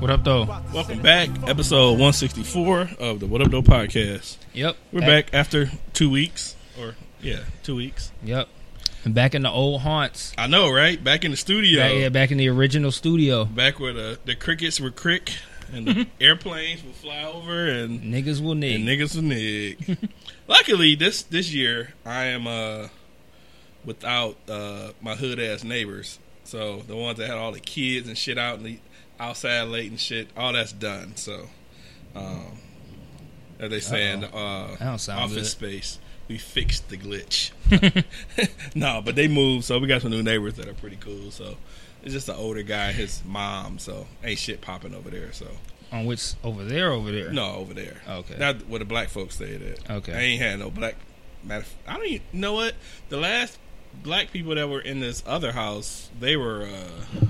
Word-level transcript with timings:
What 0.00 0.10
up, 0.10 0.24
though? 0.24 0.44
Welcome 0.72 1.00
back, 1.02 1.28
episode 1.48 1.90
164 1.92 2.90
of 2.98 3.20
the 3.20 3.26
What 3.26 3.42
Up, 3.42 3.50
Though 3.50 3.62
podcast. 3.62 4.38
Yep. 4.54 4.76
We're 4.92 5.00
back 5.00 5.32
after 5.34 5.70
two 5.92 6.10
weeks, 6.10 6.56
or 6.78 6.94
yeah, 7.20 7.40
two 7.62 7.76
weeks. 7.76 8.10
Yep. 8.24 8.48
And 9.04 9.14
back 9.14 9.34
in 9.34 9.42
the 9.42 9.50
old 9.50 9.82
haunts. 9.82 10.32
I 10.38 10.46
know, 10.46 10.70
right? 10.72 11.02
Back 11.02 11.24
in 11.24 11.30
the 11.30 11.36
studio, 11.36 11.80
Back, 11.80 11.94
yeah, 11.94 12.08
back 12.08 12.30
in 12.30 12.38
the 12.38 12.48
original 12.48 12.90
studio. 12.90 13.44
back 13.44 13.78
where 13.78 13.92
the, 13.92 14.18
the 14.24 14.34
crickets 14.34 14.80
were 14.80 14.90
crick 14.90 15.32
and 15.72 15.86
the 15.86 16.06
airplanes 16.20 16.82
would 16.82 16.94
fly 16.94 17.22
over 17.24 17.66
and, 17.68 18.00
Niggas 18.02 18.42
will 18.42 18.54
nig. 18.54 18.76
and 18.76 18.88
niggas 18.88 19.14
will 19.14 19.22
nig. 19.22 19.98
Luckily, 20.48 20.94
this 20.96 21.22
this 21.22 21.52
year 21.52 21.94
I 22.04 22.24
am 22.24 22.46
uh 22.46 22.88
without 23.84 24.36
uh 24.48 24.92
my 25.00 25.14
hood 25.14 25.38
ass 25.38 25.62
neighbors. 25.62 26.18
So 26.44 26.78
the 26.80 26.96
ones 26.96 27.18
that 27.18 27.28
had 27.28 27.36
all 27.36 27.52
the 27.52 27.60
kids 27.60 28.08
and 28.08 28.18
shit 28.18 28.36
out 28.38 28.56
and 28.56 28.66
the 28.66 28.78
outside 29.20 29.62
late 29.68 29.90
and 29.90 30.00
shit, 30.00 30.28
all 30.36 30.52
that's 30.52 30.72
done. 30.72 31.14
So, 31.16 31.46
um, 32.14 32.58
as 33.58 33.70
they 33.70 33.80
saying 33.80 34.24
uh, 34.24 34.76
That 34.78 34.78
don't 34.80 34.98
sound 34.98 35.20
office 35.24 35.36
good. 35.36 35.46
space, 35.46 35.98
we 36.28 36.38
fixed 36.38 36.88
the 36.88 36.96
glitch. 36.96 37.50
no, 38.74 39.02
but 39.04 39.14
they 39.14 39.28
moved, 39.28 39.64
so 39.64 39.78
we 39.78 39.86
got 39.86 40.02
some 40.02 40.10
new 40.10 40.22
neighbors 40.22 40.54
that 40.54 40.66
are 40.68 40.74
pretty 40.74 40.96
cool. 40.96 41.30
So 41.30 41.56
it's 42.02 42.12
just 42.12 42.28
an 42.28 42.36
older 42.36 42.62
guy, 42.62 42.92
his 42.92 43.22
mom. 43.24 43.78
So 43.78 44.06
ain't 44.24 44.38
shit 44.38 44.60
popping 44.60 44.94
over 44.94 45.10
there. 45.10 45.32
So 45.32 45.46
On 45.92 46.06
which 46.06 46.34
over 46.42 46.64
there, 46.64 46.90
over 46.90 47.12
there. 47.12 47.30
no, 47.32 47.56
over 47.56 47.74
there. 47.74 48.00
Okay. 48.08 48.36
not 48.38 48.66
where 48.68 48.78
the 48.78 48.84
black 48.84 49.08
folks 49.08 49.34
stayed 49.36 49.62
at. 49.62 49.90
Okay. 49.90 50.12
I 50.14 50.20
ain't 50.20 50.42
had 50.42 50.58
no 50.58 50.70
black. 50.70 50.96
Matter, 51.42 51.64
I 51.86 51.94
don't 51.96 52.06
even 52.06 52.22
you 52.32 52.40
know 52.40 52.52
what 52.52 52.74
the 53.08 53.16
last 53.16 53.58
black 54.02 54.30
people 54.30 54.54
that 54.54 54.68
were 54.68 54.80
in 54.80 55.00
this 55.00 55.22
other 55.26 55.52
house. 55.52 56.10
They 56.20 56.36
were, 56.36 56.62
uh 56.66 57.26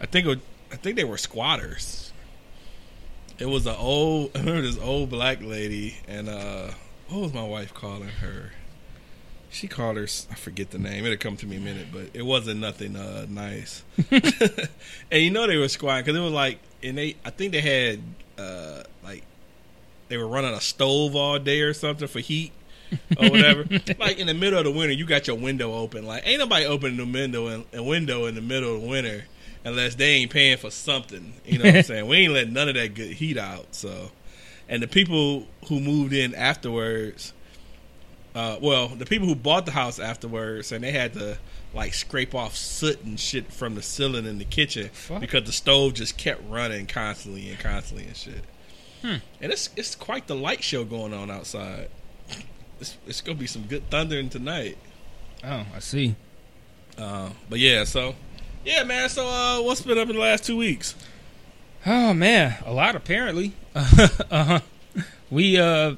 I 0.00 0.04
think, 0.06 0.26
it 0.26 0.28
was, 0.28 0.38
I 0.72 0.76
think 0.76 0.96
they 0.96 1.04
were 1.04 1.18
squatters. 1.18 2.12
It 3.38 3.46
was 3.46 3.66
an 3.66 3.76
old. 3.78 4.30
I 4.34 4.38
remember 4.40 4.62
this 4.62 4.78
old 4.78 5.10
black 5.10 5.42
lady, 5.42 5.96
and 6.08 6.28
uh 6.28 6.70
what 7.08 7.20
was 7.20 7.32
my 7.32 7.44
wife 7.44 7.72
calling 7.72 8.08
her? 8.08 8.52
She 9.50 9.68
called 9.68 9.96
her. 9.96 10.08
I 10.30 10.34
forget 10.34 10.70
the 10.70 10.78
name. 10.78 11.04
It'll 11.04 11.16
come 11.16 11.36
to 11.36 11.46
me 11.46 11.56
in 11.56 11.62
a 11.62 11.64
minute, 11.64 11.86
but 11.92 12.10
it 12.14 12.22
wasn't 12.22 12.60
nothing 12.60 12.96
uh, 12.96 13.26
nice. 13.28 13.84
and 14.10 15.22
you 15.22 15.30
know 15.30 15.46
they 15.46 15.56
were 15.56 15.68
squatting 15.68 16.04
because 16.04 16.18
it 16.18 16.22
was 16.22 16.32
like, 16.32 16.58
and 16.82 16.98
they. 16.98 17.16
I 17.24 17.30
think 17.30 17.52
they 17.52 17.60
had 17.60 18.00
uh, 18.38 18.82
like 19.04 19.22
they 20.08 20.16
were 20.16 20.26
running 20.26 20.52
a 20.52 20.60
stove 20.60 21.14
all 21.14 21.38
day 21.38 21.60
or 21.60 21.72
something 21.74 22.08
for 22.08 22.20
heat 22.20 22.52
or 23.18 23.30
whatever. 23.30 23.64
like 23.98 24.18
in 24.18 24.26
the 24.26 24.34
middle 24.34 24.58
of 24.58 24.64
the 24.64 24.72
winter, 24.72 24.92
you 24.92 25.06
got 25.06 25.26
your 25.26 25.36
window 25.36 25.72
open. 25.74 26.06
Like 26.06 26.26
ain't 26.26 26.40
nobody 26.40 26.66
opening 26.66 26.96
the 26.96 27.06
window 27.06 27.46
in, 27.46 27.64
a 27.72 27.82
window 27.82 28.26
in 28.26 28.34
the 28.34 28.42
middle 28.42 28.74
of 28.74 28.82
the 28.82 28.88
winter 28.88 29.24
unless 29.66 29.96
they 29.96 30.12
ain't 30.12 30.30
paying 30.30 30.56
for 30.56 30.70
something. 30.70 31.34
You 31.44 31.58
know 31.58 31.64
what 31.64 31.76
I'm 31.76 31.82
saying? 31.82 32.06
We 32.06 32.18
ain't 32.18 32.32
letting 32.32 32.52
none 32.52 32.68
of 32.68 32.76
that 32.76 32.94
good 32.94 33.10
heat 33.12 33.36
out. 33.36 33.74
So, 33.74 34.10
and 34.68 34.82
the 34.82 34.88
people 34.88 35.46
who 35.68 35.80
moved 35.80 36.12
in 36.12 36.34
afterwards. 36.34 37.32
Uh, 38.34 38.58
well, 38.60 38.88
the 38.88 39.06
people 39.06 39.26
who 39.26 39.34
bought 39.34 39.64
the 39.64 39.72
house 39.72 39.98
afterwards, 39.98 40.70
and 40.70 40.84
they 40.84 40.92
had 40.92 41.14
to 41.14 41.38
like 41.72 41.94
scrape 41.94 42.34
off 42.34 42.54
soot 42.54 43.02
and 43.02 43.18
shit 43.18 43.50
from 43.50 43.74
the 43.74 43.82
ceiling 43.82 44.26
in 44.26 44.38
the 44.38 44.44
kitchen 44.44 44.88
Fuck. 44.92 45.20
because 45.20 45.44
the 45.44 45.52
stove 45.52 45.94
just 45.94 46.18
kept 46.18 46.42
running 46.48 46.86
constantly 46.86 47.48
and 47.48 47.58
constantly 47.58 48.06
and 48.06 48.16
shit. 48.16 48.44
And 49.02 49.22
it's 49.40 49.70
it's 49.76 49.94
quite 49.94 50.26
the 50.26 50.34
light 50.34 50.64
show 50.64 50.84
going 50.84 51.14
on 51.14 51.30
outside. 51.30 51.88
It's, 52.80 52.96
it's 53.06 53.20
gonna 53.20 53.38
be 53.38 53.46
some 53.46 53.62
good 53.62 53.88
thundering 53.88 54.28
tonight. 54.28 54.76
Oh, 55.44 55.64
I 55.74 55.78
see. 55.78 56.16
Uh, 56.98 57.30
but 57.48 57.60
yeah, 57.60 57.84
so 57.84 58.16
yeah, 58.66 58.82
man. 58.82 59.08
So 59.08 59.26
uh, 59.26 59.62
what's 59.62 59.80
been 59.80 59.96
up 59.96 60.08
in 60.10 60.16
the 60.16 60.20
last 60.20 60.44
two 60.44 60.56
weeks? 60.56 60.94
Oh 61.86 62.12
man, 62.12 62.56
a 62.66 62.72
lot 62.72 62.96
apparently. 62.96 63.52
uh-huh. 63.74 64.60
We 65.30 65.58
uh 65.58 65.94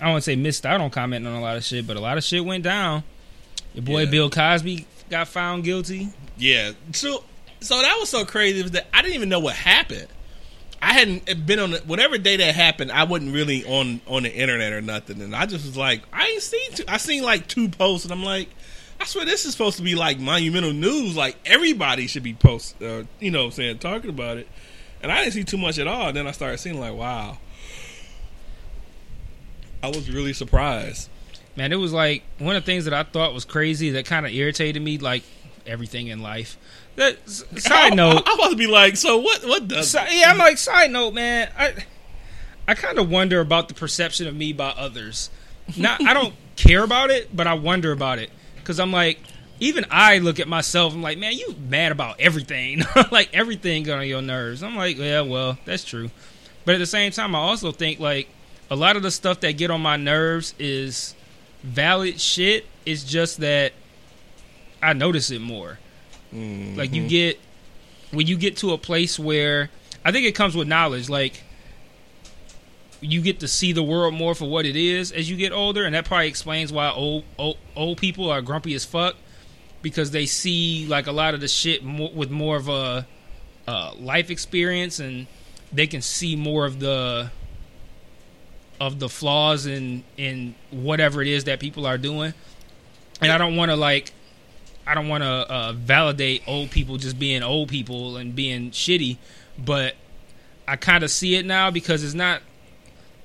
I 0.00 0.14
to 0.14 0.20
say 0.22 0.36
missed 0.36 0.64
out 0.64 0.80
on 0.80 0.90
commenting 0.90 1.30
on 1.30 1.38
a 1.38 1.42
lot 1.42 1.56
of 1.56 1.64
shit, 1.64 1.86
but 1.86 1.96
a 1.96 2.00
lot 2.00 2.18
of 2.18 2.24
shit 2.24 2.44
went 2.44 2.64
down. 2.64 3.02
Your 3.74 3.84
boy 3.84 4.04
Yeah. 4.04 4.10
Bill 4.10 4.30
Cosby 4.30 4.86
got 5.10 5.28
found 5.28 5.64
guilty. 5.64 6.08
Yeah. 6.38 6.72
So 6.92 7.24
so 7.60 7.80
that 7.80 7.96
was 8.00 8.08
so 8.08 8.24
crazy 8.24 8.62
was 8.62 8.70
that 8.72 8.86
I 8.94 9.02
didn't 9.02 9.14
even 9.16 9.28
know 9.28 9.40
what 9.40 9.54
happened. 9.54 10.08
I 10.80 10.92
hadn't 10.92 11.44
been 11.44 11.58
on 11.58 11.72
the, 11.72 11.78
whatever 11.78 12.18
day 12.18 12.36
that 12.36 12.54
happened. 12.54 12.92
I 12.92 13.02
wasn't 13.04 13.34
really 13.34 13.64
on 13.66 14.00
on 14.06 14.22
the 14.22 14.32
internet 14.32 14.72
or 14.72 14.80
nothing, 14.80 15.20
and 15.20 15.34
I 15.34 15.44
just 15.44 15.66
was 15.66 15.76
like, 15.76 16.02
I 16.12 16.28
ain't 16.28 16.42
seen. 16.42 16.72
Two, 16.72 16.84
I 16.86 16.98
seen 16.98 17.22
like 17.24 17.48
two 17.48 17.68
posts, 17.68 18.04
and 18.04 18.12
I'm 18.12 18.22
like, 18.22 18.48
I 19.00 19.04
swear 19.04 19.24
this 19.24 19.44
is 19.44 19.52
supposed 19.52 19.76
to 19.76 19.82
be 19.82 19.94
like 19.94 20.18
monumental 20.18 20.72
news. 20.72 21.16
Like 21.16 21.36
everybody 21.44 22.06
should 22.06 22.22
be 22.22 22.34
post, 22.34 22.80
uh, 22.82 23.04
you 23.20 23.30
know, 23.30 23.40
what 23.40 23.46
I'm 23.46 23.52
saying 23.52 23.78
talking 23.78 24.10
about 24.10 24.38
it. 24.38 24.48
And 25.02 25.12
I 25.12 25.22
didn't 25.22 25.34
see 25.34 25.44
too 25.44 25.58
much 25.58 25.78
at 25.78 25.86
all. 25.86 26.08
And 26.08 26.16
then 26.16 26.26
I 26.26 26.32
started 26.32 26.58
seeing 26.58 26.80
like, 26.80 26.94
wow. 26.94 27.38
I 29.82 29.88
was 29.88 30.10
really 30.10 30.32
surprised. 30.32 31.08
Man, 31.56 31.72
it 31.72 31.76
was 31.76 31.92
like 31.92 32.24
one 32.38 32.56
of 32.56 32.64
the 32.64 32.66
things 32.66 32.84
that 32.84 32.94
I 32.94 33.04
thought 33.04 33.32
was 33.32 33.44
crazy 33.44 33.90
that 33.90 34.06
kind 34.06 34.26
of 34.26 34.32
irritated 34.32 34.82
me, 34.82 34.98
like 34.98 35.22
everything 35.66 36.08
in 36.08 36.20
life. 36.20 36.56
That 36.96 37.28
side 37.28 37.94
note, 37.94 38.22
I, 38.26 38.32
I, 38.32 38.36
was 38.38 38.50
to 38.50 38.56
be 38.56 38.66
like, 38.66 38.96
so 38.96 39.18
what? 39.18 39.44
What 39.44 39.68
does? 39.68 39.94
Yeah, 39.94 40.30
I'm 40.30 40.38
like 40.38 40.58
side 40.58 40.90
note, 40.90 41.14
man. 41.14 41.48
I 41.56 41.74
I 42.66 42.74
kind 42.74 42.98
of 42.98 43.08
wonder 43.08 43.40
about 43.40 43.68
the 43.68 43.74
perception 43.74 44.26
of 44.26 44.34
me 44.34 44.52
by 44.52 44.70
others. 44.70 45.30
Not 45.76 46.04
I 46.04 46.12
don't 46.12 46.34
care 46.56 46.82
about 46.82 47.10
it, 47.10 47.34
but 47.34 47.46
I 47.46 47.54
wonder 47.54 47.92
about 47.92 48.18
it 48.18 48.30
because 48.68 48.78
I'm 48.78 48.92
like, 48.92 49.18
even 49.60 49.86
I 49.90 50.18
look 50.18 50.38
at 50.38 50.46
myself. 50.46 50.92
I'm 50.92 51.00
like, 51.00 51.16
man, 51.16 51.32
you 51.32 51.56
mad 51.70 51.90
about 51.90 52.20
everything, 52.20 52.82
like 53.10 53.30
everything 53.32 53.82
got 53.82 54.00
on 54.00 54.06
your 54.06 54.20
nerves. 54.20 54.62
I'm 54.62 54.76
like, 54.76 54.98
yeah, 54.98 55.22
well, 55.22 55.56
that's 55.64 55.84
true. 55.84 56.10
But 56.66 56.74
at 56.74 56.78
the 56.78 56.86
same 56.86 57.10
time, 57.10 57.34
I 57.34 57.38
also 57.38 57.72
think 57.72 57.98
like 57.98 58.28
a 58.70 58.76
lot 58.76 58.96
of 58.96 59.02
the 59.02 59.10
stuff 59.10 59.40
that 59.40 59.52
get 59.52 59.70
on 59.70 59.80
my 59.80 59.96
nerves 59.96 60.54
is 60.58 61.14
valid 61.62 62.20
shit. 62.20 62.66
It's 62.84 63.04
just 63.04 63.40
that 63.40 63.72
I 64.82 64.92
notice 64.92 65.30
it 65.30 65.40
more. 65.40 65.78
Like 66.30 66.92
you 66.92 67.02
mm-hmm. 67.02 67.08
get 67.08 67.40
when 68.10 68.26
you 68.26 68.36
get 68.36 68.58
to 68.58 68.74
a 68.74 68.78
place 68.78 69.18
where 69.18 69.70
I 70.04 70.12
think 70.12 70.26
it 70.26 70.34
comes 70.34 70.54
with 70.54 70.68
knowledge, 70.68 71.08
like 71.08 71.42
you 73.00 73.20
get 73.20 73.40
to 73.40 73.48
see 73.48 73.72
the 73.72 73.82
world 73.82 74.14
more 74.14 74.34
for 74.34 74.48
what 74.48 74.66
it 74.66 74.76
is 74.76 75.12
as 75.12 75.30
you 75.30 75.36
get 75.36 75.52
older, 75.52 75.84
and 75.84 75.94
that 75.94 76.04
probably 76.04 76.28
explains 76.28 76.72
why 76.72 76.90
old 76.90 77.24
old, 77.38 77.56
old 77.76 77.98
people 77.98 78.30
are 78.30 78.42
grumpy 78.42 78.74
as 78.74 78.84
fuck 78.84 79.16
because 79.82 80.10
they 80.10 80.26
see 80.26 80.86
like 80.88 81.06
a 81.06 81.12
lot 81.12 81.34
of 81.34 81.40
the 81.40 81.48
shit 81.48 81.84
more, 81.84 82.10
with 82.12 82.30
more 82.30 82.56
of 82.56 82.68
a 82.68 83.06
uh, 83.66 83.92
life 83.98 84.30
experience, 84.30 84.98
and 84.98 85.26
they 85.72 85.86
can 85.86 86.02
see 86.02 86.36
more 86.36 86.66
of 86.66 86.80
the 86.80 87.30
of 88.80 88.98
the 88.98 89.08
flaws 89.08 89.66
in 89.66 90.04
in 90.16 90.54
whatever 90.70 91.22
it 91.22 91.28
is 91.28 91.44
that 91.44 91.60
people 91.60 91.86
are 91.86 91.98
doing. 91.98 92.34
And 93.20 93.32
I 93.32 93.38
don't 93.38 93.56
want 93.56 93.70
to 93.70 93.76
like 93.76 94.12
I 94.86 94.94
don't 94.94 95.08
want 95.08 95.22
to 95.22 95.28
uh, 95.28 95.72
validate 95.74 96.42
old 96.46 96.70
people 96.70 96.96
just 96.96 97.18
being 97.18 97.42
old 97.42 97.68
people 97.68 98.16
and 98.16 98.34
being 98.34 98.70
shitty, 98.70 99.18
but 99.58 99.94
I 100.66 100.76
kind 100.76 101.04
of 101.04 101.10
see 101.10 101.36
it 101.36 101.44
now 101.44 101.70
because 101.70 102.02
it's 102.02 102.14
not 102.14 102.42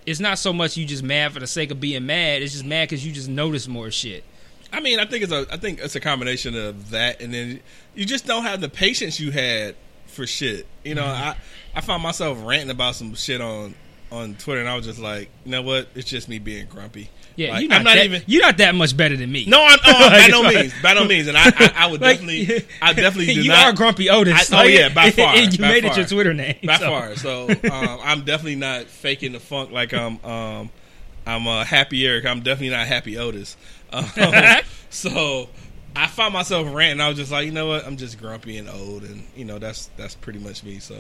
it's 0.06 0.20
not 0.20 0.40
so 0.40 0.54
much 0.54 0.78
you 0.78 0.86
just 0.86 1.04
mad 1.04 1.34
for 1.34 1.40
the 1.40 1.48
sake 1.48 1.72
of 1.72 1.80
being 1.80 2.06
mad. 2.06 2.42
It's 2.42 2.54
just 2.54 2.66
mad 2.66 2.90
because 2.90 3.06
you 3.06 3.12
just 3.12 3.30
notice 3.30 3.68
more 3.68 3.92
shit. 3.92 4.24
I 4.72 4.80
mean, 4.80 5.00
I 5.00 5.06
think 5.06 5.24
it's 5.24 5.32
a 5.32 5.46
I 5.52 5.58
think 5.58 5.80
it's 5.80 5.96
a 5.96 6.00
combination 6.00 6.56
of 6.56 6.90
that, 6.90 7.22
and 7.22 7.34
then 7.34 7.60
you 7.96 8.06
just 8.06 8.26
don't 8.26 8.44
have 8.44 8.60
the 8.60 8.70
patience 8.70 9.20
you 9.20 9.32
had 9.32 9.76
for 10.08 10.26
shit. 10.26 10.66
You 10.84 10.96
know, 10.96 11.04
mm-hmm. 11.04 11.30
I 11.30 11.36
I 11.76 11.82
found 11.82 12.02
myself 12.02 12.40
ranting 12.44 12.72
about 12.72 12.96
some 12.96 13.14
shit 13.14 13.40
on 13.40 13.76
on 14.12 14.36
Twitter, 14.36 14.62
and 14.62 14.70
I 14.70 14.76
was 14.76 14.86
just 14.86 15.00
like, 15.00 15.30
you 15.46 15.52
know 15.52 15.62
what? 15.62 15.90
It's 15.96 16.10
just 16.10 16.28
me 16.28 16.40
being 16.40 16.68
grumpy. 16.68 17.10
Yeah, 17.36 17.52
Like, 17.52 17.62
you're 17.62 17.70
not, 17.70 17.78
I'm 17.80 17.84
not 17.84 17.96
that, 17.96 18.06
even. 18.06 18.22
you're 18.28 18.42
not 18.42 18.58
that 18.58 18.76
much 18.76 18.96
better 18.96 19.18
than 19.18 19.32
me. 19.32 19.46
No, 19.48 19.64
I'm, 19.64 19.80
oh, 19.86 20.10
by 20.10 20.28
no 20.28 20.44
means, 20.50 20.74
by 20.84 20.94
no 20.94 21.06
means, 21.06 21.28
and 21.28 21.36
I, 21.38 21.46
I, 21.46 21.74
I 21.78 21.88
would 21.88 22.00
Like, 22.02 22.20
definitely, 22.20 22.66
I 22.82 22.94
definitely 22.94 23.26
do 23.34 23.36
not. 23.40 23.44
you 23.44 23.50
not. 23.50 23.66
are 23.68 23.74
grumpy 23.74 24.10
Otis. 24.10 24.52
I- 24.54 24.62
oh, 24.64 24.68
yeah, 24.68 24.90
by 24.94 25.10
far, 25.12 25.36
you 25.38 25.58
by 25.58 25.68
made 25.70 25.86
it 25.86 25.98
your 25.98 26.06
Twitter 26.06 26.34
name 26.34 26.58
by 26.64 26.78
so. 26.78 26.88
far. 26.90 27.16
So 27.16 27.50
um, 27.50 28.00
I'm 28.04 28.24
definitely 28.24 28.56
not 28.56 28.86
faking 28.86 29.32
the 29.32 29.40
funk 29.40 29.72
like 29.72 29.94
I'm. 29.94 30.24
Um, 30.24 30.70
I'm 31.26 31.48
uh, 31.48 31.64
happy 31.64 32.06
Eric. 32.06 32.26
I'm 32.26 32.42
definitely 32.42 32.72
not 32.76 32.86
happy 32.86 33.18
Otis. 33.18 33.56
Um, 33.94 34.06
so 34.90 35.48
I 35.96 36.08
found 36.08 36.34
myself 36.34 36.68
ranting. 36.74 37.02
I 37.02 37.08
was 37.08 37.18
just 37.18 37.32
like, 37.32 37.46
you 37.46 37.52
know 37.52 37.68
what? 37.68 37.86
I'm 37.86 37.98
just 37.98 38.20
grumpy 38.20 38.58
and 38.58 38.70
old, 38.70 39.04
and 39.04 39.24
you 39.36 39.46
know 39.46 39.60
that's 39.60 39.90
that's 39.98 40.16
pretty 40.16 40.40
much 40.40 40.64
me. 40.64 40.80
So 40.80 40.98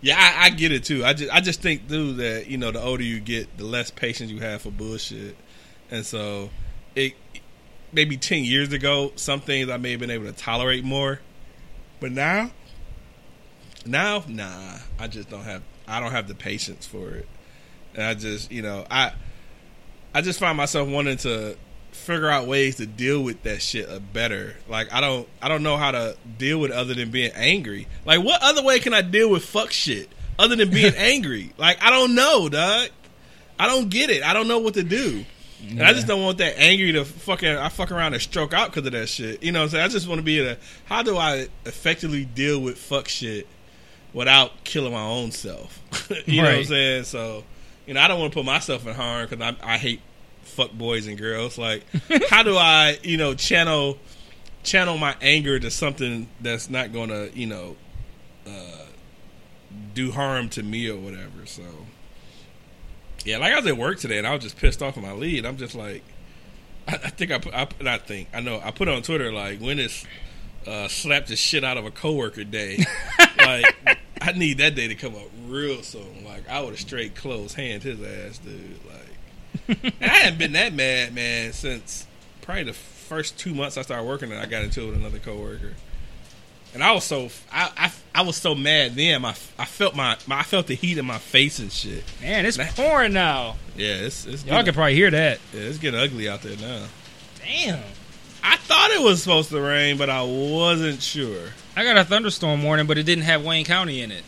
Yeah, 0.00 0.16
I, 0.18 0.46
I 0.46 0.50
get 0.50 0.72
it 0.72 0.84
too. 0.84 1.04
I 1.04 1.12
just 1.12 1.32
I 1.32 1.40
just 1.40 1.60
think, 1.60 1.86
dude, 1.88 2.16
that 2.18 2.46
you 2.48 2.56
know, 2.58 2.70
the 2.70 2.80
older 2.80 3.02
you 3.02 3.20
get, 3.20 3.56
the 3.58 3.64
less 3.64 3.90
patience 3.90 4.30
you 4.30 4.40
have 4.40 4.62
for 4.62 4.70
bullshit, 4.70 5.36
and 5.90 6.04
so 6.04 6.50
it 6.94 7.14
maybe 7.92 8.16
ten 8.16 8.44
years 8.44 8.72
ago, 8.72 9.12
some 9.16 9.40
things 9.40 9.68
I 9.70 9.76
may 9.76 9.92
have 9.92 10.00
been 10.00 10.10
able 10.10 10.26
to 10.26 10.32
tolerate 10.32 10.84
more, 10.84 11.20
but 12.00 12.12
now, 12.12 12.50
now, 13.86 14.24
nah, 14.28 14.78
I 14.98 15.08
just 15.08 15.30
don't 15.30 15.44
have 15.44 15.62
I 15.86 16.00
don't 16.00 16.12
have 16.12 16.28
the 16.28 16.34
patience 16.34 16.86
for 16.86 17.10
it, 17.10 17.28
and 17.94 18.04
I 18.04 18.14
just 18.14 18.50
you 18.52 18.62
know 18.62 18.86
I 18.90 19.12
I 20.14 20.20
just 20.22 20.38
find 20.38 20.56
myself 20.56 20.88
wanting 20.88 21.16
to 21.18 21.56
figure 21.90 22.28
out 22.28 22.46
ways 22.46 22.76
to 22.76 22.86
deal 22.86 23.22
with 23.22 23.42
that 23.42 23.60
shit 23.62 23.88
better. 24.12 24.56
Like 24.68 24.92
I 24.92 25.00
don't 25.00 25.28
I 25.42 25.48
don't 25.48 25.62
know 25.62 25.76
how 25.76 25.90
to 25.90 26.16
deal 26.38 26.60
with 26.60 26.70
it 26.70 26.76
other 26.76 26.94
than 26.94 27.10
being 27.10 27.32
angry. 27.34 27.86
Like 28.04 28.22
what 28.22 28.42
other 28.42 28.62
way 28.62 28.78
can 28.80 28.94
I 28.94 29.02
deal 29.02 29.30
with 29.30 29.44
fuck 29.44 29.70
shit 29.70 30.08
other 30.38 30.56
than 30.56 30.70
being 30.70 30.94
angry? 30.96 31.52
Like 31.58 31.82
I 31.82 31.90
don't 31.90 32.14
know, 32.14 32.48
dog. 32.48 32.88
I 33.58 33.66
don't 33.66 33.88
get 33.88 34.10
it. 34.10 34.22
I 34.22 34.34
don't 34.34 34.46
know 34.46 34.58
what 34.58 34.74
to 34.74 34.84
do. 34.84 35.24
And 35.60 35.82
I 35.82 35.92
just 35.92 36.06
don't 36.06 36.22
want 36.22 36.38
that 36.38 36.58
angry 36.58 36.92
to 36.92 37.04
fucking 37.04 37.48
I 37.48 37.68
fuck 37.68 37.90
around 37.90 38.14
and 38.14 38.22
stroke 38.22 38.54
out 38.54 38.70
because 38.70 38.86
of 38.86 38.92
that 38.92 39.08
shit. 39.08 39.42
You 39.42 39.52
know 39.52 39.60
what 39.60 39.64
I'm 39.64 39.70
saying? 39.70 39.84
I 39.84 39.88
just 39.88 40.08
want 40.08 40.18
to 40.20 40.24
be 40.24 40.40
a 40.40 40.56
how 40.86 41.02
do 41.02 41.16
I 41.16 41.48
effectively 41.66 42.24
deal 42.24 42.60
with 42.60 42.78
fuck 42.78 43.08
shit 43.08 43.46
without 44.12 44.64
killing 44.64 44.92
my 44.92 45.02
own 45.02 45.32
self? 45.32 45.80
you 46.26 46.42
know 46.42 46.48
what 46.48 46.58
I'm 46.58 46.64
saying? 46.64 47.04
So, 47.04 47.44
you 47.86 47.94
know, 47.94 48.00
I 48.00 48.08
don't 48.08 48.20
want 48.20 48.32
to 48.32 48.38
put 48.38 48.46
myself 48.46 48.86
in 48.86 48.94
harm 48.94 49.28
because 49.28 49.54
I, 49.62 49.74
I 49.74 49.78
hate 49.78 50.00
fuck 50.42 50.72
boys 50.72 51.06
and 51.06 51.18
girls. 51.18 51.58
Like, 51.58 51.84
how 52.30 52.42
do 52.42 52.56
I, 52.56 52.98
you 53.02 53.16
know, 53.16 53.34
channel 53.34 53.98
channel 54.62 54.98
my 54.98 55.16
anger 55.20 55.58
to 55.58 55.70
something 55.70 56.28
that's 56.40 56.68
not 56.70 56.92
going 56.92 57.08
to, 57.08 57.30
you 57.34 57.46
know, 57.46 57.76
uh, 58.46 58.84
do 59.94 60.12
harm 60.12 60.48
to 60.50 60.62
me 60.62 60.88
or 60.88 60.96
whatever? 60.96 61.46
So, 61.46 61.62
yeah, 63.28 63.36
like 63.36 63.52
I 63.52 63.56
was 63.56 63.66
at 63.66 63.76
work 63.76 63.98
today 63.98 64.16
and 64.16 64.26
I 64.26 64.32
was 64.32 64.42
just 64.42 64.56
pissed 64.56 64.80
off 64.82 64.96
at 64.96 65.02
my 65.02 65.12
lead. 65.12 65.44
I'm 65.44 65.58
just 65.58 65.74
like, 65.74 66.02
I, 66.86 66.94
I 66.94 67.10
think 67.10 67.30
I 67.30 67.38
put, 67.38 67.52
I, 67.52 67.68
not 67.82 68.06
think, 68.06 68.28
I 68.32 68.40
know, 68.40 68.58
I 68.64 68.70
put 68.70 68.88
on 68.88 69.02
Twitter 69.02 69.30
like, 69.30 69.60
when 69.60 69.78
is 69.78 70.06
uh, 70.66 70.88
slap 70.88 71.26
the 71.26 71.36
shit 71.36 71.62
out 71.62 71.76
of 71.76 71.84
a 71.84 71.90
coworker 71.90 72.44
day? 72.44 72.86
like, 73.36 73.76
I 74.22 74.32
need 74.32 74.56
that 74.58 74.74
day 74.74 74.88
to 74.88 74.94
come 74.94 75.14
up 75.14 75.28
real 75.46 75.82
soon. 75.82 76.24
Like, 76.24 76.48
I 76.48 76.60
would 76.60 76.70
have 76.70 76.80
straight 76.80 77.16
closed 77.16 77.54
hand 77.54 77.82
his 77.82 78.00
ass, 78.00 78.38
dude. 78.38 78.80
Like, 78.86 79.94
I 80.00 80.06
hadn't 80.06 80.38
been 80.38 80.52
that 80.52 80.72
mad, 80.72 81.14
man, 81.14 81.52
since 81.52 82.06
probably 82.40 82.64
the 82.64 82.72
first 82.72 83.38
two 83.38 83.54
months 83.54 83.76
I 83.76 83.82
started 83.82 84.04
working 84.04 84.32
and 84.32 84.40
I 84.40 84.46
got 84.46 84.62
into 84.62 84.84
it 84.84 84.86
with 84.86 84.96
another 84.96 85.18
coworker. 85.18 85.74
And 86.74 86.82
I 86.84 86.92
was 86.92 87.04
so 87.04 87.28
I, 87.50 87.70
I, 87.76 87.92
I 88.14 88.22
was 88.22 88.36
so 88.36 88.54
mad 88.54 88.94
then. 88.94 89.22
My 89.22 89.30
I 89.58 89.64
felt 89.64 89.96
my, 89.96 90.16
my 90.26 90.40
I 90.40 90.42
felt 90.42 90.66
the 90.66 90.74
heat 90.74 90.98
in 90.98 91.06
my 91.06 91.18
face 91.18 91.58
and 91.58 91.72
shit. 91.72 92.04
Man, 92.20 92.44
it's 92.46 92.58
Man. 92.58 92.70
pouring 92.74 93.12
now. 93.14 93.56
Yeah, 93.76 93.94
it's 93.94 94.26
it's 94.26 94.44
Y'all 94.44 94.50
getting, 94.56 94.64
can 94.66 94.74
probably 94.74 94.94
hear 94.94 95.10
that. 95.10 95.40
yeah, 95.54 95.60
it's 95.62 95.78
getting 95.78 95.98
ugly 95.98 96.28
out 96.28 96.42
there 96.42 96.56
now. 96.58 96.84
Damn. 97.42 97.82
I 98.44 98.56
thought 98.56 98.90
it 98.92 99.02
was 99.02 99.22
supposed 99.22 99.48
to 99.50 99.60
rain, 99.60 99.96
but 99.98 100.08
I 100.10 100.22
wasn't 100.22 101.02
sure. 101.02 101.48
I 101.74 101.84
got 101.84 101.96
a 101.96 102.04
thunderstorm 102.04 102.62
warning, 102.62 102.86
but 102.86 102.98
it 102.98 103.02
didn't 103.04 103.24
have 103.24 103.44
Wayne 103.44 103.64
County 103.64 104.00
in 104.02 104.12
it. 104.12 104.22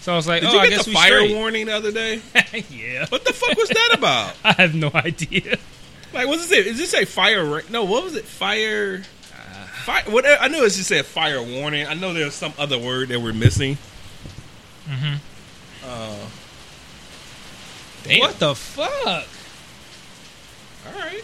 So 0.00 0.12
I 0.12 0.16
was 0.16 0.26
like, 0.26 0.40
Did 0.42 0.50
oh, 0.50 0.54
you 0.54 0.58
I 0.58 0.68
get 0.68 0.76
guess 0.76 0.84
the 0.86 0.90
we 0.90 0.94
fire 0.94 1.18
straight. 1.20 1.36
warning 1.36 1.66
the 1.66 1.76
other 1.76 1.92
day? 1.92 2.20
yeah. 2.70 3.06
What 3.08 3.24
the 3.24 3.32
fuck 3.32 3.56
was 3.56 3.68
that 3.68 3.90
about? 3.96 4.34
I 4.44 4.52
have 4.54 4.74
no 4.74 4.90
idea. 4.94 5.58
Like, 6.12 6.26
what's 6.26 6.50
it? 6.50 6.66
Is 6.66 6.80
it 6.80 6.88
say 6.88 7.04
fire? 7.04 7.44
ra- 7.44 7.60
No, 7.70 7.84
what 7.84 8.02
was 8.04 8.16
it? 8.16 8.24
Fire. 8.24 9.02
Fire. 9.84 10.02
What? 10.06 10.24
I 10.26 10.48
knew 10.48 10.64
it 10.64 10.70
just 10.70 10.88
said 10.88 11.04
fire 11.06 11.42
warning. 11.42 11.86
I 11.86 11.94
know 11.94 12.12
there's 12.12 12.34
some 12.34 12.52
other 12.58 12.78
word 12.78 13.08
that 13.08 13.20
we're 13.20 13.32
missing. 13.32 13.78
Mhm. 14.88 15.18
Uh, 15.84 16.16
damn. 18.04 18.20
What 18.20 18.38
the 18.38 18.54
fuck? 18.54 19.26
All 20.86 21.00
right. 21.00 21.22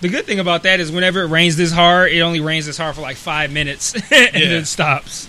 The 0.00 0.08
good 0.08 0.24
thing 0.26 0.38
about 0.40 0.62
that 0.62 0.80
is 0.80 0.90
whenever 0.90 1.22
it 1.22 1.26
rains 1.28 1.56
this 1.56 1.72
hard, 1.72 2.10
it 2.12 2.20
only 2.20 2.40
rains 2.40 2.66
this 2.66 2.78
hard 2.78 2.94
for 2.94 3.02
like 3.02 3.16
five 3.16 3.52
minutes 3.52 3.94
and 4.10 4.10
Yeah. 4.10 4.48
then 4.48 4.64
stops. 4.64 5.28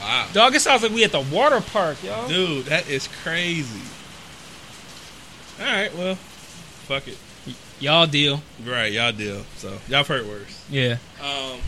Wow. 0.00 0.26
Dog, 0.32 0.54
it 0.54 0.60
sounds 0.60 0.82
like 0.82 0.92
we 0.92 1.04
at 1.04 1.12
the 1.12 1.20
water 1.20 1.60
park, 1.60 2.02
y'all. 2.02 2.28
Dude, 2.28 2.66
that 2.66 2.88
is 2.88 3.08
crazy. 3.22 3.80
All 5.60 5.66
right. 5.66 5.94
Well, 5.96 6.14
fuck 6.14 7.06
it. 7.08 7.18
Y'all 7.80 8.06
deal. 8.06 8.42
Right, 8.64 8.92
y'all 8.92 9.12
deal. 9.12 9.42
So 9.56 9.78
y'all 9.88 10.04
heard 10.04 10.26
worse. 10.26 10.64
Yeah. 10.70 10.98
Um. 11.22 11.60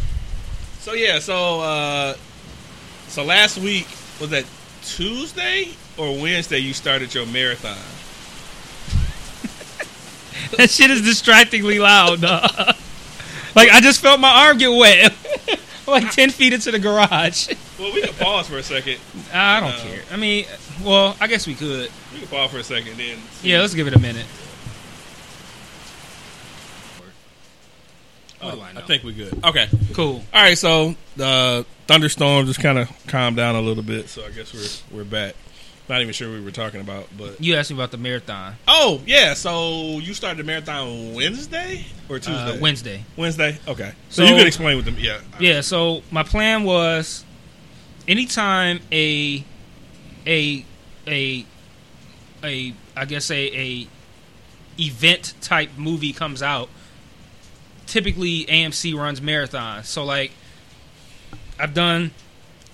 So 0.80 0.92
yeah. 0.92 1.18
So 1.18 1.60
uh. 1.60 2.14
So 3.08 3.24
last 3.24 3.58
week 3.58 3.86
was 4.20 4.30
that 4.30 4.44
Tuesday 4.84 5.70
or 5.96 6.12
Wednesday? 6.20 6.58
You 6.58 6.72
started 6.74 7.14
your 7.14 7.26
marathon. 7.26 7.76
That 10.58 10.68
shit 10.70 10.90
is 10.90 11.00
distractingly 11.02 11.78
loud, 11.78 12.20
dog. 12.20 12.50
like 13.54 13.70
I 13.70 13.80
just 13.80 14.00
felt 14.00 14.20
my 14.20 14.46
arm 14.46 14.58
get 14.58 14.68
wet. 14.70 15.14
like 15.86 16.10
ten 16.10 16.28
feet 16.30 16.52
into 16.52 16.70
the 16.70 16.78
garage. 16.78 17.48
Well, 17.78 17.92
we 17.94 18.02
can 18.02 18.12
pause 18.14 18.48
for 18.48 18.58
a 18.58 18.62
second. 18.62 18.98
I 19.32 19.60
don't 19.60 19.70
No. 19.70 19.78
care. 19.78 20.02
I 20.12 20.16
mean, 20.16 20.44
well, 20.84 21.16
I 21.20 21.26
guess 21.26 21.46
we 21.46 21.54
could. 21.54 21.90
We 22.12 22.18
can 22.18 22.28
pause 22.28 22.50
for 22.50 22.58
a 22.58 22.64
second, 22.64 22.96
then. 22.98 23.18
Yeah, 23.42 23.60
let's 23.60 23.72
give 23.74 23.86
it 23.86 23.94
a 23.94 23.98
minute. 23.98 24.26
Oh, 27.00 27.04
What 28.42 28.54
do 28.56 28.60
I 28.60 28.72
know? 28.72 28.80
think 28.82 29.04
we're 29.04 29.12
good. 29.12 29.44
Okay. 29.44 29.68
Cool. 29.94 30.22
All 30.34 30.42
right. 30.42 30.56
So 30.58 30.94
the 31.16 31.64
thunderstorm 31.86 32.46
just 32.46 32.60
kind 32.60 32.78
of 32.78 32.88
calmed 33.06 33.36
down 33.36 33.54
a 33.54 33.60
little 33.60 33.82
bit. 33.82 34.08
So 34.08 34.24
I 34.24 34.30
guess 34.30 34.52
we're 34.90 34.98
we're 34.98 35.04
back. 35.04 35.34
Not 35.88 36.00
even 36.00 36.12
sure 36.14 36.28
what 36.28 36.38
we 36.38 36.44
were 36.44 36.52
talking 36.52 36.80
about, 36.80 37.08
but 37.18 37.40
You 37.42 37.56
asked 37.56 37.70
me 37.70 37.76
about 37.76 37.90
the 37.90 37.96
marathon. 37.98 38.54
oh 38.68 39.00
yeah. 39.06 39.34
So 39.34 39.98
you 39.98 40.14
started 40.14 40.38
the 40.38 40.44
marathon 40.44 41.12
Wednesday 41.14 41.84
or 42.08 42.18
Tuesday? 42.18 42.56
Uh, 42.56 42.60
Wednesday. 42.60 43.04
Wednesday. 43.16 43.58
Okay. 43.66 43.92
So, 44.08 44.24
So- 44.24 44.30
you 44.30 44.36
could 44.38 44.46
explain 44.46 44.76
with 44.76 44.86
them. 44.86 44.96
Yeah. 44.98 45.20
Yeah, 45.40 45.60
so 45.60 46.02
my 46.10 46.22
plan 46.22 46.62
was 46.64 47.24
anytime 48.08 48.80
a 48.92 49.44
a 50.26 50.64
a 51.06 51.44
a 52.44 52.74
I 52.96 53.04
guess 53.04 53.30
a 53.30 53.58
a 53.58 53.88
event 54.80 55.34
type 55.40 55.70
movie 55.76 56.12
comes 56.12 56.42
out, 56.42 56.68
typically 57.86 58.44
AMC 58.46 58.96
runs 58.96 59.20
marathons. 59.20 59.86
So 59.86 60.04
like 60.04 60.32
I've 61.58 61.74
done 61.74 62.12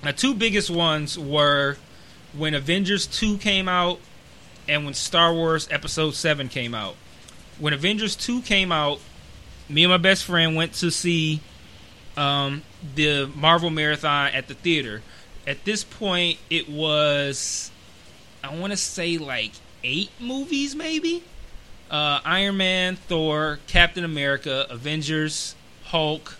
the 0.03 0.13
two 0.13 0.35
biggest 0.35 0.71
ones 0.71 1.19
were 1.19 1.77
when 2.33 2.55
Avengers 2.55 3.07
2 3.07 3.39
came 3.39 3.69
out 3.69 3.99
and 4.69 4.85
when 4.85 4.95
Star 4.95 5.33
Wars 5.33 5.69
Episode 5.71 6.15
7 6.15 6.49
came 6.49 6.75
out. 6.75 6.95
When 7.59 7.73
Avengers 7.73 8.15
2 8.15 8.43
came 8.43 8.71
out, 8.71 9.01
me 9.69 9.85
and 9.85 9.91
my 9.91 9.97
best 9.97 10.25
friend 10.25 10.55
went 10.55 10.75
to 10.75 10.91
see 10.91 11.41
um, 12.17 12.63
the 12.95 13.31
Marvel 13.35 13.71
Marathon 13.71 14.31
at 14.33 14.49
the 14.49 14.55
theater. 14.55 15.03
At 15.47 15.65
this 15.65 15.83
point, 15.85 16.39
it 16.51 16.69
was, 16.69 17.71
I 18.45 18.55
want 18.55 18.73
to 18.73 18.77
say 18.77 19.19
like 19.19 19.53
eight 19.83 20.11
movies, 20.21 20.75
maybe. 20.75 21.25
Uh, 21.91 22.21
Iron 22.25 22.57
Man, 22.57 22.97
Thor, 22.97 23.59
Captain 23.67 24.05
America, 24.05 24.67
Avengers, 24.69 25.55
Hulk, 25.85 26.37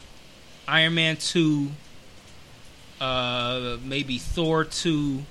Iron 0.67 0.95
Man 0.95 1.17
2, 1.17 1.69
uh, 3.01 3.79
maybe 3.83 4.19
Thor 4.19 4.65
2. 4.65 5.23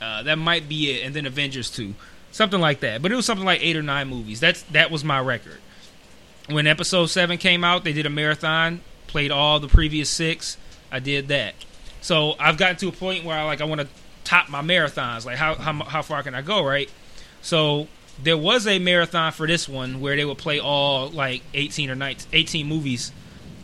Uh, 0.00 0.22
that 0.22 0.36
might 0.36 0.66
be 0.68 0.90
it, 0.90 1.04
and 1.04 1.14
then 1.14 1.26
Avengers 1.26 1.70
2. 1.70 1.94
Something 2.32 2.60
like 2.60 2.80
that. 2.80 3.02
But 3.02 3.12
it 3.12 3.16
was 3.16 3.26
something 3.26 3.44
like 3.44 3.60
eight 3.62 3.76
or 3.76 3.82
nine 3.82 4.08
movies. 4.08 4.40
That's 4.40 4.62
That 4.62 4.90
was 4.90 5.04
my 5.04 5.20
record 5.20 5.58
when 6.50 6.66
episode 6.66 7.06
7 7.06 7.38
came 7.38 7.62
out 7.62 7.84
they 7.84 7.92
did 7.92 8.06
a 8.06 8.10
marathon 8.10 8.80
played 9.06 9.30
all 9.30 9.60
the 9.60 9.68
previous 9.68 10.10
six 10.10 10.56
i 10.90 10.98
did 10.98 11.28
that 11.28 11.54
so 12.00 12.34
i've 12.40 12.56
gotten 12.56 12.76
to 12.76 12.88
a 12.88 12.92
point 12.92 13.24
where 13.24 13.38
i 13.38 13.44
like 13.44 13.60
i 13.60 13.64
want 13.64 13.80
to 13.80 13.86
top 14.24 14.48
my 14.48 14.60
marathons 14.60 15.24
like 15.24 15.36
how, 15.36 15.54
how 15.54 15.72
how 15.84 16.02
far 16.02 16.22
can 16.22 16.34
i 16.34 16.42
go 16.42 16.64
right 16.64 16.90
so 17.42 17.88
there 18.22 18.36
was 18.36 18.66
a 18.66 18.78
marathon 18.78 19.32
for 19.32 19.46
this 19.46 19.68
one 19.68 20.00
where 20.00 20.16
they 20.16 20.24
would 20.24 20.38
play 20.38 20.60
all 20.60 21.08
like 21.10 21.42
18 21.54 21.90
or 21.90 21.94
19 21.94 22.28
18 22.32 22.66
movies 22.66 23.12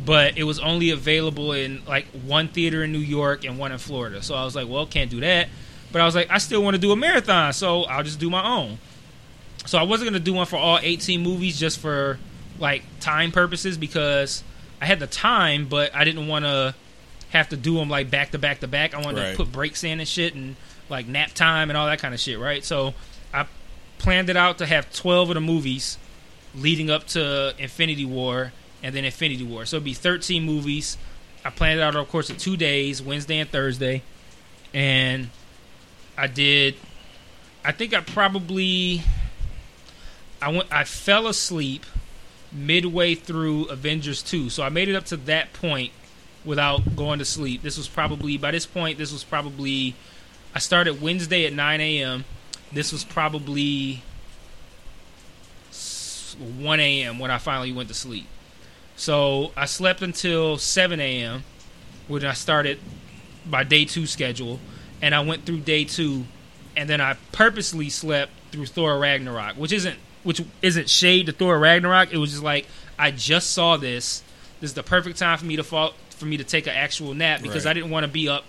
but 0.05 0.37
it 0.39 0.45
was 0.45 0.59
only 0.61 0.91
available 0.91 1.53
in 1.53 1.83
like 1.87 2.07
one 2.25 2.49
theater 2.49 2.85
in 2.85 2.93
new 2.93 2.99
york 2.99 3.45
and 3.45 3.59
one 3.59 3.73
in 3.73 3.79
florida 3.79 4.23
so 4.23 4.35
i 4.35 4.45
was 4.45 4.55
like 4.57 4.69
well 4.69 4.87
can't 4.87 5.11
do 5.11 5.21
that 5.21 5.49
but 5.93 6.01
i 6.01 6.05
was 6.05 6.15
like 6.15 6.31
i 6.31 6.39
still 6.39 6.63
want 6.63 6.75
to 6.75 6.81
do 6.81 6.93
a 6.93 6.97
marathon 6.97 7.53
so 7.53 7.83
i'll 7.85 8.03
just 8.05 8.19
do 8.21 8.31
my 8.31 8.43
own 8.47 8.79
so 9.65 9.79
I 9.79 9.83
wasn't 9.83 10.09
gonna 10.11 10.21
do 10.21 10.33
one 10.33 10.47
for 10.47 10.59
all 10.59 10.79
18 10.81 11.21
movies 11.25 11.59
just 11.59 11.81
for 11.81 12.21
like 12.61 12.85
time 13.01 13.33
purposes 13.33 13.77
because 13.77 14.45
I 14.81 14.87
had 14.87 15.01
the 15.01 15.09
time, 15.09 15.67
but 15.67 15.93
I 15.93 16.05
didn't 16.05 16.29
want 16.29 16.45
to 16.45 16.73
have 17.31 17.49
to 17.49 17.57
do 17.57 17.75
them 17.75 17.91
like 17.91 18.09
back 18.09 18.31
to 18.31 18.39
back 18.39 18.61
to 18.61 18.69
back. 18.69 18.95
I 18.95 19.01
wanted 19.01 19.21
Right. 19.23 19.31
to 19.33 19.37
put 19.37 19.51
breaks 19.51 19.83
in 19.83 19.99
and 19.99 20.09
shit 20.09 20.37
and 20.37 20.55
like 20.89 21.09
nap 21.09 21.33
time 21.33 21.69
and 21.69 21.77
all 21.77 21.87
that 21.89 21.99
kind 21.99 22.15
of 22.15 22.21
shit, 22.21 22.39
right? 22.39 22.65
So 22.65 22.95
planned 23.99 24.31
it 24.31 24.37
out 24.37 24.59
to 24.59 24.67
have 24.67 24.93
12 24.93 25.31
of 25.31 25.35
the 25.35 25.41
movies 25.41 25.99
leading 26.55 26.91
up 26.91 27.07
to 27.09 27.55
Infinity 27.59 28.05
War 28.05 28.53
and 28.83 28.95
then 28.95 29.05
Infinity 29.05 29.45
War. 29.45 29.65
So 29.65 29.77
it'd 29.77 29.85
be 29.85 29.95
13 29.95 30.43
movies. 30.43 30.97
I 31.45 31.51
planned 31.51 31.79
it 31.79 31.83
out 31.83 31.95
over 31.95 32.05
the 32.05 32.11
course 32.11 32.31
of 32.31 32.39
two 32.39 32.57
days, 32.57 33.01
Wednesday 33.01 33.39
and 33.39 33.49
Thursday, 33.49 34.03
and 34.75 35.31
I 36.19 36.27
did. 36.27 36.75
I 37.65 37.73
think 37.73 37.95
I 37.95 38.01
probably 38.01 39.03
I 40.43 40.51
went. 40.51 40.73
I 40.73 40.85
fell 40.85 41.29
asleep 41.29 41.87
midway 42.53 43.15
through 43.15 43.67
Avengers 43.67 44.23
two, 44.23 44.51
so 44.51 44.63
I 44.63 44.71
made 44.71 44.89
it 44.89 44.97
up 44.97 45.05
to 45.07 45.17
that 45.19 45.53
point 45.53 45.93
without 46.45 46.97
going 46.97 47.19
to 47.21 47.25
sleep. 47.25 47.63
This 47.63 47.77
was 47.77 47.89
probably 47.89 48.37
by 48.39 48.51
this 48.51 48.67
point. 48.67 48.99
This 48.99 49.13
was 49.13 49.23
probably 49.23 49.95
I 50.55 50.59
started 50.59 51.01
Wednesday 51.01 51.47
at 51.47 51.53
nine 51.53 51.81
a.m. 51.81 52.25
This 52.77 52.93
was 52.93 53.05
probably 53.05 54.03
one 56.59 56.79
a.m. 56.79 57.19
when 57.19 57.31
I 57.31 57.39
finally 57.39 57.73
went 57.73 57.89
to 57.89 57.95
sleep. 57.95 58.27
So 58.97 59.53
I 59.57 59.65
slept 59.65 60.03
until 60.03 60.59
seven 60.59 61.01
a.m. 61.01 61.45
when 62.07 62.23
I 62.27 62.35
started 62.35 62.79
my 63.49 63.65
day 63.65 63.87
two 63.87 64.07
schedule, 64.07 64.61
and 65.01 65.15
I 65.15 65.21
went 65.21 65.47
through 65.47 65.61
day 65.61 65.85
two, 65.87 66.27
and 66.77 66.87
then 66.87 67.01
I 67.01 67.17
purposely 67.33 67.89
slept 67.89 68.33
through 68.53 68.67
Thor 68.67 68.99
Ragnarok, 68.99 69.57
which 69.57 69.73
isn't 69.73 69.99
which 70.23 70.43
isn't 70.61 70.91
shade 70.91 71.27
to 71.27 71.33
Thor 71.33 71.59
Ragnarok. 71.59 72.13
It 72.13 72.19
was 72.19 72.33
just 72.33 72.43
like 72.43 72.67
I 72.99 73.11
just 73.11 73.53
saw 73.53 73.79
this. 73.79 74.23
This 74.61 74.71
is 74.71 74.75
the 74.75 74.83
perfect 74.83 75.19
time 75.19 75.39
for 75.39 75.47
me 75.47 75.57
to 75.57 75.65
fall 75.65 75.95
for 76.11 76.27
me 76.27 76.37
to 76.37 76.45
take 76.45 76.67
an 76.67 76.75
actual 76.75 77.15
nap 77.15 77.41
because 77.41 77.65
Right. 77.65 77.71
I 77.71 77.75
didn't 77.75 77.91
want 77.91 78.05
to 78.05 78.13
be 78.13 78.29
up 78.29 78.45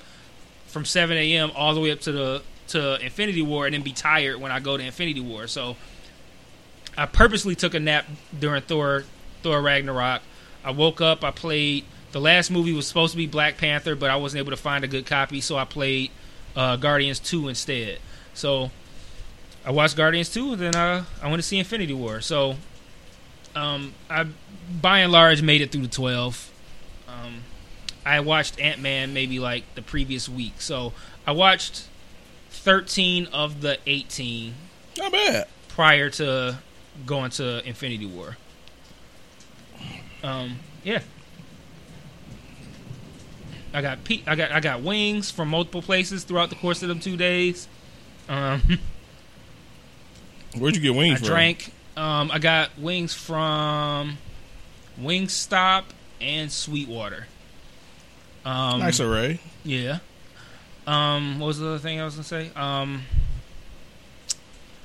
from 0.68 0.84
7 0.84 1.16
a.m. 1.16 1.50
all 1.56 1.74
the 1.74 1.80
way 1.80 1.92
up 1.92 2.02
to 2.02 2.12
the 2.12 2.42
to 2.70 3.04
Infinity 3.04 3.42
War 3.42 3.66
and 3.66 3.74
then 3.74 3.82
be 3.82 3.94
tired 3.94 4.40
when 4.40 4.52
I 4.52 4.60
go 4.60 4.78
to 4.78 4.84
Infinity 4.84 5.22
War. 5.22 5.48
So 5.48 5.76
I 6.98 7.06
purposely 7.06 7.56
took 7.56 7.74
a 7.74 7.80
nap 7.80 8.06
during 8.38 8.62
Thor 8.64 9.04
Thor 9.44 9.62
Ragnarok. 9.62 10.22
I 10.64 10.72
woke 10.72 11.02
up. 11.02 11.24
I 11.24 11.32
played. 11.32 11.86
The 12.12 12.22
last 12.22 12.50
movie 12.50 12.74
was 12.74 12.88
supposed 12.88 13.12
to 13.12 13.18
be 13.18 13.28
Black 13.28 13.58
Panther, 13.58 13.96
but 13.96 14.10
I 14.10 14.16
wasn't 14.16 14.40
able 14.40 14.52
to 14.52 14.58
find 14.58 14.84
a 14.84 14.88
good 14.88 15.06
copy, 15.06 15.42
so 15.42 15.58
I 15.58 15.66
played 15.66 16.10
uh, 16.56 16.78
Guardians 16.78 17.20
Two 17.20 17.48
instead. 17.48 18.00
So 18.34 18.72
I 19.66 19.72
watched 19.72 19.98
Guardians 19.98 20.30
Two, 20.30 20.54
and 20.54 20.62
then 20.62 20.76
uh, 20.76 21.06
I 21.22 21.28
went 21.28 21.42
to 21.42 21.48
see 21.48 21.60
Infinity 21.60 21.94
War. 21.94 22.22
So 22.22 22.56
um, 23.56 23.94
I, 24.10 24.26
by 24.82 25.00
and 25.00 25.12
large, 25.12 25.42
made 25.42 25.62
it 25.62 25.72
through 25.72 25.84
the 25.84 25.88
twelve. 25.90 26.52
Um, 27.08 27.44
I 28.06 28.22
watched 28.22 28.60
Ant 28.60 28.82
Man 28.82 29.14
maybe 29.14 29.40
like 29.40 29.64
the 29.76 29.82
previous 29.82 30.28
week, 30.30 30.62
so 30.62 30.94
I 31.26 31.34
watched 31.34 31.87
thirteen 32.68 33.28
of 33.28 33.62
the 33.62 33.78
eighteen 33.88 34.54
Not 34.98 35.14
bad. 35.14 35.48
prior 35.70 36.10
to 36.10 36.58
going 37.06 37.32
to 37.32 37.66
Infinity 37.66 38.06
War. 38.06 38.36
Um, 40.22 40.60
yeah. 40.84 41.00
I 43.74 43.82
got 43.82 44.04
pe- 44.04 44.22
I 44.28 44.36
got 44.36 44.52
I 44.52 44.60
got 44.60 44.82
wings 44.82 45.32
from 45.32 45.48
multiple 45.48 45.82
places 45.82 46.26
throughout 46.26 46.50
the 46.50 46.56
course 46.56 46.84
of 46.84 46.90
them 46.90 47.00
two 47.00 47.16
days. 47.16 47.70
Um, 48.28 48.62
Where'd 50.58 50.76
you 50.76 50.82
get 50.82 50.94
I 50.94 50.98
wings 50.98 51.20
from? 51.20 51.28
drank. 51.30 51.72
Um, 51.96 52.30
I 52.32 52.40
got 52.40 52.78
wings 52.78 53.14
from 53.14 54.18
Wingstop 55.00 55.84
and 56.20 56.52
Sweetwater. 56.52 57.28
Um, 58.44 58.80
Nice 58.80 59.00
array. 59.00 59.40
yeah. 59.64 60.00
Um, 60.88 61.40
what 61.40 61.48
was 61.48 61.60
the 61.60 61.68
other 61.68 61.80
thing 61.80 62.00
I 62.00 62.06
was 62.06 62.16
gonna 62.16 62.24
say? 62.24 62.50
Um, 62.56 63.04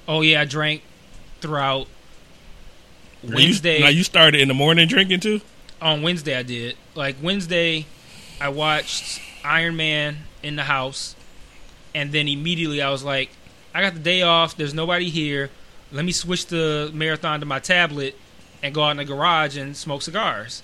oh 0.08 0.20
yeah, 0.22 0.40
I 0.40 0.44
drank 0.44 0.82
throughout 1.40 1.86
Now 3.22 3.30
you- 3.30 3.34
Wednesday. 3.36 3.80
now 3.80 3.88
you 3.88 4.02
started 4.02 4.40
in 4.40 4.48
the 4.48 4.54
morning 4.54 4.88
drinking 4.88 5.20
too. 5.20 5.40
on 5.80 6.02
Wednesday 6.02 6.36
I 6.36 6.42
did. 6.42 6.76
Like 6.94 7.16
Wednesday, 7.22 7.86
I 8.40 8.48
watched 8.48 9.20
Iron 9.44 9.76
Man 9.76 10.18
in 10.42 10.56
the 10.56 10.64
house, 10.64 11.14
and 11.94 12.12
then 12.12 12.26
immediately 12.28 12.82
I 12.82 12.90
was 12.90 13.02
like, 13.04 13.30
I 13.74 13.80
got 13.80 13.94
the 13.94 14.00
day 14.00 14.22
off. 14.22 14.56
There's 14.56 14.74
nobody 14.74 15.08
here. 15.08 15.50
Let 15.92 16.04
me 16.04 16.12
switch 16.12 16.46
the 16.46 16.90
marathon 16.94 17.40
to 17.40 17.46
my 17.46 17.58
tablet 17.58 18.16
and 18.62 18.74
go 18.74 18.82
out 18.84 18.90
in 18.92 18.96
the 18.98 19.04
garage 19.04 19.56
and 19.56 19.76
smoke 19.76 20.02
cigars. 20.02 20.62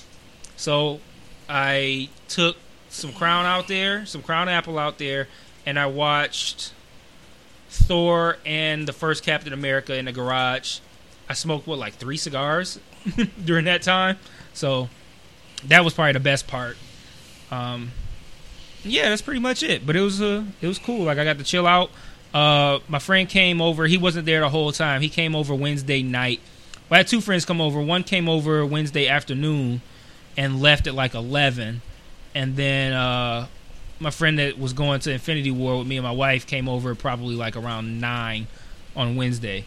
So 0.56 1.00
I 1.48 2.08
took 2.28 2.56
some 2.88 3.12
Crown 3.12 3.46
out 3.46 3.68
there, 3.68 4.06
some 4.06 4.22
Crown 4.22 4.48
Apple 4.48 4.78
out 4.78 4.98
there, 4.98 5.28
and 5.66 5.78
I 5.78 5.86
watched 5.86 6.72
Thor 7.68 8.38
and 8.46 8.86
the 8.86 8.92
first 8.92 9.22
Captain 9.22 9.52
America 9.52 9.96
in 9.96 10.06
the 10.06 10.12
garage. 10.12 10.80
I 11.28 11.34
smoked 11.34 11.66
what 11.66 11.78
like 11.78 11.94
three 11.94 12.16
cigars 12.16 12.78
during 13.44 13.66
that 13.66 13.82
time. 13.82 14.18
So 14.54 14.88
that 15.66 15.84
was 15.84 15.94
probably 15.94 16.12
the 16.12 16.20
best 16.20 16.46
part. 16.46 16.76
Um, 17.50 17.92
yeah, 18.84 19.08
that's 19.08 19.22
pretty 19.22 19.40
much 19.40 19.62
it. 19.62 19.86
But 19.86 19.96
it 19.96 20.00
was 20.00 20.22
uh, 20.22 20.44
it 20.60 20.66
was 20.66 20.78
cool. 20.78 21.04
Like 21.04 21.18
I 21.18 21.24
got 21.24 21.38
to 21.38 21.44
chill 21.44 21.66
out. 21.66 21.90
Uh, 22.32 22.80
my 22.88 22.98
friend 22.98 23.28
came 23.28 23.60
over. 23.60 23.86
He 23.86 23.96
wasn't 23.96 24.26
there 24.26 24.40
the 24.40 24.50
whole 24.50 24.72
time. 24.72 25.00
He 25.00 25.08
came 25.08 25.34
over 25.34 25.54
Wednesday 25.54 26.02
night. 26.02 26.40
Well, 26.88 26.96
I 26.96 26.98
had 26.98 27.08
two 27.08 27.20
friends 27.20 27.44
come 27.44 27.60
over. 27.60 27.80
One 27.80 28.02
came 28.04 28.28
over 28.28 28.64
Wednesday 28.64 29.08
afternoon 29.08 29.82
and 30.36 30.60
left 30.60 30.86
at 30.86 30.94
like 30.94 31.14
eleven, 31.14 31.82
and 32.34 32.56
then 32.56 32.92
uh, 32.92 33.46
my 34.00 34.10
friend 34.10 34.38
that 34.38 34.58
was 34.58 34.72
going 34.72 35.00
to 35.00 35.12
Infinity 35.12 35.50
War 35.50 35.78
with 35.78 35.86
me 35.86 35.96
and 35.96 36.04
my 36.04 36.12
wife 36.12 36.46
came 36.46 36.68
over 36.68 36.94
probably 36.94 37.34
like 37.34 37.56
around 37.56 38.00
nine 38.00 38.46
on 38.94 39.16
Wednesday, 39.16 39.64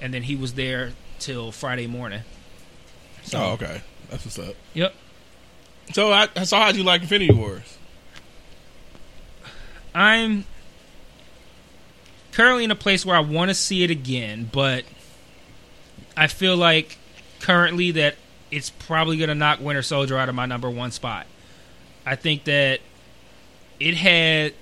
and 0.00 0.12
then 0.12 0.22
he 0.22 0.36
was 0.36 0.54
there 0.54 0.92
till 1.18 1.52
Friday 1.52 1.86
morning. 1.86 2.22
So, 3.22 3.38
Oh, 3.38 3.52
okay. 3.52 3.82
That's 4.10 4.24
what's 4.24 4.38
up. 4.38 4.54
Yep. 4.74 4.94
So, 5.92 6.12
I, 6.12 6.28
so 6.44 6.56
how'd 6.56 6.76
you 6.76 6.82
like 6.84 7.02
Infinity 7.02 7.32
Wars? 7.34 7.76
I'm 9.94 10.44
currently 12.32 12.64
in 12.64 12.70
a 12.70 12.76
place 12.76 13.04
where 13.04 13.16
I 13.16 13.20
want 13.20 13.50
to 13.50 13.54
see 13.54 13.82
it 13.82 13.90
again, 13.90 14.48
but 14.52 14.84
I 16.16 16.26
feel 16.26 16.56
like 16.56 16.98
currently 17.40 17.90
that 17.92 18.16
it's 18.50 18.70
probably 18.70 19.16
going 19.16 19.28
to 19.28 19.34
knock 19.34 19.60
Winter 19.60 19.82
Soldier 19.82 20.16
out 20.16 20.28
of 20.28 20.34
my 20.34 20.46
number 20.46 20.70
one 20.70 20.90
spot. 20.90 21.26
I 22.08 22.16
think 22.16 22.44
that 22.44 22.80
it 23.78 23.94
had 23.94 24.54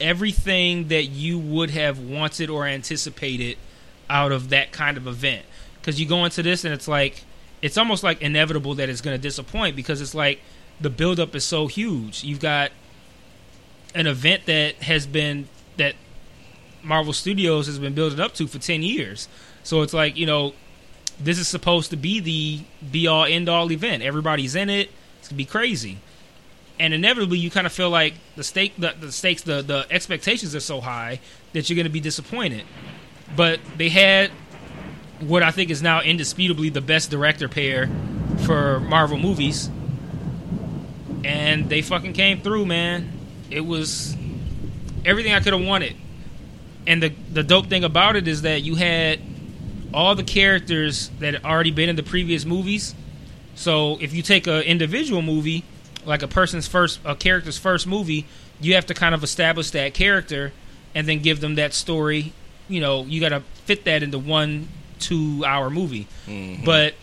everything 0.00 0.88
that 0.88 1.06
you 1.06 1.38
would 1.38 1.70
have 1.70 1.98
wanted 1.98 2.48
or 2.50 2.66
anticipated 2.66 3.58
out 4.08 4.30
of 4.30 4.48
that 4.50 4.70
kind 4.70 4.96
of 4.96 5.06
event. 5.06 5.44
Because 5.80 6.00
you 6.00 6.06
go 6.06 6.24
into 6.24 6.42
this 6.42 6.64
and 6.64 6.72
it's 6.72 6.86
like, 6.86 7.24
it's 7.62 7.76
almost 7.76 8.04
like 8.04 8.22
inevitable 8.22 8.76
that 8.76 8.88
it's 8.88 9.00
going 9.00 9.16
to 9.16 9.20
disappoint 9.20 9.74
because 9.74 10.00
it's 10.00 10.14
like 10.14 10.40
the 10.80 10.88
buildup 10.88 11.34
is 11.34 11.44
so 11.44 11.66
huge. 11.66 12.22
You've 12.22 12.40
got 12.40 12.70
an 13.94 14.06
event 14.06 14.46
that 14.46 14.76
has 14.76 15.04
been 15.06 15.48
that 15.78 15.96
Marvel 16.82 17.12
Studios 17.12 17.66
has 17.66 17.80
been 17.80 17.94
building 17.94 18.20
up 18.20 18.34
to 18.34 18.46
for 18.46 18.58
10 18.58 18.82
years. 18.82 19.28
So 19.64 19.82
it's 19.82 19.92
like, 19.92 20.16
you 20.16 20.26
know, 20.26 20.54
this 21.18 21.40
is 21.40 21.48
supposed 21.48 21.90
to 21.90 21.96
be 21.96 22.20
the 22.20 22.60
be 22.92 23.08
all 23.08 23.24
end 23.24 23.48
all 23.48 23.72
event. 23.72 24.04
Everybody's 24.04 24.54
in 24.54 24.70
it. 24.70 24.90
To 25.28 25.34
be 25.34 25.44
crazy. 25.44 25.98
And 26.80 26.94
inevitably 26.94 27.38
you 27.38 27.50
kind 27.50 27.66
of 27.66 27.72
feel 27.72 27.90
like 27.90 28.14
the 28.36 28.44
stake 28.44 28.74
the, 28.78 28.94
the 28.98 29.12
stakes 29.12 29.42
the 29.42 29.62
the 29.62 29.86
expectations 29.90 30.54
are 30.54 30.60
so 30.60 30.80
high 30.80 31.20
that 31.52 31.68
you're 31.68 31.74
going 31.74 31.86
to 31.86 31.92
be 31.92 32.00
disappointed. 32.00 32.64
But 33.36 33.60
they 33.76 33.88
had 33.88 34.30
what 35.20 35.42
I 35.42 35.50
think 35.50 35.70
is 35.70 35.82
now 35.82 36.00
indisputably 36.00 36.70
the 36.70 36.80
best 36.80 37.10
director 37.10 37.48
pair 37.48 37.90
for 38.44 38.80
Marvel 38.80 39.18
movies. 39.18 39.70
And 41.24 41.68
they 41.68 41.82
fucking 41.82 42.12
came 42.12 42.40
through, 42.40 42.66
man. 42.66 43.12
It 43.50 43.60
was 43.62 44.16
everything 45.04 45.32
I 45.32 45.40
could 45.40 45.52
have 45.52 45.64
wanted. 45.64 45.96
And 46.86 47.02
the 47.02 47.12
the 47.32 47.42
dope 47.42 47.66
thing 47.66 47.84
about 47.84 48.16
it 48.16 48.28
is 48.28 48.42
that 48.42 48.62
you 48.62 48.76
had 48.76 49.20
all 49.92 50.14
the 50.14 50.22
characters 50.22 51.10
that 51.18 51.34
had 51.34 51.44
already 51.44 51.70
been 51.70 51.88
in 51.88 51.96
the 51.96 52.02
previous 52.02 52.44
movies. 52.44 52.94
So 53.58 53.98
if 54.00 54.14
you 54.14 54.22
take 54.22 54.46
an 54.46 54.62
individual 54.62 55.20
movie, 55.20 55.64
like 56.06 56.22
a 56.22 56.28
person's 56.28 56.68
first 56.68 57.00
a 57.04 57.16
character's 57.16 57.58
first 57.58 57.88
movie, 57.88 58.24
you 58.60 58.74
have 58.76 58.86
to 58.86 58.94
kind 58.94 59.16
of 59.16 59.24
establish 59.24 59.70
that 59.72 59.94
character 59.94 60.52
and 60.94 61.08
then 61.08 61.18
give 61.18 61.40
them 61.40 61.56
that 61.56 61.74
story. 61.74 62.32
You 62.68 62.80
know, 62.80 63.04
you 63.04 63.20
got 63.20 63.30
to 63.30 63.40
fit 63.64 63.84
that 63.84 64.04
into 64.04 64.18
one 64.18 64.68
two 65.00 65.44
hour 65.44 65.70
movie. 65.70 66.06
Mm-hmm. 66.28 66.64
But 66.64 66.94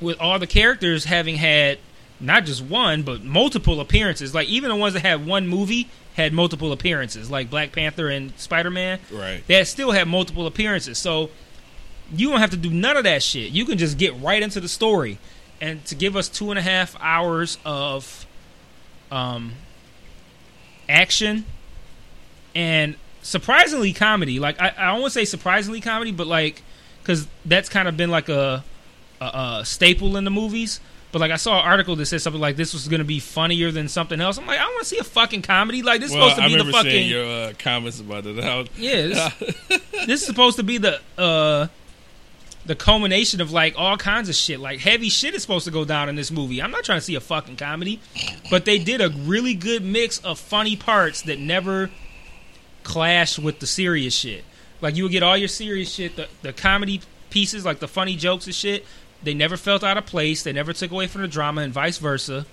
with 0.00 0.20
all 0.20 0.40
the 0.40 0.48
characters 0.48 1.04
having 1.04 1.36
had 1.36 1.78
not 2.18 2.46
just 2.46 2.60
one 2.60 3.04
but 3.04 3.22
multiple 3.22 3.80
appearances, 3.80 4.34
like 4.34 4.48
even 4.48 4.70
the 4.70 4.76
ones 4.76 4.94
that 4.94 5.00
had 5.00 5.24
one 5.24 5.46
movie 5.46 5.88
had 6.14 6.32
multiple 6.32 6.72
appearances, 6.72 7.30
like 7.30 7.48
Black 7.48 7.70
Panther 7.70 8.08
and 8.08 8.36
Spider 8.36 8.70
Man. 8.70 8.98
Right. 9.08 9.46
That 9.46 9.68
still 9.68 9.92
had 9.92 10.08
multiple 10.08 10.48
appearances. 10.48 10.98
So 10.98 11.30
you 12.12 12.30
don't 12.30 12.40
have 12.40 12.50
to 12.50 12.56
do 12.56 12.70
none 12.70 12.96
of 12.96 13.04
that 13.04 13.22
shit. 13.22 13.52
You 13.52 13.64
can 13.64 13.78
just 13.78 13.98
get 13.98 14.20
right 14.20 14.42
into 14.42 14.60
the 14.60 14.68
story. 14.68 15.18
And 15.64 15.84
to 15.86 15.94
give 15.94 16.14
us 16.14 16.28
two 16.28 16.50
and 16.50 16.58
a 16.58 16.62
half 16.62 16.94
hours 17.00 17.56
of 17.64 18.26
um, 19.10 19.52
action 20.88 21.46
and 22.54 22.96
surprisingly 23.22 23.94
comedy. 23.94 24.38
Like 24.38 24.60
I, 24.60 24.74
I 24.76 24.92
don't 24.92 25.00
want 25.00 25.12
to 25.14 25.18
say 25.18 25.24
surprisingly 25.24 25.80
comedy, 25.80 26.12
but 26.12 26.26
like 26.26 26.62
because 27.02 27.26
that's 27.46 27.70
kind 27.70 27.88
of 27.88 27.96
been 27.96 28.10
like 28.10 28.28
a, 28.28 28.62
a, 29.22 29.24
a 29.24 29.62
staple 29.64 30.18
in 30.18 30.24
the 30.24 30.30
movies. 30.30 30.80
But 31.12 31.20
like 31.20 31.30
I 31.30 31.36
saw 31.36 31.60
an 31.60 31.64
article 31.66 31.96
that 31.96 32.06
said 32.06 32.20
something 32.20 32.42
like 32.42 32.56
this 32.56 32.74
was 32.74 32.86
going 32.88 32.98
to 32.98 33.04
be 33.04 33.20
funnier 33.20 33.70
than 33.70 33.88
something 33.88 34.20
else. 34.20 34.36
I'm 34.36 34.46
like, 34.46 34.58
I 34.58 34.64
want 34.66 34.80
to 34.80 34.84
see 34.84 34.98
a 34.98 35.04
fucking 35.04 35.42
comedy. 35.42 35.80
Like 35.80 36.00
this 36.00 36.10
is 36.10 36.16
Well, 36.16 36.28
supposed 36.30 36.50
to 36.50 36.54
I 36.54 36.58
be 36.58 36.62
the 36.62 36.72
fucking 36.72 37.08
your 37.08 37.24
uh, 37.24 37.52
comments 37.58 38.00
about 38.00 38.26
it. 38.26 38.42
How, 38.42 38.64
yeah. 38.76 39.30
This, 39.38 39.80
this 40.06 40.20
is 40.20 40.26
supposed 40.26 40.56
to 40.56 40.62
be 40.62 40.76
the 40.76 41.00
uh 41.16 41.68
the 42.66 42.74
culmination 42.74 43.40
of 43.40 43.50
like 43.52 43.74
all 43.76 43.96
kinds 43.96 44.28
of 44.28 44.34
shit. 44.34 44.58
Like 44.60 44.80
heavy 44.80 45.08
shit 45.08 45.34
is 45.34 45.42
supposed 45.42 45.64
to 45.66 45.70
go 45.70 45.84
down 45.84 46.08
in 46.08 46.16
this 46.16 46.30
movie. 46.30 46.62
I'm 46.62 46.70
not 46.70 46.84
trying 46.84 46.98
to 46.98 47.04
see 47.04 47.14
a 47.14 47.20
fucking 47.20 47.56
comedy, 47.56 48.00
but 48.50 48.64
they 48.64 48.78
did 48.78 49.00
a 49.00 49.10
really 49.10 49.54
good 49.54 49.84
mix 49.84 50.18
of 50.18 50.38
funny 50.38 50.74
parts 50.76 51.22
that 51.22 51.38
never 51.38 51.90
clash 52.82 53.38
with 53.38 53.60
the 53.60 53.66
serious 53.66 54.14
shit. 54.14 54.44
Like 54.80 54.96
you 54.96 55.04
would 55.04 55.12
get 55.12 55.22
all 55.22 55.36
your 55.36 55.48
serious 55.48 55.92
shit, 55.92 56.16
the 56.16 56.28
the 56.42 56.52
comedy 56.52 57.00
pieces, 57.30 57.64
like 57.64 57.80
the 57.80 57.88
funny 57.88 58.16
jokes 58.16 58.46
and 58.46 58.54
shit. 58.54 58.84
They 59.22 59.34
never 59.34 59.56
felt 59.56 59.82
out 59.82 59.96
of 59.96 60.04
place. 60.06 60.42
They 60.42 60.52
never 60.52 60.72
took 60.74 60.90
away 60.90 61.06
from 61.06 61.22
the 61.22 61.28
drama, 61.28 61.62
and 61.62 61.72
vice 61.72 61.98
versa. 61.98 62.44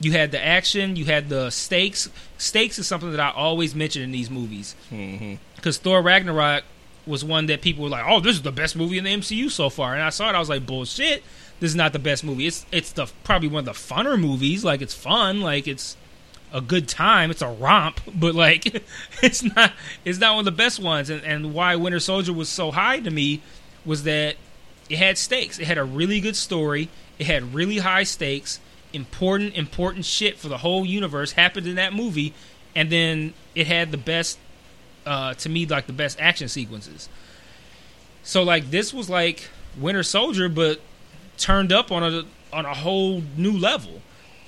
You 0.00 0.12
had 0.12 0.30
the 0.30 0.44
action. 0.44 0.94
You 0.94 1.06
had 1.06 1.28
the 1.28 1.50
stakes. 1.50 2.08
Stakes 2.36 2.78
is 2.78 2.86
something 2.86 3.10
that 3.10 3.18
I 3.18 3.30
always 3.30 3.74
mention 3.74 4.02
in 4.02 4.12
these 4.12 4.30
movies 4.30 4.76
Mhm. 4.92 5.38
because 5.56 5.76
Thor 5.78 6.00
Ragnarok 6.02 6.62
was 7.08 7.24
one 7.24 7.46
that 7.46 7.62
people 7.62 7.84
were 7.84 7.90
like, 7.90 8.04
"Oh, 8.06 8.20
this 8.20 8.36
is 8.36 8.42
the 8.42 8.52
best 8.52 8.76
movie 8.76 8.98
in 8.98 9.04
the 9.04 9.12
MCU 9.12 9.50
so 9.50 9.70
far," 9.70 9.94
and 9.94 10.02
I 10.02 10.10
saw 10.10 10.28
it. 10.28 10.34
I 10.34 10.38
was 10.38 10.48
like, 10.48 10.66
"Bullshit! 10.66 11.22
This 11.60 11.70
is 11.70 11.76
not 11.76 11.92
the 11.92 11.98
best 11.98 12.22
movie. 12.22 12.46
It's 12.46 12.66
it's 12.70 12.92
the 12.92 13.10
probably 13.24 13.48
one 13.48 13.60
of 13.60 13.64
the 13.64 13.72
funner 13.72 14.18
movies. 14.18 14.64
Like 14.64 14.80
it's 14.80 14.94
fun. 14.94 15.40
Like 15.40 15.66
it's 15.66 15.96
a 16.52 16.60
good 16.60 16.88
time. 16.88 17.30
It's 17.30 17.42
a 17.42 17.48
romp, 17.48 18.00
but 18.14 18.34
like 18.34 18.82
it's 19.22 19.42
not 19.42 19.72
it's 20.04 20.18
not 20.18 20.34
one 20.34 20.40
of 20.40 20.44
the 20.44 20.52
best 20.52 20.80
ones. 20.80 21.10
And 21.10 21.22
and 21.24 21.54
why 21.54 21.76
Winter 21.76 22.00
Soldier 22.00 22.32
was 22.32 22.48
so 22.48 22.70
high 22.70 23.00
to 23.00 23.10
me 23.10 23.42
was 23.84 24.04
that 24.04 24.36
it 24.88 24.98
had 24.98 25.18
stakes. 25.18 25.58
It 25.58 25.66
had 25.66 25.78
a 25.78 25.84
really 25.84 26.20
good 26.20 26.36
story. 26.36 26.88
It 27.18 27.26
had 27.26 27.54
really 27.54 27.78
high 27.78 28.04
stakes. 28.04 28.60
Important 28.92 29.54
important 29.54 30.04
shit 30.04 30.38
for 30.38 30.48
the 30.48 30.58
whole 30.58 30.86
universe 30.86 31.32
happened 31.32 31.66
in 31.66 31.74
that 31.74 31.92
movie, 31.92 32.32
and 32.74 32.90
then 32.90 33.34
it 33.54 33.66
had 33.66 33.90
the 33.90 33.98
best 33.98 34.38
uh, 35.08 35.34
to 35.34 35.48
me 35.48 35.64
like 35.66 35.86
the 35.86 35.92
best 35.92 36.20
action 36.20 36.48
sequences. 36.48 37.08
So 38.22 38.42
like 38.42 38.70
this 38.70 38.92
was 38.92 39.08
like 39.08 39.48
Winter 39.78 40.02
Soldier, 40.02 40.48
but 40.48 40.80
turned 41.38 41.72
up 41.72 41.90
on 41.90 42.02
a 42.02 42.24
on 42.52 42.66
a 42.66 42.74
whole 42.74 43.22
new 43.36 43.52
level. 43.52 44.02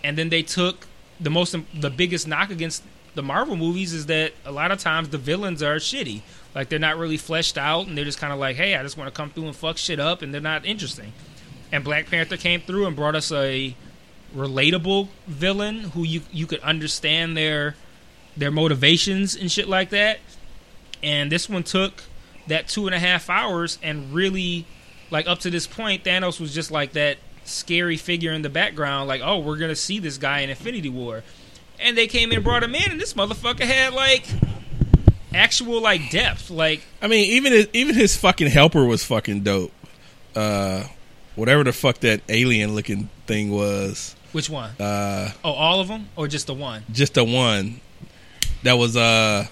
And 0.05 0.19
then 0.19 0.29
they 0.29 0.43
took 0.43 0.87
the 1.19 1.31
most 1.31 1.57
the 1.75 1.91
biggest 1.91 2.29
knock 2.29 2.51
against 2.51 2.83
the 3.15 3.23
Marvel 3.23 3.57
movies 3.57 3.93
is 3.93 4.07
that 4.07 4.33
a 4.45 4.53
lot 4.53 4.71
of 4.71 4.79
times 4.79 5.09
the 5.09 5.19
villains 5.19 5.63
are 5.63 5.77
shitty. 5.77 6.21
Like 6.55 6.69
they're 6.69 6.79
not 6.79 6.99
really 6.99 7.17
fleshed 7.17 7.57
out, 7.57 7.87
and 7.87 7.97
they're 7.97 8.05
just 8.05 8.19
kind 8.19 8.33
of 8.33 8.39
like, 8.39 8.57
hey, 8.57 8.75
I 8.77 8.83
just 8.83 8.97
want 8.97 9.09
to 9.09 9.17
come 9.17 9.31
through 9.31 9.47
and 9.47 9.57
fuck 9.57 9.79
shit 9.79 9.99
up, 9.99 10.21
and 10.21 10.33
they're 10.35 10.41
not 10.41 10.67
interesting. 10.67 11.13
And 11.73 11.85
Black 11.85 12.07
Panther 12.07 12.37
came 12.37 12.61
through 12.61 12.87
and 12.87 12.95
brought 12.95 13.15
us 13.15 13.33
a 13.33 13.75
relatable 14.37 15.09
villain 15.27 15.81
who 15.81 16.03
you 16.03 16.21
you 16.33 16.47
could 16.47 16.61
understand 16.61 17.37
their 17.37 17.77
their 18.37 18.51
motivations 18.51 19.35
and 19.35 19.51
shit 19.51 19.69
like 19.69 19.91
that. 19.91 20.19
And 21.03 21.31
this 21.33 21.49
one 21.49 21.63
took 21.63 22.03
that 22.47 22.69
two 22.69 22.87
and 22.87 22.95
a 22.95 22.99
half 22.99 23.31
hours 23.31 23.79
and 23.83 24.13
really, 24.13 24.67
like 25.11 25.27
up 25.27 25.39
to 25.41 25.51
this 25.51 25.67
point, 25.67 26.05
Thanos 26.05 26.41
was 26.41 26.55
just 26.55 26.71
like 26.71 26.93
that 26.93 27.19
scary 27.45 27.97
figure 27.97 28.33
in 28.33 28.43
the 28.43 28.51
background. 28.51 29.09
Like, 29.09 29.21
oh, 29.25 29.39
we're 29.39 29.57
gonna 29.57 29.77
see 29.77 29.99
this 29.99 30.19
guy 30.19 30.41
in 30.41 30.51
Infinity 30.51 30.89
War, 30.89 31.23
and 31.79 31.97
they 31.97 32.07
came 32.07 32.31
in 32.31 32.37
and 32.37 32.45
brought 32.45 32.63
him 32.63 32.75
in, 32.75 32.91
and 32.93 33.01
this 33.01 33.15
motherfucker 33.15 33.61
had 33.65 33.93
like 33.95 34.27
actual 35.35 35.81
like 35.81 36.11
depth. 36.11 36.51
Like, 36.51 36.83
I 37.01 37.09
mean, 37.09 37.31
even 37.31 37.53
his, 37.53 37.69
even 37.73 37.95
his 37.95 38.17
fucking 38.17 38.49
helper 38.49 38.85
was 38.85 39.05
fucking 39.05 39.41
dope. 39.43 39.73
Uh, 40.35 40.85
whatever 41.35 41.65
the 41.65 41.73
fuck 41.73 41.99
that 42.01 42.21
alien 42.29 42.75
looking 42.75 43.09
thing 43.27 43.51
was. 43.51 44.15
which 44.33 44.49
one? 44.51 44.71
Uh, 44.79 45.31
Oh, 45.45 45.53
all 45.53 45.81
of 45.81 45.89
them, 45.89 46.09
or 46.17 46.29
just 46.29 46.47
the 46.47 46.55
one? 46.55 46.85
just 46.93 47.15
the 47.15 47.25
one 47.25 47.81
that 48.63 48.75
was 48.75 48.97
uh 48.97 49.47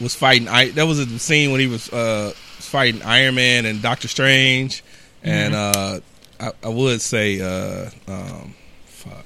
was 0.00 0.14
fighting. 0.14 0.48
I 0.48 0.70
that 0.70 0.86
was 0.86 0.98
a 0.98 1.18
scene 1.18 1.50
when 1.52 1.60
he 1.60 1.66
was 1.66 1.92
uh 1.92 2.32
fighting 2.36 3.02
Iron 3.02 3.34
Man 3.34 3.66
and 3.66 3.82
Doctor 3.82 4.08
Strange, 4.08 4.82
and 5.22 5.54
uh 5.54 6.00
I, 6.40 6.52
I 6.62 6.68
would 6.68 7.00
say 7.00 7.40
uh 7.40 7.90
um 8.08 8.54
fuck. 8.84 9.24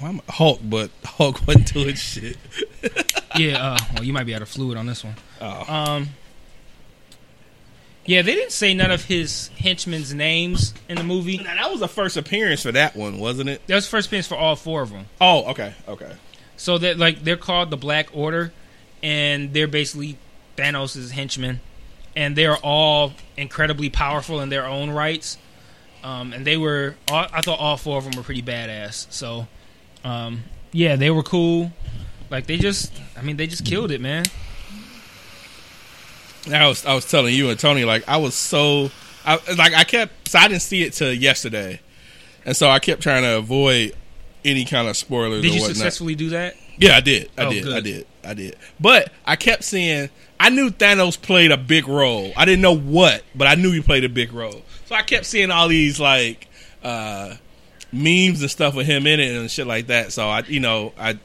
Well, 0.00 0.20
Hulk, 0.28 0.60
but 0.62 0.90
Hulk 1.04 1.46
wasn't 1.46 1.72
doing 1.72 1.94
shit. 1.94 2.36
yeah. 3.36 3.74
Uh, 3.74 3.78
well, 3.94 4.04
you 4.04 4.12
might 4.12 4.24
be 4.24 4.34
out 4.34 4.42
of 4.42 4.48
fluid 4.48 4.76
on 4.76 4.86
this 4.86 5.04
one. 5.04 5.14
Oh. 5.40 5.74
Um. 5.74 6.08
Yeah, 8.06 8.20
they 8.20 8.34
didn't 8.34 8.52
say 8.52 8.74
none 8.74 8.90
of 8.90 9.04
his 9.04 9.48
henchmen's 9.56 10.12
names 10.12 10.74
in 10.90 10.98
the 10.98 11.04
movie. 11.04 11.38
Now, 11.38 11.54
that 11.54 11.70
was 11.70 11.80
the 11.80 11.88
first 11.88 12.18
appearance 12.18 12.62
for 12.62 12.72
that 12.72 12.94
one, 12.94 13.18
wasn't 13.18 13.48
it? 13.48 13.66
That 13.66 13.76
was 13.76 13.88
first 13.88 14.08
appearance 14.08 14.26
for 14.26 14.34
all 14.34 14.56
four 14.56 14.82
of 14.82 14.90
them. 14.90 15.06
Oh, 15.22 15.50
okay, 15.52 15.72
okay. 15.88 16.12
So 16.58 16.76
that 16.78 16.98
like 16.98 17.24
they're 17.24 17.38
called 17.38 17.70
the 17.70 17.78
Black 17.78 18.08
Order, 18.12 18.52
and 19.04 19.52
they're 19.52 19.68
basically 19.68 20.16
Thanos' 20.56 21.10
henchmen, 21.10 21.60
and 22.16 22.34
they're 22.34 22.56
all 22.56 23.12
incredibly 23.36 23.90
powerful 23.90 24.40
in 24.40 24.48
their 24.48 24.66
own 24.66 24.90
rights. 24.90 25.36
Um, 26.02 26.32
and 26.32 26.46
they 26.46 26.56
were, 26.56 26.96
all, 27.10 27.26
I 27.32 27.42
thought 27.42 27.60
all 27.60 27.76
four 27.76 27.98
of 27.98 28.04
them 28.04 28.14
were 28.16 28.22
pretty 28.22 28.42
badass. 28.42 29.06
So, 29.10 29.46
um, 30.04 30.44
yeah, 30.72 30.96
they 30.96 31.10
were 31.10 31.22
cool. 31.22 31.70
Like 32.30 32.46
they 32.46 32.56
just, 32.56 32.92
I 33.16 33.22
mean, 33.22 33.36
they 33.36 33.46
just 33.46 33.64
killed 33.64 33.90
it, 33.90 34.00
man. 34.00 34.24
I 36.52 36.66
was 36.66 36.84
I 36.84 36.94
was 36.94 37.10
telling 37.10 37.34
you 37.34 37.48
and 37.48 37.58
Tony 37.58 37.86
like 37.86 38.06
I 38.06 38.18
was 38.18 38.34
so 38.34 38.90
I 39.24 39.36
like 39.56 39.72
I 39.72 39.84
kept 39.84 40.28
so 40.28 40.38
I 40.38 40.48
didn't 40.48 40.60
see 40.60 40.82
it 40.82 40.92
till 40.92 41.10
yesterday, 41.10 41.80
and 42.44 42.54
so 42.54 42.68
I 42.68 42.80
kept 42.80 43.02
trying 43.02 43.22
to 43.22 43.38
avoid 43.38 43.96
any 44.44 44.64
kind 44.64 44.88
of 44.88 44.96
spoilers. 44.96 45.42
Did 45.42 45.50
or 45.50 45.54
you 45.54 45.60
whatnot. 45.60 45.76
successfully 45.76 46.14
do 46.14 46.30
that? 46.30 46.54
Yeah, 46.78 46.96
I 46.96 47.00
did. 47.00 47.30
I 47.38 47.44
Oh, 47.44 47.50
did. 47.50 47.62
good. 47.64 47.72
I 47.76 47.80
did. 47.80 48.06
I 48.24 48.34
did. 48.34 48.56
But 48.80 49.12
I 49.24 49.36
kept 49.36 49.64
seeing. 49.64 50.08
I 50.40 50.50
knew 50.50 50.70
Thanos 50.70 51.20
played 51.20 51.52
a 51.52 51.56
big 51.56 51.86
role. 51.88 52.32
I 52.36 52.44
didn't 52.44 52.62
know 52.62 52.76
what, 52.76 53.22
but 53.34 53.46
I 53.46 53.54
knew 53.54 53.70
he 53.72 53.80
played 53.80 54.04
a 54.04 54.08
big 54.08 54.32
role. 54.32 54.62
So 54.86 54.94
I 54.94 55.02
kept 55.02 55.24
seeing 55.26 55.50
all 55.50 55.68
these 55.68 56.00
like 56.00 56.48
uh, 56.82 57.34
memes 57.92 58.42
and 58.42 58.50
stuff 58.50 58.74
with 58.74 58.86
him 58.86 59.06
in 59.06 59.20
it 59.20 59.34
and 59.36 59.50
shit 59.50 59.66
like 59.66 59.86
that. 59.86 60.12
So 60.12 60.28
I, 60.28 60.40
you 60.40 60.60
know, 60.60 60.92
I 60.98 61.18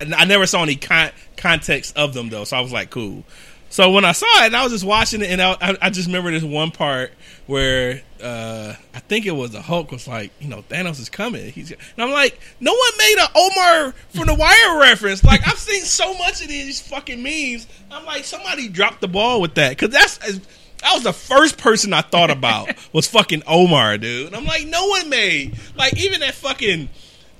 I 0.00 0.24
never 0.24 0.46
saw 0.46 0.62
any 0.62 0.76
con- 0.76 1.10
context 1.36 1.96
of 1.96 2.14
them 2.14 2.28
though. 2.28 2.44
So 2.44 2.56
I 2.56 2.60
was 2.60 2.72
like, 2.72 2.90
cool. 2.90 3.24
So 3.70 3.92
when 3.92 4.04
I 4.04 4.10
saw 4.10 4.26
it, 4.42 4.46
and 4.46 4.56
I 4.56 4.64
was 4.64 4.72
just 4.72 4.84
watching 4.84 5.22
it, 5.22 5.30
and 5.30 5.40
I, 5.40 5.76
I, 5.80 5.90
just 5.90 6.08
remember 6.08 6.32
this 6.32 6.42
one 6.42 6.72
part 6.72 7.12
where 7.46 8.02
uh, 8.20 8.74
I 8.92 8.98
think 8.98 9.26
it 9.26 9.30
was 9.30 9.52
the 9.52 9.62
Hulk 9.62 9.92
was 9.92 10.08
like, 10.08 10.32
you 10.40 10.48
know, 10.48 10.62
Thanos 10.68 10.98
is 10.98 11.08
coming. 11.08 11.52
He's 11.52 11.70
and 11.70 11.80
I'm 11.96 12.10
like, 12.10 12.38
no 12.58 12.72
one 12.72 12.90
made 12.98 13.16
a 13.18 13.28
Omar 13.32 13.92
from 14.08 14.26
the 14.26 14.34
Wire 14.34 14.80
reference. 14.80 15.22
Like 15.22 15.46
I've 15.46 15.56
seen 15.56 15.84
so 15.84 16.12
much 16.18 16.42
of 16.42 16.48
these 16.48 16.80
fucking 16.80 17.22
memes. 17.22 17.68
I'm 17.92 18.04
like, 18.04 18.24
somebody 18.24 18.68
dropped 18.68 19.00
the 19.00 19.08
ball 19.08 19.40
with 19.40 19.54
that 19.54 19.70
because 19.70 19.90
that's 19.90 20.18
that 20.18 20.94
was 20.94 21.04
the 21.04 21.12
first 21.12 21.56
person 21.56 21.92
I 21.92 22.00
thought 22.00 22.30
about 22.30 22.74
was 22.92 23.06
fucking 23.06 23.44
Omar, 23.46 23.98
dude. 23.98 24.26
And 24.26 24.36
I'm 24.36 24.46
like, 24.46 24.66
no 24.66 24.88
one 24.88 25.08
made 25.08 25.56
like 25.76 25.96
even 25.96 26.20
that 26.20 26.34
fucking 26.34 26.88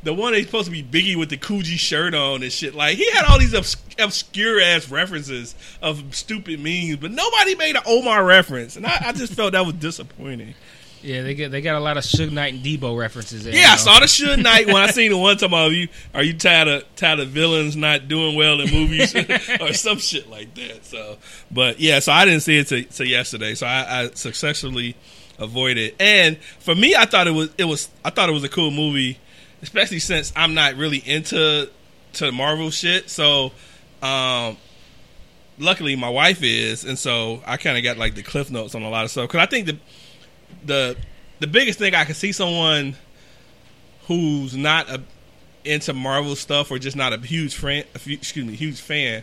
the 0.02 0.14
one 0.14 0.32
that's 0.32 0.46
supposed 0.46 0.66
to 0.66 0.70
be 0.72 0.82
Biggie 0.82 1.16
with 1.16 1.30
the 1.30 1.36
Coogi 1.36 1.78
shirt 1.78 2.14
on 2.14 2.42
and 2.42 2.52
shit. 2.52 2.74
Like 2.74 2.96
he 2.96 3.10
had 3.12 3.24
all 3.26 3.38
these 3.38 3.54
obs- 3.54 3.76
obscure 3.98 4.60
ass 4.60 4.88
references 4.90 5.54
of 5.82 6.14
stupid 6.14 6.60
memes, 6.60 6.96
but 6.96 7.10
nobody 7.10 7.54
made 7.54 7.76
an 7.76 7.82
Omar 7.86 8.24
reference, 8.24 8.76
and 8.76 8.86
I, 8.86 8.96
I 9.06 9.12
just 9.12 9.34
felt 9.34 9.52
that 9.52 9.64
was 9.66 9.74
disappointing. 9.74 10.54
Yeah, 11.02 11.22
they 11.22 11.34
get 11.34 11.50
they 11.50 11.62
got 11.62 11.76
a 11.76 11.80
lot 11.80 11.96
of 11.96 12.04
Suge 12.04 12.30
Knight 12.30 12.52
and 12.52 12.62
Debo 12.62 12.94
references. 12.98 13.44
There, 13.44 13.54
Yeah, 13.54 13.68
you 13.68 13.72
I 13.72 13.76
saw 13.76 14.00
the 14.00 14.04
Suge 14.06 14.36
Knight 14.42 14.66
when 14.66 14.76
I 14.76 14.88
seen 14.88 15.10
the 15.10 15.16
one 15.16 15.36
time 15.38 15.54
of 15.54 15.72
you. 15.72 15.88
Are 16.12 16.22
you 16.22 16.34
tired 16.34 16.68
of 16.68 16.94
tired 16.94 17.20
of 17.20 17.28
villains 17.28 17.74
not 17.74 18.06
doing 18.06 18.36
well 18.36 18.60
in 18.60 18.70
movies 18.70 19.14
or 19.60 19.72
some 19.72 19.96
shit 19.98 20.28
like 20.28 20.54
that? 20.56 20.84
So, 20.84 21.16
but 21.50 21.80
yeah, 21.80 22.00
so 22.00 22.12
I 22.12 22.26
didn't 22.26 22.40
see 22.42 22.58
it 22.58 22.66
till, 22.68 22.84
till 22.84 23.06
yesterday. 23.06 23.54
So 23.54 23.66
I, 23.66 24.02
I 24.02 24.10
successfully 24.10 24.94
avoided. 25.38 25.94
And 25.98 26.36
for 26.58 26.74
me, 26.74 26.94
I 26.94 27.06
thought 27.06 27.26
it 27.26 27.30
was 27.32 27.48
it 27.56 27.64
was 27.64 27.88
I 28.04 28.10
thought 28.10 28.28
it 28.28 28.32
was 28.32 28.44
a 28.44 28.50
cool 28.50 28.70
movie, 28.70 29.18
especially 29.62 29.98
since 29.98 30.32
I'm 30.36 30.54
not 30.54 30.74
really 30.76 30.98
into 30.98 31.70
to 32.14 32.32
Marvel 32.32 32.70
shit. 32.70 33.08
So, 33.10 33.52
um, 34.02 34.56
luckily 35.58 35.94
my 35.96 36.08
wife 36.08 36.42
is, 36.42 36.84
and 36.84 36.98
so 36.98 37.42
I 37.46 37.56
kind 37.56 37.76
of 37.76 37.84
got 37.84 37.98
like 37.98 38.14
the 38.14 38.22
cliff 38.22 38.50
notes 38.50 38.74
on 38.74 38.82
a 38.82 38.90
lot 38.90 39.04
of 39.04 39.10
stuff 39.10 39.28
because 39.28 39.40
I 39.40 39.46
think 39.46 39.66
the 39.66 39.78
the 40.64 40.96
the 41.40 41.46
biggest 41.46 41.78
thing 41.78 41.94
I 41.94 42.04
can 42.04 42.14
see 42.14 42.32
someone 42.32 42.96
who's 44.06 44.56
not 44.56 44.88
a, 44.90 45.02
into 45.64 45.92
Marvel 45.92 46.36
stuff 46.36 46.70
or 46.70 46.78
just 46.78 46.96
not 46.96 47.12
a 47.12 47.18
huge 47.18 47.54
fan, 47.54 47.84
a 47.94 47.98
few- 47.98 48.14
excuse 48.16 48.44
me, 48.46 48.54
huge 48.56 48.80
fan, 48.80 49.22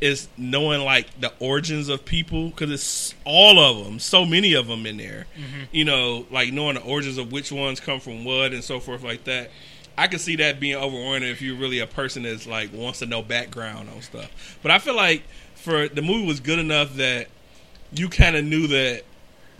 is 0.00 0.28
knowing 0.36 0.82
like 0.82 1.06
the 1.20 1.32
origins 1.40 1.88
of 1.88 2.04
people 2.04 2.50
because 2.50 2.70
it's 2.70 3.14
all 3.24 3.58
of 3.58 3.84
them, 3.84 3.98
so 3.98 4.24
many 4.24 4.54
of 4.54 4.66
them 4.66 4.86
in 4.86 4.96
there. 4.96 5.26
You 5.72 5.84
know, 5.84 6.26
like 6.30 6.52
knowing 6.52 6.76
the 6.76 6.82
origins 6.82 7.18
of 7.18 7.32
which 7.32 7.50
ones 7.52 7.80
come 7.80 8.00
from 8.00 8.24
what 8.24 8.52
and 8.52 8.62
so 8.64 8.78
forth 8.80 9.02
like 9.02 9.24
that. 9.24 9.50
I 10.00 10.06
can 10.06 10.18
see 10.18 10.36
that 10.36 10.60
being 10.60 10.76
overwhelming 10.76 11.24
if 11.24 11.42
you're 11.42 11.58
really 11.58 11.78
a 11.78 11.86
person 11.86 12.22
that's 12.22 12.46
like 12.46 12.72
wants 12.72 13.00
to 13.00 13.06
know 13.06 13.20
background 13.20 13.90
on 13.90 14.00
stuff. 14.00 14.58
But 14.62 14.70
I 14.70 14.78
feel 14.78 14.96
like 14.96 15.24
for 15.56 15.88
the 15.88 16.00
movie 16.00 16.26
was 16.26 16.40
good 16.40 16.58
enough 16.58 16.94
that 16.94 17.28
you 17.92 18.08
kind 18.08 18.34
of 18.34 18.42
knew 18.42 18.66
that 18.68 19.02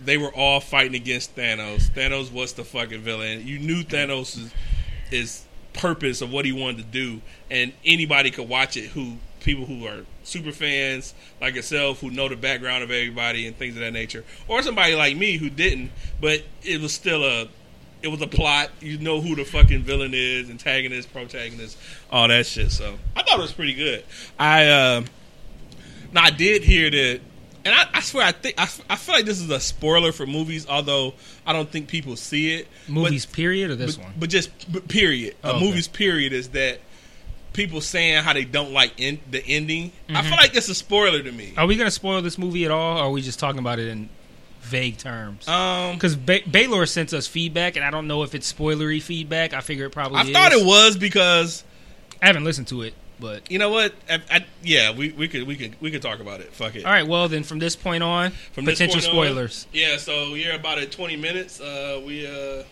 they 0.03 0.17
were 0.17 0.33
all 0.33 0.59
fighting 0.59 0.95
against 0.95 1.35
Thanos. 1.35 1.91
Thanos 1.91 2.31
was 2.31 2.53
the 2.53 2.63
fucking 2.63 3.01
villain. 3.01 3.45
You 3.45 3.59
knew 3.59 3.83
Thanos 3.83 4.35
is, 4.35 4.53
is 5.11 5.45
purpose 5.73 6.23
of 6.23 6.31
what 6.31 6.45
he 6.45 6.51
wanted 6.51 6.77
to 6.77 6.83
do, 6.85 7.21
and 7.51 7.71
anybody 7.85 8.31
could 8.31 8.49
watch 8.49 8.75
it. 8.77 8.89
Who 8.89 9.17
people 9.41 9.67
who 9.67 9.85
are 9.85 10.05
super 10.23 10.51
fans 10.51 11.13
like 11.39 11.53
yourself, 11.53 12.01
who 12.01 12.09
know 12.09 12.27
the 12.27 12.35
background 12.35 12.83
of 12.83 12.89
everybody 12.89 13.45
and 13.45 13.55
things 13.55 13.75
of 13.75 13.81
that 13.81 13.93
nature, 13.93 14.23
or 14.47 14.63
somebody 14.63 14.95
like 14.95 15.15
me 15.15 15.37
who 15.37 15.51
didn't, 15.51 15.91
but 16.19 16.41
it 16.63 16.81
was 16.81 16.93
still 16.93 17.23
a 17.23 17.47
it 18.01 18.07
was 18.07 18.21
a 18.21 18.27
plot. 18.27 18.69
You 18.79 18.97
know 18.97 19.21
who 19.21 19.35
the 19.35 19.43
fucking 19.45 19.83
villain 19.83 20.11
is, 20.13 20.49
antagonist, 20.49 21.11
protagonist, 21.13 21.77
all 22.11 22.27
that 22.27 22.45
shit. 22.45 22.71
So 22.71 22.97
I 23.15 23.23
thought 23.23 23.39
it 23.39 23.41
was 23.41 23.53
pretty 23.53 23.73
good. 23.73 24.03
I 24.39 24.67
uh, 24.67 25.03
now 26.11 26.23
I 26.23 26.29
did 26.31 26.63
hear 26.63 26.89
that, 26.89 27.21
and 27.65 27.73
I, 27.75 27.87
I 27.93 27.99
swear 28.01 28.25
I 28.25 28.31
think 28.31 28.55
I, 28.59 28.63
I 28.89 28.95
feel 28.95 29.15
like 29.15 29.25
this 29.25 29.39
is 29.39 29.49
a 29.49 29.59
spoiler 29.59 30.11
for 30.11 30.25
movies, 30.25 30.67
although 30.67 31.13
I 31.45 31.53
don't 31.53 31.69
think 31.69 31.87
people 31.87 32.15
see 32.15 32.55
it. 32.55 32.67
Movies, 32.87 33.25
but, 33.25 33.35
period, 33.35 33.71
or 33.71 33.75
this 33.75 33.95
but, 33.97 34.05
one? 34.05 34.13
but 34.19 34.29
just 34.29 34.71
but 34.71 34.87
period. 34.87 35.35
Oh, 35.43 35.51
a 35.51 35.55
okay. 35.55 35.65
movies 35.65 35.87
period 35.87 36.33
is 36.33 36.49
that 36.49 36.79
people 37.53 37.81
saying 37.81 38.23
how 38.23 38.31
they 38.33 38.45
don't 38.45 38.71
like 38.71 38.93
in, 38.97 39.19
the 39.29 39.45
ending. 39.45 39.91
I 40.09 40.13
Mm-hmm. 40.13 40.27
feel 40.29 40.37
like 40.37 40.55
it's 40.55 40.69
a 40.69 40.75
spoiler 40.75 41.21
to 41.21 41.31
me. 41.31 41.53
Are 41.57 41.67
we 41.67 41.75
gonna 41.75 41.91
spoil 41.91 42.21
this 42.21 42.37
movie 42.37 42.65
at 42.65 42.71
all? 42.71 42.97
Or 42.97 43.01
are 43.03 43.11
we 43.11 43.21
just 43.21 43.39
talking 43.39 43.59
about 43.59 43.77
it 43.79 43.87
in 43.89 44.09
vague 44.61 44.97
terms? 44.97 45.47
Um, 45.47 45.93
Because 45.95 46.15
ba- 46.15 46.41
Baylor 46.49 46.85
sent 46.85 47.13
us 47.13 47.27
feedback, 47.27 47.75
and 47.75 47.83
I 47.85 47.91
don't 47.91 48.07
know 48.07 48.23
if 48.23 48.33
it's 48.35 48.51
spoilery 48.51 49.01
feedback. 49.01 49.53
I 49.53 49.61
figure 49.61 49.85
it 49.85 49.91
probably. 49.91 50.19
I 50.19 50.23
is. 50.23 50.31
thought 50.31 50.51
it 50.53 50.65
was 50.65 50.97
because 50.97 51.63
I 52.21 52.27
haven't 52.27 52.43
listened 52.43 52.67
to 52.69 52.83
it, 52.83 52.93
but 53.19 53.49
you 53.51 53.59
know 53.59 53.69
what? 53.69 53.93
I, 54.09 54.21
I, 54.29 54.45
yeah, 54.63 54.91
we, 54.95 55.11
we 55.11 55.27
could 55.27 55.43
we 55.47 55.55
could 55.55 55.75
we 55.81 55.91
could 55.91 56.01
talk 56.01 56.19
about 56.19 56.39
it. 56.41 56.53
Fuck 56.53 56.75
it. 56.75 56.85
all 56.85 56.91
right. 56.91 57.05
Well, 57.07 57.27
then 57.27 57.43
from 57.43 57.59
this 57.59 57.75
point 57.75 58.03
on, 58.03 58.31
From 58.53 58.65
potential 58.65 58.95
point 59.01 59.05
on, 59.05 59.11
spoilers. 59.11 59.67
yeah, 59.73 59.97
so 59.97 60.31
we're 60.31 60.55
about 60.55 60.77
at 60.79 60.91
twenty 60.91 61.15
minutes. 61.17 61.59
Uh, 61.59 62.01
we 62.05 62.25
uh, 62.25 62.63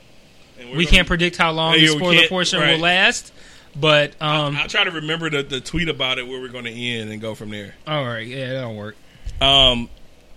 gonna- 0.59 0.85
can't 0.85 1.07
predict 1.07 1.37
how 1.37 1.51
long 1.51 1.73
the 1.73 1.81
we 1.81 1.87
spoiler 1.87 2.27
portion 2.27 2.59
right. 2.59 2.73
will 2.73 2.79
last, 2.81 3.31
but 3.75 4.11
um, 4.21 4.55
I'll 4.57 4.67
try 4.67 4.83
to 4.83 4.91
remember 4.91 5.29
the, 5.29 5.43
the 5.43 5.61
tweet 5.61 5.89
about 5.89 6.17
it 6.19 6.27
where 6.27 6.39
we're 6.39 6.49
going 6.49 6.65
to 6.65 6.71
end 6.71 7.11
and 7.11 7.21
go 7.21 7.33
from 7.35 7.49
there. 7.49 7.75
all 7.87 8.03
right, 8.05 8.27
yeah, 8.27 8.53
that'll 8.53 8.75
work. 8.75 8.95
Um, 9.41 9.89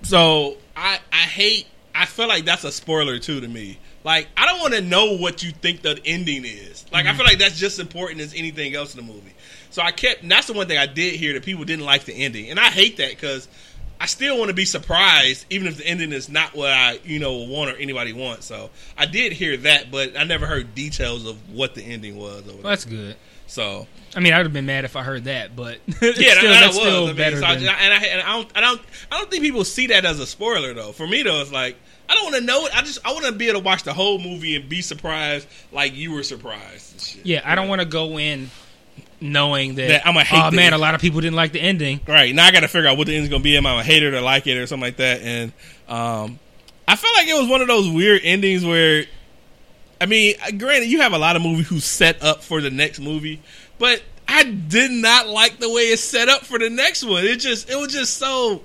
so 0.02 0.56
I 0.76 0.98
I 1.12 1.16
hate. 1.16 1.66
I 1.94 2.06
feel 2.06 2.26
like 2.26 2.44
that's 2.44 2.64
a 2.64 2.72
spoiler 2.72 3.18
too 3.18 3.40
to 3.40 3.48
me. 3.48 3.78
Like 4.04 4.28
I 4.36 4.46
don't 4.46 4.60
want 4.60 4.74
to 4.74 4.80
know 4.80 5.16
what 5.16 5.42
you 5.42 5.52
think 5.52 5.82
the 5.82 6.00
ending 6.04 6.44
is. 6.44 6.84
Like 6.92 7.06
I 7.06 7.10
feel 7.10 7.20
mm-hmm. 7.20 7.28
like 7.28 7.38
that's 7.38 7.58
just 7.58 7.78
important 7.78 8.20
as 8.20 8.34
anything 8.34 8.74
else 8.74 8.94
in 8.94 9.06
the 9.06 9.12
movie. 9.12 9.34
So 9.70 9.82
I 9.82 9.92
kept. 9.92 10.22
And 10.22 10.30
that's 10.30 10.46
the 10.46 10.52
one 10.52 10.68
thing 10.68 10.78
I 10.78 10.86
did 10.86 11.14
hear 11.14 11.32
that 11.34 11.44
people 11.44 11.64
didn't 11.64 11.84
like 11.84 12.04
the 12.04 12.14
ending, 12.14 12.50
and 12.50 12.58
I 12.58 12.68
hate 12.68 12.96
that 12.98 13.10
because 13.10 13.48
I 14.00 14.06
still 14.06 14.36
want 14.36 14.48
to 14.48 14.54
be 14.54 14.64
surprised, 14.64 15.46
even 15.48 15.68
if 15.68 15.76
the 15.76 15.86
ending 15.86 16.12
is 16.12 16.28
not 16.28 16.54
what 16.54 16.70
I 16.70 16.98
you 17.04 17.20
know 17.20 17.34
want 17.44 17.70
or 17.70 17.76
anybody 17.76 18.12
wants. 18.12 18.46
So 18.46 18.70
I 18.98 19.06
did 19.06 19.32
hear 19.32 19.56
that, 19.58 19.90
but 19.90 20.18
I 20.18 20.24
never 20.24 20.44
heard 20.46 20.74
details 20.74 21.24
of 21.24 21.36
what 21.50 21.74
the 21.74 21.82
ending 21.82 22.16
was. 22.16 22.46
Or 22.48 22.54
Well, 22.54 22.62
that's 22.64 22.84
good. 22.84 23.16
So 23.46 23.86
I 24.16 24.20
mean, 24.20 24.32
I 24.32 24.38
would 24.38 24.46
have 24.46 24.52
been 24.52 24.66
mad 24.66 24.84
if 24.84 24.96
I 24.96 25.02
heard 25.02 25.24
that, 25.24 25.54
but 25.56 25.78
yeah, 25.86 25.94
still, 25.94 26.12
that, 26.12 26.42
that's 26.42 26.76
was. 26.76 26.76
still 26.76 27.04
I 27.04 27.06
mean, 27.08 27.16
better 27.16 27.38
so 27.38 27.46
I- 27.46 27.54
than. 27.56 27.68
and, 27.68 27.92
I, 27.94 27.96
and 28.06 28.20
I 28.22 28.32
don't, 28.36 28.50
I 28.56 28.60
don't, 28.60 28.80
I 29.10 29.18
don't 29.18 29.30
think 29.30 29.42
people 29.42 29.64
see 29.64 29.88
that 29.88 30.04
as 30.04 30.20
a 30.20 30.26
spoiler 30.26 30.74
though. 30.74 30.92
For 30.92 31.06
me 31.06 31.22
though, 31.22 31.40
it's 31.40 31.52
like 31.52 31.76
I 32.08 32.14
don't 32.14 32.24
want 32.24 32.36
to 32.36 32.42
know 32.42 32.66
it. 32.66 32.76
I 32.76 32.80
just, 32.82 32.98
I 33.06 33.12
want 33.12 33.24
to 33.26 33.32
be 33.32 33.48
able 33.48 33.60
to 33.60 33.64
watch 33.64 33.84
the 33.84 33.92
whole 33.94 34.18
movie 34.18 34.56
and 34.56 34.68
be 34.68 34.82
surprised 34.82 35.46
like 35.70 35.94
you 35.94 36.12
were 36.12 36.22
surprised. 36.22 36.92
And 36.92 37.00
shit. 37.00 37.26
yeah, 37.26 37.40
I 37.44 37.54
don't 37.54 37.68
want 37.68 37.80
to 37.80 37.86
go 37.86 38.18
in 38.18 38.50
knowing 39.20 39.76
that. 39.76 39.88
That 39.88 40.06
I'ma 40.06 40.20
hate 40.20 40.42
oh 40.42 40.50
man, 40.50 40.66
end. 40.66 40.74
a 40.74 40.78
lot 40.78 40.94
of 40.94 41.00
people 41.00 41.20
didn't 41.20 41.36
like 41.36 41.52
the 41.52 41.60
ending. 41.60 42.00
Right 42.06 42.34
now, 42.34 42.46
I 42.46 42.50
got 42.52 42.60
to 42.60 42.68
figure 42.68 42.88
out 42.88 42.98
what 42.98 43.06
the 43.06 43.14
ending's 43.14 43.30
gonna 43.30 43.42
be. 43.42 43.56
Am 43.56 43.66
I 43.66 43.80
a 43.80 43.84
hater 43.84 44.10
to 44.10 44.20
like 44.20 44.46
it 44.46 44.56
or 44.58 44.66
something 44.66 44.86
like 44.86 44.96
that? 44.96 45.20
And 45.22 45.52
um, 45.88 46.38
I 46.86 46.96
felt 46.96 47.14
like 47.16 47.28
it 47.28 47.38
was 47.38 47.48
one 47.48 47.60
of 47.60 47.68
those 47.68 47.88
weird 47.88 48.20
endings 48.24 48.64
where, 48.64 49.04
I 50.02 50.06
mean, 50.06 50.34
granted, 50.58 50.90
you 50.90 51.00
have 51.00 51.12
a 51.12 51.18
lot 51.18 51.36
of 51.36 51.42
movies 51.42 51.68
who 51.68 51.78
set 51.78 52.20
up 52.24 52.42
for 52.42 52.60
the 52.60 52.70
next 52.70 52.98
movie, 52.98 53.40
but 53.78 54.02
I 54.26 54.42
did 54.42 54.90
not 54.90 55.28
like 55.28 55.60
the 55.60 55.68
way 55.68 55.82
it's 55.82 56.02
set 56.02 56.28
up 56.28 56.44
for 56.44 56.58
the 56.58 56.68
next 56.68 57.04
one. 57.04 57.24
It 57.24 57.36
just, 57.36 57.70
it 57.70 57.76
was 57.76 57.92
just 57.92 58.18
so. 58.18 58.64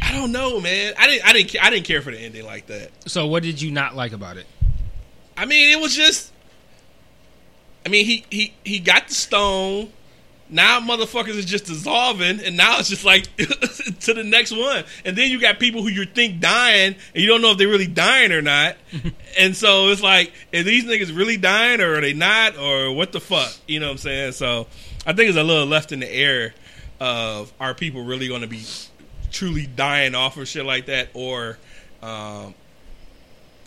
I 0.00 0.12
don't 0.12 0.32
know, 0.32 0.58
man. 0.58 0.94
I 0.98 1.08
didn't, 1.08 1.28
I 1.28 1.32
didn't, 1.34 1.62
I 1.62 1.68
didn't 1.68 1.84
care 1.84 2.00
for 2.00 2.10
the 2.10 2.18
ending 2.18 2.46
like 2.46 2.68
that. 2.68 2.90
So, 3.06 3.26
what 3.26 3.42
did 3.42 3.60
you 3.60 3.70
not 3.70 3.96
like 3.96 4.12
about 4.12 4.38
it? 4.38 4.46
I 5.36 5.44
mean, 5.44 5.76
it 5.76 5.78
was 5.78 5.94
just. 5.94 6.32
I 7.84 7.90
mean, 7.90 8.06
he 8.06 8.24
he 8.30 8.54
he 8.64 8.78
got 8.78 9.08
the 9.08 9.14
stone. 9.14 9.92
Now 10.48 10.80
motherfuckers 10.80 11.36
is 11.36 11.44
just 11.44 11.64
dissolving, 11.64 12.40
and 12.40 12.56
now 12.56 12.78
it's 12.78 12.88
just 12.88 13.04
like 13.04 13.24
to 13.36 14.14
the 14.14 14.22
next 14.22 14.52
one. 14.52 14.84
And 15.04 15.16
then 15.16 15.30
you 15.30 15.40
got 15.40 15.58
people 15.58 15.82
who 15.82 15.88
you 15.88 16.04
think 16.04 16.40
dying, 16.40 16.94
and 17.14 17.22
you 17.22 17.26
don't 17.26 17.42
know 17.42 17.50
if 17.50 17.58
they're 17.58 17.68
really 17.68 17.88
dying 17.88 18.30
or 18.30 18.42
not. 18.42 18.76
and 19.38 19.56
so 19.56 19.88
it's 19.88 20.02
like, 20.02 20.32
are 20.54 20.62
these 20.62 20.84
niggas 20.84 21.16
really 21.16 21.36
dying, 21.36 21.80
or 21.80 21.96
are 21.96 22.00
they 22.00 22.12
not, 22.12 22.56
or 22.56 22.92
what 22.92 23.12
the 23.12 23.20
fuck? 23.20 23.52
You 23.66 23.80
know 23.80 23.86
what 23.86 23.92
I'm 23.92 23.98
saying? 23.98 24.32
So 24.32 24.68
I 25.04 25.12
think 25.12 25.28
it's 25.28 25.38
a 25.38 25.42
little 25.42 25.66
left 25.66 25.90
in 25.90 26.00
the 26.00 26.12
air 26.12 26.54
of 27.00 27.52
are 27.60 27.74
people 27.74 28.04
really 28.04 28.28
going 28.28 28.42
to 28.42 28.46
be 28.46 28.64
truly 29.32 29.66
dying 29.66 30.14
off 30.14 30.36
or 30.36 30.46
shit 30.46 30.64
like 30.64 30.86
that, 30.86 31.08
or 31.12 31.58
um, 32.02 32.54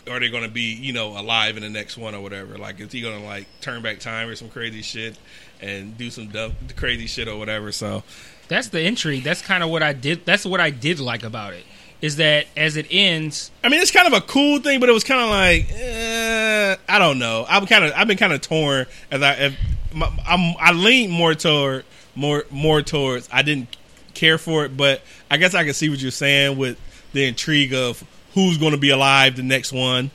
are 0.08 0.18
they 0.18 0.30
going 0.30 0.44
to 0.44 0.50
be 0.50 0.74
you 0.74 0.94
know 0.94 1.18
alive 1.18 1.58
in 1.58 1.62
the 1.62 1.68
next 1.68 1.98
one 1.98 2.14
or 2.14 2.22
whatever? 2.22 2.56
Like, 2.56 2.80
is 2.80 2.90
he 2.90 3.02
going 3.02 3.20
to 3.20 3.26
like 3.26 3.46
turn 3.60 3.82
back 3.82 4.00
time 4.00 4.28
or 4.28 4.34
some 4.34 4.48
crazy 4.48 4.80
shit 4.80 5.18
and 5.60 5.96
do 5.96 6.10
some 6.10 6.26
dumb, 6.28 6.54
crazy 6.76 7.06
shit 7.06 7.28
or 7.28 7.36
whatever? 7.36 7.72
So 7.72 8.02
That's 8.48 8.68
the 8.68 8.82
intrigue. 8.82 9.24
That's 9.24 9.42
kind 9.42 9.62
of 9.62 9.70
what 9.70 9.82
I 9.82 9.92
did. 9.92 10.24
That's 10.24 10.44
what 10.44 10.60
I 10.60 10.70
did 10.70 11.00
like 11.00 11.22
about 11.22 11.54
it. 11.54 11.64
Is 12.00 12.16
that 12.16 12.46
as 12.56 12.76
it 12.76 12.86
ends, 12.90 13.50
I 13.62 13.68
mean, 13.68 13.80
it's 13.80 13.90
kind 13.90 14.06
of 14.06 14.14
a 14.14 14.22
cool 14.22 14.58
thing, 14.60 14.80
but 14.80 14.88
it 14.88 14.92
was 14.92 15.04
kind 15.04 15.20
of 15.20 15.28
like 15.28 15.70
eh, 15.70 16.76
I 16.88 16.98
don't 16.98 17.18
know. 17.18 17.44
I'm 17.48 17.66
kind 17.66 17.84
of 17.84 17.92
I've 17.94 18.08
been 18.08 18.16
kind 18.16 18.32
of 18.32 18.40
torn 18.40 18.86
as 19.10 19.22
I 19.22 19.32
if, 19.34 19.58
my, 19.92 20.10
I'm 20.26 20.56
I 20.58 20.72
lean 20.72 21.10
more 21.10 21.34
toward 21.34 21.84
more 22.14 22.44
more 22.50 22.80
towards 22.80 23.28
I 23.30 23.42
didn't 23.42 23.76
care 24.14 24.38
for 24.38 24.64
it, 24.64 24.76
but 24.76 25.02
I 25.30 25.36
guess 25.36 25.54
I 25.54 25.64
can 25.64 25.74
see 25.74 25.90
what 25.90 26.00
you're 26.00 26.10
saying 26.10 26.56
with 26.56 26.78
the 27.12 27.26
intrigue 27.26 27.74
of 27.74 28.02
who's 28.34 28.58
going 28.58 28.72
to 28.72 28.78
be 28.78 28.90
alive 28.90 29.36
the 29.36 29.42
next 29.42 29.72
one 29.72 30.10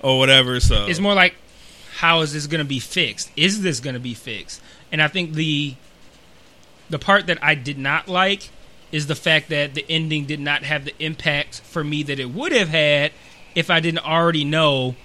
or 0.00 0.18
whatever. 0.18 0.60
So 0.60 0.86
it's 0.86 1.00
more 1.00 1.14
like, 1.14 1.34
how 1.96 2.20
is 2.20 2.32
this 2.32 2.46
going 2.46 2.60
to 2.60 2.68
be 2.68 2.80
fixed? 2.80 3.30
Is 3.36 3.62
this 3.62 3.80
going 3.80 3.94
to 3.94 4.00
be 4.00 4.14
fixed? 4.14 4.60
And 4.92 5.00
I 5.02 5.08
think 5.08 5.32
the 5.34 5.74
the 6.88 6.98
part 6.98 7.26
that 7.28 7.38
I 7.42 7.54
did 7.54 7.78
not 7.78 8.08
like 8.08 8.50
is 8.92 9.06
the 9.06 9.14
fact 9.14 9.48
that 9.50 9.74
the 9.74 9.84
ending 9.88 10.24
did 10.24 10.40
not 10.40 10.64
have 10.64 10.84
the 10.84 10.92
impact 10.98 11.60
for 11.60 11.84
me 11.84 12.02
that 12.02 12.18
it 12.18 12.30
would 12.30 12.50
have 12.52 12.68
had 12.68 13.12
if 13.54 13.70
I 13.70 13.78
didn't 13.80 14.04
already 14.04 14.44
know 14.44 14.96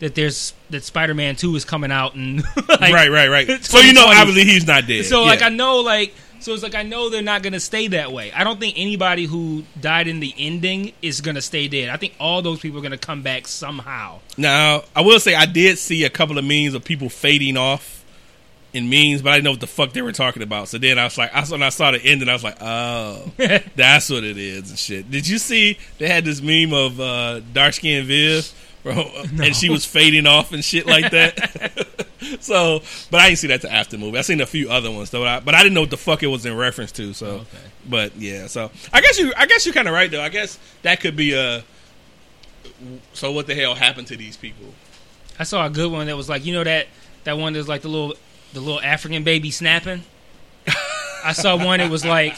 that 0.00 0.14
there's 0.14 0.52
that 0.70 0.84
Spider-Man 0.84 1.36
Two 1.36 1.54
is 1.56 1.64
coming 1.64 1.90
out 1.90 2.14
and 2.14 2.42
like, 2.68 2.92
right, 2.92 3.10
right, 3.10 3.28
right. 3.28 3.48
So 3.64 3.78
you 3.80 3.92
know, 3.94 4.06
obviously 4.06 4.44
he's 4.44 4.66
not 4.66 4.86
dead. 4.86 5.04
So 5.06 5.20
Yeah. 5.22 5.26
like 5.28 5.42
I 5.42 5.48
know 5.48 5.80
like 5.80 6.14
so 6.40 6.54
it's 6.54 6.62
like 6.62 6.74
I 6.74 6.82
know 6.82 7.10
they're 7.10 7.20
not 7.22 7.42
gonna 7.42 7.60
stay 7.60 7.88
that 7.88 8.12
way. 8.12 8.32
I 8.32 8.44
don't 8.44 8.58
think 8.58 8.74
anybody 8.78 9.24
who 9.26 9.64
died 9.80 10.08
in 10.08 10.20
the 10.20 10.34
ending 10.38 10.92
is 11.02 11.20
gonna 11.20 11.42
stay 11.42 11.68
dead. 11.68 11.90
I 11.90 11.96
think 11.98 12.14
all 12.18 12.40
those 12.42 12.60
people 12.60 12.78
are 12.78 12.82
gonna 12.82 12.96
come 12.98 13.22
back 13.22 13.46
somehow. 13.46 14.20
Now, 14.38 14.84
I 14.96 15.02
will 15.02 15.20
say 15.20 15.34
I 15.34 15.44
did 15.46 15.78
see 15.78 16.04
a 16.04 16.10
couple 16.10 16.38
of 16.38 16.44
memes 16.44 16.72
of 16.74 16.82
people 16.84 17.10
fading 17.10 17.56
off 17.58 17.99
in 18.72 18.88
memes, 18.88 19.20
but 19.22 19.30
I 19.32 19.36
didn't 19.36 19.44
know 19.44 19.50
what 19.50 19.60
the 19.60 19.66
fuck 19.66 19.92
they 19.92 20.02
were 20.02 20.12
talking 20.12 20.42
about. 20.42 20.68
So 20.68 20.78
then 20.78 20.98
I 20.98 21.04
was 21.04 21.18
like, 21.18 21.34
I 21.34 21.44
when 21.46 21.62
I 21.62 21.70
saw 21.70 21.90
the 21.90 22.00
ending, 22.02 22.28
I 22.28 22.32
was 22.34 22.44
like, 22.44 22.58
oh, 22.60 23.32
that's 23.76 24.08
what 24.10 24.22
it 24.24 24.36
is 24.38 24.70
and 24.70 24.78
shit. 24.78 25.10
Did 25.10 25.26
you 25.28 25.38
see 25.38 25.76
they 25.98 26.08
had 26.08 26.24
this 26.24 26.40
meme 26.40 26.72
of 26.72 27.00
uh, 27.00 27.40
dark 27.52 27.74
skinned 27.74 28.06
Viv, 28.06 28.52
bro, 28.82 29.10
and 29.42 29.56
she 29.56 29.68
was 29.70 29.84
fading 29.84 30.26
off 30.26 30.52
and 30.52 30.64
shit 30.64 30.86
like 30.86 31.10
that. 31.10 31.86
so, 32.40 32.80
but 33.10 33.20
I 33.20 33.26
didn't 33.28 33.38
see 33.40 33.48
that 33.48 33.62
to 33.62 33.72
after 33.72 33.98
movie. 33.98 34.18
I 34.18 34.22
seen 34.22 34.40
a 34.40 34.46
few 34.46 34.70
other 34.70 34.90
ones 34.90 35.10
though, 35.10 35.20
but 35.20 35.28
I, 35.28 35.40
but 35.40 35.54
I 35.54 35.62
didn't 35.62 35.74
know 35.74 35.80
what 35.80 35.90
the 35.90 35.96
fuck 35.96 36.22
it 36.22 36.28
was 36.28 36.46
in 36.46 36.56
reference 36.56 36.92
to. 36.92 37.12
So, 37.12 37.26
Okay. 37.26 37.46
but 37.88 38.16
yeah, 38.16 38.46
so 38.46 38.70
I 38.92 39.00
guess 39.00 39.18
you, 39.18 39.32
I 39.36 39.46
guess 39.46 39.66
you're 39.66 39.74
kind 39.74 39.88
of 39.88 39.94
right 39.94 40.10
though. 40.10 40.22
I 40.22 40.28
guess 40.28 40.58
that 40.82 41.00
could 41.00 41.16
be 41.16 41.32
a. 41.32 41.64
So 43.14 43.32
what 43.32 43.46
the 43.46 43.54
hell 43.54 43.74
happened 43.74 44.06
to 44.08 44.16
these 44.16 44.36
people? 44.36 44.66
I 45.38 45.44
saw 45.44 45.66
a 45.66 45.70
good 45.70 45.90
one 45.90 46.06
that 46.06 46.16
was 46.16 46.28
like 46.28 46.44
you 46.44 46.52
know 46.54 46.64
that 46.64 46.86
that 47.24 47.36
one 47.36 47.52
that's 47.52 47.68
like 47.68 47.82
the 47.82 47.88
little 47.88 48.14
the 48.52 48.60
little 48.60 48.80
African 48.80 49.24
baby 49.24 49.50
snapping. 49.50 50.02
I 51.24 51.32
saw 51.32 51.56
one. 51.62 51.80
It 51.80 51.90
was 51.90 52.04
like 52.04 52.34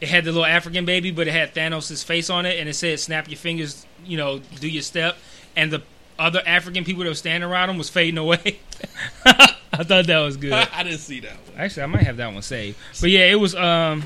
it 0.00 0.08
had 0.08 0.24
the 0.24 0.32
little 0.32 0.46
African 0.46 0.84
baby, 0.84 1.10
but 1.10 1.26
it 1.28 1.32
had 1.32 1.54
Thanos' 1.54 2.04
face 2.04 2.30
on 2.30 2.46
it, 2.46 2.58
and 2.58 2.68
it 2.68 2.74
said 2.74 2.98
"Snap 3.00 3.28
your 3.28 3.36
fingers," 3.38 3.86
you 4.04 4.16
know, 4.16 4.40
do 4.60 4.68
your 4.68 4.82
step, 4.82 5.16
and 5.56 5.72
the 5.72 5.82
other 6.18 6.42
African 6.46 6.84
people 6.84 7.02
that 7.02 7.08
were 7.10 7.14
standing 7.14 7.48
around 7.48 7.70
him 7.70 7.78
was 7.78 7.88
fading 7.88 8.18
away. 8.18 8.60
I 9.24 9.84
thought 9.84 10.06
that 10.06 10.18
was 10.18 10.36
good. 10.36 10.52
I 10.74 10.82
didn't 10.82 10.98
see 10.98 11.20
that 11.20 11.32
one. 11.32 11.56
Actually, 11.58 11.82
I 11.84 11.86
might 11.86 12.02
have 12.02 12.16
that 12.18 12.32
one 12.32 12.42
saved. 12.42 12.76
But 13.00 13.10
yeah, 13.10 13.26
it 13.26 13.36
was 13.36 13.54
um 13.54 14.04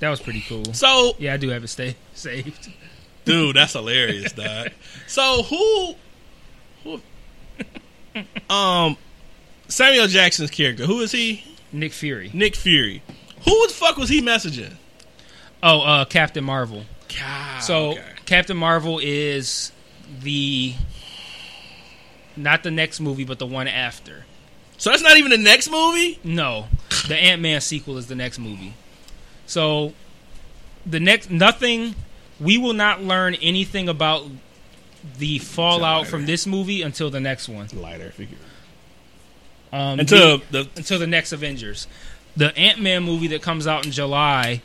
that 0.00 0.08
was 0.08 0.20
pretty 0.20 0.40
cool. 0.48 0.72
So, 0.72 1.14
Yeah, 1.18 1.34
I 1.34 1.36
do 1.36 1.50
have 1.50 1.62
it 1.62 1.68
stay 1.68 1.94
saved. 2.14 2.72
dude, 3.26 3.56
that's 3.56 3.74
hilarious, 3.74 4.32
dog. 4.32 4.70
So 5.06 5.42
who, 5.42 5.94
who, 6.84 7.00
um, 8.54 8.96
Samuel 9.70 10.08
Jackson's 10.08 10.50
character? 10.50 10.84
Who 10.84 11.00
is 11.00 11.12
he? 11.12 11.44
Nick 11.72 11.92
Fury. 11.92 12.30
Nick 12.34 12.56
Fury. 12.56 13.02
Who 13.44 13.66
the 13.68 13.72
fuck 13.72 13.96
was 13.96 14.08
he 14.08 14.20
messaging? 14.20 14.74
Oh, 15.62 15.80
uh 15.80 16.04
Captain 16.04 16.44
Marvel. 16.44 16.84
God. 17.18 17.60
So 17.60 17.90
okay. 17.92 18.04
Captain 18.26 18.56
Marvel 18.56 18.98
is 19.02 19.72
the 20.22 20.74
not 22.36 22.62
the 22.62 22.70
next 22.70 23.00
movie, 23.00 23.24
but 23.24 23.38
the 23.38 23.46
one 23.46 23.68
after. 23.68 24.24
So 24.78 24.90
that's 24.90 25.02
not 25.02 25.16
even 25.16 25.30
the 25.30 25.38
next 25.38 25.70
movie. 25.70 26.18
No, 26.24 26.66
the 27.06 27.16
Ant 27.16 27.42
Man 27.42 27.60
sequel 27.60 27.98
is 27.98 28.06
the 28.06 28.14
next 28.14 28.38
movie. 28.38 28.74
So 29.46 29.92
the 30.86 31.00
next 31.00 31.30
nothing. 31.30 31.94
We 32.40 32.56
will 32.56 32.72
not 32.72 33.02
learn 33.02 33.34
anything 33.34 33.86
about 33.90 34.24
the 35.18 35.38
fallout 35.40 36.06
from 36.06 36.24
this 36.24 36.46
movie 36.46 36.80
until 36.80 37.10
the 37.10 37.20
next 37.20 37.50
one. 37.50 37.68
Lighter 37.74 38.10
figure. 38.10 38.38
Um, 39.72 40.00
Until 40.00 40.38
the- 40.38 40.44
the 40.64 40.68
until 40.76 40.98
the 40.98 41.06
next 41.06 41.32
Avengers. 41.32 41.86
The 42.36 42.56
Ant 42.56 42.80
Man 42.80 43.02
movie 43.04 43.28
that 43.28 43.42
comes 43.42 43.66
out 43.66 43.84
in 43.84 43.92
July 43.92 44.62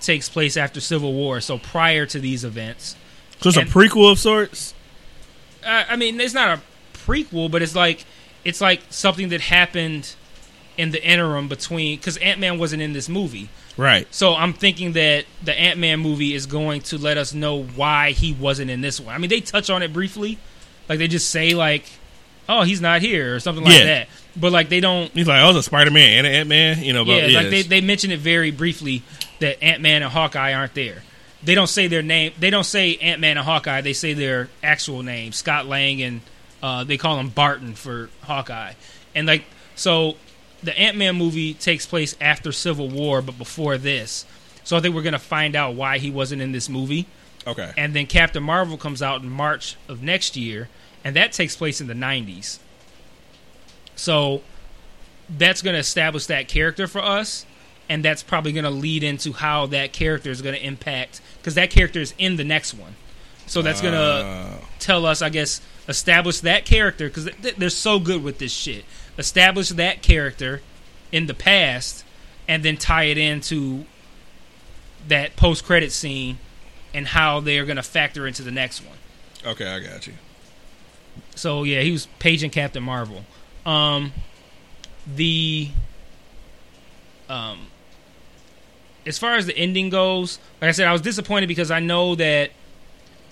takes 0.00 0.28
place 0.28 0.56
after 0.56 0.80
Civil 0.80 1.12
War, 1.12 1.40
so 1.40 1.58
prior 1.58 2.06
to 2.06 2.18
these 2.20 2.44
events. 2.44 2.96
so 3.40 3.48
it's 3.50 3.58
a 3.58 3.62
prequel 3.62 4.10
of 4.12 4.18
sorts. 4.18 4.74
Uh, 5.64 5.84
I 5.88 5.96
mean, 5.96 6.20
it's 6.20 6.34
not 6.34 6.58
a 6.58 6.60
prequel, 6.98 7.50
but 7.50 7.62
it's 7.62 7.74
like 7.74 8.04
it's 8.44 8.60
like 8.60 8.80
something 8.90 9.28
that 9.30 9.40
happened 9.42 10.14
in 10.76 10.90
the 10.92 11.04
interim 11.04 11.48
between 11.48 11.98
because 11.98 12.16
Ant 12.18 12.38
Man 12.40 12.58
wasn't 12.58 12.82
in 12.82 12.92
this 12.92 13.08
movie. 13.08 13.48
Right. 13.76 14.06
So 14.12 14.34
I'm 14.34 14.52
thinking 14.54 14.92
that 14.94 15.24
the 15.44 15.56
Ant 15.58 15.78
Man 15.78 16.00
movie 16.00 16.34
is 16.34 16.46
going 16.46 16.80
to 16.82 16.98
let 16.98 17.16
us 17.16 17.32
know 17.34 17.62
why 17.62 18.10
he 18.12 18.32
wasn't 18.32 18.70
in 18.70 18.80
this 18.80 18.98
one. 19.00 19.14
I 19.14 19.18
mean, 19.18 19.30
they 19.30 19.40
touch 19.40 19.70
on 19.70 19.82
it 19.82 19.92
briefly, 19.92 20.38
like 20.88 20.98
they 20.98 21.08
just 21.08 21.30
say 21.30 21.54
like, 21.54 21.84
"Oh, 22.48 22.62
he's 22.62 22.80
not 22.80 23.02
here" 23.02 23.34
or 23.34 23.40
something 23.40 23.64
like 23.64 23.74
Yeah. 23.78 23.84
that. 23.84 24.08
But 24.38 24.52
like 24.52 24.68
they 24.68 24.80
don't. 24.80 25.10
He's 25.12 25.26
like, 25.26 25.42
oh, 25.42 25.56
a 25.56 25.62
Spider 25.62 25.90
Man 25.90 26.18
and 26.18 26.26
an 26.26 26.32
Ant 26.34 26.48
Man. 26.48 26.82
You 26.82 26.92
know, 26.92 27.04
Yeah, 27.04 27.22
but 27.22 27.32
like 27.32 27.50
they 27.50 27.62
they 27.62 27.80
mention 27.80 28.10
it 28.10 28.20
very 28.20 28.50
briefly 28.50 29.02
that 29.40 29.62
Ant 29.62 29.80
Man 29.80 30.02
and 30.02 30.12
Hawkeye 30.12 30.52
aren't 30.52 30.74
there. 30.74 31.02
They 31.42 31.54
don't 31.54 31.68
say 31.68 31.86
their 31.86 32.02
name. 32.02 32.32
They 32.38 32.50
don't 32.50 32.64
say 32.64 32.96
Ant 32.96 33.20
Man 33.20 33.36
and 33.36 33.46
Hawkeye. 33.46 33.80
They 33.80 33.92
say 33.92 34.12
their 34.12 34.48
actual 34.62 35.02
name, 35.02 35.32
Scott 35.32 35.66
Lang, 35.66 36.02
and 36.02 36.20
uh, 36.62 36.84
they 36.84 36.96
call 36.96 37.18
him 37.18 37.28
Barton 37.28 37.74
for 37.74 38.10
Hawkeye. 38.22 38.74
And 39.14 39.26
like 39.26 39.44
so, 39.74 40.16
the 40.62 40.76
Ant 40.78 40.96
Man 40.96 41.16
movie 41.16 41.54
takes 41.54 41.86
place 41.86 42.16
after 42.20 42.52
Civil 42.52 42.88
War, 42.88 43.22
but 43.22 43.38
before 43.38 43.78
this. 43.78 44.24
So 44.64 44.76
I 44.76 44.80
think 44.80 44.94
we're 44.94 45.02
gonna 45.02 45.18
find 45.18 45.56
out 45.56 45.74
why 45.74 45.98
he 45.98 46.10
wasn't 46.10 46.42
in 46.42 46.52
this 46.52 46.68
movie. 46.68 47.06
okay. 47.46 47.72
And 47.76 47.94
then 47.94 48.06
Captain 48.06 48.42
Marvel 48.42 48.76
comes 48.76 49.00
out 49.02 49.22
in 49.22 49.30
March 49.30 49.76
of 49.88 50.02
next 50.02 50.36
year, 50.36 50.68
and 51.04 51.16
that 51.16 51.32
takes 51.32 51.56
place 51.56 51.80
in 51.80 51.86
the 51.86 51.94
90s. 51.94 52.58
So 53.98 54.42
that's 55.28 55.60
going 55.60 55.74
to 55.74 55.80
establish 55.80 56.26
that 56.26 56.46
character 56.48 56.86
for 56.86 57.02
us, 57.02 57.44
and 57.88 58.04
that's 58.04 58.22
probably 58.22 58.52
going 58.52 58.64
to 58.64 58.70
lead 58.70 59.02
into 59.02 59.32
how 59.32 59.66
that 59.66 59.92
character 59.92 60.30
is 60.30 60.40
going 60.40 60.54
to 60.54 60.64
impact, 60.64 61.20
because 61.38 61.54
that 61.56 61.70
character 61.70 62.00
is 62.00 62.14
in 62.16 62.36
the 62.36 62.44
next 62.44 62.74
one. 62.74 62.94
So 63.46 63.60
that's 63.60 63.80
going 63.80 63.94
to 63.94 64.00
Uh, 64.00 64.56
tell 64.78 65.04
us, 65.04 65.20
I 65.20 65.30
guess, 65.30 65.60
establish 65.88 66.40
that 66.40 66.64
character, 66.64 67.08
because 67.08 67.24
th- 67.42 67.56
they're 67.56 67.70
so 67.70 67.98
good 67.98 68.22
with 68.22 68.38
this 68.38 68.52
shit. 68.52 68.84
Establish 69.18 69.70
that 69.70 70.00
character 70.02 70.62
in 71.10 71.26
the 71.26 71.34
past, 71.34 72.04
and 72.46 72.62
then 72.62 72.76
tie 72.76 73.04
it 73.04 73.18
into 73.18 73.84
that 75.08 75.34
post 75.36 75.64
credit 75.64 75.90
scene 75.90 76.38
and 76.94 77.08
how 77.08 77.40
they 77.40 77.58
are 77.58 77.64
going 77.64 77.76
to 77.76 77.82
factor 77.82 78.26
into 78.26 78.42
the 78.42 78.50
next 78.50 78.80
one. 78.80 78.96
okay, 79.44 79.66
I 79.66 79.80
got 79.80 80.06
you. 80.06 80.14
So 81.34 81.64
yeah, 81.64 81.80
he 81.80 81.90
was 81.90 82.06
paging 82.18 82.50
Captain 82.50 82.82
Marvel. 82.82 83.24
Um, 83.66 84.12
the 85.14 85.68
um, 87.28 87.66
as 89.06 89.18
far 89.18 89.36
as 89.36 89.46
the 89.46 89.56
ending 89.56 89.90
goes, 89.90 90.38
like 90.60 90.68
I 90.68 90.72
said, 90.72 90.86
I 90.86 90.92
was 90.92 91.00
disappointed 91.00 91.46
because 91.46 91.70
I 91.70 91.80
know 91.80 92.14
that 92.16 92.50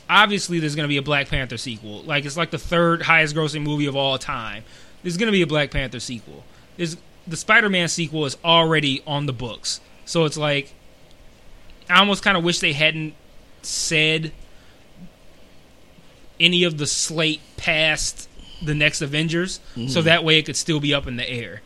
obviously 0.08 0.58
there's 0.58 0.74
going 0.74 0.84
to 0.84 0.88
be 0.88 0.96
a 0.96 1.02
Black 1.02 1.28
Panther 1.28 1.56
sequel. 1.56 2.02
Like 2.02 2.24
it's 2.24 2.36
like 2.36 2.50
the 2.50 2.58
third 2.58 3.02
highest 3.02 3.34
grossing 3.34 3.62
movie 3.62 3.86
of 3.86 3.96
all 3.96 4.18
time. 4.18 4.64
There's 5.02 5.16
going 5.16 5.26
to 5.26 5.32
be 5.32 5.42
a 5.42 5.46
Black 5.46 5.70
Panther 5.70 6.00
sequel. 6.00 6.44
There's 6.76 6.96
the 7.26 7.36
Spider-Man 7.36 7.88
sequel 7.88 8.24
is 8.24 8.36
already 8.44 9.02
on 9.06 9.26
the 9.26 9.32
books, 9.32 9.80
so 10.04 10.24
it's 10.24 10.36
like 10.36 10.72
I 11.90 11.98
almost 11.98 12.22
kind 12.22 12.36
of 12.36 12.44
wish 12.44 12.60
they 12.60 12.72
hadn't 12.72 13.14
said 13.62 14.32
any 16.38 16.64
of 16.64 16.78
the 16.78 16.86
slate 16.86 17.40
past 17.56 18.28
the 18.62 18.74
next 18.74 19.02
Avengers, 19.02 19.60
so 19.74 19.80
mm-hmm. 19.80 20.02
that 20.02 20.24
way 20.24 20.38
it 20.38 20.46
could 20.46 20.56
still 20.56 20.80
be 20.80 20.94
up 20.94 21.06
in 21.06 21.16
the 21.16 21.28
air. 21.28 21.62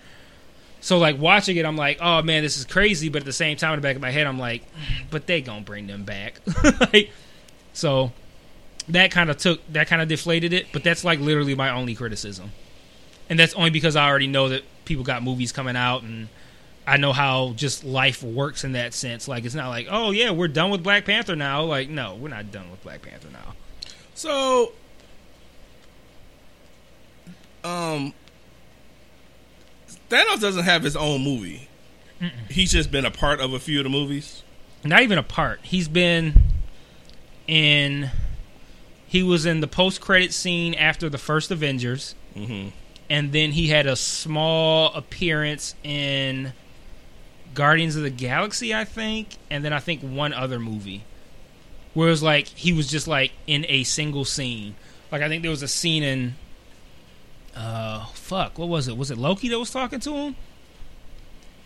So 0.81 0.99
like 0.99 1.19
watching 1.19 1.57
it, 1.57 1.67
I'm 1.67 1.77
like, 1.77 1.99
oh 2.01 2.23
man, 2.23 2.43
this 2.43 2.57
is 2.57 2.65
crazy. 2.65 3.09
But 3.09 3.23
at 3.23 3.27
the 3.27 3.33
same 3.33 3.57
time, 3.57 3.75
in 3.75 3.81
the 3.81 3.83
back 3.83 3.97
of 3.97 4.03
my 4.03 4.11
head, 4.11 4.27
I'm 4.27 4.39
like, 4.39 4.65
but 5.11 5.27
they 5.27 5.41
gonna 5.41 5.61
bring 5.61 5.87
them 5.87 6.05
back. 6.05 6.41
like, 6.93 7.11
so 7.73 8.13
that 8.89 9.11
kind 9.11 9.31
of 9.31 9.37
took 9.37 9.61
that 9.73 9.87
kind 9.89 10.03
of 10.03 10.09
deflated 10.09 10.53
it. 10.53 10.69
But 10.73 10.83
that's 10.83 11.05
like 11.05 11.21
literally 11.21 11.55
my 11.55 11.71
only 11.71 11.95
criticism, 11.95 12.53
and 13.29 13.39
that's 13.39 13.55
only 13.55 13.71
because 13.71 13.95
I 13.95 14.09
already 14.09 14.27
know 14.27 14.49
that 14.49 14.63
people 14.85 15.05
got 15.05 15.23
movies 15.23 15.53
coming 15.53 15.77
out 15.77 16.03
and. 16.03 16.29
I 16.87 16.97
know 16.97 17.13
how 17.13 17.53
just 17.53 17.85
life 17.85 18.21
works 18.21 18.65
in 18.65 18.73
that 18.73 18.95
sense. 18.95 19.29
Like 19.29 19.45
it's 19.45 19.55
not 19.55 19.69
like, 19.69 19.87
oh 19.91 20.11
yeah, 20.11 20.33
we're 20.33 20.49
done 20.49 20.71
with 20.71 20.83
Black 20.83 21.05
Panther 21.05 21.37
now. 21.37 21.63
Like 21.63 21.89
no, 21.89 22.17
we're 22.17 22.31
not 22.31 22.51
done 22.51 22.69
with 22.69 22.83
Black 22.83 23.03
Panther 23.03 23.29
now. 23.31 23.55
So, 24.15 24.73
um, 27.65 28.13
Thanos 30.09 30.41
doesn't 30.41 30.65
have 30.65 30.83
his 30.83 30.97
own 30.97 31.23
movie. 31.23 31.69
He's 32.51 32.73
just 32.73 32.91
been 32.91 33.05
a 33.07 33.11
part 33.11 33.41
of 33.41 33.53
a 33.55 33.59
few 33.59 33.79
of 33.79 33.85
the 33.85 33.91
movies. 33.91 34.43
not 34.85 35.03
even 35.03 35.17
a 35.19 35.23
part. 35.23 35.61
He's 35.63 35.89
been 35.89 36.35
in. 37.47 38.11
He 39.07 39.23
was 39.23 39.47
in 39.47 39.61
the 39.61 39.67
post 39.67 40.01
credit 40.01 40.33
scene 40.33 40.75
after 40.75 41.09
the 41.09 41.19
first 41.19 41.51
Avengers, 41.51 42.15
Mm-hmm. 42.37 42.69
and 43.09 43.33
then 43.33 43.51
he 43.53 43.69
had 43.69 43.87
a 43.87 43.97
small 43.97 44.93
appearance 44.95 45.75
in 45.83 46.53
Guardians 47.55 47.97
of 47.97 48.03
the 48.03 48.11
Galaxy, 48.11 48.73
I 48.75 48.85
think, 48.85 49.29
and 49.51 49.65
then 49.65 49.73
I 49.73 49.81
think 49.81 50.03
one 50.03 50.33
other 50.33 50.61
movie. 50.61 51.03
Where 51.95 52.07
it 52.07 52.11
was 52.13 52.23
like 52.23 52.47
he 52.49 52.73
was 52.73 52.87
just 52.89 53.09
like 53.09 53.33
in 53.49 53.65
a 53.69 53.83
single 53.85 54.25
scene. 54.25 54.77
Like 55.11 55.23
I 55.23 55.29
think 55.29 55.43
there 55.43 55.51
was 55.51 55.63
a 55.63 55.69
scene 55.69 56.03
in. 56.03 56.35
Uh, 57.55 58.07
fuck, 58.15 58.59
what 58.59 58.69
was 58.69 58.89
it? 58.89 58.97
Was 58.97 59.11
it 59.11 59.19
Loki 59.19 59.49
that 59.49 59.59
was 59.59 59.71
talking 59.71 60.01
to 60.01 60.13
him? 60.13 60.37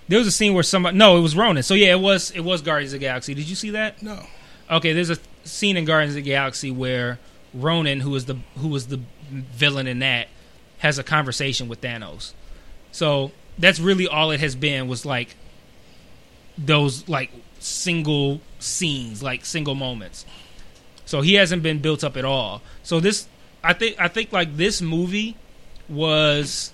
There 0.08 0.18
was 0.18 0.28
a 0.28 0.32
scene 0.32 0.54
where 0.54 0.62
somebody. 0.62 0.96
No, 0.96 1.16
it 1.16 1.20
was 1.20 1.36
Ronan. 1.36 1.62
So 1.62 1.74
yeah, 1.74 1.92
it 1.92 2.00
was. 2.00 2.30
It 2.30 2.40
was 2.40 2.62
Guardians 2.62 2.92
of 2.92 3.00
the 3.00 3.06
Galaxy. 3.06 3.34
Did 3.34 3.48
you 3.48 3.56
see 3.56 3.70
that? 3.70 4.02
No. 4.02 4.26
Okay, 4.70 4.92
there's 4.92 5.10
a 5.10 5.18
scene 5.44 5.76
in 5.76 5.84
Guardians 5.84 6.12
of 6.16 6.24
the 6.24 6.30
Galaxy 6.30 6.70
where 6.70 7.18
Ronan, 7.52 8.00
who 8.00 8.10
was 8.10 8.26
the 8.26 8.38
who 8.56 8.68
was 8.68 8.88
the 8.88 9.00
villain 9.30 9.86
in 9.86 10.00
that, 10.00 10.28
has 10.78 10.98
a 10.98 11.02
conversation 11.02 11.68
with 11.68 11.80
Thanos. 11.80 12.32
So 12.92 13.32
that's 13.58 13.80
really 13.80 14.06
all 14.06 14.30
it 14.30 14.40
has 14.40 14.54
been 14.54 14.88
was 14.88 15.06
like 15.06 15.36
those 16.58 17.08
like 17.08 17.30
single 17.58 18.40
scenes, 18.58 19.22
like 19.22 19.44
single 19.44 19.74
moments. 19.74 20.26
So 21.06 21.20
he 21.20 21.34
hasn't 21.34 21.62
been 21.62 21.80
built 21.80 22.02
up 22.02 22.16
at 22.16 22.24
all. 22.24 22.62
So 22.82 23.00
this, 23.00 23.26
I 23.62 23.72
think, 23.72 23.96
I 23.98 24.08
think 24.08 24.32
like 24.32 24.56
this 24.56 24.80
movie 24.80 25.36
was 25.88 26.72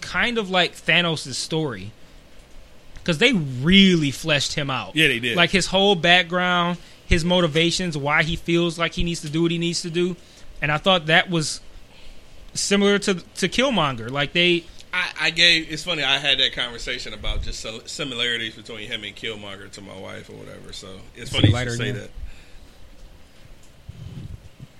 kind 0.00 0.38
of 0.38 0.50
like 0.50 0.74
Thanos' 0.74 1.34
story 1.34 1.92
because 2.94 3.18
they 3.18 3.32
really 3.32 4.10
fleshed 4.10 4.54
him 4.54 4.70
out. 4.70 4.96
Yeah, 4.96 5.08
they 5.08 5.18
did. 5.20 5.36
Like 5.36 5.50
his 5.50 5.66
whole 5.66 5.94
background, 5.94 6.78
his 7.06 7.24
motivations, 7.24 7.96
why 7.96 8.22
he 8.22 8.36
feels 8.36 8.78
like 8.78 8.94
he 8.94 9.04
needs 9.04 9.20
to 9.22 9.30
do 9.30 9.42
what 9.42 9.50
he 9.50 9.58
needs 9.58 9.82
to 9.82 9.90
do, 9.90 10.16
and 10.60 10.70
I 10.70 10.78
thought 10.78 11.06
that 11.06 11.30
was 11.30 11.60
similar 12.54 12.98
to 13.00 13.14
to 13.14 13.48
Killmonger. 13.48 14.10
Like 14.10 14.32
they, 14.32 14.64
I, 14.92 15.10
I 15.20 15.30
gave. 15.30 15.70
It's 15.72 15.84
funny. 15.84 16.02
I 16.02 16.18
had 16.18 16.38
that 16.38 16.52
conversation 16.52 17.14
about 17.14 17.42
just 17.42 17.66
similarities 17.88 18.54
between 18.54 18.88
him 18.88 19.04
and 19.04 19.14
Killmonger 19.14 19.70
to 19.72 19.80
my 19.80 19.98
wife 19.98 20.28
or 20.28 20.34
whatever. 20.34 20.72
So 20.72 20.88
it's 21.16 21.30
funny 21.30 21.48
you 21.48 21.54
lighter 21.54 21.70
should 21.70 21.78
say 21.78 21.88
again. 21.90 22.02
that. 22.02 22.10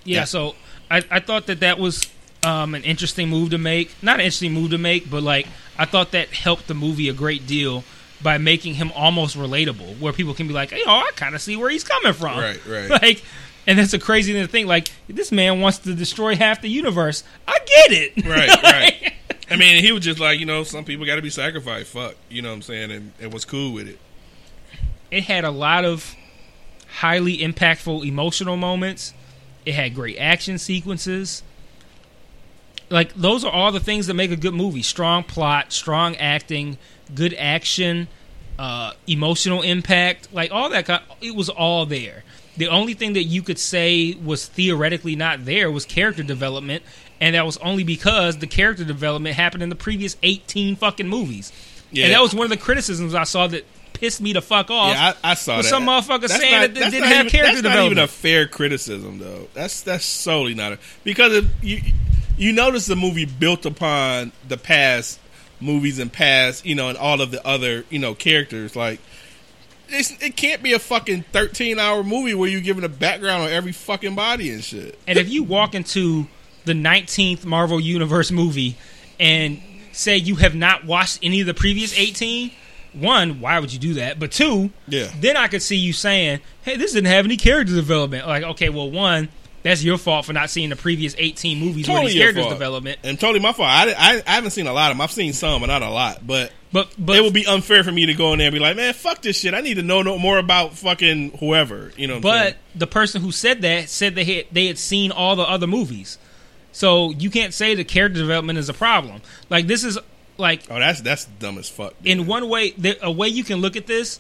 yeah. 0.05 0.19
Yeah. 0.19 0.25
So 0.25 0.55
I 0.91 1.03
I 1.11 1.21
thought 1.21 1.47
that 1.47 1.61
that 1.61 1.79
was 1.79 2.07
um, 2.45 2.75
an 2.75 2.83
interesting 2.85 3.29
move 3.29 3.51
to 3.51 3.59
make. 3.59 3.95
Not 4.03 4.17
an 4.17 4.21
interesting 4.21 4.53
move 4.53 4.71
to 4.71 4.79
make, 4.79 5.11
but 5.11 5.23
like 5.23 5.47
I 5.79 5.85
thought 5.85 6.11
that 6.13 6.29
helped 6.29 6.67
the 6.67 6.75
movie 6.75 7.09
a 7.09 7.13
great 7.13 7.47
deal 7.47 7.85
by 8.23 8.37
making 8.39 8.75
him 8.75 8.93
almost 8.95 9.37
relatable, 9.37 9.99
where 9.99 10.13
people 10.13 10.35
can 10.35 10.47
be 10.47 10.53
like, 10.53 10.71
"Hey, 10.71 10.83
oh, 10.87 10.91
I 10.91 11.11
kind 11.17 11.35
of 11.35 11.41
see 11.41 11.57
where 11.57 11.71
he's 11.71 11.85
coming 11.85 12.13
from." 12.13 12.39
Right, 12.39 12.67
right. 12.67 12.91
Like, 13.03 13.23
and 13.67 13.79
that's 13.79 13.93
a 13.93 13.99
crazy 13.99 14.33
thing 14.33 14.43
to 14.43 14.51
think. 14.51 14.69
Like, 14.69 14.91
this 15.09 15.31
man 15.31 15.61
wants 15.61 15.79
to 15.79 15.95
destroy 15.95 16.35
half 16.35 16.61
the 16.63 16.69
universe. 16.69 17.25
I 17.47 17.59
get 17.59 17.93
it. 17.93 18.27
Right, 18.27 18.63
right. 18.63 19.13
I 19.51 19.57
mean, 19.57 19.83
he 19.83 19.93
was 19.93 20.03
just 20.03 20.19
like, 20.19 20.39
you 20.39 20.47
know, 20.47 20.65
some 20.65 20.85
people 20.85 21.05
got 21.07 21.17
to 21.17 21.23
be 21.23 21.31
sacrificed. 21.31 21.89
Fuck, 21.89 22.15
you 22.29 22.41
know 22.41 22.49
what 22.51 22.57
I'm 22.57 22.63
saying? 22.63 22.91
And 22.91 23.13
it 23.21 23.33
was 23.33 23.45
cool 23.45 23.73
with 23.73 23.89
it. 23.89 23.99
it 25.11 25.25
had 25.25 25.45
a 25.45 25.51
lot 25.51 25.85
of 25.85 26.15
highly 26.89 27.39
impactful 27.39 28.07
emotional 28.07 28.57
moments. 28.57 29.13
It 29.67 29.75
had 29.75 29.95
great 29.95 30.17
action 30.19 30.59
sequences. 30.59 31.43
Like 32.89 33.15
those 33.15 33.45
are 33.45 33.53
all 33.53 33.71
the 33.71 33.81
things 33.81 34.07
that 34.09 34.15
make 34.15 34.31
a 34.31 34.37
good 34.37 34.55
movie: 34.55 34.83
strong 34.83 35.23
plot, 35.23 35.73
strong 35.73 36.17
acting, 36.17 36.79
good 37.15 37.35
action, 37.35 38.09
uh, 38.59 38.93
emotional 39.07 39.63
impact. 39.63 40.33
Like 40.33 40.51
all 40.51 40.71
that. 40.71 40.87
Kind, 40.87 41.03
it 41.21 41.35
was 41.35 41.49
all 41.49 41.87
there. 41.87 42.25
The 42.57 42.69
only 42.69 42.95
thing 42.95 43.13
that 43.15 43.23
you 43.23 43.43
could 43.43 43.59
say 43.59 44.15
was 44.15 44.47
theoretically 44.47 45.17
not 45.17 45.45
there 45.45 45.71
was 45.71 45.85
character 45.87 46.23
development, 46.23 46.83
and 47.21 47.35
that 47.35 47.47
was 47.47 47.57
only 47.59 47.85
because 47.85 48.39
the 48.39 48.47
character 48.47 48.85
development 48.85 49.37
happened 49.37 49.63
in 49.63 49.69
the 49.69 49.77
previous 49.77 50.17
18 50.23 50.77
fucking 50.77 51.09
movies. 51.09 51.53
Yeah. 51.93 52.07
And 52.07 52.15
that 52.15 52.21
was 52.21 52.35
one 52.35 52.45
of 52.45 52.51
the 52.51 52.57
criticisms 52.57 53.15
I 53.15 53.25
saw 53.25 53.47
that 53.47 53.65
pissed 54.01 54.21
me 54.21 54.33
the 54.33 54.43
fuck 54.43 54.71
off. 54.71 54.95
Yeah, 54.95 55.13
I, 55.23 55.33
I 55.33 55.35
saw 55.35 55.59
that. 55.59 55.65
some 55.65 55.87
motherfucker 55.87 56.23
That's 56.23 56.37
saying 56.37 56.53
not- 56.53 56.61
that 56.61 56.75
they 56.75 56.91
didn't 56.91 57.09
have 57.09 57.27
even, 57.27 57.31
character 57.31 57.63
That's 57.63 57.77
not 57.77 57.85
even 57.85 57.99
a 57.99 58.09
fair 58.09 58.47
criticism, 58.49 59.19
though. 59.19 59.49
That's 59.55 59.83
that's 59.83 60.05
solely 60.05 60.55
not 60.55 60.73
a 60.73 60.79
because 61.05 61.33
if 61.35 61.45
you 61.63 61.81
you 62.37 62.53
notice 62.53 62.87
the 62.87 62.97
movie 62.97 63.27
built 63.27 63.67
upon 63.67 64.33
the 64.49 64.57
past 64.57 65.21
movies 65.61 65.99
and 65.99 66.11
past, 66.11 66.65
you 66.65 66.75
know, 66.75 66.89
and 66.89 66.97
all 66.97 67.21
of 67.21 67.31
the 67.31 67.47
other 67.47 67.85
you 67.91 67.99
know 67.99 68.15
characters. 68.15 68.75
Like 68.75 68.99
it's, 69.89 70.11
it 70.23 70.37
can't 70.37 70.63
be 70.63 70.73
a 70.73 70.79
fucking 70.79 71.25
thirteen 71.33 71.79
hour 71.79 72.03
movie 72.03 72.33
where 72.35 72.49
you're 72.49 72.61
giving 72.63 72.85
a 72.85 72.89
background 72.89 73.43
on 73.43 73.51
every 73.51 73.73
fucking 73.73 74.15
body 74.15 74.51
and 74.51 74.65
shit. 74.65 74.99
And 75.07 75.19
if 75.19 75.29
you 75.29 75.43
walk 75.43 75.75
into 75.75 76.27
the 76.65 76.73
19th 76.75 77.45
Marvel 77.45 77.81
Universe 77.81 78.31
movie 78.31 78.77
and 79.19 79.61
say 79.93 80.17
you 80.17 80.37
have 80.37 80.55
not 80.55 80.85
watched 80.85 81.19
any 81.23 81.41
of 81.41 81.47
the 81.47 81.55
previous 81.55 81.99
18, 81.99 82.53
one, 82.93 83.41
why 83.41 83.59
would 83.59 83.73
you 83.73 83.79
do 83.79 83.95
that? 83.95 84.19
But 84.19 84.33
two, 84.33 84.71
Yeah. 84.89 85.09
then 85.21 85.37
I 85.37 85.49
could 85.49 85.63
see 85.63 85.77
you 85.77 85.93
saying, 85.93 86.41
hey, 86.63 86.77
this 86.77 86.93
didn't 86.93 87.11
have 87.11 87.25
any 87.25 87.37
character 87.37 87.75
development. 87.75 88.27
Like, 88.27 88.43
okay, 88.43 88.69
well, 88.69 88.91
one, 88.91 89.29
that's 89.63 89.85
your 89.85 89.99
fault 89.99 90.25
for 90.25 90.33
not 90.33 90.49
seeing 90.51 90.71
the 90.71 90.77
previous 90.77 91.15
18 91.19 91.59
movies 91.59 91.87
where 91.87 91.97
Totally 91.97 92.13
these 92.13 92.17
your 92.17 92.25
characters 92.25 92.45
fault. 92.45 92.55
development. 92.55 92.99
And 93.05 93.21
totally 93.21 93.41
my 93.41 93.53
fault. 93.53 93.69
I, 93.69 93.91
I, 93.93 94.23
I 94.27 94.31
haven't 94.37 94.53
seen 94.53 94.67
a 94.67 94.73
lot 94.73 94.91
of 94.91 94.97
them. 94.97 95.03
I've 95.03 95.13
seen 95.13 95.33
some, 95.35 95.61
but 95.61 95.67
not 95.67 95.83
a 95.83 95.91
lot. 95.91 96.27
But 96.27 96.51
But 96.73 96.89
but 96.99 97.17
it 97.17 97.23
would 97.23 97.35
be 97.35 97.47
unfair 97.47 97.85
for 97.85 97.93
me 97.93 98.07
to 98.07 98.15
go 98.15 98.33
in 98.33 98.39
there 98.39 98.47
and 98.49 98.55
be 98.55 98.59
like, 98.59 98.77
man, 98.77 98.95
fuck 98.95 99.21
this 99.21 99.39
shit. 99.39 99.53
I 99.53 99.61
need 99.61 99.75
to 99.75 99.83
know 99.83 100.01
no 100.03 100.17
more 100.19 100.39
about 100.39 100.75
fucking 100.79 101.39
whoever. 101.41 101.93
You 101.99 102.07
know 102.07 102.21
But 102.21 102.57
the 102.75 102.87
person 102.87 103.21
who 103.21 103.33
said 103.33 103.61
that 103.63 103.91
said 103.91 104.15
they 104.15 104.25
had 104.25 104.47
they 104.51 104.67
had 104.67 104.79
seen 104.79 105.13
all 105.13 105.37
the 105.37 105.43
other 105.43 105.67
movies, 105.67 106.17
so 106.73 107.11
you 107.11 107.29
can't 107.31 107.53
say 107.53 107.75
the 107.75 107.85
character 107.85 108.19
development 108.21 108.59
is 108.59 108.69
a 108.69 108.75
problem. 108.75 109.21
Like 109.51 109.67
this 109.67 109.85
is 109.85 109.99
like 110.41 110.63
Oh, 110.71 110.79
that's 110.79 111.01
that's 111.03 111.25
dumb 111.27 111.59
as 111.59 111.69
fuck. 111.69 111.95
in 112.05 112.27
one 112.27 112.49
way, 112.49 112.71
there, 112.73 112.97
a 113.03 113.11
way 113.13 113.29
you 113.29 113.45
can 113.45 113.61
look 113.61 113.77
at 113.77 113.87
this, 113.87 114.19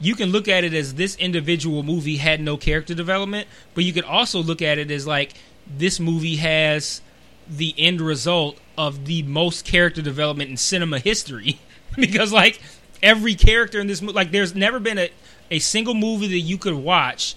you 0.00 0.14
can 0.14 0.30
look 0.30 0.48
at 0.48 0.64
it 0.64 0.72
as 0.72 0.94
this 0.94 1.16
individual 1.16 1.82
movie 1.82 2.16
had 2.16 2.40
no 2.40 2.56
character 2.56 2.94
development, 2.94 3.48
but 3.74 3.84
you 3.84 3.92
could 3.92 4.04
also 4.04 4.42
look 4.42 4.62
at 4.62 4.78
it 4.78 4.90
as 4.90 5.06
like 5.06 5.32
this 5.66 5.98
movie 6.00 6.36
has 6.36 7.00
the 7.48 7.74
end 7.78 8.00
result 8.00 8.58
of 8.78 9.04
the 9.06 9.22
most 9.22 9.64
character 9.64 10.02
development 10.02 10.50
in 10.50 10.56
cinema 10.56 10.98
history 10.98 11.58
because 11.96 12.32
like 12.32 12.60
every 13.02 13.34
character 13.34 13.78
in 13.80 13.86
this 13.86 14.02
movie 14.02 14.14
like 14.14 14.30
there's 14.32 14.54
never 14.54 14.80
been 14.80 14.98
a, 14.98 15.10
a 15.50 15.58
single 15.58 15.94
movie 15.94 16.26
that 16.26 16.38
you 16.38 16.58
could 16.58 16.74
watch 16.74 17.34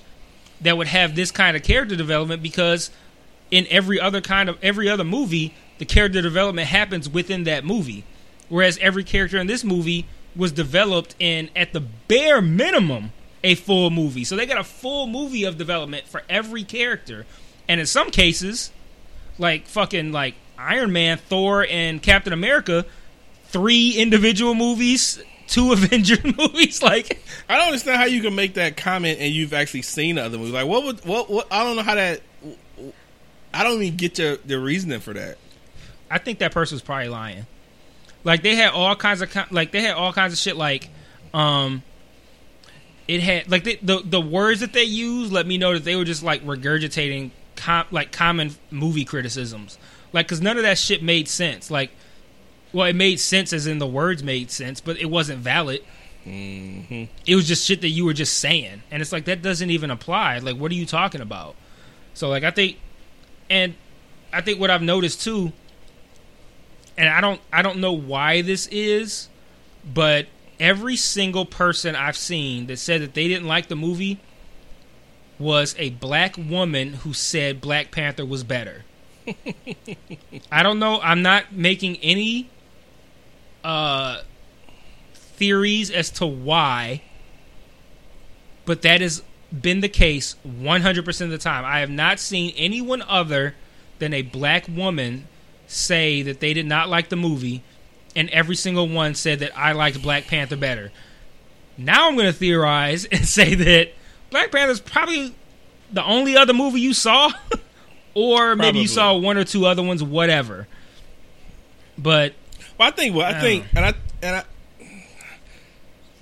that 0.62 0.78
would 0.78 0.88
have 0.88 1.15
this 1.15 1.32
kind 1.32 1.56
of 1.56 1.63
character 1.63 1.96
development 1.96 2.42
because 2.42 2.89
in 3.52 3.65
every 3.70 4.00
other 4.00 4.20
kind 4.20 4.50
of 4.50 4.58
every 4.62 4.89
other 4.89 5.04
movie 5.04 5.54
the 5.78 5.86
character 5.86 6.22
development 6.22 6.68
happens 6.68 7.08
within 7.08 7.44
that 7.44 7.63
movie 7.63 8.04
whereas 8.50 8.78
every 8.80 9.04
character 9.04 9.38
in 9.38 9.48
this 9.48 9.64
movie 9.64 10.06
was 10.36 10.52
developed 10.52 11.16
in 11.20 11.50
at 11.56 11.74
the 11.74 11.80
bare 11.80 12.42
minimum 12.42 13.12
a 13.44 13.56
full 13.56 13.90
movie 13.90 14.24
so 14.24 14.36
they 14.36 14.46
got 14.46 14.58
a 14.58 14.64
full 14.64 15.08
movie 15.08 15.44
of 15.44 15.58
development 15.58 16.08
for 16.08 16.24
every 16.30 16.64
character 16.64 17.26
and 17.68 17.80
in 17.80 17.86
some 17.86 18.12
cases 18.12 18.72
like 19.38 19.66
fucking 19.66 20.12
like 20.12 20.36
iron 20.58 20.92
man 20.92 21.18
thor 21.18 21.66
and 21.70 22.02
captain 22.02 22.34
america 22.34 22.86
three 23.46 23.94
individual 23.94 24.54
movies 24.54 25.22
two 25.48 25.72
avengers 25.74 26.24
movies 26.38 26.84
like 26.84 27.24
I 27.50 27.58
don't 27.58 27.68
understand 27.68 27.98
how 27.98 28.06
you 28.06 28.22
can 28.22 28.36
make 28.36 28.54
that 28.54 28.78
comment 28.78 29.20
and 29.20 29.34
you've 29.34 29.54
actually 29.54 29.82
seen 29.82 30.20
other 30.20 30.38
movies. 30.38 30.54
Like, 30.54 30.68
what 30.68 30.84
would 30.84 31.04
what 31.04 31.30
what? 31.30 31.48
I 31.52 31.64
don't 31.64 31.76
know 31.76 31.82
how 31.82 31.96
that. 31.96 32.22
I 33.52 33.64
don't 33.64 33.82
even 33.82 33.98
get 33.98 34.20
your 34.20 34.38
the 34.38 34.60
reasoning 34.60 35.00
for 35.00 35.14
that. 35.14 35.40
I 36.12 36.20
think 36.20 36.40
that 36.40 36.52
person 36.52 36.76
was 36.76 36.84
probably 36.84 37.10
lying. 37.10 37.48
Like 38.24 38.44
they 38.44 38.56
had 38.56 38.72
all 38.72 38.96
kinds 38.96 39.22
of 39.22 39.52
like 39.52 39.72
they 39.72 39.82
had 39.82 39.96
all 39.96 40.14
kinds 40.14 40.34
of 40.34 40.40
shit 40.40 40.56
like 40.58 40.90
um 41.34 41.84
it 43.08 43.22
had 43.22 43.50
like 43.50 43.64
the 43.64 43.80
the, 43.82 44.02
the 44.04 44.22
words 44.22 44.60
that 44.60 44.74
they 44.74 44.84
used 44.84 45.32
let 45.32 45.48
me 45.48 45.58
know 45.58 45.74
that 45.74 45.84
they 45.84 45.96
were 45.96 46.04
just 46.04 46.22
like 46.22 46.44
regurgitating 46.46 47.32
com- 47.56 47.88
like 47.92 48.12
common 48.12 48.52
movie 48.72 49.06
criticisms. 49.06 49.78
Like 50.12 50.28
cuz 50.28 50.42
none 50.42 50.58
of 50.58 50.64
that 50.64 50.78
shit 50.78 51.02
made 51.02 51.28
sense. 51.28 51.72
Like 51.72 51.92
well 52.74 52.88
it 52.88 52.96
made 52.96 53.20
sense 53.20 53.54
as 53.54 53.68
in 53.68 53.80
the 53.80 53.88
words 53.88 54.24
made 54.24 54.52
sense, 54.52 54.82
but 54.82 54.98
it 54.98 55.10
wasn't 55.10 55.40
valid. 55.40 55.82
It 56.26 57.36
was 57.36 57.48
just 57.48 57.66
shit 57.66 57.82
that 57.82 57.90
you 57.90 58.06
were 58.06 58.14
just 58.14 58.38
saying. 58.38 58.84
And 58.92 59.02
it's 59.02 59.12
like 59.12 59.26
that 59.26 59.42
doesn't 59.42 59.70
even 59.70 59.90
apply. 59.92 60.40
Like 60.40 60.58
what 60.58 60.72
are 60.72 60.76
you 60.76 60.86
talking 60.86 61.22
about? 61.22 61.56
So 62.14 62.28
like 62.28 62.44
I 62.44 62.52
think 62.52 62.78
and 63.50 63.76
I 64.32 64.42
think 64.42 64.60
what 64.60 64.70
I've 64.70 64.82
noticed 64.82 65.24
too 65.24 65.54
and 67.00 67.08
I 67.08 67.22
don't 67.22 67.40
I 67.52 67.62
don't 67.62 67.80
know 67.80 67.94
why 67.94 68.42
this 68.42 68.68
is, 68.68 69.30
but 69.86 70.28
every 70.60 70.98
single 70.98 71.46
person 71.46 71.96
I've 71.96 72.18
seen 72.18 72.68
that 72.68 72.78
said 72.78 73.02
that 73.02 73.14
they 73.14 73.30
didn't 73.30 73.48
like 73.48 73.70
the 73.70 73.76
movie 73.78 74.20
was 75.40 75.74
a 75.80 75.92
black 75.92 76.36
woman 76.38 76.96
who 76.96 77.14
said 77.14 77.62
Black 77.62 77.92
Panther 77.92 78.26
was 78.26 78.44
better. 78.44 78.84
I 80.52 80.62
don't 80.62 80.78
know. 80.78 81.00
I'm 81.02 81.22
not 81.22 81.54
making 81.54 81.96
any 81.98 82.50
uh 83.64 84.22
theories 85.14 85.90
as 85.90 86.10
to 86.10 86.26
why, 86.26 87.02
but 88.66 88.82
that 88.82 89.00
has 89.00 89.24
been 89.58 89.80
the 89.80 89.90
case 89.90 90.36
100% 90.46 91.22
of 91.22 91.30
the 91.30 91.38
time. 91.38 91.64
I 91.64 91.80
have 91.80 91.90
not 91.90 92.20
seen 92.20 92.54
anyone 92.58 93.02
other 93.04 93.56
than 94.00 94.14
a 94.14 94.22
black 94.22 94.68
woman 94.68 95.30
say 95.70 96.24
that 96.24 96.40
they 96.40 96.54
did 96.54 96.66
not 96.66 96.90
like 96.90 97.10
the 97.10 97.16
movie, 97.16 97.64
and 98.16 98.30
every 98.32 98.56
single 98.56 98.88
one 98.88 99.16
said 99.16 99.40
that 99.40 99.58
I 99.58 99.72
liked 99.72 100.02
Black 100.02 100.28
Panther 100.28 100.58
better. 100.58 100.92
Now 101.78 102.08
I'm 102.08 102.16
going 102.16 102.28
to 102.28 102.34
theorize 102.34 103.06
and 103.12 103.26
say 103.26 103.56
that 103.56 103.94
Black 104.32 104.52
Panther 104.52 104.72
is 104.72 104.80
probably 104.80 105.34
the 105.92 106.04
only 106.04 106.36
other 106.36 106.54
movie 106.54 106.82
you 106.82 106.94
saw, 106.94 107.32
or 108.14 108.56
maybe 108.56 108.66
Probably. 108.66 108.82
you 108.82 108.88
saw 108.88 109.16
one 109.16 109.38
or 109.38 109.44
two 109.44 109.66
other 109.66 109.84
ones, 109.84 110.04
whatever. 110.04 110.68
But 111.98 112.34
Well, 112.78 112.88
I 112.88 112.92
think. 112.92 113.16
Well, 113.16 113.26
I 113.26 113.38
I 113.38 113.42
think, 113.42 113.66
and 113.76 113.86
I 113.86 113.94
and 114.22 114.36
I. 114.38 114.44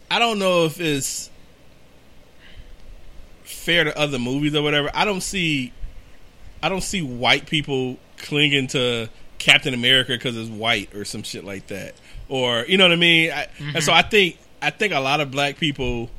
I 0.10 0.20
don't 0.20 0.40
know 0.40 0.66
if 0.66 0.80
it's 0.80 1.30
fair 3.44 3.84
to 3.84 3.98
other 3.98 4.18
movies 4.18 4.56
or 4.56 4.62
whatever. 4.62 4.90
I 4.94 5.06
don't 5.06 5.22
see. 5.22 5.74
I 6.64 6.70
don't 6.70 6.82
see 6.82 7.02
white 7.02 7.46
people 7.46 7.98
clinging 8.18 8.68
to 8.68 9.10
Captain 9.39 9.73
America 9.73 10.13
because 10.13 10.36
it's 10.38 10.50
white 10.50 10.93
or 10.95 11.06
some 11.06 11.23
shit 11.23 11.43
like 11.43 11.67
that, 11.67 11.95
or 12.30 12.65
you 12.67 12.78
know 12.78 12.86
what 12.86 12.91
I 12.91 12.97
mean. 12.97 13.32
I, 13.32 13.43
And 13.43 13.52
mm-hmm. 13.67 13.80
so 13.80 13.93
I 13.93 14.02
think 14.02 14.38
I 14.62 14.69
think 14.71 14.93
a 14.93 15.00
lot 15.00 15.21
of 15.21 15.32
black 15.32 15.58
people 15.58 16.10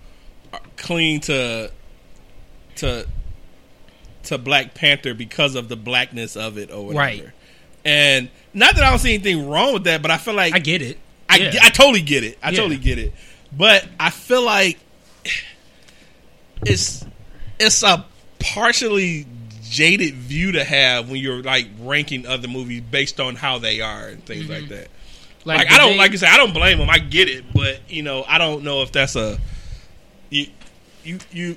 are- 0.53 0.61
cling 0.77 1.21
to 1.21 1.71
to 2.77 3.07
to 4.25 4.39
Black 4.39 4.75
Panther 4.75 5.15
because 5.15 5.55
of 5.55 5.69
the 5.69 5.77
blackness 5.77 6.37
of 6.37 6.59
it 6.59 6.71
or 6.71 6.87
whatever. 6.87 6.99
Right. 6.99 7.31
And 7.85 8.29
not 8.53 8.75
that 8.75 8.85
I 8.85 8.91
don't 8.91 8.99
see 8.99 9.15
anything 9.15 9.49
wrong 9.49 9.73
with 9.73 9.85
that, 9.85 10.03
but 10.03 10.11
I 10.11 10.19
feel 10.19 10.35
like 10.35 10.55
I 10.55 10.59
get 10.59 10.83
it. 10.83 10.99
I, 11.29 11.37
Yeah. 11.39 11.61
I 11.63 11.71
totally 11.71 12.03
get 12.03 12.25
it. 12.25 12.39
I 12.43 12.51
Yeah. 12.51 12.57
totally 12.59 12.77
get 12.77 12.99
it. 12.99 13.15
But 13.57 13.87
I 13.99 14.11
feel 14.11 14.43
like 14.43 14.79
it's 16.67 17.05
it's 17.59 17.83
a 17.83 18.05
partially 18.39 19.27
jaded 19.71 20.15
view 20.15 20.53
to 20.53 20.65
have 20.65 21.11
when 21.11 21.21
you're 21.21 21.43
like 21.43 21.69
ranking 21.81 22.27
other 22.27 22.49
movies 22.49 22.83
based 22.91 23.21
on 23.21 23.37
how 23.37 23.59
they 23.59 23.81
are 23.81 24.09
and 24.09 24.25
things 24.25 24.49
like 24.49 24.69
that. 24.69 24.89
Like, 25.45 25.61
did 25.69 25.73
I 25.73 25.79
don't 25.79 25.93
they- 25.93 25.99
like 25.99 26.13
I 26.13 26.17
said 26.17 26.29
I 26.31 26.37
don't 26.37 26.53
blame 26.53 26.79
them. 26.79 26.91
I 26.91 26.99
get 26.99 27.29
it, 27.29 27.45
but 27.55 27.81
you 27.89 28.03
know 28.03 28.25
I 28.27 28.39
don't 28.39 28.65
know 28.65 28.83
if 28.83 28.93
that's 28.93 29.17
a 29.17 29.39
you 30.31 30.47
you 31.05 31.19
you 31.33 31.57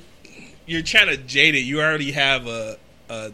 you're 0.65 0.81
trying 0.83 1.07
to 1.07 1.17
jade 1.17 1.55
it. 1.55 1.59
You 1.59 1.81
already 1.81 2.11
have 2.11 2.47
a 2.47 2.77
a 3.09 3.31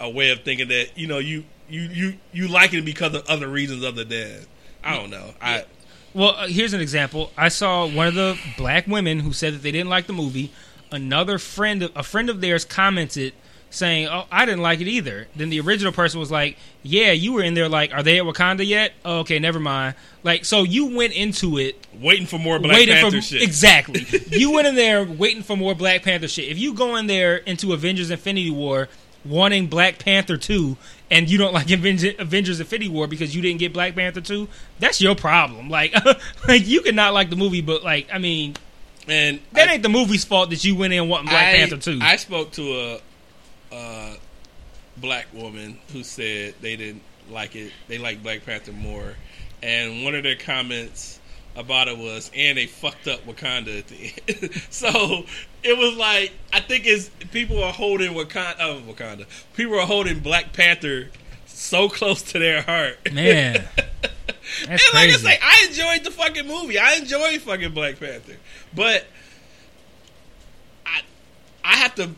a 0.00 0.10
way 0.10 0.30
of 0.30 0.40
thinking 0.42 0.68
that 0.68 0.96
you 0.98 1.06
know 1.06 1.18
you 1.18 1.44
you 1.68 1.82
you 1.82 2.14
you 2.32 2.48
like 2.48 2.74
it 2.74 2.84
because 2.84 3.14
of 3.14 3.26
other 3.28 3.48
reasons 3.48 3.84
other 3.84 4.04
than 4.04 4.46
I 4.82 4.96
don't 4.96 5.10
know. 5.10 5.34
I 5.40 5.64
Well, 6.12 6.30
uh, 6.36 6.46
here's 6.48 6.72
an 6.72 6.80
example. 6.80 7.30
I 7.36 7.48
saw 7.48 7.86
one 7.86 8.08
of 8.08 8.14
the 8.14 8.38
black 8.56 8.86
women 8.86 9.20
who 9.20 9.32
said 9.32 9.54
that 9.54 9.62
they 9.62 9.72
didn't 9.72 9.88
like 9.90 10.06
the 10.06 10.12
movie. 10.12 10.52
Another 10.90 11.38
friend, 11.38 11.90
a 11.96 12.02
friend 12.02 12.28
of 12.30 12.40
theirs, 12.40 12.64
commented 12.64 13.32
saying, 13.74 14.08
"Oh, 14.08 14.24
I 14.30 14.44
didn't 14.46 14.62
like 14.62 14.80
it 14.80 14.88
either." 14.88 15.26
Then 15.36 15.50
the 15.50 15.60
original 15.60 15.92
person 15.92 16.20
was 16.20 16.30
like, 16.30 16.56
"Yeah, 16.82 17.12
you 17.12 17.32
were 17.32 17.42
in 17.42 17.54
there. 17.54 17.68
Like, 17.68 17.92
are 17.92 18.02
they 18.02 18.18
at 18.18 18.24
Wakanda 18.24 18.66
yet? 18.66 18.92
Oh, 19.04 19.18
okay, 19.20 19.38
never 19.38 19.60
mind." 19.60 19.94
Like, 20.22 20.44
so 20.44 20.62
you 20.62 20.96
went 20.96 21.12
into 21.12 21.58
it 21.58 21.86
waiting 22.00 22.26
for 22.26 22.38
more 22.38 22.58
Black 22.58 22.86
Panther 22.86 23.16
for 23.18 23.22
shit. 23.22 23.42
exactly. 23.42 24.06
you 24.30 24.50
went 24.52 24.66
in 24.66 24.74
there 24.74 25.04
waiting 25.04 25.42
for 25.42 25.56
more 25.56 25.74
Black 25.74 26.02
Panther 26.02 26.28
shit. 26.28 26.48
If 26.48 26.58
you 26.58 26.72
go 26.74 26.96
in 26.96 27.06
there 27.06 27.36
into 27.36 27.72
Avengers: 27.72 28.10
Infinity 28.10 28.50
War 28.50 28.88
wanting 29.24 29.66
Black 29.68 29.98
Panther 29.98 30.36
two, 30.36 30.76
and 31.10 31.28
you 31.30 31.38
don't 31.38 31.52
like 31.54 31.70
Aven- 31.70 32.14
Avengers: 32.18 32.60
Infinity 32.60 32.88
War 32.90 33.06
because 33.06 33.34
you 33.34 33.42
didn't 33.42 33.58
get 33.58 33.72
Black 33.72 33.94
Panther 33.94 34.20
two, 34.20 34.48
that's 34.78 35.00
your 35.00 35.14
problem. 35.14 35.68
Like, 35.68 35.94
like 36.48 36.66
you 36.66 36.80
could 36.82 36.94
not 36.94 37.12
like 37.14 37.30
the 37.30 37.36
movie, 37.36 37.60
but 37.60 37.82
like, 37.84 38.08
I 38.12 38.18
mean, 38.18 38.54
And 39.08 39.40
That 39.52 39.68
I- 39.68 39.74
ain't 39.74 39.82
the 39.82 39.88
movie's 39.90 40.24
fault 40.24 40.50
that 40.50 40.64
you 40.64 40.74
went 40.76 40.92
in 40.94 41.08
wanting 41.08 41.28
Black 41.28 41.54
I, 41.54 41.58
Panther 41.58 41.76
two. 41.76 41.98
I 42.00 42.16
spoke 42.16 42.52
to 42.52 42.62
a, 42.80 43.00
a 43.74 44.16
black 44.96 45.26
woman 45.32 45.78
who 45.92 46.02
said 46.02 46.54
they 46.60 46.76
didn't 46.76 47.02
like 47.30 47.56
it. 47.56 47.72
They 47.88 47.98
like 47.98 48.22
Black 48.22 48.44
Panther 48.44 48.72
more, 48.72 49.14
and 49.62 50.04
one 50.04 50.14
of 50.14 50.22
their 50.22 50.36
comments 50.36 51.20
about 51.56 51.88
it 51.88 51.98
was, 51.98 52.30
"And 52.34 52.58
they 52.58 52.66
fucked 52.66 53.08
up 53.08 53.26
Wakanda 53.26 53.78
at 53.78 53.88
the 53.88 54.12
end." 54.28 54.62
so 54.70 55.24
it 55.62 55.76
was 55.76 55.96
like 55.96 56.32
I 56.52 56.60
think 56.60 56.86
it's 56.86 57.08
people 57.30 57.62
are 57.62 57.72
holding 57.72 58.12
Wakanda, 58.12 58.56
oh, 58.60 58.82
Wakanda. 58.86 59.26
People 59.54 59.78
are 59.78 59.86
holding 59.86 60.20
Black 60.20 60.52
Panther 60.52 61.10
so 61.46 61.88
close 61.88 62.22
to 62.22 62.38
their 62.38 62.62
heart, 62.62 62.98
Man, 63.12 63.64
and 64.68 64.80
like 64.92 65.10
I 65.10 65.16
say, 65.16 65.38
I 65.42 65.66
enjoyed 65.68 66.04
the 66.04 66.10
fucking 66.10 66.46
movie. 66.46 66.78
I 66.78 66.94
enjoyed 66.94 67.40
fucking 67.40 67.72
Black 67.72 67.98
Panther, 67.98 68.36
but 68.74 69.06
I 70.86 71.02
I 71.64 71.76
have 71.76 71.94
to. 71.96 72.10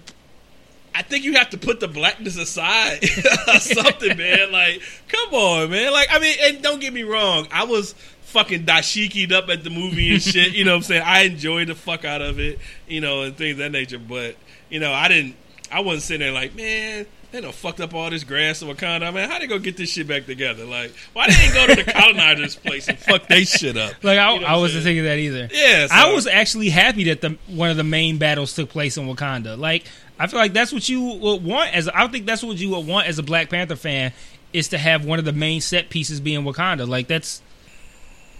I 0.97 1.03
think 1.03 1.25
you 1.25 1.35
have 1.35 1.51
to 1.51 1.59
put 1.59 1.81
the 1.81 1.89
blackness 1.89 2.37
aside 2.39 3.05
or 3.49 3.59
something, 3.61 4.17
man. 4.17 4.51
Like, 4.51 4.81
come 5.09 5.35
on, 5.35 5.71
man. 5.71 5.93
Like, 5.93 6.09
I 6.11 6.19
mean, 6.19 6.37
and 6.43 6.63
don't 6.63 6.81
get 6.81 6.93
me 6.93 7.03
wrong, 7.03 7.47
I 7.53 7.65
was 7.65 7.93
fucking 8.23 8.65
dashikied 8.65 9.31
up 9.33 9.49
at 9.49 9.63
the 9.63 9.71
movie 9.71 10.13
and 10.13 10.23
shit. 10.23 10.53
You 10.55 10.65
know 10.65 10.73
what 10.73 10.77
I'm 10.79 10.83
saying? 10.85 11.03
I 11.05 11.23
enjoyed 11.23 11.69
the 11.69 11.75
fuck 11.75 12.05
out 12.05 12.23
of 12.23 12.41
it, 12.41 12.59
you 12.89 13.01
know, 13.01 13.23
and 13.23 13.37
things 13.37 13.53
of 13.53 13.59
that 13.59 13.73
nature. 13.73 13.99
But 13.99 14.37
you 14.71 14.81
know, 14.81 14.93
I 14.93 15.09
didn't. 15.09 15.37
I 15.71 15.81
wasn't 15.81 16.05
sitting 16.05 16.21
there 16.21 16.33
like, 16.33 16.55
man, 16.55 17.07
they 17.33 17.41
done 17.41 17.51
fucked 17.51 17.81
up 17.81 17.93
all 17.93 18.09
this 18.09 18.23
grass 18.23 18.63
in 18.63 18.69
Wakanda. 18.69 19.13
Man, 19.13 19.29
how 19.29 19.41
they 19.41 19.49
gonna 19.49 19.61
get 19.61 19.77
this 19.77 19.91
shit 19.91 20.07
back 20.07 20.27
together? 20.27 20.65
Like, 20.65 20.95
why 21.13 21.27
they 21.27 21.33
didn't 21.35 21.55
go 21.55 21.67
to 21.67 21.85
the 21.85 21.93
colonizers' 21.93 22.55
place 22.55 22.87
and 22.89 22.97
fuck 22.99 23.27
they 23.27 23.43
shit 23.45 23.77
up? 23.77 23.93
like 24.05 24.17
I, 24.19 24.35
You 24.35 24.41
know 24.41 24.47
I 24.47 24.57
wasn't 24.57 24.85
saying? 24.85 24.97
thinking 24.97 25.05
that 25.05 25.19
either. 25.19 25.49
Yeah, 25.53 25.89
I 25.91 26.13
was 26.13 26.27
actually 26.29 26.71
happy 26.71 27.05
that 27.05 27.21
the 27.21 27.37
one 27.49 27.69
of 27.71 27.77
the 27.77 27.85
main 27.85 28.19
battles 28.19 28.55
took 28.55 28.69
place 28.71 28.97
in 28.97 29.07
Wakanda. 29.09 29.59
Like 29.59 29.85
I 30.19 30.27
feel 30.27 30.41
like 30.41 30.53
that's 30.53 30.73
what 30.73 30.89
you 30.89 31.03
would 31.03 31.45
want 31.45 31.75
as 31.75 31.89
I 31.89 32.07
think 32.09 32.27
that's 32.27 32.43
what 32.43 32.57
you 32.57 32.71
would 32.71 32.87
want 32.87 33.07
as 33.07 33.19
a 33.19 33.23
Black 33.23 33.51
Panther 33.51 33.77
fan 33.77 34.13
is 34.53 34.69
to 34.69 34.79
have 34.79 35.05
one 35.05 35.19
of 35.19 35.25
the 35.25 35.33
main 35.33 35.61
set 35.61 35.91
pieces 35.91 36.21
being 36.21 36.43
Wakanda. 36.45 36.89
Like 36.89 37.07
that's 37.09 37.43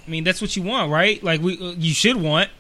I 0.07 0.11
mean 0.11 0.25
that's 0.25 0.41
what 0.41 0.57
you 0.57 0.63
want, 0.63 0.91
right? 0.91 1.23
Like 1.23 1.41
we 1.41 1.59
uh, 1.59 1.73
you 1.77 1.93
should 1.93 2.17
want. 2.17 2.51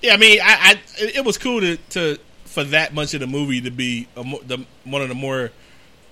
Yeah, 0.00 0.14
I 0.14 0.16
mean, 0.16 0.38
I, 0.42 0.78
I 0.78 0.80
it 0.98 1.24
was 1.24 1.38
cool 1.38 1.60
to, 1.60 1.76
to 1.90 2.18
for 2.44 2.64
that 2.64 2.94
much 2.94 3.14
of 3.14 3.20
the 3.20 3.26
movie 3.26 3.60
to 3.62 3.70
be 3.70 4.08
a, 4.16 4.22
the 4.22 4.64
one 4.84 5.02
of 5.02 5.08
the 5.08 5.14
more 5.14 5.50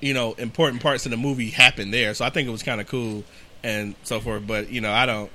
you 0.01 0.13
know 0.13 0.33
important 0.35 0.83
parts 0.83 1.07
of 1.07 1.11
the 1.11 1.17
movie 1.17 1.51
happened 1.51 1.95
there. 1.95 2.13
So 2.15 2.25
I 2.25 2.31
think 2.31 2.49
it 2.49 2.53
was 2.53 2.63
kind 2.63 2.81
of 2.81 2.89
cool 2.89 3.25
and 3.63 3.95
so 4.03 4.21
forth. 4.21 4.47
But 4.47 4.71
you 4.71 4.81
know, 4.81 4.93
I 4.93 5.07
don't, 5.07 5.31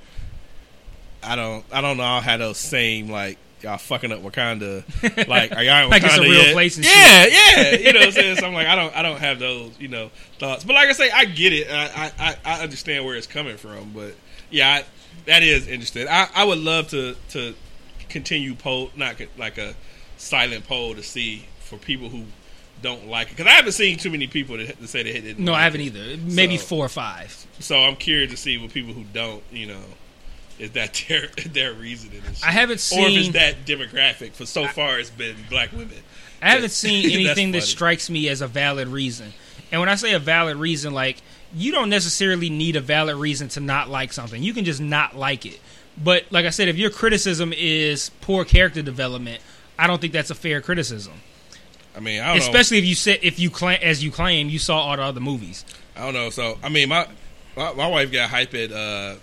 I 1.22 1.34
don't, 1.34 1.64
I 1.72 1.80
don't 1.80 1.96
know 1.96 2.20
how 2.20 2.36
those 2.36 2.58
same 2.58 3.08
like 3.10 3.38
y'all 3.62 3.78
fucking 3.78 4.12
up 4.12 4.20
Wakanda. 4.20 4.84
Like, 5.28 5.52
are 5.52 5.62
y'all 5.62 5.84
in 5.84 5.88
Wakanda 5.88 5.90
Like 5.90 6.04
it's 6.04 6.16
a 6.16 6.20
real 6.22 6.32
yet? 6.44 6.52
place 6.52 6.76
and 6.76 6.84
yeah, 6.86 7.26
yeah. 7.26 7.70
You 7.76 7.92
know 7.92 8.00
what 8.00 8.06
I'm 8.08 8.12
saying? 8.12 8.36
So 8.40 8.46
I'm 8.46 8.54
like, 8.54 8.66
I 8.66 8.74
don't, 8.76 8.96
I 8.96 9.02
don't 9.02 9.18
have 9.20 9.38
those 9.38 9.72
you 9.78 9.88
know 9.88 10.10
thoughts. 10.38 10.64
But 10.64 10.74
like 10.74 10.88
I 10.88 10.92
say, 10.92 11.10
I 11.10 11.24
get 11.24 11.52
it. 11.52 11.68
I, 11.70 12.12
I, 12.18 12.36
I 12.44 12.62
understand 12.62 13.04
where 13.04 13.16
it's 13.16 13.26
coming 13.26 13.56
from. 13.56 13.92
But 13.94 14.14
yeah, 14.50 14.68
I, 14.68 14.84
that 15.26 15.42
is 15.42 15.66
interesting. 15.68 16.06
I, 16.08 16.28
I 16.34 16.44
would 16.44 16.58
love 16.58 16.88
to 16.88 17.14
to 17.30 17.54
continue 18.08 18.54
poll, 18.54 18.90
not 18.96 19.16
like 19.36 19.58
a 19.58 19.74
silent 20.16 20.66
poll 20.66 20.94
to 20.94 21.02
see 21.02 21.44
for 21.60 21.76
people 21.76 22.08
who 22.08 22.24
don't 22.80 23.08
like 23.08 23.26
it 23.28 23.30
because 23.36 23.46
I 23.46 23.56
haven't 23.56 23.72
seen 23.72 23.98
too 23.98 24.08
many 24.10 24.26
people 24.28 24.56
that, 24.56 24.78
that 24.80 24.88
say 24.88 25.02
they 25.02 25.12
didn't. 25.20 25.40
No, 25.44 25.52
like 25.52 25.60
I 25.60 25.64
haven't 25.64 25.80
it. 25.80 25.84
either. 25.96 26.16
Maybe 26.22 26.56
So- 26.56 26.66
four 26.66 26.84
or 26.86 26.88
five. 26.88 27.46
So 27.60 27.76
I'm 27.76 27.96
curious 27.96 28.30
to 28.30 28.36
see 28.36 28.56
what 28.56 28.70
people 28.72 28.92
who 28.94 29.02
don't, 29.12 29.42
you 29.50 29.66
know, 29.66 29.82
is 30.58 30.72
that 30.72 31.04
their 31.08 31.26
their 31.52 31.72
reasoning? 31.72 32.22
I 32.44 32.50
haven't 32.50 32.74
or 32.92 33.00
if 33.06 33.16
it's 33.16 33.24
seen- 33.24 33.32
that 33.32 33.64
demographic. 33.64 34.32
For 34.32 34.46
so 34.46 34.66
far, 34.66 34.98
it's 34.98 35.10
been 35.10 35.36
black 35.50 35.72
women. 35.72 35.98
I 36.42 36.50
haven't 36.50 36.70
seen 36.70 37.10
anything 37.12 37.52
that 37.52 37.62
strikes 37.62 38.08
me 38.10 38.28
as 38.28 38.40
a 38.40 38.46
valid 38.46 38.88
reason. 38.88 39.32
And 39.70 39.80
when 39.80 39.88
I 39.88 39.96
say 39.96 40.12
a 40.14 40.18
valid 40.18 40.56
reason, 40.56 40.94
like 40.94 41.18
you 41.54 41.72
don't 41.72 41.88
necessarily 41.88 42.50
need 42.50 42.76
a 42.76 42.80
valid 42.80 43.16
reason 43.16 43.48
to 43.48 43.60
not 43.60 43.88
like 43.88 44.12
something. 44.12 44.42
You 44.42 44.52
can 44.52 44.64
just 44.64 44.80
not 44.80 45.16
like 45.16 45.46
it. 45.46 45.60
But 46.02 46.24
like 46.30 46.46
I 46.46 46.50
said, 46.50 46.68
if 46.68 46.76
your 46.76 46.90
criticism 46.90 47.52
is 47.56 48.10
poor 48.20 48.44
character 48.44 48.82
development, 48.82 49.42
I 49.78 49.86
don't 49.86 50.00
think 50.00 50.12
that's 50.12 50.30
a 50.30 50.34
fair 50.34 50.60
criticism. 50.60 51.14
I 51.96 52.00
mean, 52.00 52.20
I 52.20 52.28
don't 52.28 52.38
know. 52.38 52.42
Especially 52.44 52.78
if 52.78 52.84
you 52.84 52.94
said 52.94 53.18
if 53.22 53.38
you 53.38 53.50
claim 53.50 53.78
as 53.82 54.04
you 54.04 54.10
claim 54.10 54.48
you 54.48 54.58
saw 54.58 54.78
all 54.78 54.96
the 54.96 55.02
other 55.02 55.20
movies. 55.20 55.64
I 55.96 56.00
don't 56.02 56.14
know. 56.14 56.30
So 56.30 56.58
I 56.62 56.68
mean, 56.68 56.88
my 56.88 57.08
my, 57.56 57.72
my 57.72 57.88
wife 57.88 58.12
got 58.12 58.30
hype 58.30 58.54
at 58.54 58.70
uh 58.70 59.16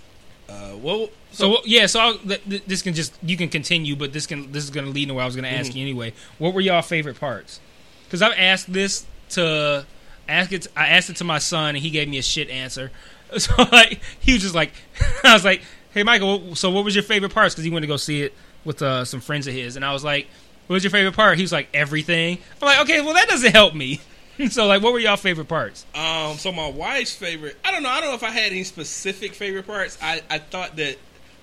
uh 0.50 0.76
well. 0.78 1.10
So 1.32 1.58
yeah, 1.66 1.86
so 1.88 2.00
I'll, 2.00 2.18
th- 2.18 2.44
th- 2.50 2.64
this 2.66 2.82
can 2.82 2.94
just 2.94 3.14
you 3.24 3.36
can 3.38 3.50
continue, 3.50 3.96
but 3.96 4.14
this 4.14 4.26
can 4.28 4.52
this 4.52 4.64
is 4.64 4.70
going 4.70 4.86
to 4.86 4.92
lead 4.92 5.08
to 5.10 5.14
where 5.14 5.24
I 5.24 5.26
was 5.26 5.36
going 5.36 5.44
to 5.44 5.50
Mm-hmm. 5.50 5.60
ask 5.60 5.76
you 5.76 5.82
anyway. 5.82 6.14
What 6.38 6.54
were 6.54 6.62
y'all 6.62 6.82
favorite 6.82 7.20
parts? 7.20 7.60
Because 8.06 8.22
I've 8.22 8.38
asked 8.38 8.72
this 8.72 9.06
to 9.32 9.86
ask 10.30 10.52
it. 10.52 10.68
I 10.78 10.88
asked 10.90 11.10
it 11.10 11.16
to 11.18 11.24
my 11.24 11.40
son, 11.40 11.70
and 11.76 11.78
he 11.80 11.90
gave 11.90 12.08
me 12.08 12.18
a 12.18 12.24
shit 12.24 12.50
answer. 12.50 12.92
So 13.38 13.54
like 13.72 14.00
he 14.20 14.34
was 14.34 14.44
just 14.44 14.56
like, 14.56 14.72
I 15.24 15.34
was 15.34 15.44
like, 15.44 15.62
hey 15.94 16.04
Michael, 16.04 16.56
so 16.56 16.70
what 16.70 16.86
was 16.86 16.94
your 16.96 17.04
favorite 17.04 17.34
parts? 17.34 17.56
Because 17.56 17.66
he 17.66 17.72
went 17.72 17.84
to 17.84 17.88
go 17.88 17.98
see 17.98 18.22
it 18.22 18.34
with 18.64 18.82
uh, 18.84 19.04
some 19.04 19.20
friends 19.20 19.48
of 19.48 19.54
his, 19.54 19.76
and 19.76 19.84
I 19.84 19.92
was 19.94 20.04
like, 20.04 20.28
what 20.68 20.76
was 20.76 20.84
your 20.84 20.92
favorite 20.92 21.16
part? 21.16 21.36
He 21.38 21.42
was 21.44 21.52
like 21.52 21.68
everything. 21.74 22.38
I'm 22.62 22.66
like, 22.68 22.80
okay, 22.82 23.02
well 23.02 23.16
that 23.16 23.28
doesn't 23.28 23.52
help 23.52 23.74
me. 23.74 24.00
so 24.50 24.68
like, 24.68 24.82
what 24.82 24.94
were 24.94 25.00
y'all 25.00 25.18
favorite 25.18 25.48
parts? 25.48 25.86
Um, 25.96 26.38
so 26.38 26.52
my 26.52 26.70
wife's 26.70 27.16
favorite, 27.16 27.58
I 27.64 27.72
don't 27.72 27.84
know. 27.84 27.90
I 27.90 28.02
don't 28.02 28.10
know 28.10 28.16
if 28.16 28.24
I 28.24 28.32
had 28.32 28.52
any 28.52 28.64
specific 28.64 29.34
favorite 29.34 29.68
parts. 29.68 29.98
I, 30.02 30.22
I 30.30 30.40
thought 30.40 30.76
that 30.78 30.98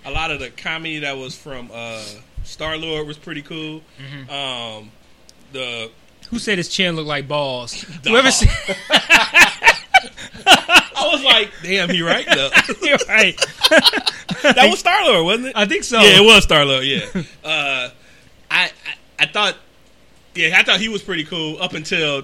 a 0.04 0.10
lot 0.10 0.30
of 0.30 0.40
the 0.40 0.50
comedy 0.50 1.00
that 1.00 1.16
was 1.16 1.36
from 1.36 1.70
uh, 1.72 2.02
Star 2.44 2.76
Lord 2.76 3.06
was 3.06 3.16
pretty 3.16 3.42
cool. 3.42 3.82
Mm-hmm. 3.98 4.30
Um, 4.30 4.90
the 5.52 5.90
Who 6.30 6.38
said 6.38 6.58
his 6.58 6.68
chin 6.68 6.96
looked 6.96 7.08
like 7.08 7.28
balls? 7.28 7.82
Whoever 8.04 8.30
said, 8.30 8.48
I 10.94 11.10
was 11.12 11.24
like, 11.24 11.50
damn, 11.62 11.88
he 11.88 12.02
right 12.02 12.26
though. 12.26 12.50
you're 12.82 12.98
right. 13.08 13.36
that 14.42 14.66
was 14.70 14.78
Star 14.80 15.04
Lord, 15.04 15.24
wasn't 15.24 15.46
it? 15.48 15.52
I 15.56 15.66
think 15.66 15.84
so. 15.84 16.00
Yeah, 16.00 16.20
it 16.20 16.24
was 16.24 16.42
Star 16.44 16.64
Lord. 16.64 16.84
Yeah, 16.84 17.06
uh, 17.44 17.90
I, 18.50 18.64
I 18.64 18.70
I 19.18 19.26
thought. 19.26 19.56
Yeah, 20.34 20.58
I 20.58 20.62
thought 20.62 20.80
he 20.80 20.88
was 20.88 21.02
pretty 21.02 21.24
cool 21.24 21.60
up 21.60 21.74
until 21.74 22.22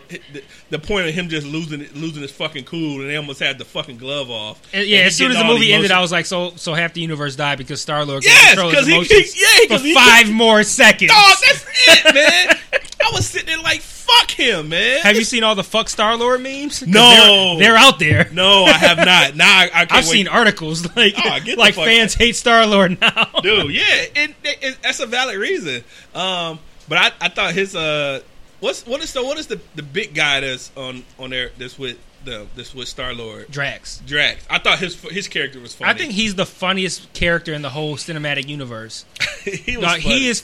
the, 0.71 0.79
point 0.79 1.09
of 1.09 1.15
him 1.15 1.29
just 1.29 1.47
losing 1.47 1.81
losing 1.95 2.23
his 2.23 2.31
fucking 2.31 2.65
cool, 2.65 3.01
and 3.03 3.11
they 3.11 3.17
almost 3.17 3.39
had 3.41 3.59
the 3.59 3.67
fucking 3.67 3.99
glove 3.99 4.31
off. 4.31 4.59
Uh, 4.75 4.79
Yeah, 4.79 4.99
And 5.01 5.07
as 5.09 5.17
soon 5.17 5.31
as 5.31 5.37
the 5.37 5.45
movie 5.45 5.73
ended, 5.75 5.91
I 5.91 6.01
was 6.01 6.11
like, 6.11 6.25
so 6.25 6.53
so 6.57 6.73
half 6.73 6.95
the 6.95 7.03
universe 7.03 7.37
died 7.37 7.59
because 7.59 7.83
Star 7.83 8.05
Lord 8.07 8.25
Yes, 8.25 8.51
control 8.55 8.71
his 8.71 8.89
emotions 8.89 9.35
he- 9.35 9.43
yeah, 9.69 9.77
for 9.77 9.83
he- 9.83 9.93
five 9.95 10.31
more 10.31 10.63
seconds. 10.63 11.11
Oh, 11.15 11.35
that's 11.47 11.67
it, 12.07 12.15
man. 12.15 12.57
I 13.05 13.11
was 13.13 13.27
sitting 13.27 13.47
there 13.47 13.59
like, 13.63 13.81
fuck 13.81 14.31
him, 14.31 14.71
man. 14.71 15.01
Have 15.03 15.17
you 15.17 15.25
seen 15.25 15.45
all 15.45 15.55
the 15.55 15.63
fuck 15.65 15.89
Star 15.89 16.17
Lord 16.17 16.41
memes? 16.43 16.87
No. 16.87 17.57
they're, 17.59 17.69
they're 17.73 17.77
out 17.79 17.99
there. 17.99 18.29
No, 18.33 18.65
I 18.65 18.73
have 18.73 18.99
not. 18.99 19.37
Now 19.37 19.47
I, 19.47 19.65
I 19.73 19.81
I've 19.83 19.91
wait. 19.91 20.05
seen 20.13 20.29
articles 20.29 20.85
like 20.97 21.15
Oh, 21.17 21.39
like 21.57 21.75
fans 21.75 22.15
hate 22.15 22.37
Star 22.37 22.67
Lord 22.67 22.99
now. 23.01 23.29
dude. 23.43 23.71
Yeah, 23.73 23.83
it, 23.87 24.35
it, 24.45 24.59
it- 24.63 24.79
that's 24.83 25.01
a 25.01 25.07
valid 25.07 25.37
reason. 25.37 25.85
Um, 26.15 26.59
but 26.89 26.99
I, 26.99 27.13
I 27.27 27.29
thought 27.29 27.55
his 27.55 27.75
uh, 27.77 28.21
what's 28.61 28.87
what 28.87 29.03
is 29.03 29.11
so 29.11 29.25
what 29.25 29.39
is 29.39 29.47
the 29.47 29.61
the 29.75 29.83
big 29.83 30.15
guy 30.15 30.41
that's 30.41 30.71
on 30.77 31.05
on 31.19 31.31
there 31.31 31.51
that's 31.59 31.79
with 31.79 31.99
the 32.25 32.47
this 32.57 32.75
with 32.75 32.89
Star 32.89 33.15
Lord 33.15 33.51
Drax. 33.51 34.03
Drax. 34.07 34.45
I 34.51 34.59
thought 34.59 34.79
his 34.81 35.01
his 35.03 35.29
character 35.29 35.61
was 35.61 35.75
funny. 35.75 35.91
I 35.91 35.95
think 35.95 36.13
he's 36.13 36.35
the 36.35 36.47
funniest 36.47 37.13
character 37.13 37.53
in 37.55 37.63
the 37.63 37.71
whole 37.71 37.97
cinematic 37.97 38.49
universe. 38.49 39.05
he 39.45 39.77
was. 39.77 39.87
No, 39.87 39.93
he 39.95 40.29
is. 40.29 40.43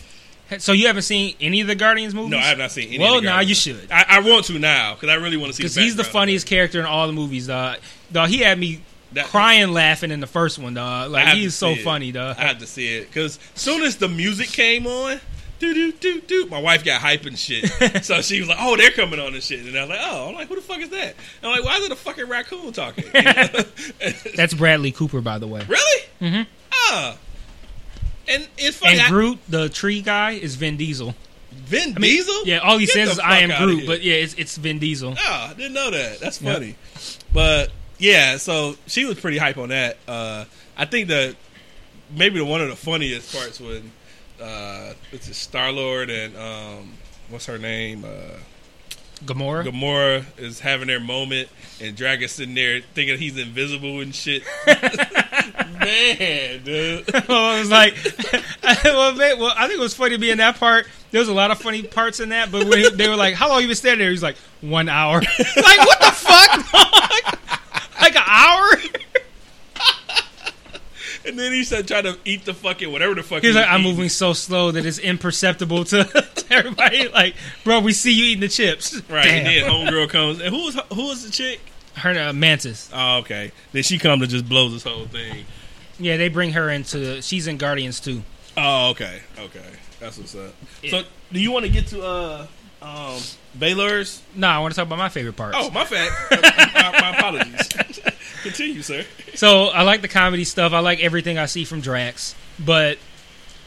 So 0.59 0.72
you 0.72 0.86
haven't 0.88 1.03
seen 1.03 1.34
any 1.40 1.62
of 1.62 1.66
the 1.66 1.74
Guardians 1.74 2.14
movies? 2.14 2.30
No, 2.30 2.38
I 2.38 2.42
have 2.42 2.59
not 2.59 2.70
seen 2.70 2.88
any. 2.88 2.99
Well, 2.99 3.22
now 3.22 3.36
Guardians. 3.36 3.66
you 3.66 3.74
should. 3.74 3.90
I, 3.90 4.05
I 4.09 4.20
want 4.20 4.45
to 4.47 4.59
now 4.59 4.95
because 4.95 5.09
I 5.09 5.14
really 5.14 5.38
want 5.38 5.51
to 5.53 5.57
see 5.57 5.62
Because 5.62 5.74
he's 5.74 5.97
the 5.97 6.05
funniest 6.05 6.47
character 6.47 6.78
in 6.78 6.86
all 6.86 7.07
the 7.07 7.14
movies, 7.14 7.47
dog. 7.47 7.78
Dog, 8.12 8.28
he 8.28 8.38
had 8.38 8.59
me 8.59 8.82
That- 9.12 9.24
crying, 9.26 9.72
laughing 9.72 10.11
in 10.11 10.20
the 10.20 10.26
first 10.26 10.59
one, 10.59 10.74
dog. 10.74 11.11
Like 11.11 11.28
he's 11.34 11.55
so 11.55 11.70
it. 11.70 11.82
funny, 11.82 12.12
dog. 12.12 12.36
I 12.38 12.42
had 12.42 12.61
to 12.61 12.66
see 12.66 12.95
it 12.95 13.07
because 13.09 13.38
soon 13.55 13.82
as 13.82 13.97
the 13.97 14.07
music 14.09 14.49
came 14.49 14.86
on, 14.86 15.18
do 15.59 15.72
do 15.74 15.92
do 15.92 16.20
do, 16.20 16.46
my 16.46 16.61
wife 16.61 16.84
got 16.84 17.00
hype 17.00 17.24
and 17.26 17.38
shit. 17.38 17.68
so 18.05 18.20
she 18.22 18.40
was 18.40 18.48
like, 18.48 18.59
"Oh, 18.61 18.76
they're 18.76 18.90
coming 18.90 19.20
on 19.20 19.34
and 19.34 19.42
shit," 19.42 19.61
and 19.64 19.76
I 19.76 19.80
was 19.82 19.90
like, 19.90 20.00
"Oh, 20.02 20.28
I'm 20.28 20.34
like, 20.34 20.48
who 20.48 20.57
the 20.57 20.61
fuck 20.61 20.80
is 20.80 20.90
that?" 20.90 21.14
And 21.42 21.50
I'm 21.50 21.52
like, 21.52 21.64
"Why 21.64 21.76
is 21.78 21.84
it 21.86 21.92
a 21.92 21.96
fucking 21.96 22.28
raccoon 22.28 22.72
talking?" 22.72 23.05
You 23.14 23.22
know? 23.22 23.46
That's 24.36 24.55
Bradley 24.55 24.92
Cooper, 24.92 25.20
by 25.20 25.38
the 25.38 25.46
way. 25.46 25.64
really? 25.68 26.02
Mm-hmm. 26.20 26.42
Ah. 26.72 27.16
And 28.28 28.48
it's 28.59 28.76
funny. 28.78 28.94
And 28.94 29.02
I- 29.02 29.09
Groot, 29.11 29.38
the 29.48 29.68
tree 29.68 30.00
guy, 30.00 30.32
is 30.32 30.55
Vin 30.57 30.76
Diesel. 30.76 31.14
Vin 31.52 31.94
I 31.96 32.00
mean, 32.00 32.11
Diesel? 32.16 32.46
Yeah, 32.46 32.59
all 32.59 32.78
he 32.78 32.86
Get 32.86 32.94
says 32.94 33.11
is 33.12 33.18
"I 33.20 33.38
am 33.40 33.50
Groot," 33.64 33.86
but 33.86 34.02
yeah, 34.02 34.14
it's 34.14 34.34
it's 34.34 34.57
Vin 34.57 34.78
Diesel. 34.78 35.14
Oh, 35.16 35.48
I 35.50 35.55
didn't 35.55 35.72
know 35.74 35.90
that. 35.90 36.20
That's 36.20 36.40
Yep. 36.42 36.52
funny. 36.55 36.76
But 37.32 37.70
yeah, 37.98 38.38
so 38.38 38.76
she 38.86 39.05
was 39.05 39.20
pretty 39.20 39.38
hype 39.38 39.57
on 39.57 39.68
that. 39.68 39.98
Uh, 40.09 40.46
I 40.76 40.84
think 40.86 41.09
that 41.09 41.36
maybe 42.11 42.38
the 42.38 42.44
one 42.44 42.61
of 42.61 42.68
the 42.68 42.76
funniest 42.76 43.32
parts 43.34 43.61
when 43.61 43.92
uh, 44.41 44.95
it's 45.12 45.35
Star 45.37 45.72
Lord 45.72 46.11
and 46.11 46.37
um, 46.37 46.93
what's 47.28 47.47
her 47.47 47.59
name? 47.59 48.05
Uh, 48.05 48.39
Gamora. 49.24 49.64
Gamora 49.64 50.24
is 50.39 50.61
having 50.61 50.89
their 50.89 51.01
moment, 51.01 51.49
and 51.80 51.97
Drax's 51.97 52.32
sitting 52.32 52.55
there 52.55 52.80
thinking 52.95 53.16
he's 53.18 53.39
invisible 53.39 54.01
and 54.01 54.14
shit. 54.14 54.43
man, 54.66 56.62
dude. 56.64 57.14
I 57.30 57.59
was 57.59 57.70
like, 57.70 57.95
well, 58.85 59.14
man, 59.14 59.39
well, 59.39 59.55
I 59.57 59.66
think 59.66 59.78
it 59.78 59.82
was 59.82 59.95
funny 59.95 60.11
to 60.11 60.18
be 60.18 60.30
in 60.30 60.39
that 60.39 60.59
part. 60.59 60.87
There 61.11 61.20
was 61.20 61.28
a 61.28 61.35
lot 61.35 61.51
of 61.51 61.59
funny 61.59 61.82
parts 61.82 62.20
in 62.20 62.30
that, 62.30 62.51
but 62.51 62.66
when 62.66 62.78
he, 62.78 62.91
they 62.91 63.09
were 63.09 63.16
like, 63.16 63.35
"How 63.35 63.49
long 63.49 63.61
you 63.61 63.68
been 63.68 63.76
standing 63.76 64.01
there?" 64.01 64.11
He's 64.11 64.22
like, 64.22 64.37
"One 64.61 64.89
hour." 64.89 65.20
like, 65.20 65.78
what 65.78 66.01
the 66.01 66.12
fuck? 66.12 66.72
like, 66.72 68.01
like 68.01 68.16
an 68.16 68.24
hour? 68.26 68.70
And 71.27 71.39
then 71.39 71.53
he 71.53 71.64
said, 71.64 71.89
trying 71.89 72.05
to 72.05 72.18
eat 72.25 72.45
the 72.45 72.53
fucking 72.55 72.93
whatever 72.93 73.14
the 73.14 73.22
fuck. 73.22 73.43
He's 73.43 73.55
he 73.55 73.61
like, 73.61 73.68
"I'm 73.68 73.81
eating." 73.81 73.93
moving 73.93 74.09
so 74.11 74.33
slow 74.33 74.70
that 74.72 74.85
it's 74.85 74.99
imperceptible 74.99 75.85
to, 75.87 76.05
to 76.05 76.45
everybody." 76.51 77.09
Like, 77.09 77.35
bro, 77.64 77.81
we 77.81 77.93
see 77.93 78.12
you 78.12 78.25
eating 78.27 78.41
the 78.41 78.49
chips. 78.49 78.95
Right, 79.09 79.25
Damn. 79.25 79.47
and 79.47 79.47
then 79.47 79.70
homegirl 79.70 80.11
comes, 80.11 80.41
and 80.41 80.55
who 80.55 80.64
was 80.66 80.79
who 80.93 81.07
was 81.09 81.25
the 81.25 81.33
chick? 81.33 81.61
Her 81.95 82.11
uh, 82.11 82.33
mantis. 82.33 82.91
Oh, 82.93 83.18
okay. 83.18 83.53
Then 83.72 83.85
she 83.85 83.99
comes 83.99 84.22
and 84.22 84.31
just 84.31 84.49
blows 84.49 84.72
this 84.72 84.83
whole 84.83 85.07
thing. 85.07 85.45
Yeah, 85.99 86.16
they 86.16 86.29
bring 86.29 86.53
her 86.53 86.68
into. 86.70 87.22
She's 87.22 87.47
in 87.47 87.57
Guardians 87.57 88.01
too. 88.01 88.22
Oh, 88.57 88.91
okay, 88.91 89.20
okay, 89.39 89.64
that's 90.01 90.18
what's 90.18 90.35
up. 90.35 90.55
Yeah. 90.83 90.91
So, 90.91 91.03
do 91.33 91.41
you 91.41 91.51
want 91.53 91.64
to 91.64 91.70
get 91.70 91.87
to 91.89 92.03
uh 92.03 92.47
um 92.83 93.20
Baylor's? 93.59 94.22
No, 94.35 94.49
I 94.49 94.59
want 94.59 94.75
to 94.75 94.77
talk 94.77 94.87
about 94.87 94.99
my 94.99 95.09
favorite 95.09 95.37
part. 95.37 95.55
Oh, 95.57 95.70
my 95.70 95.85
fact. 95.85 96.12
my, 96.75 97.01
my 97.01 97.16
apologies. 97.16 97.70
Continue, 98.45 98.82
sir. 98.82 99.05
So 99.34 99.64
I 99.66 99.82
like 99.82 100.03
the 100.03 100.09
comedy 100.09 100.45
stuff. 100.45 100.72
I 100.72 100.80
like 100.80 101.01
everything 101.01 101.38
I 101.38 101.47
see 101.47 101.64
from 101.64 101.80
Drax. 101.80 102.34
But 102.59 102.99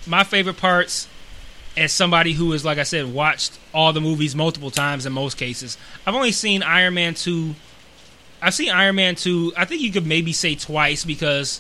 my 0.06 0.24
favorite 0.24 0.58
parts, 0.58 1.08
as 1.76 1.92
somebody 1.92 2.34
who 2.34 2.54
is, 2.54 2.64
like 2.64 2.78
I 2.78 2.84
said, 2.84 3.12
watched 3.14 3.58
all 3.74 3.92
the 3.92 4.02
movies 4.02 4.36
multiple 4.36 4.72
times 4.72 5.06
in 5.06 5.14
most 5.14 5.36
cases, 5.38 5.78
I've 6.06 6.16
only 6.16 6.32
seen 6.32 6.64
Iron 6.64 6.94
Man 6.94 7.16
2. 7.16 7.56
I've 8.42 8.54
seen 8.54 8.70
Iron 8.70 8.96
Man 8.96 9.16
2, 9.16 9.54
I 9.58 9.66
think 9.66 9.82
you 9.82 9.92
could 9.92 10.06
maybe 10.06 10.32
say 10.32 10.54
twice 10.54 11.04
because 11.04 11.60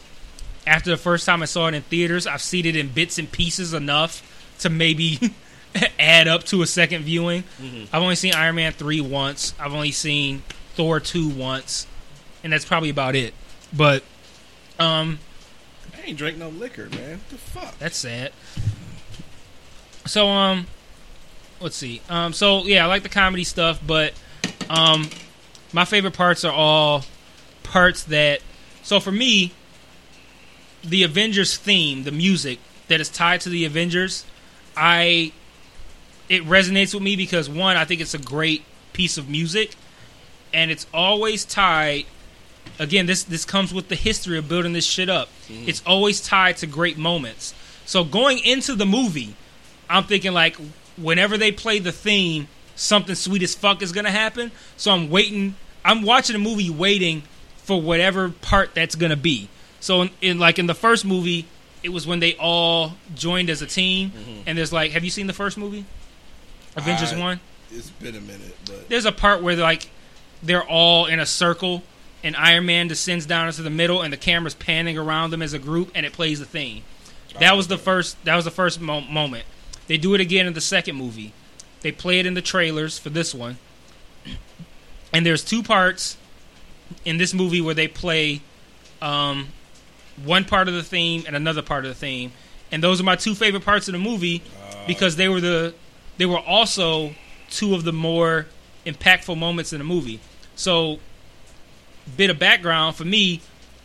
after 0.67 0.91
the 0.91 0.97
first 0.97 1.25
time 1.25 1.41
I 1.41 1.45
saw 1.45 1.67
it 1.67 1.73
in 1.73 1.81
theaters, 1.81 2.27
I've 2.27 2.41
seen 2.41 2.67
it 2.67 2.75
in 2.75 2.89
bits 2.89 3.17
and 3.17 3.31
pieces 3.31 3.73
enough 3.73 4.21
to 4.59 4.69
maybe 4.69 5.19
add 5.99 6.27
up 6.27 6.43
to 6.45 6.61
a 6.61 6.67
second 6.67 7.03
viewing. 7.03 7.43
Mm-hmm. 7.59 7.95
I've 7.95 8.03
only 8.03 8.15
seen 8.15 8.33
Iron 8.35 8.55
Man 8.55 8.73
3 8.73 9.01
once. 9.01 9.55
I've 9.59 9.73
only 9.73 9.91
seen 9.91 10.43
Thor 10.75 10.99
2 10.99 11.29
once. 11.29 11.87
And 12.47 12.53
that's 12.53 12.63
probably 12.63 12.89
about 12.89 13.13
it. 13.13 13.33
But 13.75 14.03
um 14.79 15.19
I 15.93 16.07
ain't 16.07 16.17
drink 16.17 16.37
no 16.37 16.47
liquor, 16.47 16.87
man. 16.91 17.17
What 17.17 17.29
the 17.29 17.35
fuck? 17.35 17.77
that's 17.77 17.97
sad. 17.97 18.31
So 20.05 20.29
um 20.29 20.65
let's 21.59 21.75
see. 21.75 22.01
Um 22.07 22.31
so 22.31 22.63
yeah, 22.63 22.85
I 22.85 22.87
like 22.87 23.03
the 23.03 23.09
comedy 23.09 23.43
stuff, 23.43 23.81
but 23.85 24.13
um 24.69 25.09
my 25.73 25.83
favorite 25.83 26.13
parts 26.13 26.45
are 26.45 26.53
all 26.53 27.03
parts 27.63 28.03
that 28.03 28.39
so 28.81 29.01
for 29.01 29.11
me 29.11 29.51
the 30.81 31.03
Avengers 31.03 31.57
theme, 31.57 32.05
the 32.05 32.13
music 32.13 32.59
that 32.87 33.01
is 33.01 33.09
tied 33.09 33.41
to 33.41 33.49
the 33.49 33.65
Avengers, 33.65 34.23
I 34.77 35.33
it 36.29 36.45
resonates 36.45 36.93
with 36.93 37.03
me 37.03 37.17
because 37.17 37.49
one, 37.49 37.75
I 37.75 37.83
think 37.83 37.99
it's 37.99 38.13
a 38.13 38.17
great 38.17 38.63
piece 38.93 39.17
of 39.17 39.27
music 39.27 39.75
and 40.53 40.71
it's 40.71 40.87
always 40.93 41.43
tied 41.43 42.05
again 42.79 43.05
this 43.05 43.23
this 43.23 43.45
comes 43.45 43.73
with 43.73 43.89
the 43.89 43.95
history 43.95 44.37
of 44.37 44.47
building 44.47 44.73
this 44.73 44.85
shit 44.85 45.09
up. 45.09 45.29
Mm-hmm. 45.47 45.69
It's 45.69 45.81
always 45.85 46.21
tied 46.21 46.57
to 46.57 46.67
great 46.67 46.97
moments. 46.97 47.53
So 47.85 48.03
going 48.03 48.39
into 48.39 48.75
the 48.75 48.85
movie 48.85 49.35
i'm 49.89 50.03
thinking 50.03 50.33
like 50.33 50.57
whenever 50.97 51.37
they 51.37 51.51
play 51.51 51.79
the 51.79 51.91
theme 51.91 52.47
something 52.75 53.15
sweet 53.15 53.41
as 53.41 53.55
fuck 53.55 53.81
is 53.81 53.91
gonna 53.91 54.11
happen. 54.11 54.51
So 54.75 54.91
i'm 54.91 55.09
waiting 55.09 55.55
i'm 55.83 56.01
watching 56.01 56.33
the 56.33 56.39
movie 56.39 56.69
waiting 56.69 57.23
for 57.57 57.81
whatever 57.81 58.29
part 58.29 58.73
that's 58.73 58.95
gonna 58.95 59.15
be. 59.15 59.49
So 59.79 60.03
in, 60.03 60.09
in 60.21 60.39
like 60.39 60.59
in 60.59 60.67
the 60.67 60.75
first 60.75 61.05
movie 61.05 61.45
it 61.83 61.89
was 61.89 62.07
when 62.07 62.19
they 62.19 62.35
all 62.35 62.93
joined 63.15 63.49
as 63.49 63.61
a 63.61 63.67
team. 63.67 64.11
Mm-hmm. 64.11 64.41
And 64.47 64.57
there's 64.57 64.73
like 64.73 64.91
have 64.91 65.03
you 65.03 65.09
seen 65.09 65.27
the 65.27 65.33
first 65.33 65.57
movie? 65.57 65.85
Avengers 66.75 67.15
1 67.15 67.39
It's 67.71 67.89
been 67.89 68.15
a 68.15 68.21
minute, 68.21 68.55
but 68.65 68.87
there's 68.87 69.05
a 69.05 69.11
part 69.11 69.41
where 69.41 69.55
like 69.55 69.89
they're 70.43 70.63
all 70.63 71.07
in 71.07 71.19
a 71.19 71.25
circle 71.25 71.83
and 72.23 72.35
Iron 72.35 72.65
Man 72.65 72.87
descends 72.87 73.25
down 73.25 73.47
into 73.47 73.61
the 73.61 73.69
middle 73.69 74.01
and 74.01 74.11
the 74.11 74.17
camera's 74.17 74.55
panning 74.55 74.97
around 74.97 75.31
them 75.31 75.41
as 75.41 75.53
a 75.53 75.59
group 75.59 75.91
and 75.95 76.05
it 76.05 76.13
plays 76.13 76.39
the 76.39 76.45
theme. 76.45 76.83
That 77.39 77.55
was 77.55 77.67
the 77.67 77.77
first 77.77 78.23
that 78.25 78.35
was 78.35 78.45
the 78.45 78.51
first 78.51 78.81
mo- 78.81 79.01
moment. 79.01 79.45
They 79.87 79.97
do 79.97 80.13
it 80.15 80.21
again 80.21 80.47
in 80.47 80.53
the 80.53 80.61
second 80.61 80.95
movie. 80.95 81.33
They 81.81 81.91
play 81.91 82.19
it 82.19 82.25
in 82.25 82.33
the 82.33 82.41
trailers 82.41 82.97
for 82.97 83.09
this 83.09 83.33
one. 83.33 83.57
And 85.13 85.25
there's 85.25 85.41
two 85.41 85.63
parts 85.63 86.17
in 87.05 87.17
this 87.17 87.33
movie 87.33 87.61
where 87.61 87.73
they 87.73 87.87
play 87.87 88.41
um, 89.01 89.47
one 90.23 90.43
part 90.43 90.67
of 90.67 90.73
the 90.73 90.83
theme 90.83 91.23
and 91.25 91.33
another 91.33 91.61
part 91.61 91.85
of 91.85 91.89
the 91.89 91.95
theme. 91.95 92.33
And 92.73 92.83
those 92.83 92.99
are 92.99 93.05
my 93.05 93.15
two 93.15 93.33
favorite 93.33 93.63
parts 93.63 93.87
of 93.87 93.93
the 93.93 93.99
movie 93.99 94.43
because 94.85 95.15
they 95.15 95.29
were 95.29 95.39
the 95.39 95.73
they 96.17 96.25
were 96.25 96.39
also 96.39 97.15
two 97.49 97.73
of 97.73 97.83
the 97.83 97.93
more 97.93 98.47
impactful 98.85 99.37
moments 99.37 99.71
in 99.71 99.79
the 99.79 99.85
movie. 99.85 100.19
So, 100.55 100.99
bit 102.15 102.29
of 102.29 102.39
background 102.39 102.95
for 102.95 103.05
me, 103.05 103.41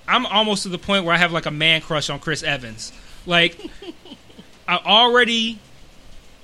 I'm 0.06 0.26
almost 0.26 0.64
to 0.64 0.68
the 0.68 0.78
point 0.78 1.04
where 1.04 1.14
I 1.14 1.18
have 1.18 1.32
like 1.32 1.46
a 1.46 1.50
man 1.50 1.80
crush 1.80 2.10
on 2.10 2.18
Chris 2.18 2.42
Evans. 2.42 2.92
Like, 3.26 3.58
I 4.68 4.76
already 4.76 5.58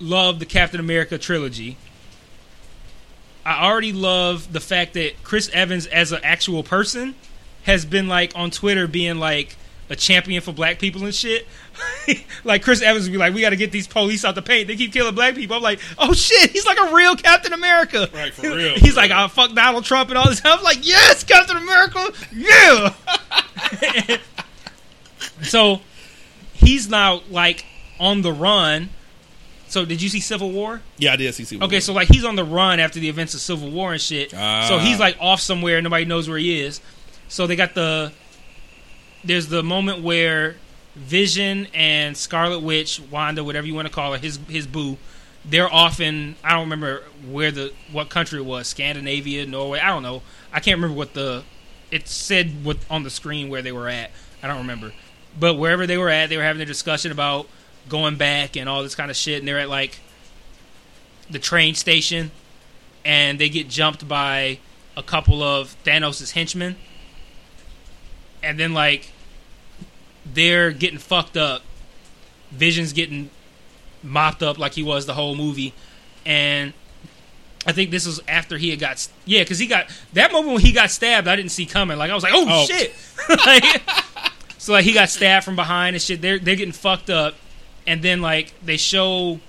love 0.01 0.39
the 0.39 0.47
Captain 0.47 0.81
America 0.81 1.18
trilogy. 1.18 1.76
I 3.45 3.64
already 3.66 3.93
love 3.93 4.53
the 4.53 4.61
fact 4.61 4.95
that 4.95 5.22
Chris 5.22 5.49
Evans, 5.53 5.87
as 5.87 6.12
an 6.12 6.20
actual 6.22 6.62
person, 6.62 7.14
has 7.64 7.85
been 7.85 8.09
like 8.09 8.33
on 8.35 8.51
Twitter 8.51 8.87
being 8.87 9.18
like 9.18 9.57
a 9.91 9.97
champion 9.97 10.43
for 10.43 10.53
black 10.53 10.78
people 10.78 11.05
and 11.05 11.14
shit. 11.14 11.47
like 12.45 12.62
Chris 12.62 12.82
Evans 12.82 13.05
would 13.05 13.12
be 13.12 13.18
like, 13.18 13.34
"We 13.34 13.41
got 13.41 13.51
to 13.51 13.57
get 13.57 13.72
these 13.72 13.86
police 13.86 14.24
out 14.24 14.34
the 14.34 14.43
paint. 14.43 14.68
They 14.68 14.76
keep 14.76 14.93
killing 14.93 15.14
black 15.14 15.34
people." 15.34 15.57
I'm 15.57 15.62
like, 15.62 15.80
"Oh 15.99 16.12
shit, 16.12 16.51
he's 16.51 16.66
like 16.66 16.78
a 16.78 16.95
real 16.95 17.16
Captain 17.16 17.53
America." 17.53 18.09
Right, 18.12 18.32
for 18.32 18.43
real, 18.43 18.74
he's 18.76 18.95
for 18.95 19.01
like, 19.01 19.11
real. 19.11 19.20
"I 19.20 19.28
fuck 19.28 19.55
Donald 19.55 19.84
Trump 19.84 20.11
and 20.11 20.18
all 20.18 20.28
this." 20.28 20.43
I'm 20.45 20.62
like, 20.62 20.86
"Yes, 20.86 21.24
Captain 21.24 21.57
America, 21.57 22.12
yeah." 22.32 22.95
so 25.43 25.80
he's 26.55 26.89
now 26.89 27.22
like 27.30 27.64
on 28.01 28.22
the 28.22 28.32
run. 28.32 28.91
So 29.68 29.84
did 29.84 30.01
you 30.01 30.09
see 30.09 30.20
Civil 30.20 30.51
War? 30.51 30.80
yeah, 30.97 31.12
I 31.12 31.16
did 31.16 31.34
see. 31.34 31.45
Civil 31.45 31.61
War. 31.61 31.66
Okay, 31.68 31.80
so 31.80 31.93
like 31.93 32.09
he's 32.09 32.24
on 32.24 32.36
the 32.36 32.45
run 32.45 32.80
after 32.80 32.99
the 33.01 33.09
events 33.09 33.34
of 33.34 33.41
Civil 33.41 33.70
War 33.70 33.93
and 33.93 34.01
shit. 34.01 34.32
Ah. 34.34 34.66
So 34.68 34.78
he's 34.78 34.99
like 34.99 35.16
off 35.20 35.41
somewhere, 35.41 35.80
nobody 35.82 36.05
knows 36.05 36.28
where 36.28 36.39
he 36.39 36.61
is. 36.61 36.80
So 37.28 37.47
they 37.47 37.57
got 37.57 37.74
the 37.74 38.12
there's 39.29 39.49
the 39.49 39.62
moment 39.62 40.03
where 40.03 40.57
Vision 40.97 41.68
and 41.74 42.16
Scarlet 42.16 42.61
Witch, 42.61 43.01
Wanda, 43.11 43.45
whatever 43.45 43.66
you 43.66 43.74
want 43.74 43.87
to 43.87 43.95
call 43.95 44.12
her, 44.12 44.18
his 44.18 44.39
his 44.49 44.66
boo, 44.66 44.97
they're 45.45 45.72
off 45.72 46.01
in 46.01 46.35
I 46.43 46.53
don't 46.53 46.62
remember 46.62 47.03
where 47.29 47.51
the 47.51 47.72
what 47.93 48.09
country 48.09 48.41
it 48.41 48.45
was, 48.45 48.66
Scandinavia, 48.66 49.47
Norway, 49.47 49.81
I 49.81 49.89
don't 49.89 50.03
know. 50.03 50.22
I 50.53 50.61
can't 50.61 50.76
remember 50.76 50.97
what 50.97 51.14
the 51.14 51.45
it 51.91 52.09
said 52.09 52.64
what 52.64 52.79
on 52.91 53.03
the 53.03 53.11
screen 53.11 53.49
where 53.49 53.62
they 53.62 53.72
were 53.72 53.89
at. 53.89 54.11
I 54.43 54.47
don't 54.47 54.59
remember. 54.59 54.93
But 55.39 55.55
wherever 55.55 55.87
they 55.87 55.99
were 55.99 56.09
at, 56.09 56.31
they 56.31 56.37
were 56.37 56.43
having 56.43 56.62
a 56.62 56.66
discussion 56.66 57.12
about 57.12 57.49
going 57.89 58.16
back 58.16 58.57
and 58.57 58.68
all 58.68 58.83
this 58.83 58.95
kind 58.95 59.11
of 59.11 59.16
shit 59.16 59.39
and 59.39 59.47
they're 59.47 59.59
at 59.59 59.68
like 59.68 60.01
the 61.31 61.39
train 61.39 61.74
station 61.74 62.31
and 63.05 63.39
they 63.39 63.49
get 63.49 63.68
jumped 63.68 64.09
by 64.09 64.59
a 64.97 65.03
couple 65.03 65.43
of 65.43 65.76
Thanos' 65.85 66.33
henchmen. 66.33 66.76
And 68.43 68.59
then 68.59 68.74
like 68.74 69.12
they're 70.35 70.70
getting 70.70 70.99
fucked 70.99 71.37
up. 71.37 71.62
Vision's 72.51 72.93
getting 72.93 73.31
mopped 74.03 74.43
up 74.43 74.59
like 74.59 74.72
he 74.74 74.83
was 74.83 75.07
the 75.07 75.14
whole 75.14 75.35
movie. 75.35 75.74
And 76.24 76.72
I 77.66 77.72
think 77.72 77.91
this 77.91 78.07
was 78.07 78.20
after 78.29 78.57
he 78.57 78.70
had 78.70 78.79
got 78.79 79.07
yeah, 79.24 79.43
because 79.43 79.59
he 79.59 79.66
got 79.66 79.87
that 80.14 80.33
moment 80.33 80.55
when 80.55 80.62
he 80.62 80.72
got 80.72 80.91
stabbed. 80.91 81.29
I 81.29 81.37
didn't 81.37 81.51
see 81.51 81.66
coming. 81.66 81.99
Like 81.99 82.11
I 82.11 82.14
was 82.14 82.22
like, 82.22 82.33
oh, 82.35 82.45
Oh. 82.49 82.66
shit! 82.66 82.95
like, 83.47 83.83
so 84.59 84.72
like 84.72 84.85
he 84.85 84.93
got 84.93 85.09
stabbed 85.09 85.45
from 85.45 85.57
behind 85.57 85.95
and 85.97 86.03
shit. 86.03 86.20
They're 86.22 86.39
they're 86.39 86.57
getting 86.57 86.72
fucked 86.72 87.11
up, 87.11 87.35
and 87.87 88.03
then 88.03 88.20
like 88.22 88.53
they 88.64 88.76
show 88.76 89.41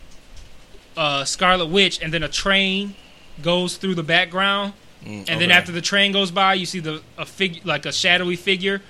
uh, 0.97 1.23
Scarlet 1.25 1.67
Witch, 1.67 2.01
and 2.01 2.13
then 2.13 2.23
a 2.23 2.27
train 2.30 2.95
goes 3.41 3.77
through 3.77 3.95
the 3.95 4.03
background, 4.03 4.73
and 5.05 5.25
then 5.27 5.49
after 5.51 5.71
the 5.71 5.82
train 5.82 6.11
goes 6.11 6.32
by, 6.32 6.55
you 6.55 6.65
see 6.65 6.80
the 6.80 7.01
a 7.17 7.25
figure 7.25 7.61
like 7.63 7.86
a 7.86 7.91
shadowy 7.93 8.36
figure, 8.36 8.82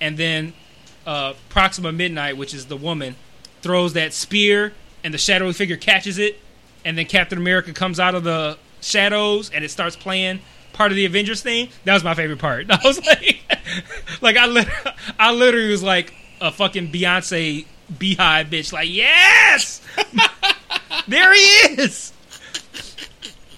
and 0.00 0.16
then 0.16 0.54
uh, 1.08 1.32
Proxima 1.48 1.90
Midnight, 1.90 2.36
which 2.36 2.52
is 2.52 2.66
the 2.66 2.76
woman, 2.76 3.16
throws 3.62 3.94
that 3.94 4.12
spear, 4.12 4.74
and 5.02 5.14
the 5.14 5.18
shadowy 5.18 5.54
figure 5.54 5.78
catches 5.78 6.18
it, 6.18 6.38
and 6.84 6.98
then 6.98 7.06
Captain 7.06 7.38
America 7.38 7.72
comes 7.72 7.98
out 7.98 8.14
of 8.14 8.24
the 8.24 8.58
shadows, 8.82 9.50
and 9.50 9.64
it 9.64 9.70
starts 9.70 9.96
playing 9.96 10.40
part 10.74 10.92
of 10.92 10.96
the 10.96 11.06
Avengers 11.06 11.42
theme. 11.42 11.70
That 11.84 11.94
was 11.94 12.04
my 12.04 12.14
favorite 12.14 12.38
part. 12.38 12.66
I 12.70 12.78
was 12.84 13.04
like, 13.06 13.40
like 14.20 14.36
I, 14.36 14.46
lit- 14.46 14.68
I 15.18 15.32
literally 15.32 15.70
was 15.70 15.82
like 15.82 16.12
a 16.42 16.52
fucking 16.52 16.92
Beyonce 16.92 17.64
Beyhive 17.90 18.50
bitch. 18.50 18.70
Like, 18.70 18.90
yes, 18.90 19.80
there 21.08 21.32
he 21.32 21.40
is. 21.80 22.12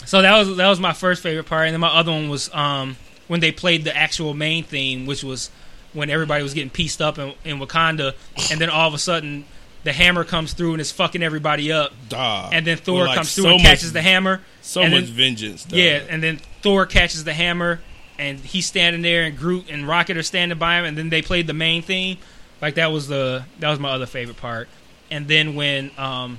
So 0.06 0.22
that 0.22 0.38
was 0.38 0.56
that 0.56 0.68
was 0.68 0.78
my 0.78 0.92
first 0.92 1.20
favorite 1.20 1.46
part, 1.46 1.66
and 1.66 1.74
then 1.74 1.80
my 1.80 1.88
other 1.88 2.12
one 2.12 2.28
was 2.28 2.52
um, 2.54 2.96
when 3.26 3.40
they 3.40 3.50
played 3.50 3.82
the 3.82 3.96
actual 3.96 4.34
main 4.34 4.62
theme, 4.62 5.06
which 5.06 5.24
was 5.24 5.50
when 5.92 6.10
everybody 6.10 6.42
was 6.42 6.54
getting 6.54 6.70
pieced 6.70 7.00
up 7.02 7.18
in, 7.18 7.34
in 7.44 7.58
Wakanda, 7.58 8.14
and 8.50 8.60
then 8.60 8.70
all 8.70 8.86
of 8.88 8.94
a 8.94 8.98
sudden 8.98 9.44
the 9.82 9.92
hammer 9.92 10.24
comes 10.24 10.52
through 10.52 10.72
and 10.72 10.80
is 10.80 10.92
fucking 10.92 11.22
everybody 11.22 11.72
up, 11.72 11.92
Dog. 12.08 12.52
and 12.52 12.66
then 12.66 12.76
Thor 12.76 13.06
like, 13.06 13.16
comes 13.16 13.34
through 13.34 13.44
so 13.44 13.50
and 13.50 13.60
catches 13.60 13.84
much, 13.86 13.92
the 13.94 14.02
hammer. 14.02 14.40
So 14.62 14.82
much 14.82 14.90
then- 14.90 15.04
vengeance. 15.06 15.64
Dog. 15.64 15.78
Yeah, 15.78 16.02
and 16.08 16.22
then 16.22 16.40
Thor 16.62 16.86
catches 16.86 17.24
the 17.24 17.32
hammer, 17.32 17.80
and 18.18 18.38
he's 18.40 18.66
standing 18.66 19.02
there, 19.02 19.24
and 19.24 19.36
Groot 19.38 19.70
and 19.70 19.88
Rocket 19.88 20.16
are 20.16 20.22
standing 20.22 20.58
by 20.58 20.78
him, 20.78 20.84
and 20.84 20.98
then 20.98 21.08
they 21.08 21.22
played 21.22 21.46
the 21.46 21.54
main 21.54 21.82
theme. 21.82 22.18
Like 22.60 22.74
that 22.74 22.92
was 22.92 23.08
the 23.08 23.44
that 23.58 23.70
was 23.70 23.78
my 23.78 23.90
other 23.90 24.04
favorite 24.06 24.36
part. 24.36 24.68
And 25.10 25.26
then 25.26 25.54
when 25.54 25.90
um 25.96 26.38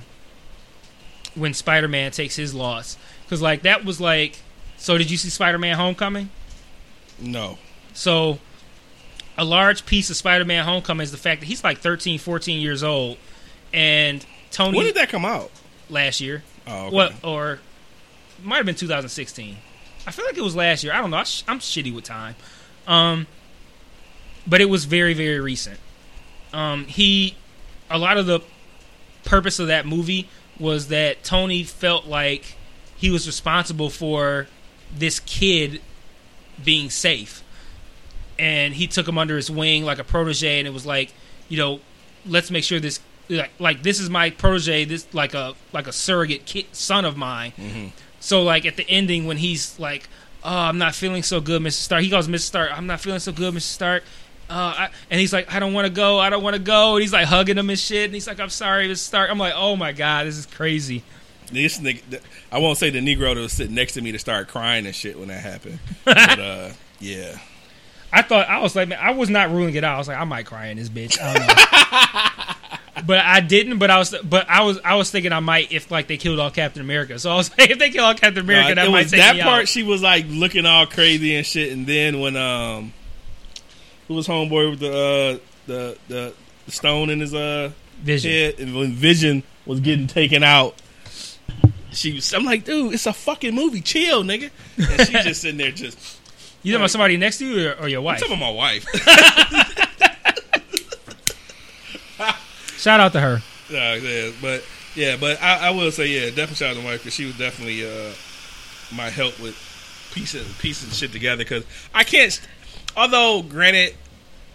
when 1.34 1.52
Spider 1.54 1.88
Man 1.88 2.12
takes 2.12 2.36
his 2.36 2.54
loss, 2.54 2.96
because 3.24 3.42
like 3.42 3.62
that 3.62 3.84
was 3.84 4.00
like, 4.00 4.38
so 4.76 4.96
did 4.98 5.10
you 5.10 5.16
see 5.16 5.30
Spider 5.30 5.58
Man 5.58 5.76
Homecoming? 5.76 6.30
no. 7.20 7.58
So 7.94 8.38
a 9.38 9.44
large 9.44 9.86
piece 9.86 10.10
of 10.10 10.16
Spider 10.16 10.44
Man 10.44 10.64
Homecoming 10.64 11.04
is 11.04 11.10
the 11.12 11.16
fact 11.18 11.40
that 11.40 11.46
he's 11.46 11.64
like 11.64 11.78
13, 11.78 12.18
14 12.18 12.60
years 12.60 12.82
old, 12.82 13.16
and 13.72 14.24
Tony 14.50 14.76
When 14.76 14.86
did 14.86 14.96
that 14.96 15.08
come 15.08 15.24
out? 15.24 15.50
last 15.88 16.20
year. 16.20 16.42
Oh, 16.66 16.86
okay. 16.86 16.94
What 16.96 17.12
or 17.24 17.58
might 18.42 18.56
have 18.58 18.66
been 18.66 18.74
2016. 18.74 19.56
I 20.06 20.10
feel 20.10 20.24
like 20.24 20.36
it 20.36 20.42
was 20.42 20.56
last 20.56 20.82
year. 20.84 20.92
I 20.92 20.98
don't 20.98 21.10
know. 21.10 21.18
I 21.18 21.22
sh- 21.24 21.44
I'm 21.46 21.58
shitty 21.60 21.94
with 21.94 22.04
time. 22.04 22.34
Um, 22.86 23.26
but 24.46 24.60
it 24.60 24.66
was 24.68 24.84
very 24.84 25.14
very 25.14 25.40
recent. 25.40 25.78
Um, 26.52 26.84
he 26.86 27.36
a 27.90 27.98
lot 27.98 28.16
of 28.18 28.26
the 28.26 28.40
purpose 29.24 29.58
of 29.58 29.68
that 29.68 29.86
movie 29.86 30.28
was 30.58 30.88
that 30.88 31.22
Tony 31.24 31.62
felt 31.62 32.06
like 32.06 32.56
he 32.96 33.10
was 33.10 33.26
responsible 33.26 33.90
for 33.90 34.46
this 34.94 35.20
kid 35.20 35.80
being 36.62 36.90
safe. 36.90 37.41
And 38.42 38.74
he 38.74 38.88
took 38.88 39.06
him 39.06 39.18
under 39.18 39.36
his 39.36 39.48
wing 39.48 39.84
like 39.84 40.00
a 40.00 40.04
protege 40.04 40.58
and 40.58 40.66
it 40.66 40.72
was 40.74 40.84
like, 40.84 41.14
you 41.48 41.56
know, 41.56 41.80
let's 42.26 42.50
make 42.50 42.64
sure 42.64 42.80
this 42.80 42.98
like, 43.28 43.52
like 43.60 43.82
this 43.84 44.00
is 44.00 44.10
my 44.10 44.30
protege, 44.30 44.84
this 44.84 45.06
like 45.14 45.32
a 45.34 45.54
like 45.72 45.86
a 45.86 45.92
surrogate 45.92 46.44
kid, 46.44 46.66
son 46.72 47.04
of 47.04 47.16
mine. 47.16 47.52
So 48.18 48.42
like 48.42 48.66
at 48.66 48.76
the 48.76 48.88
ending 48.88 49.26
when 49.26 49.36
he's 49.36 49.78
like, 49.78 50.08
"Oh, 50.42 50.56
I'm 50.56 50.78
not 50.78 50.94
feeling 50.94 51.22
so 51.22 51.40
good, 51.40 51.62
Mr. 51.62 51.72
Stark." 51.72 52.02
He 52.02 52.08
goes, 52.08 52.26
"Mr. 52.28 52.40
Stark, 52.40 52.76
I'm 52.76 52.86
not 52.86 53.00
feeling 53.00 53.20
so 53.20 53.32
good, 53.32 53.54
Mr. 53.54 53.60
Stark." 53.60 54.02
Uh, 54.50 54.74
I, 54.76 54.88
and 55.08 55.20
he's 55.20 55.32
like, 55.32 55.52
"I 55.54 55.60
don't 55.60 55.72
want 55.72 55.86
to 55.86 55.92
go. 55.92 56.18
I 56.18 56.28
don't 56.30 56.42
want 56.42 56.54
to 56.54 56.62
go." 56.62 56.94
And 56.96 57.02
he's 57.02 57.12
like 57.12 57.26
hugging 57.26 57.58
him 57.58 57.70
and 57.70 57.78
shit. 57.78 58.06
And 58.06 58.14
he's 58.14 58.26
like, 58.26 58.40
"I'm 58.40 58.50
sorry, 58.50 58.88
Mr. 58.88 58.98
Stark." 58.98 59.30
I'm 59.30 59.38
like, 59.38 59.54
"Oh 59.56 59.76
my 59.76 59.92
god, 59.92 60.26
this 60.26 60.36
is 60.36 60.46
crazy." 60.46 61.04
This 61.50 61.78
nigga, 61.78 62.20
I 62.50 62.58
won't 62.58 62.78
say 62.78 62.90
the 62.90 63.00
Negro 63.00 63.34
that 63.34 63.40
was 63.40 63.52
sitting 63.52 63.74
next 63.74 63.92
to 63.92 64.00
me 64.00 64.12
to 64.12 64.18
start 64.18 64.48
crying 64.48 64.86
and 64.86 64.94
shit 64.94 65.18
when 65.18 65.28
that 65.28 65.42
happened. 65.42 65.78
but 66.04 66.38
uh, 66.38 66.70
yeah, 66.98 67.38
I 68.12 68.22
thought 68.22 68.48
I 68.48 68.60
was 68.60 68.76
like, 68.76 68.88
man, 68.88 68.98
I 69.00 69.12
was 69.12 69.30
not 69.30 69.50
ruling 69.50 69.74
it 69.74 69.84
out. 69.84 69.94
I 69.94 69.98
was 69.98 70.08
like, 70.08 70.18
I 70.18 70.24
might 70.24 70.44
cry 70.46 70.66
in 70.66 70.76
this 70.76 70.88
bitch. 70.90 71.18
I 71.20 71.34
don't 71.34 71.46
know. 71.46 73.02
but 73.06 73.18
I 73.24 73.40
didn't. 73.40 73.78
But 73.78 73.90
I 73.90 73.98
was, 73.98 74.14
but 74.22 74.48
I 74.50 74.62
was, 74.62 74.78
I 74.84 74.96
was 74.96 75.10
thinking 75.10 75.32
I 75.32 75.40
might 75.40 75.72
if 75.72 75.90
like 75.90 76.08
they 76.08 76.16
killed 76.18 76.38
all 76.38 76.50
Captain 76.50 76.82
America. 76.82 77.18
So 77.18 77.30
I 77.30 77.36
was 77.36 77.50
like, 77.58 77.70
if 77.70 77.78
they 77.78 77.90
kill 77.90 78.04
all 78.04 78.14
Captain 78.14 78.44
America, 78.44 78.74
No, 78.74 78.84
that 78.84 78.90
might 78.90 79.08
take 79.08 79.20
that 79.20 79.40
part. 79.40 79.62
out. 79.62 79.68
She 79.68 79.82
was 79.82 80.02
like 80.02 80.26
looking 80.28 80.66
all 80.66 80.86
crazy 80.86 81.34
and 81.36 81.46
shit, 81.46 81.72
and 81.72 81.86
then 81.86 82.20
when 82.20 82.36
um, 82.36 82.92
who 84.08 84.14
was 84.14 84.28
homeboy 84.28 84.70
with 84.70 84.80
the 84.80 84.90
uh 84.90 85.38
the 85.66 85.98
the, 86.08 86.34
the 86.66 86.72
stone 86.72 87.08
in 87.08 87.20
his 87.20 87.34
uh 87.34 87.70
Vision. 88.02 88.30
head, 88.30 88.54
and 88.58 88.76
when 88.76 88.92
Vision 88.92 89.42
was 89.64 89.80
getting 89.80 90.06
taken 90.06 90.42
out. 90.42 90.74
She 91.92 92.14
was, 92.14 92.32
I'm 92.32 92.44
like, 92.44 92.64
dude, 92.64 92.94
it's 92.94 93.04
a 93.06 93.12
fucking 93.12 93.54
movie. 93.54 93.82
Chill, 93.82 94.22
nigga. 94.22 94.50
And 94.78 95.06
she's 95.08 95.24
just 95.24 95.42
sitting 95.42 95.58
there, 95.58 95.70
just. 95.70 95.98
You 96.62 96.72
talking 96.72 96.82
about 96.82 96.90
somebody 96.90 97.16
next 97.16 97.38
to 97.38 97.46
you 97.46 97.70
or, 97.70 97.74
or 97.82 97.88
your 97.88 97.98
I'm 98.00 98.04
wife? 98.04 98.20
talking 98.20 98.36
about 98.36 98.52
my 98.52 98.56
wife. 98.56 98.86
Shout 102.78 103.00
out 103.00 103.12
to 103.12 103.20
her. 103.20 103.40
Yeah, 103.70 103.94
yeah, 103.94 104.30
but 104.40 104.64
yeah, 104.94 105.16
but 105.18 105.40
I, 105.42 105.68
I 105.68 105.70
will 105.70 105.90
say 105.92 106.06
yeah, 106.08 106.26
definitely 106.26 106.56
shout 106.56 106.70
out 106.70 106.74
to 106.76 106.82
my 106.82 106.90
wife 106.90 107.00
because 107.00 107.14
she 107.14 107.24
was 107.26 107.38
definitely 107.38 107.84
uh, 107.86 108.12
my 108.94 109.08
help 109.08 109.38
with 109.40 109.56
piecing 110.12 110.44
piecing 110.58 110.90
shit 110.90 111.12
together. 111.12 111.44
Because 111.44 111.64
I 111.94 112.04
can't, 112.04 112.32
st- 112.32 112.48
although 112.96 113.42
granted, 113.42 113.94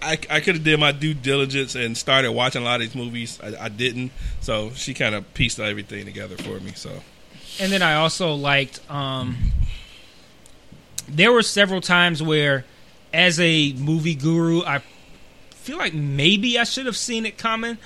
I 0.02 0.20
I 0.30 0.42
could 0.42 0.56
have 0.56 0.64
did 0.64 0.80
my 0.80 0.92
due 0.92 1.14
diligence 1.14 1.76
and 1.76 1.98
started 1.98 2.32
watching 2.34 2.62
a 2.62 2.66
lot 2.66 2.82
of 2.82 2.82
these 2.82 2.96
movies. 2.96 3.40
I, 3.42 3.66
I 3.66 3.70
didn't, 3.70 4.12
so 4.42 4.72
she 4.72 4.94
kind 4.94 5.16
of 5.16 5.34
pieced 5.34 5.60
everything 5.60 6.06
together 6.06 6.36
for 6.38 6.60
me. 6.60 6.74
So 6.76 6.92
And 7.62 7.72
then 7.72 7.82
I 7.82 7.96
also 7.96 8.34
liked. 8.36 8.80
um 8.92 9.38
There 11.08 11.32
were 11.32 11.42
several 11.44 11.82
times 11.82 12.22
where, 12.22 12.66
as 13.14 13.40
a 13.40 13.74
movie 13.74 14.16
guru, 14.16 14.64
I 14.64 14.82
feel 15.52 15.78
like 15.78 15.94
maybe 15.94 16.58
I 16.60 16.64
should 16.64 16.86
have 16.86 16.98
seen 16.98 17.26
it 17.26 17.38
coming. 17.38 17.78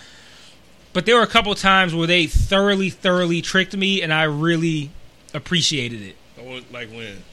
But 0.94 1.06
there 1.06 1.16
were 1.16 1.24
a 1.24 1.28
couple 1.28 1.56
times 1.56 1.96
where 1.96 2.08
they 2.08 2.28
thoroughly, 2.28 2.90
thoroughly 2.90 3.42
tricked 3.42 3.76
me, 3.76 4.02
and 4.02 4.12
I 4.12 4.24
really 4.24 4.92
appreciated 5.34 6.02
it. 6.02 6.16
Like 6.72 6.90
when 6.90 7.24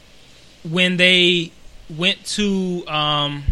when 0.69 0.97
they 0.97 1.53
went 1.89 2.25
to 2.25 2.87
um, 2.87 3.43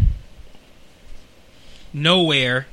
Knowhere, 1.93 2.65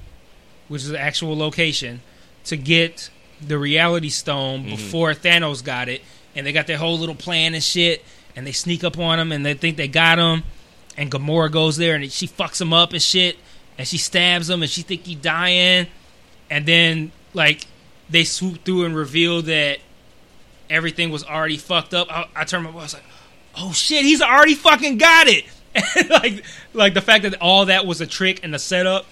which 0.68 0.82
is 0.82 0.90
the 0.90 1.00
actual 1.00 1.36
location, 1.36 2.02
to 2.44 2.56
get 2.56 3.10
the 3.40 3.58
Reality 3.58 4.10
Stone 4.10 4.64
before 4.64 5.12
Thanos 5.12 5.64
got 5.64 5.88
it, 5.88 6.02
and 6.34 6.46
they 6.46 6.52
got 6.52 6.66
their 6.66 6.78
whole 6.78 6.98
little 6.98 7.14
plan 7.14 7.54
and 7.54 7.62
shit, 7.62 8.04
and 8.36 8.46
they 8.46 8.52
sneak 8.52 8.84
up 8.84 8.98
on 8.98 9.18
him, 9.18 9.32
and 9.32 9.44
they 9.44 9.54
think 9.54 9.76
they 9.76 9.88
got 9.88 10.18
him, 10.18 10.42
and 10.96 11.10
Gamora 11.10 11.50
goes 11.50 11.76
there, 11.76 11.94
and 11.94 12.10
she 12.10 12.26
fucks 12.26 12.60
him 12.60 12.72
up 12.72 12.92
and 12.92 13.02
shit, 13.02 13.36
and 13.78 13.86
she 13.86 13.98
stabs 13.98 14.48
him, 14.50 14.62
and 14.62 14.70
she 14.70 14.82
think 14.82 15.04
he 15.04 15.14
dying, 15.14 15.86
and 16.50 16.66
then 16.66 17.12
like 17.32 17.66
they 18.08 18.24
swoop 18.24 18.64
through 18.64 18.84
and 18.84 18.94
reveal 18.96 19.42
that 19.42 19.78
everything 20.70 21.10
was 21.10 21.24
already 21.24 21.56
fucked 21.56 21.94
up. 21.94 22.08
I, 22.10 22.28
I 22.34 22.44
turned 22.44 22.64
my 22.64 22.70
I 22.70 22.74
was 22.74 22.94
like, 22.94 23.04
oh 23.56 23.72
shit, 23.72 24.04
he's 24.04 24.20
already 24.20 24.54
fucking 24.54 24.98
got 24.98 25.26
it. 25.28 25.44
like, 26.10 26.44
like 26.72 26.94
the 26.94 27.00
fact 27.00 27.22
that 27.24 27.34
all 27.40 27.66
that 27.66 27.86
was 27.86 28.00
a 28.00 28.06
trick 28.06 28.40
and 28.42 28.54
a 28.54 28.58
setup, 28.58 29.06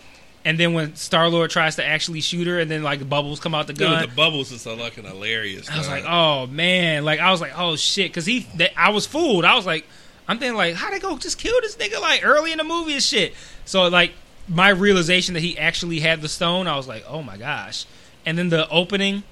and 0.44 0.58
then 0.58 0.72
when 0.74 0.96
Star 0.96 1.28
Lord 1.28 1.50
tries 1.50 1.76
to 1.76 1.84
actually 1.84 2.20
shoot 2.20 2.46
her, 2.46 2.58
and 2.58 2.70
then 2.70 2.82
like 2.82 3.08
bubbles 3.08 3.40
come 3.40 3.54
out 3.54 3.66
the 3.66 3.72
Dude, 3.72 3.88
gun. 3.88 4.02
the 4.08 4.14
bubbles 4.14 4.50
is 4.52 4.62
so 4.62 4.76
fucking 4.76 5.04
hilarious. 5.04 5.70
I 5.70 5.78
was 5.78 5.88
like, 5.88 6.04
oh 6.06 6.46
man, 6.48 7.04
like 7.04 7.20
I 7.20 7.30
was 7.30 7.40
like, 7.40 7.52
oh 7.56 7.76
shit, 7.76 8.10
because 8.10 8.26
he, 8.26 8.40
that, 8.56 8.72
I 8.76 8.90
was 8.90 9.06
fooled. 9.06 9.44
I 9.44 9.54
was 9.54 9.66
like, 9.66 9.86
I'm 10.28 10.38
thinking 10.38 10.56
like, 10.56 10.74
how 10.74 10.90
they 10.90 10.98
go 10.98 11.16
just 11.18 11.38
kill 11.38 11.60
this 11.60 11.76
nigga 11.76 12.00
like 12.00 12.24
early 12.24 12.52
in 12.52 12.58
the 12.58 12.64
movie 12.64 12.94
and 12.94 13.02
shit. 13.02 13.34
So 13.64 13.86
like 13.88 14.12
my 14.48 14.70
realization 14.70 15.34
that 15.34 15.40
he 15.40 15.56
actually 15.58 16.00
had 16.00 16.20
the 16.20 16.28
stone, 16.28 16.66
I 16.66 16.76
was 16.76 16.88
like, 16.88 17.04
oh 17.06 17.22
my 17.22 17.36
gosh. 17.36 17.86
And 18.26 18.36
then 18.38 18.48
the 18.48 18.68
opening, 18.68 19.22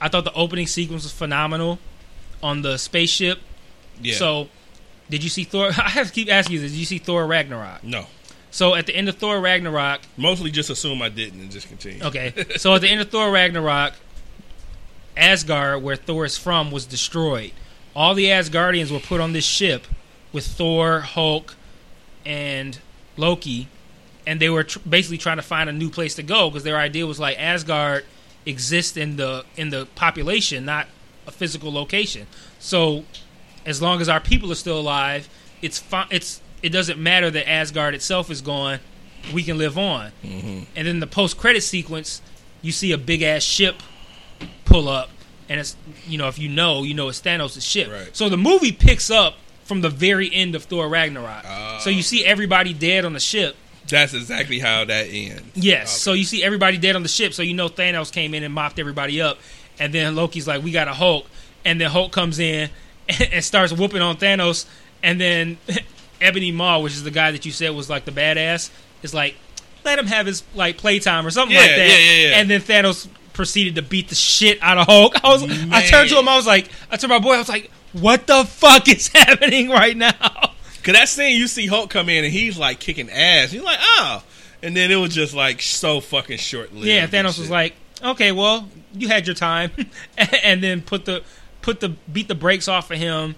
I 0.00 0.08
thought 0.08 0.24
the 0.24 0.32
opening 0.34 0.66
sequence 0.66 1.02
was 1.04 1.12
phenomenal 1.12 1.78
on 2.42 2.62
the 2.62 2.76
spaceship. 2.76 3.38
yeah. 4.00 4.14
So, 4.14 4.48
did 5.10 5.24
you 5.24 5.30
see 5.30 5.44
Thor? 5.44 5.66
I 5.78 5.88
have 5.90 6.08
to 6.08 6.12
keep 6.12 6.30
asking 6.30 6.54
you 6.54 6.60
this. 6.60 6.72
Did 6.72 6.78
you 6.78 6.84
see 6.86 6.98
Thor 6.98 7.26
Ragnarok? 7.26 7.82
no, 7.84 8.06
So 8.50 8.74
at 8.74 8.86
the 8.86 8.94
end 8.96 9.08
of 9.08 9.16
Thor 9.16 9.40
Ragnarok, 9.40 10.00
mostly 10.16 10.50
just 10.50 10.70
assume 10.70 11.02
I 11.02 11.08
didn't 11.08 11.40
and 11.40 11.50
just 11.50 11.68
continue. 11.68 12.02
Okay, 12.04 12.32
so 12.56 12.74
at 12.74 12.80
the 12.80 12.88
end 12.88 13.00
of 13.00 13.10
Thor 13.10 13.30
Ragnarok, 13.30 13.94
Asgard, 15.16 15.82
where 15.82 15.96
Thor 15.96 16.24
is 16.24 16.38
from, 16.38 16.70
was 16.70 16.86
destroyed. 16.86 17.52
All 17.94 18.14
the 18.14 18.26
Asgardians 18.26 18.90
were 18.90 19.00
put 19.00 19.20
on 19.20 19.32
this 19.32 19.44
ship 19.44 19.86
with 20.32 20.46
Thor, 20.46 21.00
Hulk, 21.00 21.56
and 22.24 22.78
Loki, 23.16 23.68
and 24.26 24.40
they 24.40 24.48
were 24.48 24.64
tr- 24.64 24.78
basically 24.80 25.18
trying 25.18 25.38
to 25.38 25.42
find 25.42 25.68
a 25.68 25.72
new 25.72 25.90
place 25.90 26.14
to 26.14 26.22
go 26.22 26.48
because 26.50 26.62
their 26.62 26.76
idea 26.76 27.06
was 27.06 27.18
like 27.18 27.38
Asgard 27.38 28.04
exists 28.46 28.96
in 28.96 29.16
the 29.16 29.44
in 29.56 29.70
the 29.70 29.86
population, 29.94 30.64
not 30.64 30.86
a 31.26 31.30
physical 31.30 31.72
location. 31.72 32.26
So, 32.58 33.04
as 33.66 33.82
long 33.82 34.00
as 34.00 34.08
our 34.08 34.20
people 34.20 34.50
are 34.52 34.56
still 34.56 34.78
alive, 34.78 35.28
it's 35.60 35.78
fi- 35.78 36.06
it's 36.10 36.40
it 36.62 36.70
doesn't 36.70 36.98
matter 36.98 37.30
that 37.30 37.48
Asgard 37.48 37.94
itself 37.94 38.30
is 38.30 38.40
gone. 38.40 38.80
We 39.32 39.42
can 39.42 39.58
live 39.58 39.76
on. 39.76 40.12
And 40.22 40.66
then 40.74 41.00
the 41.00 41.06
post 41.06 41.36
credit 41.38 41.62
sequence, 41.62 42.22
you 42.62 42.72
see 42.72 42.92
a 42.92 42.98
big 42.98 43.22
ass 43.22 43.42
ship 43.42 43.76
pull 44.64 44.88
up, 44.88 45.10
and 45.48 45.60
it's 45.60 45.76
you 46.06 46.18
know 46.18 46.28
if 46.28 46.38
you 46.38 46.48
know 46.48 46.82
you 46.82 46.94
know 46.94 47.08
it's 47.08 47.20
Thanos' 47.20 47.60
ship. 47.62 47.90
Right. 47.90 48.16
So 48.16 48.28
the 48.28 48.36
movie 48.36 48.72
picks 48.72 49.10
up 49.10 49.34
from 49.64 49.80
the 49.80 49.90
very 49.90 50.32
end 50.32 50.54
of 50.54 50.64
Thor 50.64 50.88
Ragnarok. 50.88 51.44
Ah. 51.44 51.78
so 51.82 51.90
you 51.90 52.02
see 52.02 52.24
everybody 52.24 52.72
dead 52.72 53.04
on 53.04 53.12
the 53.12 53.20
ship. 53.20 53.56
That's 53.88 54.14
exactly 54.14 54.58
how 54.58 54.84
that 54.84 55.08
ends. 55.10 55.42
Yes. 55.54 55.82
Okay. 55.82 55.86
So 55.86 56.12
you 56.12 56.24
see 56.24 56.44
everybody 56.44 56.76
dead 56.76 56.94
on 56.94 57.02
the 57.02 57.08
ship. 57.08 57.32
So 57.32 57.42
you 57.42 57.54
know 57.54 57.68
Thanos 57.68 58.12
came 58.12 58.34
in 58.34 58.42
and 58.42 58.52
mopped 58.52 58.78
everybody 58.78 59.20
up, 59.20 59.38
and 59.78 59.92
then 59.92 60.14
Loki's 60.14 60.46
like, 60.46 60.62
"We 60.62 60.70
got 60.70 60.88
a 60.88 60.94
Hulk," 60.94 61.26
and 61.64 61.80
then 61.80 61.90
Hulk 61.90 62.12
comes 62.12 62.38
in 62.38 62.70
and, 63.08 63.28
and 63.32 63.44
starts 63.44 63.72
whooping 63.72 64.02
on 64.02 64.16
Thanos, 64.16 64.66
and 65.02 65.20
then 65.20 65.58
Ebony 66.20 66.52
Maw, 66.52 66.80
which 66.80 66.92
is 66.94 67.02
the 67.04 67.10
guy 67.10 67.30
that 67.30 67.44
you 67.46 67.52
said 67.52 67.70
was 67.74 67.88
like 67.90 68.04
the 68.04 68.10
badass, 68.12 68.70
is 69.02 69.14
like, 69.14 69.34
"Let 69.84 69.98
him 69.98 70.06
have 70.06 70.26
his 70.26 70.42
like 70.54 70.76
playtime 70.78 71.26
or 71.26 71.30
something 71.30 71.54
Yeah, 71.54 71.62
like 71.62 71.70
that." 71.70 71.88
yeah, 71.88 71.98
yeah, 71.98 72.28
yeah. 72.30 72.40
And 72.40 72.50
then 72.50 72.60
Thanos 72.60 73.08
proceeded 73.32 73.76
to 73.76 73.82
beat 73.82 74.08
the 74.08 74.14
shit 74.16 74.58
out 74.62 74.78
of 74.78 74.86
Hulk. 74.86 75.14
I 75.24 75.28
was, 75.28 75.42
I 75.70 75.82
turned 75.86 76.08
to 76.10 76.18
him, 76.18 76.28
I 76.28 76.36
was 76.36 76.46
like, 76.46 76.68
I 76.90 76.96
turned 76.96 77.10
my 77.10 77.18
boy, 77.20 77.34
I 77.34 77.38
was 77.38 77.48
like, 77.48 77.70
"What 77.92 78.26
the 78.26 78.44
fuck 78.44 78.88
is 78.88 79.08
happening 79.14 79.70
right 79.70 79.96
now?" 79.96 80.12
Cause 80.82 80.94
that 80.94 81.08
scene, 81.08 81.38
you 81.38 81.46
see 81.48 81.66
Hulk 81.66 81.90
come 81.90 82.08
in 82.08 82.24
and 82.24 82.32
he's 82.32 82.56
like 82.58 82.80
kicking 82.80 83.10
ass. 83.10 83.52
You're 83.52 83.64
like, 83.64 83.78
oh, 83.80 84.22
and 84.62 84.76
then 84.76 84.90
it 84.90 84.96
was 84.96 85.14
just 85.14 85.34
like 85.34 85.60
so 85.62 86.00
fucking 86.00 86.38
short 86.38 86.72
lived. 86.72 86.86
Yeah, 86.86 87.06
Thanos 87.06 87.38
was 87.38 87.50
like, 87.50 87.74
"Okay, 88.02 88.32
well, 88.32 88.68
you 88.94 89.08
had 89.08 89.26
your 89.26 89.34
time," 89.34 89.70
and 90.42 90.62
then 90.62 90.80
put 90.82 91.04
the 91.04 91.22
put 91.62 91.80
the 91.80 91.90
beat 91.90 92.26
the 92.28 92.34
brakes 92.34 92.68
off 92.68 92.90
of 92.90 92.98
him. 92.98 93.34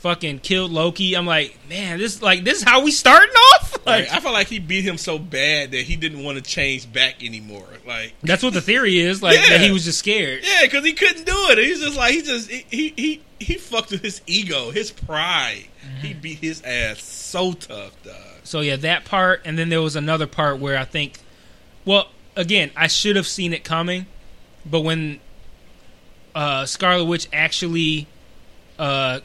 Fucking 0.00 0.38
killed 0.40 0.70
Loki. 0.70 1.14
I'm 1.14 1.26
like, 1.26 1.58
man, 1.68 1.98
this 1.98 2.22
like 2.22 2.42
this 2.44 2.58
is 2.58 2.64
how 2.64 2.82
we 2.82 2.90
starting 2.90 3.34
off. 3.34 3.68
Like, 3.86 4.08
Like, 4.10 4.12
I 4.12 4.20
felt 4.20 4.34
like 4.34 4.48
he 4.48 4.58
beat 4.58 4.84
him 4.84 4.98
so 4.98 5.18
bad 5.18 5.70
that 5.70 5.80
he 5.82 5.96
didn't 5.96 6.22
want 6.22 6.36
to 6.36 6.42
change 6.44 6.92
back 6.92 7.24
anymore. 7.24 7.66
Like, 7.86 8.12
that's 8.22 8.42
what 8.42 8.52
the 8.52 8.60
theory 8.60 8.98
is. 8.98 9.22
Like 9.22 9.36
that 9.36 9.48
Yeah. 9.52 9.58
he 9.58 9.70
was 9.72 9.84
just 9.86 9.98
scared. 10.00 10.42
yeah, 10.44 10.60
because 10.62 10.84
he 10.84 10.92
couldn't 10.92 11.24
do 11.24 11.32
it. 11.48 11.56
He's 11.58 11.80
just 11.80 11.96
like 11.96 12.12
he 12.12 12.20
just 12.22 12.50
he 12.50 12.64
he 12.70 12.88
he, 12.96 13.22
he 13.40 13.54
fucked 13.54 13.90
with 13.92 14.02
his 14.02 14.20
ego, 14.26 14.70
his 14.70 14.90
pride. 14.90 15.64
Mm-hmm. 15.82 16.06
He 16.06 16.12
beat 16.14 16.38
his 16.38 16.60
ass 16.62 17.02
so 17.02 17.52
tough, 17.54 18.00
dog. 18.02 18.14
So 18.44 18.60
yeah, 18.60 18.76
that 18.76 19.06
part, 19.06 19.40
and 19.46 19.58
then 19.58 19.70
there 19.70 19.80
was 19.80 19.96
another 19.96 20.26
part 20.26 20.58
where 20.58 20.76
I 20.76 20.84
think, 20.84 21.18
well, 21.86 22.08
again, 22.36 22.70
I 22.76 22.86
should 22.86 23.16
have 23.16 23.26
seen 23.26 23.54
it 23.54 23.64
coming, 23.64 24.04
but 24.66 24.80
when 24.80 25.20
uh, 26.34 26.66
Scarlet 26.66 27.04
Witch 27.06 27.28
actually 27.32 28.06
uh, 28.78 29.20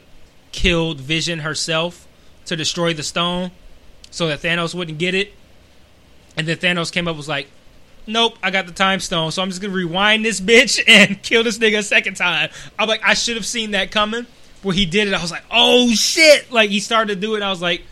killed 0.56 1.00
Vision 1.00 1.40
herself 1.40 2.08
to 2.46 2.56
destroy 2.56 2.94
the 2.94 3.02
stone, 3.02 3.50
so 4.10 4.26
that 4.28 4.40
Thanos 4.40 4.74
wouldn't 4.74 4.98
get 4.98 5.14
it, 5.14 5.32
and 6.36 6.46
then 6.48 6.56
Thanos 6.56 6.90
came 6.90 7.06
up 7.06 7.16
was 7.16 7.28
like, 7.28 7.48
"Nope, 8.06 8.36
I 8.42 8.50
got 8.50 8.66
the 8.66 8.72
time 8.72 8.98
stone, 9.00 9.30
so 9.30 9.42
I'm 9.42 9.50
just 9.50 9.60
gonna 9.60 9.74
rewind 9.74 10.24
this 10.24 10.40
bitch 10.40 10.80
and 10.88 11.22
kill 11.22 11.44
this 11.44 11.58
nigga 11.58 11.78
a 11.78 11.82
second 11.82 12.14
time." 12.14 12.50
I'm 12.78 12.88
like, 12.88 13.02
I 13.04 13.14
should 13.14 13.36
have 13.36 13.46
seen 13.46 13.72
that 13.72 13.90
coming. 13.90 14.26
Where 14.62 14.74
he 14.74 14.86
did 14.86 15.06
it, 15.06 15.14
I 15.14 15.20
was 15.22 15.30
like, 15.30 15.44
"Oh 15.50 15.90
shit!" 15.92 16.50
Like 16.50 16.70
he 16.70 16.80
started 16.80 17.14
to 17.14 17.20
do 17.20 17.36
it, 17.36 17.42
I 17.42 17.50
was 17.50 17.62
like 17.62 17.82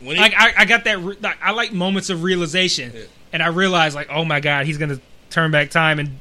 When 0.00 0.16
he, 0.16 0.22
like 0.22 0.34
I, 0.36 0.52
I 0.58 0.64
got 0.66 0.84
that. 0.84 0.98
Re- 1.00 1.16
like, 1.20 1.38
I 1.42 1.50
like 1.52 1.72
moments 1.72 2.10
of 2.10 2.22
realization, 2.22 2.92
Yeah. 2.94 3.02
and 3.32 3.42
I 3.42 3.48
realized 3.48 3.96
like, 3.96 4.08
oh 4.10 4.24
my 4.24 4.40
god, 4.40 4.66
he's 4.66 4.78
gonna 4.78 5.00
turn 5.30 5.50
back 5.50 5.70
time 5.70 5.98
and 5.98 6.20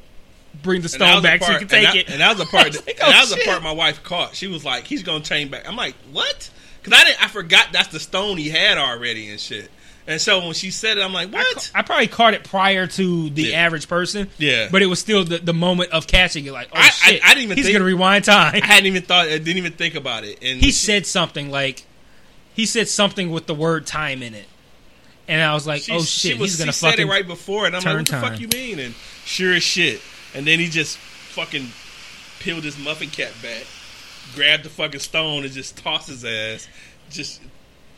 bring 0.63 0.81
the 0.81 0.89
stone 0.89 1.21
back 1.23 1.41
so 1.41 1.47
he 1.47 1.51
part- 1.53 1.59
can 1.59 1.67
take 1.69 1.87
and 1.89 1.97
it. 1.97 2.09
And 2.09 2.21
that 2.21 2.29
was 2.37 2.39
the 2.39 2.45
part. 2.51 2.67
Was 2.67 2.85
like, 2.85 2.99
and 2.99 3.11
that 3.11 3.15
oh, 3.15 3.19
was 3.21 3.29
the 3.35 3.41
oh, 3.41 3.45
part 3.45 3.63
my 3.63 3.71
wife 3.71 4.03
caught. 4.03 4.35
She 4.35 4.47
was 4.47 4.63
like, 4.65 4.85
"He's 4.85 5.03
gonna 5.03 5.23
change 5.23 5.51
back." 5.51 5.67
I'm 5.67 5.75
like, 5.75 5.95
"What?" 6.11 6.49
Because 6.81 6.99
I 6.99 7.05
didn't. 7.05 7.23
I 7.23 7.27
forgot 7.27 7.67
that's 7.71 7.89
the 7.89 7.99
stone 7.99 8.37
he 8.37 8.49
had 8.49 8.77
already 8.77 9.29
and 9.29 9.39
shit. 9.39 9.69
And 10.09 10.21
so 10.21 10.39
when 10.45 10.53
she 10.53 10.71
said 10.71 10.97
it, 10.97 11.01
I'm 11.03 11.11
like, 11.11 11.27
I, 11.33 11.37
"What?" 11.37 11.55
ca- 11.57 11.79
I 11.79 11.81
probably 11.81 12.07
caught 12.07 12.33
it 12.33 12.43
prior 12.45 12.87
to 12.87 13.29
the 13.29 13.41
Yeah. 13.43 13.57
average 13.57 13.87
person. 13.89 14.29
Yeah. 14.37 14.69
but 14.71 14.81
it 14.81 14.85
was 14.85 14.99
still 14.99 15.25
the, 15.25 15.37
the 15.39 15.53
moment 15.53 15.91
of 15.91 16.07
catching 16.07 16.45
it. 16.45 16.53
Like, 16.53 16.69
oh 16.71 16.77
I- 16.77 16.83
I- 16.85 16.89
shit, 16.89 17.21
I 17.25 17.29
didn't 17.29 17.43
even 17.43 17.57
he's 17.57 17.65
think- 17.65 17.75
gonna 17.77 17.85
rewind 17.85 18.23
time. 18.25 18.59
I 18.61 18.65
hadn't 18.65 18.85
even 18.85 19.03
thought. 19.03 19.27
I 19.27 19.37
didn't 19.37 19.57
even 19.57 19.73
think 19.73 19.95
about 19.95 20.23
it. 20.23 20.39
And 20.41 20.61
he 20.61 20.71
said 20.71 21.05
something 21.05 21.51
like, 21.51 21.85
he 22.53 22.65
said 22.65 22.87
something 22.87 23.31
with 23.31 23.47
the 23.47 23.53
word 23.53 23.85
time 23.85 24.23
in 24.23 24.33
it, 24.33 24.47
and 25.27 25.41
I 25.41 25.53
was 25.53 25.67
like, 25.67 25.81
she, 25.81 25.91
oh 25.91 25.99
she 26.03 26.29
shit, 26.29 26.39
was, 26.39 26.51
he's 26.51 26.59
gonna 26.59 26.71
she 26.71 26.79
said 26.79 26.89
fucking 26.91 27.07
it 27.07 27.09
right 27.11 27.27
before, 27.27 27.65
and 27.65 27.75
I'm 27.75 27.83
like, 27.83 27.95
"What 27.97 28.05
the 28.05 28.11
time." 28.13 28.21
fuck 28.31 28.39
you 28.39 28.47
mean?" 28.47 28.79
And 28.79 28.95
sure 29.25 29.53
as 29.55 29.63
shit. 29.63 29.99
And 30.33 30.45
then 30.45 30.59
he 30.59 30.67
just 30.67 30.97
fucking 30.97 31.69
peeled 32.39 32.63
his 32.63 32.77
muffin 32.77 33.09
cap 33.09 33.31
back, 33.41 33.63
grabbed 34.35 34.63
the 34.63 34.69
fucking 34.69 34.99
stone, 34.99 35.43
and 35.43 35.51
just 35.53 35.77
tossed 35.77 36.07
his 36.09 36.23
ass. 36.25 36.67
Just 37.09 37.41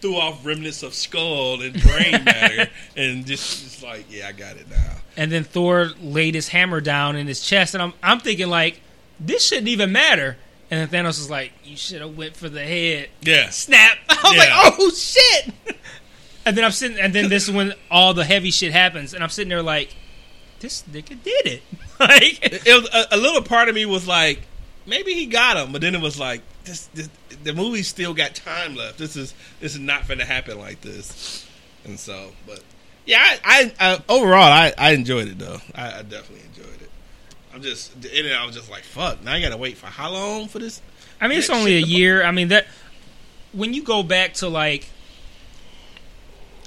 threw 0.01 0.15
off 0.15 0.45
remnants 0.45 0.82
of 0.84 0.93
skull 0.93 1.61
and 1.61 1.73
brain 1.82 2.11
matter, 2.23 2.69
and 2.95 3.25
just, 3.25 3.63
just 3.63 3.84
like, 3.84 4.05
yeah, 4.09 4.27
I 4.27 4.32
got 4.32 4.55
it 4.55 4.69
now. 4.69 4.95
and 5.17 5.32
then 5.32 5.43
Thor 5.43 5.91
laid 6.01 6.36
his 6.36 6.47
hammer 6.49 6.80
down 6.80 7.15
in 7.15 7.27
his 7.27 7.41
chest, 7.45 7.73
and 7.73 7.82
I'm 7.84 7.93
I'm 8.01 8.19
thinking 8.19 8.47
like, 8.47 8.82
this 9.19 9.45
shouldn't 9.45 9.67
even 9.67 9.91
matter. 9.91 10.38
And 10.71 10.80
then 10.80 10.88
Thanos 11.03 11.17
was 11.17 11.32
like, 11.32 11.51
"You 11.63 11.75
should 11.75 11.99
have 12.01 12.15
went 12.15 12.36
for 12.38 12.47
the 12.47 12.63
head." 12.63 13.09
Yeah, 13.23 13.49
Snap! 13.49 13.97
I 14.09 14.15
was 14.23 14.34
Yeah. 14.34 14.39
like, 14.39 14.75
"Oh 14.80 14.89
shit!" 14.91 15.53
And 16.45 16.55
then 16.57 16.63
I'm 16.63 16.71
sitting, 16.71 16.97
and 16.99 17.13
then 17.13 17.27
this 17.30 17.47
is 17.47 17.53
when 17.53 17.73
all 17.91 18.13
the 18.13 18.23
heavy 18.23 18.49
shit 18.49 18.71
happens, 18.71 19.13
and 19.13 19.21
I'm 19.23 19.30
sitting 19.30 19.49
there 19.49 19.61
like, 19.61 19.95
"This 20.60 20.84
nigga 20.91 21.22
did 21.24 21.45
it!" 21.45 21.64
like, 21.99 22.39
it 22.41 22.66
was 22.66 22.89
a, 22.93 23.16
a 23.16 23.18
little 23.18 23.41
part 23.41 23.70
of 23.70 23.76
me 23.76 23.86
was 23.86 24.07
like, 24.07 24.41
maybe 24.86 25.14
he 25.14 25.26
got 25.26 25.57
him, 25.57 25.72
but 25.72 25.82
then 25.82 25.95
it 25.95 26.01
was 26.01 26.20
like, 26.20 26.41
this, 26.66 26.88
this 26.88 27.10
the 27.43 27.53
movie 27.53 27.84
still 27.84 28.14
got 28.14 28.36
time 28.36 28.76
left. 28.76 28.97
This 28.97 29.16
is 29.16 29.34
this 29.60 29.74
is 29.74 29.80
not 29.80 30.07
going 30.07 30.20
to 30.20 30.26
happen 30.26 30.60
like 30.60 30.82
this, 30.82 31.47
and 31.86 31.99
so, 31.99 32.32
but 32.45 32.62
yeah, 33.05 33.20
I, 33.43 33.74
I, 33.80 33.93
I 33.93 34.03
overall 34.10 34.43
I, 34.43 34.74
I 34.78 34.91
enjoyed 34.91 35.28
it 35.28 35.39
though. 35.39 35.60
I, 35.74 35.99
I 35.99 36.01
definitely 36.03 36.45
enjoyed 36.45 36.82
it. 36.82 36.89
I'm 37.53 37.62
just 37.62 37.93
in 38.05 38.26
it. 38.26 38.34
I 38.34 38.45
was 38.45 38.55
just 38.55 38.70
like, 38.70 38.84
fuck. 38.84 39.24
Now 39.24 39.34
I 39.34 39.41
got 39.41 39.49
to 39.49 39.57
wait 39.57 39.78
for 39.78 39.88
how 39.88 40.12
long 40.12 40.47
for 40.47 40.60
this? 40.60 40.82
I 41.22 41.28
mean, 41.28 41.39
it's 41.39 41.49
only 41.49 41.78
a 41.78 41.82
year. 41.82 42.24
I 42.24 42.32
mean 42.32 42.49
that 42.49 42.68
when 43.53 43.74
you 43.74 43.84
go 43.84 44.03
back 44.03 44.36
to 44.36 44.47
like 44.47 44.89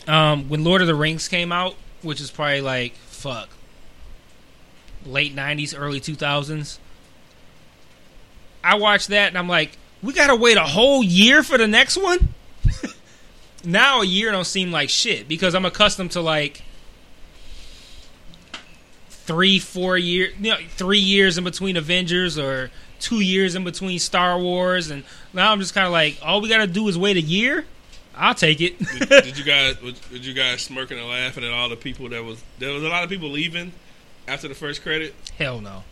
um, 0.08 0.48
when 0.48 0.64
Lord 0.64 0.80
of 0.80 0.86
the 0.86 0.94
Rings 0.94 1.28
came 1.28 1.52
out, 1.52 1.74
which 2.02 2.20
is 2.20 2.30
probably 2.30 2.60
like 2.60 2.94
fuck 2.96 3.48
late 5.06 5.34
'90s, 5.34 5.74
early 5.78 6.00
2000s. 6.00 6.78
I 8.64 8.76
watched 8.76 9.08
that 9.08 9.28
and 9.28 9.38
I'm 9.38 9.48
like, 9.48 9.76
we 10.02 10.12
gotta 10.12 10.36
wait 10.36 10.56
a 10.56 10.64
whole 10.64 11.02
year 11.02 11.42
for 11.42 11.58
the 11.58 11.66
next 11.66 11.96
one. 11.96 12.34
now 13.64 14.02
a 14.02 14.04
year 14.04 14.30
don't 14.30 14.44
seem 14.44 14.70
like 14.70 14.88
shit 14.88 15.28
because 15.28 15.54
I'm 15.54 15.64
accustomed 15.64 16.12
to 16.12 16.20
like 16.20 16.62
three, 19.08 19.58
four 19.58 19.96
years, 19.96 20.34
you 20.38 20.50
know, 20.50 20.58
three 20.76 20.98
years 20.98 21.38
in 21.38 21.44
between 21.44 21.76
Avengers 21.76 22.38
or 22.38 22.70
two 22.98 23.20
years 23.20 23.54
in 23.54 23.64
between 23.64 23.98
Star 23.98 24.38
Wars, 24.38 24.90
and 24.90 25.04
now 25.32 25.52
I'm 25.52 25.58
just 25.58 25.74
kind 25.74 25.86
of 25.86 25.92
like, 25.92 26.18
all 26.22 26.40
we 26.40 26.48
gotta 26.48 26.66
do 26.66 26.88
is 26.88 26.98
wait 26.98 27.16
a 27.16 27.20
year. 27.20 27.64
I'll 28.14 28.34
take 28.34 28.60
it. 28.60 28.78
Did, 28.78 29.08
did 29.08 29.38
you 29.38 29.44
guys? 29.44 29.76
Did 30.10 30.24
you 30.24 30.34
guys 30.34 30.60
smirking 30.62 30.98
and 30.98 31.08
laughing 31.08 31.44
at 31.44 31.50
all 31.50 31.68
the 31.68 31.76
people 31.76 32.08
that 32.10 32.22
was? 32.22 32.42
There 32.58 32.72
was 32.72 32.82
a 32.82 32.88
lot 32.88 33.04
of 33.04 33.10
people 33.10 33.30
leaving 33.30 33.72
after 34.28 34.48
the 34.48 34.54
first 34.54 34.82
credit. 34.82 35.14
Hell 35.38 35.60
no. 35.60 35.84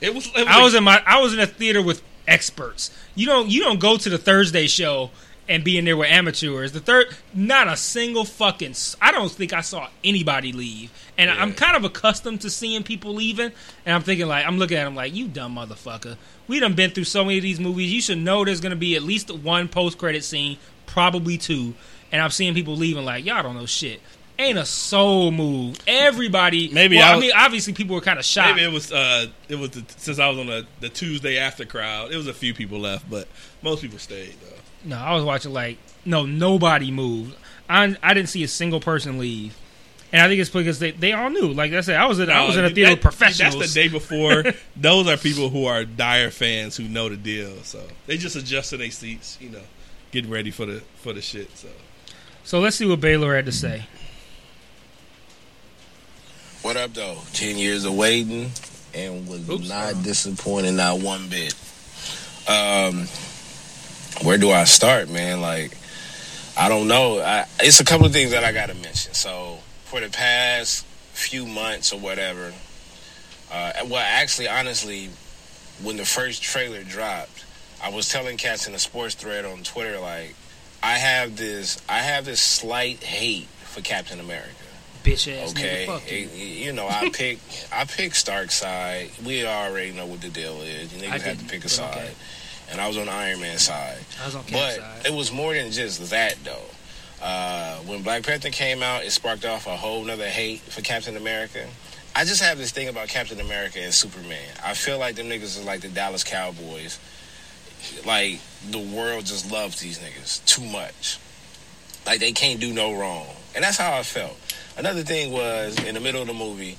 It 0.00 0.14
was. 0.14 0.26
It 0.28 0.34
was 0.34 0.46
I 0.48 0.60
a- 0.60 0.62
was 0.62 0.74
in 0.74 0.84
my 0.84 1.02
I 1.06 1.20
was 1.20 1.32
in 1.32 1.40
a 1.40 1.46
theater 1.46 1.82
with 1.82 2.02
experts. 2.26 2.90
You 3.14 3.26
don't 3.26 3.48
you 3.48 3.62
don't 3.62 3.80
go 3.80 3.96
to 3.96 4.08
the 4.08 4.18
Thursday 4.18 4.66
show 4.66 5.10
and 5.48 5.64
be 5.64 5.76
in 5.76 5.84
there 5.84 5.96
with 5.96 6.08
amateurs. 6.08 6.70
The 6.72 6.80
third 6.80 7.08
not 7.34 7.66
a 7.68 7.76
single 7.76 8.24
fucking 8.24 8.74
I 9.00 9.10
don't 9.12 9.30
think 9.30 9.52
I 9.52 9.60
saw 9.60 9.88
anybody 10.04 10.52
leave. 10.52 10.90
And 11.18 11.28
Yeah. 11.28 11.42
I'm 11.42 11.52
kind 11.52 11.76
of 11.76 11.84
accustomed 11.84 12.40
to 12.42 12.50
seeing 12.50 12.82
people 12.84 13.12
leaving 13.14 13.50
and 13.84 13.94
I'm 13.94 14.02
thinking 14.02 14.26
like 14.28 14.46
I'm 14.46 14.58
looking 14.58 14.76
at 14.78 14.84
them 14.84 14.94
like 14.94 15.14
you 15.14 15.26
dumb 15.28 15.56
motherfucker. 15.56 16.16
We 16.48 16.60
done 16.60 16.74
been 16.74 16.90
through 16.92 17.04
so 17.04 17.24
many 17.24 17.38
of 17.38 17.42
these 17.42 17.60
movies. 17.60 17.92
You 17.92 18.00
should 18.00 18.18
know 18.18 18.44
there's 18.44 18.60
going 18.60 18.70
to 18.70 18.76
be 18.76 18.94
at 18.96 19.02
least 19.02 19.30
one 19.30 19.68
post 19.68 19.98
credit 19.98 20.22
scene, 20.24 20.58
probably 20.86 21.38
two. 21.38 21.74
And 22.12 22.20
I'm 22.22 22.30
seeing 22.30 22.54
people 22.54 22.76
leaving 22.76 23.04
like 23.04 23.24
y'all 23.24 23.42
don't 23.42 23.56
know 23.56 23.66
shit. 23.66 24.00
Ain't 24.38 24.58
a 24.58 24.64
soul 24.64 25.30
move. 25.30 25.76
Everybody 25.86 26.68
Maybe 26.72 26.96
well, 26.96 27.12
I 27.14 27.16
I, 27.16 27.20
mean 27.20 27.32
obviously 27.36 27.72
people 27.74 27.94
were 27.94 28.00
kind 28.00 28.18
of 28.18 28.24
shocked. 28.24 28.56
Maybe 28.56 28.64
it 28.64 28.72
was 28.72 28.90
uh 28.90 29.26
it 29.48 29.56
was 29.56 29.70
the, 29.70 29.84
since 29.98 30.18
I 30.18 30.28
was 30.28 30.38
on 30.38 30.46
the, 30.46 30.66
the 30.80 30.88
Tuesday 30.88 31.38
after 31.38 31.64
crowd. 31.64 32.12
It 32.12 32.16
was 32.16 32.26
a 32.26 32.34
few 32.34 32.54
people 32.54 32.80
left, 32.80 33.08
but 33.08 33.28
most 33.62 33.82
people 33.82 33.98
stayed 33.98 34.34
though. 34.40 34.56
No, 34.84 34.96
I 34.96 35.14
was 35.14 35.22
watching 35.24 35.52
like 35.52 35.78
no, 36.04 36.26
nobody 36.26 36.90
moved. 36.90 37.36
I 37.68 37.96
I 38.02 38.14
didn't 38.14 38.30
see 38.30 38.42
a 38.42 38.48
single 38.48 38.80
person 38.80 39.18
leave, 39.18 39.56
and 40.12 40.20
I 40.20 40.28
think 40.28 40.40
it's 40.40 40.50
because 40.50 40.78
they, 40.78 40.90
they 40.90 41.12
all 41.12 41.30
knew. 41.30 41.52
Like 41.52 41.72
I 41.72 41.80
said, 41.82 41.96
I 41.96 42.06
was 42.06 42.18
in 42.18 42.28
I 42.28 42.44
was 42.46 42.56
in 42.56 42.64
a 42.64 42.70
theater 42.70 42.94
that- 42.94 43.02
professionals. 43.02 43.54
That's 43.56 43.72
the 43.72 43.80
day 43.80 43.88
before. 43.88 44.44
Those 44.76 45.06
are 45.08 45.16
people 45.16 45.50
who 45.50 45.66
are 45.66 45.84
dire 45.84 46.30
fans 46.30 46.76
who 46.76 46.88
know 46.88 47.08
the 47.08 47.16
deal. 47.16 47.62
So 47.62 47.82
they 48.06 48.16
just 48.16 48.34
adjusting 48.34 48.80
their 48.80 48.90
seats, 48.90 49.38
you 49.40 49.50
know, 49.50 49.62
getting 50.10 50.30
ready 50.30 50.50
for 50.50 50.66
the 50.66 50.82
for 50.96 51.12
the 51.12 51.22
shit. 51.22 51.56
So 51.56 51.68
So 52.44 52.58
let's 52.60 52.76
see 52.76 52.86
what 52.86 53.00
Baylor 53.00 53.36
had 53.36 53.46
to 53.46 53.52
say. 53.52 53.84
What 56.62 56.76
up, 56.76 56.94
though? 56.94 57.18
Ten 57.32 57.58
years 57.58 57.84
of 57.84 57.96
waiting 57.96 58.52
and 58.94 59.26
was 59.26 59.48
Oops. 59.50 59.68
not 59.68 60.00
disappointed, 60.04 60.72
not 60.72 61.00
one 61.00 61.28
bit. 61.28 61.54
Um, 62.48 63.08
where 64.22 64.38
do 64.38 64.52
I 64.52 64.62
start, 64.62 65.08
man? 65.08 65.40
Like, 65.40 65.76
I 66.56 66.68
don't 66.68 66.86
know. 66.86 67.18
I, 67.18 67.46
it's 67.58 67.80
a 67.80 67.84
couple 67.84 68.06
of 68.06 68.12
things 68.12 68.30
that 68.30 68.44
I 68.44 68.52
got 68.52 68.68
to 68.68 68.74
mention. 68.74 69.12
So, 69.12 69.58
for 69.86 69.98
the 70.00 70.08
past 70.08 70.86
few 71.12 71.46
months 71.46 71.92
or 71.92 71.98
whatever, 71.98 72.52
uh, 73.52 73.72
well, 73.86 73.96
actually, 73.96 74.46
honestly, 74.46 75.10
when 75.82 75.96
the 75.96 76.04
first 76.04 76.44
trailer 76.44 76.84
dropped, 76.84 77.44
I 77.82 77.88
was 77.90 78.08
telling 78.08 78.36
cats 78.36 78.68
in 78.68 78.74
a 78.74 78.78
sports 78.78 79.16
thread 79.16 79.44
on 79.44 79.64
Twitter, 79.64 79.98
like, 79.98 80.36
I 80.80 80.92
have 80.92 81.36
this, 81.36 81.82
I 81.88 81.98
have 81.98 82.24
this 82.24 82.40
slight 82.40 83.02
hate 83.02 83.48
for 83.64 83.80
Captain 83.80 84.20
America. 84.20 84.61
Bitch 85.02 85.42
ass 85.42 85.50
Okay, 85.52 85.84
nigga, 85.84 85.86
fuck 85.86 86.10
you. 86.10 86.18
It- 86.18 86.36
you 86.66 86.72
know, 86.72 86.86
I 86.88 87.10
pick 87.12 87.38
I 87.72 87.84
pick 87.84 88.14
Stark 88.14 88.50
side. 88.50 89.10
We 89.24 89.44
already 89.46 89.92
know 89.92 90.06
what 90.06 90.20
the 90.20 90.28
deal 90.28 90.60
is. 90.62 90.92
You 90.94 91.02
niggas 91.08 91.20
have 91.22 91.38
to 91.38 91.44
pick 91.46 91.64
a 91.64 91.68
side, 91.68 91.96
okay. 91.96 92.10
and 92.70 92.80
I 92.80 92.86
was 92.88 92.96
on 92.96 93.08
Iron 93.08 93.40
Man 93.40 93.58
side. 93.58 93.98
I 94.22 94.26
was 94.26 94.34
on 94.36 94.44
Cap 94.44 94.52
But 94.52 94.74
side. 94.76 95.06
it 95.06 95.12
was 95.16 95.32
more 95.32 95.52
than 95.54 95.70
just 95.72 96.10
that, 96.10 96.36
though. 96.44 96.64
Uh, 97.24 97.76
when 97.86 98.02
Black 98.02 98.24
Panther 98.24 98.50
came 98.50 98.82
out, 98.82 99.04
it 99.04 99.10
sparked 99.12 99.44
off 99.44 99.66
a 99.66 99.76
whole 99.76 100.02
nother 100.04 100.28
hate 100.28 100.60
for 100.60 100.80
Captain 100.82 101.16
America. 101.16 101.66
I 102.16 102.24
just 102.24 102.42
have 102.42 102.58
this 102.58 102.72
thing 102.72 102.88
about 102.88 103.08
Captain 103.08 103.40
America 103.40 103.78
and 103.80 103.94
Superman. 103.94 104.38
I 104.64 104.74
feel 104.74 104.98
like 104.98 105.14
them 105.16 105.26
niggas 105.28 105.60
are 105.60 105.64
like 105.64 105.80
the 105.82 105.88
Dallas 105.88 106.24
Cowboys. 106.24 106.98
Like 108.04 108.38
the 108.70 108.78
world 108.78 109.24
just 109.26 109.50
loves 109.50 109.80
these 109.80 109.98
niggas 109.98 110.44
too 110.44 110.64
much. 110.64 111.18
Like 112.06 112.20
they 112.20 112.32
can't 112.32 112.60
do 112.60 112.72
no 112.72 112.92
wrong, 112.94 113.26
and 113.54 113.62
that's 113.64 113.78
how 113.78 113.96
I 113.96 114.02
felt. 114.02 114.36
Another 114.76 115.02
thing 115.02 115.32
was 115.32 115.82
in 115.84 115.94
the 115.94 116.00
middle 116.00 116.20
of 116.22 116.28
the 116.28 116.34
movie. 116.34 116.78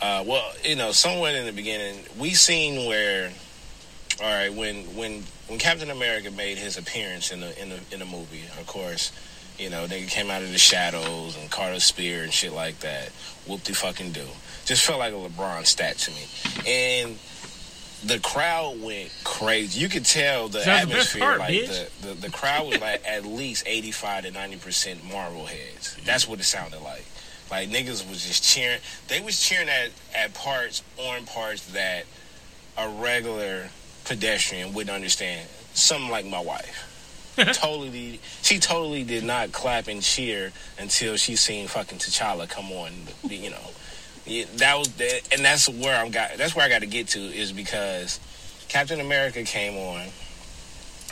Uh, 0.00 0.22
well, 0.26 0.52
you 0.64 0.76
know, 0.76 0.92
somewhere 0.92 1.34
in 1.36 1.46
the 1.46 1.52
beginning, 1.52 2.04
we 2.18 2.30
seen 2.30 2.88
where, 2.88 3.30
all 4.22 4.30
right, 4.30 4.52
when 4.52 4.84
when 4.96 5.24
when 5.48 5.58
Captain 5.58 5.90
America 5.90 6.30
made 6.30 6.56
his 6.58 6.78
appearance 6.78 7.32
in 7.32 7.40
the 7.40 7.60
in 7.60 7.68
the 7.70 7.80
in 7.90 7.98
the 7.98 8.06
movie, 8.06 8.44
of 8.60 8.66
course, 8.66 9.12
you 9.58 9.70
know, 9.70 9.86
they 9.86 10.04
came 10.04 10.30
out 10.30 10.42
of 10.42 10.52
the 10.52 10.58
shadows 10.58 11.36
and 11.36 11.50
Carter 11.50 11.80
Spear 11.80 12.22
and 12.22 12.32
shit 12.32 12.52
like 12.52 12.78
that. 12.80 13.08
Whoop 13.46 13.64
de 13.64 13.74
fucking 13.74 14.12
do. 14.12 14.24
Just 14.66 14.84
felt 14.84 14.98
like 14.98 15.12
a 15.12 15.16
LeBron 15.16 15.66
stat 15.66 15.96
to 15.98 16.10
me, 16.12 16.26
and 16.66 17.18
the 18.04 18.20
crowd 18.20 18.80
went 18.80 19.10
crazy. 19.24 19.80
You 19.80 19.88
could 19.88 20.04
tell 20.04 20.48
the 20.48 20.60
Sounds 20.60 20.86
the 20.86 20.92
atmosphere, 20.92 21.20
part, 21.22 21.38
like 21.40 21.66
the, 21.66 21.88
the 22.02 22.14
the 22.14 22.30
crowd 22.30 22.68
was 22.68 22.80
like 22.80 23.04
at 23.04 23.24
least 23.24 23.64
eighty 23.66 23.90
five 23.90 24.24
to 24.24 24.30
ninety 24.30 24.56
percent 24.56 25.02
Marvel 25.10 25.46
heads. 25.46 25.96
That's 26.04 26.28
what 26.28 26.38
it 26.38 26.44
sounded 26.44 26.80
like. 26.82 27.04
Like 27.50 27.70
niggas 27.70 28.08
was 28.08 28.26
just 28.26 28.44
cheering. 28.44 28.80
They 29.08 29.20
was 29.20 29.40
cheering 29.40 29.68
at 29.68 29.90
at 30.14 30.34
parts 30.34 30.82
on 30.98 31.24
parts 31.24 31.66
that 31.72 32.04
a 32.76 32.88
regular 32.88 33.70
pedestrian 34.04 34.72
wouldn't 34.72 34.94
understand. 34.94 35.48
Something 35.74 36.10
like 36.10 36.26
my 36.26 36.40
wife. 36.40 36.84
totally, 37.52 38.20
she 38.42 38.58
totally 38.58 39.04
did 39.04 39.22
not 39.22 39.52
clap 39.52 39.86
and 39.86 40.02
cheer 40.02 40.52
until 40.78 41.16
she 41.16 41.36
seen 41.36 41.68
fucking 41.68 41.98
T'Challa 41.98 42.48
come 42.48 42.72
on. 42.72 42.90
You 43.28 43.50
know, 43.50 43.70
Yeah, 44.26 44.44
that 44.56 44.78
was 44.78 44.88
the, 44.94 45.20
and 45.32 45.44
that's 45.44 45.68
where 45.68 45.96
I'm 45.96 46.10
got. 46.10 46.36
That's 46.36 46.56
where 46.56 46.64
I 46.64 46.68
got 46.68 46.80
to 46.80 46.86
get 46.86 47.08
to 47.08 47.20
is 47.20 47.52
because 47.52 48.18
Captain 48.68 49.00
America 49.00 49.44
came 49.44 49.76
on. 49.76 50.06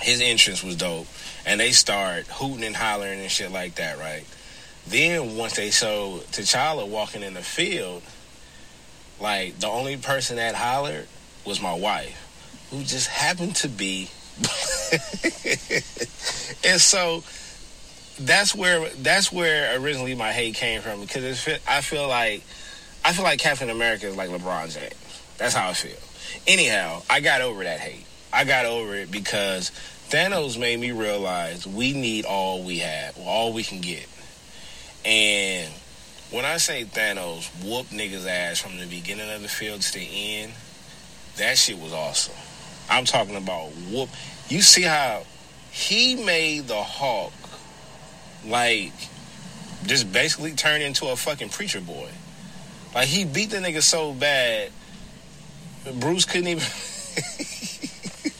His 0.01 0.21
entrance 0.21 0.63
was 0.63 0.77
dope, 0.77 1.07
and 1.47 1.61
they 1.61 1.71
start 1.71 2.27
hooting 2.27 2.65
and 2.65 2.77
hollering 2.77 3.21
and 3.21 3.31
shit 3.31 3.51
like 3.53 3.77
that, 3.77 3.99
right? 3.99 4.25
Then 4.89 5.37
once 5.37 5.57
they 5.57 5.71
showed 5.71 6.21
T'Challa 6.33 6.89
walking 6.89 7.23
in 7.23 7.35
the 7.35 7.43
field, 7.43 8.03
like 9.21 9.59
the 9.59 9.67
only 9.69 9.97
person 9.97 10.37
that 10.37 10.55
hollered 10.55 11.09
was 11.45 11.61
my 11.61 11.75
wife, 11.75 12.69
who 12.71 12.83
just 12.85 13.09
happened 13.09 13.57
to 13.57 13.69
be. 13.69 14.09
and 16.65 16.81
so 16.81 17.25
that's 18.21 18.55
where 18.55 18.89
that's 18.91 19.33
where 19.33 19.79
originally 19.81 20.15
my 20.15 20.33
hate 20.33 20.55
came 20.55 20.83
from 20.83 21.01
because 21.01 21.49
I 21.67 21.81
feel 21.81 22.07
like 22.09 22.43
I 23.05 23.13
feel 23.13 23.25
like 23.25 23.39
Captain 23.39 23.71
America 23.71 24.07
is 24.07 24.17
like 24.17 24.31
LeBron 24.31 24.73
James. 24.73 25.23
That's 25.39 25.55
how 25.55 25.71
I 25.71 25.73
feel. 25.75 25.97
Anyhow, 26.47 27.03
I 27.09 27.21
got 27.21 27.41
over 27.41 27.65
that 27.65 27.81
hate. 27.81 28.05
I 28.33 28.45
got 28.45 28.67
over 28.67 28.95
it 28.95 29.11
because 29.11 29.71
Thanos 30.11 30.59
made 30.59 30.79
me 30.79 30.93
realize 30.93 31.67
we 31.67 31.93
need 31.93 32.25
all 32.25 32.63
we 32.63 32.79
have, 32.79 33.17
all 33.19 33.53
we 33.53 33.63
can 33.63 33.81
get. 33.81 34.07
And 35.07 35.73
when 36.33 36.45
I 36.45 36.57
say 36.57 36.85
Thanos 36.85 37.49
whooped 37.65 37.93
niggas 37.93 38.27
ass 38.27 38.59
from 38.59 38.77
the 38.77 38.87
beginning 38.87 39.31
of 39.31 39.41
the 39.41 39.49
field 39.49 39.83
to 39.83 39.93
the 39.93 40.09
end, 40.41 40.53
that 41.37 41.57
shit 41.57 41.79
was 41.79 41.93
awesome. 41.93 42.35
I'm 42.91 43.05
talking 43.05 43.37
about 43.37 43.69
whoop. 43.93 44.09
You 44.49 44.61
see 44.63 44.83
how 44.83 45.23
he 45.71 46.17
made 46.17 46.67
the 46.67 46.83
Hulk 46.83 47.33
like 48.47 48.93
just 49.87 50.13
basically 50.13 50.53
turn 50.53 50.81
into 50.81 51.07
a 51.07 51.15
fucking 51.15 51.51
preacher 51.51 51.81
boy. 51.81 52.11
Like 52.93 53.07
he 53.07 53.25
beat 53.25 53.51
the 53.51 53.59
nigga 53.59 53.83
so 53.83 54.13
bad, 54.13 54.73
Bruce 56.01 56.25
couldn't 56.25 56.49
even. 56.49 56.65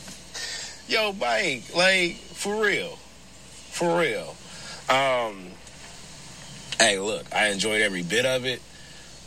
Yo, 0.89 1.13
Mike, 1.13 1.63
like 1.75 2.15
for 2.15 2.61
real, 2.61 2.97
for 3.71 3.99
real. 3.99 4.35
Um, 4.89 5.51
hey, 6.79 6.99
look, 6.99 7.25
I 7.33 7.47
enjoyed 7.47 7.81
every 7.81 8.03
bit 8.03 8.25
of 8.25 8.45
it. 8.45 8.61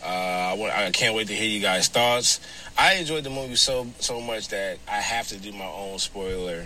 Uh, 0.03 0.07
I, 0.07 0.87
I 0.87 0.91
can't 0.91 1.15
wait 1.15 1.29
to 1.29 1.35
hear 1.35 1.49
you 1.49 1.61
guys' 1.61 1.89
thoughts. 1.89 2.41
I 2.79 2.95
enjoyed 2.95 3.25
the 3.25 3.31
movie 3.31 3.57
so 3.57 3.87
so 3.99 4.21
much 4.21 4.49
that 4.49 4.79
I 4.89 4.97
have 4.97 5.29
to 5.29 5.39
do 5.39 5.53
my 5.53 5.67
own 5.67 5.99
spoiler 5.99 6.65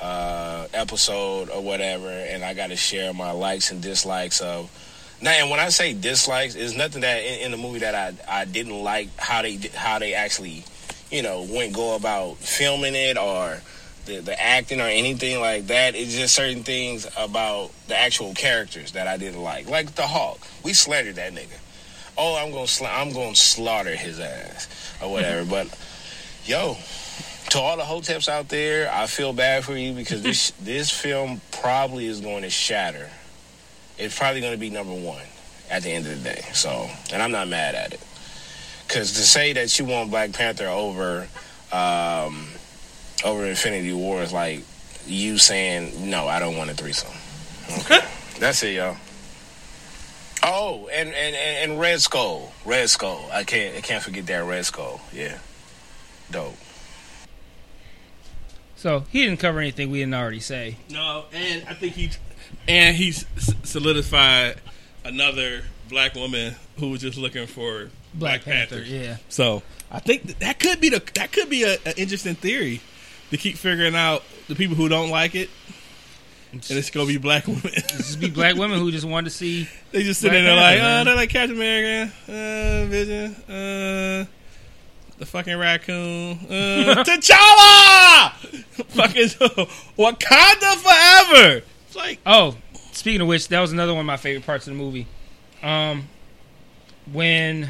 uh, 0.00 0.66
episode 0.74 1.48
or 1.50 1.62
whatever, 1.62 2.08
and 2.08 2.42
I 2.44 2.54
got 2.54 2.68
to 2.68 2.76
share 2.76 3.14
my 3.14 3.30
likes 3.30 3.70
and 3.70 3.80
dislikes 3.80 4.40
of. 4.40 4.70
Now, 5.20 5.30
and 5.30 5.50
when 5.50 5.60
I 5.60 5.68
say 5.68 5.94
dislikes, 5.94 6.56
it's 6.56 6.76
nothing 6.76 7.02
that 7.02 7.18
in, 7.22 7.46
in 7.46 7.50
the 7.52 7.56
movie 7.56 7.78
that 7.80 7.94
I 7.94 8.40
I 8.40 8.44
didn't 8.44 8.82
like 8.82 9.16
how 9.16 9.42
they 9.42 9.58
how 9.74 10.00
they 10.00 10.14
actually, 10.14 10.64
you 11.12 11.22
know, 11.22 11.46
went 11.48 11.74
go 11.74 11.94
about 11.94 12.38
filming 12.38 12.96
it 12.96 13.16
or 13.16 13.60
the 14.06 14.20
the 14.20 14.40
acting 14.40 14.80
or 14.80 14.84
anything 14.86 15.40
like 15.40 15.66
that. 15.68 15.94
It's 15.94 16.14
just 16.14 16.34
certain 16.34 16.62
things 16.62 17.06
about 17.16 17.70
the 17.88 17.96
actual 17.96 18.34
characters 18.34 18.92
that 18.92 19.06
I 19.06 19.16
didn't 19.16 19.42
like, 19.42 19.68
like 19.68 19.94
the 19.94 20.06
Hulk. 20.06 20.40
We 20.64 20.72
slandered 20.72 21.16
that 21.16 21.32
nigga. 21.32 21.58
Oh, 22.16 22.36
I'm 22.36 22.50
gonna 22.50 22.64
sla- 22.64 23.00
I'm 23.00 23.12
gonna 23.12 23.34
slaughter 23.34 23.94
his 23.94 24.20
ass 24.20 24.68
or 25.02 25.10
whatever. 25.10 25.44
but 25.50 25.68
yo, 26.44 26.76
to 27.50 27.58
all 27.58 27.76
the 27.76 27.82
hoteps 27.82 28.28
out 28.28 28.48
there, 28.48 28.90
I 28.92 29.06
feel 29.06 29.32
bad 29.32 29.64
for 29.64 29.76
you 29.76 29.92
because 29.92 30.22
this 30.22 30.50
this 30.62 30.90
film 30.90 31.40
probably 31.50 32.06
is 32.06 32.20
going 32.20 32.42
to 32.42 32.50
shatter. 32.50 33.10
It's 33.98 34.18
probably 34.18 34.40
going 34.40 34.54
to 34.54 34.58
be 34.58 34.70
number 34.70 34.94
one 34.94 35.22
at 35.70 35.82
the 35.82 35.90
end 35.90 36.06
of 36.06 36.22
the 36.22 36.30
day. 36.30 36.44
So, 36.54 36.88
and 37.12 37.22
I'm 37.22 37.30
not 37.30 37.48
mad 37.48 37.74
at 37.74 37.92
it 37.92 38.00
because 38.86 39.12
to 39.12 39.22
say 39.22 39.52
that 39.52 39.78
you 39.78 39.84
want 39.84 40.10
Black 40.10 40.32
Panther 40.32 40.68
over 40.68 41.28
um, 41.72 42.46
over 43.24 43.46
Infinity 43.46 43.92
War 43.92 44.22
is 44.22 44.32
like 44.32 44.62
you 45.06 45.38
saying 45.38 46.10
no, 46.10 46.26
I 46.28 46.38
don't 46.38 46.56
want 46.56 46.70
a 46.70 46.74
threesome. 46.74 47.12
Okay. 47.80 48.00
That's 48.38 48.62
it, 48.62 48.76
y'all. 48.76 48.96
Oh, 50.44 50.88
and, 50.92 51.08
and, 51.10 51.36
and, 51.36 51.70
and 51.70 51.80
Red 51.80 52.00
Skull. 52.00 52.52
Red 52.64 52.90
Skull. 52.90 53.28
I 53.32 53.44
can't 53.44 53.76
I 53.76 53.80
can't 53.80 54.02
forget 54.02 54.26
that 54.26 54.44
Red 54.44 54.64
Skull. 54.66 55.00
Yeah. 55.12 55.38
Dope. 56.30 56.56
So 58.76 59.04
he 59.10 59.24
didn't 59.24 59.38
cover 59.38 59.60
anything 59.60 59.90
we 59.92 60.00
didn't 60.00 60.14
already 60.14 60.40
say. 60.40 60.76
No, 60.90 61.26
and 61.32 61.64
I 61.68 61.74
think 61.74 61.94
he 61.94 62.10
and 62.66 62.96
he's 62.96 63.24
solidified 63.62 64.56
another 65.04 65.62
black 65.88 66.14
woman 66.14 66.56
who 66.78 66.90
was 66.90 67.00
just 67.00 67.16
looking 67.16 67.46
for 67.46 67.90
Black, 68.14 68.42
Black 68.42 68.44
Panther, 68.44 68.76
Panther. 68.76 68.90
yeah. 68.90 69.16
So 69.28 69.62
I 69.90 70.00
think 70.00 70.24
that, 70.24 70.40
that 70.40 70.58
could 70.58 70.80
be 70.80 70.88
the 70.88 71.02
that 71.14 71.30
could 71.30 71.48
be 71.48 71.62
a, 71.62 71.74
an 71.86 71.94
interesting 71.96 72.34
theory 72.34 72.80
to 73.32 73.36
keep 73.38 73.56
figuring 73.56 73.96
out 73.96 74.22
the 74.46 74.54
people 74.54 74.76
who 74.76 74.88
don't 74.88 75.10
like 75.10 75.34
it, 75.34 75.50
and 76.52 76.62
it's 76.70 76.90
gonna 76.90 77.06
be 77.06 77.16
black 77.16 77.46
women. 77.46 77.62
Just 77.62 78.20
be 78.20 78.30
black 78.30 78.56
women 78.56 78.78
who 78.78 78.90
just 78.92 79.06
wanted 79.06 79.30
to 79.30 79.36
see. 79.36 79.68
they 79.90 80.02
just 80.02 80.20
sitting 80.20 80.44
there 80.44 80.54
like, 80.54 80.78
man. 80.78 81.00
oh, 81.00 81.04
they're 81.04 81.16
like 81.16 81.30
Captain 81.30 81.56
America, 81.56 82.12
uh, 82.28 82.86
Vision, 82.88 83.34
uh, 83.48 84.26
the 85.18 85.26
fucking 85.26 85.56
raccoon, 85.56 86.38
uh, 86.48 87.04
T'Challa, 87.06 88.32
fucking 88.88 89.28
Wakanda 89.98 90.76
forever. 90.76 91.62
It's 91.86 91.96
like, 91.96 92.18
Oh, 92.26 92.56
speaking 92.92 93.22
of 93.22 93.28
which, 93.28 93.48
that 93.48 93.60
was 93.60 93.72
another 93.72 93.92
one 93.94 94.00
of 94.00 94.06
my 94.06 94.16
favorite 94.18 94.44
parts 94.44 94.66
of 94.66 94.74
the 94.74 94.78
movie. 94.78 95.06
Um, 95.62 96.08
when 97.12 97.68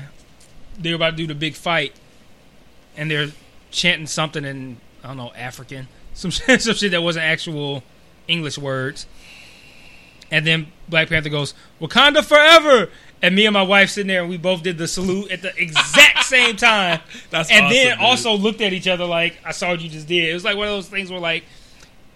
they 0.78 0.90
were 0.90 0.96
about 0.96 1.10
to 1.10 1.16
do 1.16 1.26
the 1.26 1.34
big 1.34 1.54
fight, 1.54 1.92
and 2.96 3.10
they're 3.10 3.28
chanting 3.70 4.06
something 4.06 4.44
in 4.44 4.78
I 5.02 5.08
don't 5.08 5.16
know 5.16 5.32
African, 5.36 5.88
some 6.14 6.30
shit, 6.32 6.62
some 6.62 6.74
shit 6.74 6.90
that 6.92 7.02
wasn't 7.02 7.24
actual 7.24 7.82
English 8.28 8.58
words, 8.58 9.06
and 10.30 10.46
then 10.46 10.68
Black 10.88 11.08
Panther 11.08 11.28
goes 11.28 11.54
Wakanda 11.80 12.24
forever, 12.24 12.90
and 13.20 13.34
me 13.34 13.46
and 13.46 13.54
my 13.54 13.62
wife 13.62 13.90
sitting 13.90 14.08
there, 14.08 14.20
and 14.22 14.30
we 14.30 14.36
both 14.36 14.62
did 14.62 14.78
the 14.78 14.88
salute 14.88 15.30
at 15.30 15.42
the 15.42 15.56
exact 15.60 16.24
same 16.24 16.56
time, 16.56 17.00
That's 17.30 17.50
and 17.50 17.66
awesome, 17.66 17.76
then 17.76 17.96
dude. 17.98 18.04
also 18.04 18.34
looked 18.34 18.60
at 18.60 18.72
each 18.72 18.88
other 18.88 19.04
like 19.04 19.38
I 19.44 19.52
saw 19.52 19.70
what 19.70 19.80
you 19.80 19.88
just 19.88 20.08
did. 20.08 20.28
It 20.28 20.34
was 20.34 20.44
like 20.44 20.56
one 20.56 20.66
of 20.68 20.72
those 20.74 20.88
things 20.88 21.10
where 21.10 21.20
like 21.20 21.44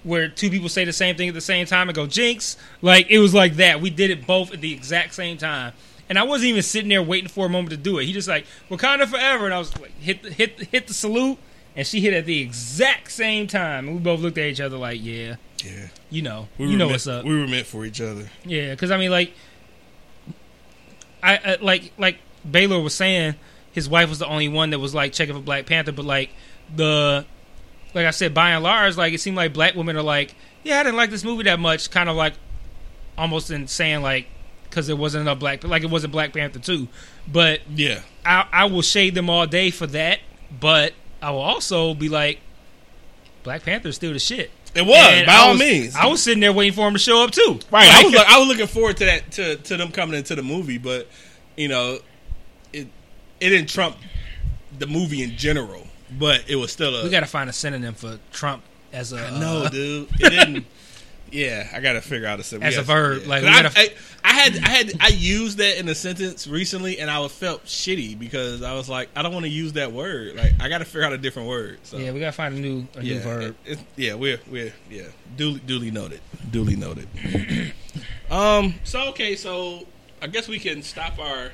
where 0.03 0.29
two 0.29 0.51
people 0.51 0.69
say 0.69 0.85
the 0.85 0.93
same 0.93 1.17
thing 1.17 1.29
at 1.29 1.35
the 1.35 1.41
same 1.41 1.67
time 1.67 1.89
and 1.89 1.97
go 1.97 2.07
jinx. 2.07 2.57
Like 2.81 3.11
it 3.11 3.19
was 3.19 3.35
like 3.35 3.57
that. 3.57 3.81
We 3.81 3.91
did 3.91 4.11
it 4.11 4.27
both 4.27 4.53
at 4.53 4.61
the 4.61 4.73
exact 4.73 5.15
same 5.15 5.37
time. 5.37 5.73
And 6.09 6.17
I 6.17 6.23
wasn't 6.23 6.51
even 6.51 6.63
sitting 6.63 6.89
there 6.89 7.03
waiting 7.03 7.29
for 7.29 7.47
a 7.47 7.49
moment 7.49 7.71
to 7.71 7.77
do 7.77 7.99
it. 7.99 8.05
He 8.05 8.13
just 8.13 8.29
like 8.29 8.47
Wakanda 8.71 9.07
forever, 9.09 9.45
and 9.47 9.53
I 9.53 9.59
was 9.59 9.77
like 9.81 9.99
hit 9.99 10.23
the, 10.23 10.31
hit 10.31 10.61
hit 10.71 10.87
the 10.87 10.95
salute, 10.95 11.39
and 11.77 11.87
she 11.87 12.01
hit 12.01 12.15
at 12.15 12.25
the 12.27 12.41
exact 12.41 13.13
same 13.13 13.47
time, 13.47 13.87
and 13.89 13.97
we 13.97 14.03
both 14.03 14.21
looked 14.21 14.39
at 14.39 14.47
each 14.47 14.61
other 14.61 14.77
like, 14.79 14.99
yeah, 15.03 15.37
yeah, 15.65 15.89
you 16.11 16.23
know, 16.23 16.49
we 16.59 16.67
you 16.67 16.73
know 16.77 16.87
meant, 16.87 16.91
what's 16.93 17.07
up, 17.07 17.25
We 17.25 17.39
were 17.39 17.47
meant 17.47 17.67
for 17.67 17.85
each 17.85 18.01
other. 18.01 18.29
yeah. 18.45 18.71
Because 18.71 18.91
I 18.91 18.97
mean, 18.97 19.11
like, 19.11 19.33
I, 21.23 21.37
I 21.37 21.57
like 21.61 21.93
like 21.99 22.19
Baylor 22.49 22.81
was 22.81 22.95
saying, 22.95 23.35
his 23.73 23.89
wife 23.89 24.09
was 24.09 24.19
the 24.19 24.27
only 24.27 24.49
one 24.49 24.71
that 24.71 24.79
was 24.79 24.95
like 24.95 25.13
checking 25.13 25.35
for 25.35 25.41
Black 25.41 25.67
Panther, 25.67 25.93
but 25.93 26.05
like 26.05 26.31
the 26.75 27.25
like 27.95 28.07
I 28.07 28.11
said, 28.11 28.35
by 28.35 28.51
and 28.51 28.63
large, 28.63 28.97
like 28.97 29.13
it 29.15 29.21
seemed 29.21 29.37
like 29.37 29.53
black 29.53 29.75
women 29.75 29.97
are 29.97 30.03
like, 30.03 30.35
yeah, 30.65 30.81
I 30.81 30.83
didn't 30.83 30.97
like 30.97 31.11
this 31.11 31.25
movie 31.25 31.45
that 31.45 31.59
much, 31.59 31.91
kind 31.91 32.09
of 32.09 32.17
like 32.17 32.35
almost 33.17 33.51
in 33.51 33.67
saying 33.67 34.03
like 34.03 34.27
because 34.65 34.87
there 34.87 34.97
wasn't 34.97 35.23
enough 35.23 35.39
black, 35.39 35.65
like 35.65 35.83
it 35.83 35.91
wasn't 35.91 36.13
Black 36.13 36.33
Panther 36.33 36.59
two, 36.59 36.89
but 37.27 37.61
Yeah, 37.75 38.01
I 38.25 38.47
I 38.53 38.65
will 38.67 38.83
shade 38.83 39.15
them 39.15 39.31
all 39.31 39.47
day 39.47 39.71
for 39.71 39.87
that, 39.89 40.21
but 40.61 40.93
I 41.23 41.31
will 41.31 41.41
also 41.41 41.95
be 41.95 42.09
like, 42.09 42.41
Black 43.43 43.63
Panther's 43.63 43.97
still 43.97 44.13
the 44.13 44.19
shit. 44.19 44.51
it 44.75 44.83
was 44.85 44.97
And 45.13 45.27
by 45.27 45.33
I 45.33 45.37
all 45.39 45.51
was- 45.53 45.61
means. 45.61 45.97
I 45.97 46.07
was 46.07 46.23
sitting 46.23 46.41
there 46.41 46.53
waiting 46.53 46.73
for 46.75 46.87
him 46.87 46.95
to 46.95 46.99
show 46.99 47.23
up 47.25 47.31
too. 47.31 47.61
Right. 47.71 47.89
I 47.91 48.03
was 48.05 48.13
look, 48.13 48.27
I 48.29 48.39
was 48.39 48.49
looking 48.49 48.67
forward 48.67 48.97
to 48.99 49.05
that 49.07 49.31
to, 49.33 49.57
to 49.57 49.77
them 49.77 49.91
coming 49.93 50.17
into 50.17 50.35
the 50.35 50.43
movie, 50.43 50.79
but 50.79 51.09
you 51.57 51.69
know, 51.69 51.99
it 52.73 52.89
it 53.41 53.49
didn't 53.51 53.69
trump 53.69 53.97
the 54.79 54.87
movie 54.87 55.23
in 55.23 55.37
general, 55.37 55.87
but 56.19 56.45
it 56.49 56.57
was 56.57 56.73
still 56.73 56.95
a. 56.97 57.05
We 57.05 57.11
got 57.11 57.21
to 57.21 57.27
find 57.27 57.49
a 57.49 57.53
synonym 57.53 57.95
for 57.95 58.19
Trump 58.33 58.63
as 58.93 59.13
a. 59.13 59.31
no, 59.39 59.63
uh, 59.63 59.69
dude, 59.71 60.09
it 60.21 60.31
didn't. 60.31 60.67
Yeah, 61.33 61.69
I 61.73 61.81
gotta 61.81 62.01
figure 62.01 62.27
out 62.29 62.39
a 62.41 62.43
sentence. 62.45 62.77
As 62.77 62.79
a 62.81 62.83
verb, 62.85 63.27
like, 63.27 63.43
'Cause 63.43 63.51
we 63.51 63.57
I, 63.59 63.63
gotta- 63.63 63.79
I, 63.81 63.95
I 64.25 64.33
had, 64.33 64.57
I 64.65 64.69
had, 64.69 64.93
I 65.01 65.09
used 65.09 65.59
that 65.59 65.79
in 65.79 65.89
a 65.89 65.95
sentence 65.95 66.47
recently, 66.47 66.99
and 66.99 67.11
I 67.11 67.27
felt 67.29 67.65
shitty 67.65 68.19
because 68.19 68.63
I 68.63 68.75
was 68.75 68.89
like, 68.89 69.09
I 69.17 69.23
don't 69.23 69.33
want 69.33 69.45
to 69.45 69.51
use 69.51 69.73
that 69.75 69.93
word. 69.93 70.37
Like, 70.37 70.53
I 70.61 70.69
got 70.69 70.79
to 70.79 70.85
figure 70.85 71.05
out 71.05 71.13
a 71.13 71.19
different 71.19 71.49
word. 71.49 71.79
So 71.85 71.99
Yeah, 71.99 72.13
we 72.13 72.21
got 72.21 72.27
to 72.27 72.33
find 72.33 72.57
a 72.57 72.61
new 72.61 72.87
a 72.95 73.03
new 73.03 73.19
verb. 73.21 73.57
it- 73.65 73.73
it- 73.73 73.79
yeah, 73.97 74.15
we're 74.15 74.39
we're 74.51 74.73
yeah, 74.91 75.05
duly 75.37 75.61
duly 75.67 75.91
noted, 75.91 76.21
duly 76.51 76.77
noted. 76.77 77.09
um. 78.31 78.75
So 78.85 79.09
okay, 79.11 79.37
so 79.37 79.87
I 80.23 80.27
guess 80.29 80.49
we 80.49 80.59
can 80.59 80.83
stop 80.83 81.19
our 81.19 81.51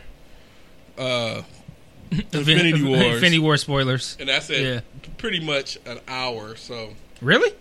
uh 0.98 1.42
Infinity 2.10 2.82
Wars. 2.82 3.02
Infinity 3.02 3.38
War 3.38 3.56
spoilers. 3.56 4.16
and 4.20 4.28
that's 4.28 4.50
at 4.50 4.60
Yeah. 4.60 4.80
pretty 5.18 5.40
much 5.40 5.78
an 5.86 5.98
hour. 6.08 6.56
So 6.56 6.94
Really? 7.20 7.52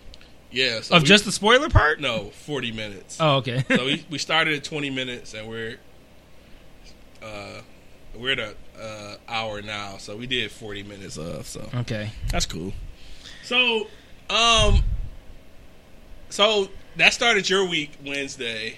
Yeah, 0.52 0.80
so 0.80 0.94
Of 0.96 1.02
we- 1.02 1.08
just 1.08 1.24
the 1.24 1.32
spoiler 1.32 1.68
part? 1.68 2.00
no 2.00 2.30
forty 2.30 2.70
minutes. 2.72 3.16
Oh, 3.20 3.36
okay. 3.36 3.64
so 3.68 3.84
we, 3.84 4.04
we 4.10 4.18
started 4.18 4.54
at 4.54 4.64
20 4.64 4.90
minutes 4.90 5.34
and 5.34 5.48
we're 5.48 5.78
uh 7.22 7.60
we're 8.14 8.32
at 8.32 8.38
a 8.38 8.54
uh, 8.80 9.16
hour 9.28 9.62
now 9.62 9.96
so 9.96 10.16
we 10.16 10.26
did 10.26 10.50
40 10.50 10.82
minutes 10.82 11.16
of 11.16 11.46
so 11.46 11.66
okay. 11.76 12.10
that's 12.30 12.46
cool 12.46 12.72
so 13.44 13.86
um 14.28 14.82
so 16.28 16.68
that 16.96 17.12
started 17.12 17.48
your 17.48 17.66
week 17.66 17.92
wednesday 18.04 18.76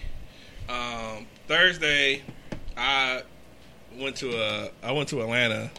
um 0.68 1.26
thursday 1.48 2.22
i 2.76 3.22
went 3.98 4.14
to 4.16 4.36
a 4.36 4.70
i 4.82 4.92
went 4.92 5.08
to 5.08 5.20
atlanta 5.22 5.70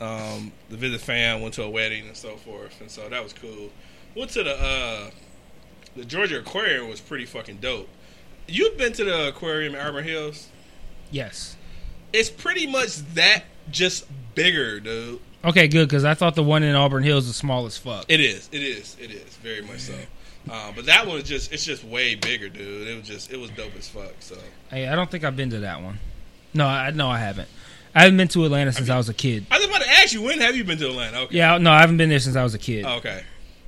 um 0.00 0.52
to 0.70 0.76
visit 0.76 1.00
fam 1.00 1.40
went 1.42 1.54
to 1.54 1.62
a 1.64 1.68
wedding 1.70 2.06
and 2.06 2.16
so 2.16 2.36
forth 2.36 2.80
and 2.80 2.90
so 2.90 3.08
that 3.08 3.22
was 3.22 3.32
cool 3.32 3.70
went 4.14 4.30
to 4.30 4.42
the 4.42 4.54
uh 4.54 5.10
the 5.96 6.04
georgia 6.04 6.38
aquarium 6.38 6.88
was 6.88 7.00
pretty 7.00 7.26
fucking 7.26 7.58
dope 7.58 7.88
you've 8.46 8.76
been 8.76 8.92
to 8.94 9.04
the 9.04 9.28
aquarium 9.28 9.74
in 9.74 9.80
Auburn 9.80 10.04
Hills. 10.04 10.48
Yes. 11.10 11.56
It's 12.12 12.30
pretty 12.30 12.66
much 12.66 12.96
that, 13.14 13.44
just 13.70 14.06
bigger, 14.34 14.80
dude. 14.80 15.20
Okay, 15.44 15.66
good 15.66 15.88
because 15.88 16.04
I 16.04 16.14
thought 16.14 16.34
the 16.34 16.42
one 16.42 16.62
in 16.62 16.74
Auburn 16.74 17.02
Hills 17.02 17.26
was 17.26 17.36
small 17.36 17.66
as 17.66 17.76
fuck. 17.76 18.04
It 18.08 18.20
is. 18.20 18.48
It 18.52 18.62
is. 18.62 18.96
It 19.00 19.10
is 19.10 19.36
very 19.36 19.62
much 19.62 19.80
so. 19.80 19.94
Uh, 20.50 20.72
but 20.74 20.86
that 20.86 21.06
one 21.06 21.18
is 21.18 21.24
just 21.24 21.52
it's 21.52 21.64
just 21.64 21.84
way 21.84 22.14
bigger, 22.14 22.48
dude. 22.48 22.88
It 22.88 22.96
was 22.96 23.06
just 23.06 23.32
it 23.32 23.38
was 23.38 23.50
dope 23.50 23.74
as 23.76 23.88
fuck. 23.88 24.14
So 24.20 24.36
Hey, 24.70 24.88
I 24.88 24.94
don't 24.94 25.10
think 25.10 25.24
I've 25.24 25.36
been 25.36 25.50
to 25.50 25.60
that 25.60 25.82
one. 25.82 25.98
No, 26.54 26.66
I 26.66 26.90
no, 26.90 27.08
I 27.08 27.18
haven't. 27.18 27.48
I 27.94 28.02
haven't 28.02 28.16
been 28.16 28.28
to 28.28 28.44
Atlanta 28.44 28.72
since 28.72 28.88
I 28.88 28.96
was 28.96 29.08
a 29.08 29.14
kid. 29.14 29.46
I 29.50 29.58
was 29.58 29.66
about 29.66 29.82
to 29.82 29.88
ask 29.88 30.12
you 30.12 30.22
when 30.22 30.40
have 30.40 30.56
you 30.56 30.64
been 30.64 30.78
to 30.78 30.88
Atlanta? 30.88 31.20
Okay. 31.22 31.38
Yeah, 31.38 31.58
no, 31.58 31.70
I 31.70 31.80
haven't 31.80 31.96
been 31.96 32.08
there 32.08 32.20
since 32.20 32.36
I 32.36 32.42
was 32.42 32.54
a 32.54 32.58
kid. 32.58 32.84
Oh, 32.86 32.96
okay. 32.96 33.22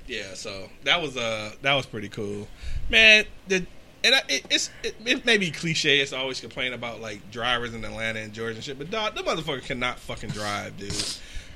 Yeah. 0.07 0.35
So 0.35 0.69
that 0.85 1.01
was 1.01 1.17
uh 1.17 1.53
that 1.63 1.75
was 1.75 1.87
pretty 1.87 2.09
cool, 2.09 2.49
man. 2.91 3.25
The 3.49 3.67
and 4.03 4.15
I, 4.15 4.21
it, 4.29 4.47
it's 4.51 4.71
it, 4.83 4.97
it 5.05 5.25
may 5.25 5.39
be 5.39 5.51
cliche. 5.51 6.01
It's 6.01 6.13
always 6.13 6.41
complain 6.41 6.73
about 6.75 7.01
like 7.01 7.31
drivers 7.31 7.73
in 7.75 7.85
Atlanta 7.85 8.21
and 8.21 8.33
Georgia 8.33 8.57
and 8.57 8.65
shit, 8.65 8.79
but 8.79 8.91
dog, 8.91 9.15
the 9.15 9.23
motherfucker 9.23 9.63
cannot 9.63 9.99
fucking 9.99 10.31
drive, 10.31 10.77
dude. 10.77 10.93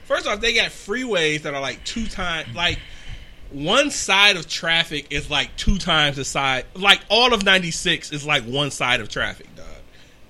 First 0.05 0.26
off, 0.26 0.40
they 0.40 0.55
got 0.55 0.70
freeways 0.70 1.42
that 1.42 1.53
are 1.53 1.61
like 1.61 1.84
two 1.84 2.07
times 2.07 2.55
like 2.55 2.78
one 3.51 3.90
side 3.90 4.36
of 4.36 4.49
traffic 4.49 5.07
is 5.11 5.30
like 5.30 5.55
two 5.57 5.76
times 5.78 6.16
the 6.16 6.24
side. 6.24 6.64
Like 6.74 7.01
all 7.11 7.34
of 7.34 7.44
ninety 7.44 7.70
six 7.70 8.12
is 8.12 8.26
like 8.26 8.44
one 8.44 8.70
side 8.70 9.01
of 9.01 9.09
traffic, 9.11 9.55
dog. 9.55 9.66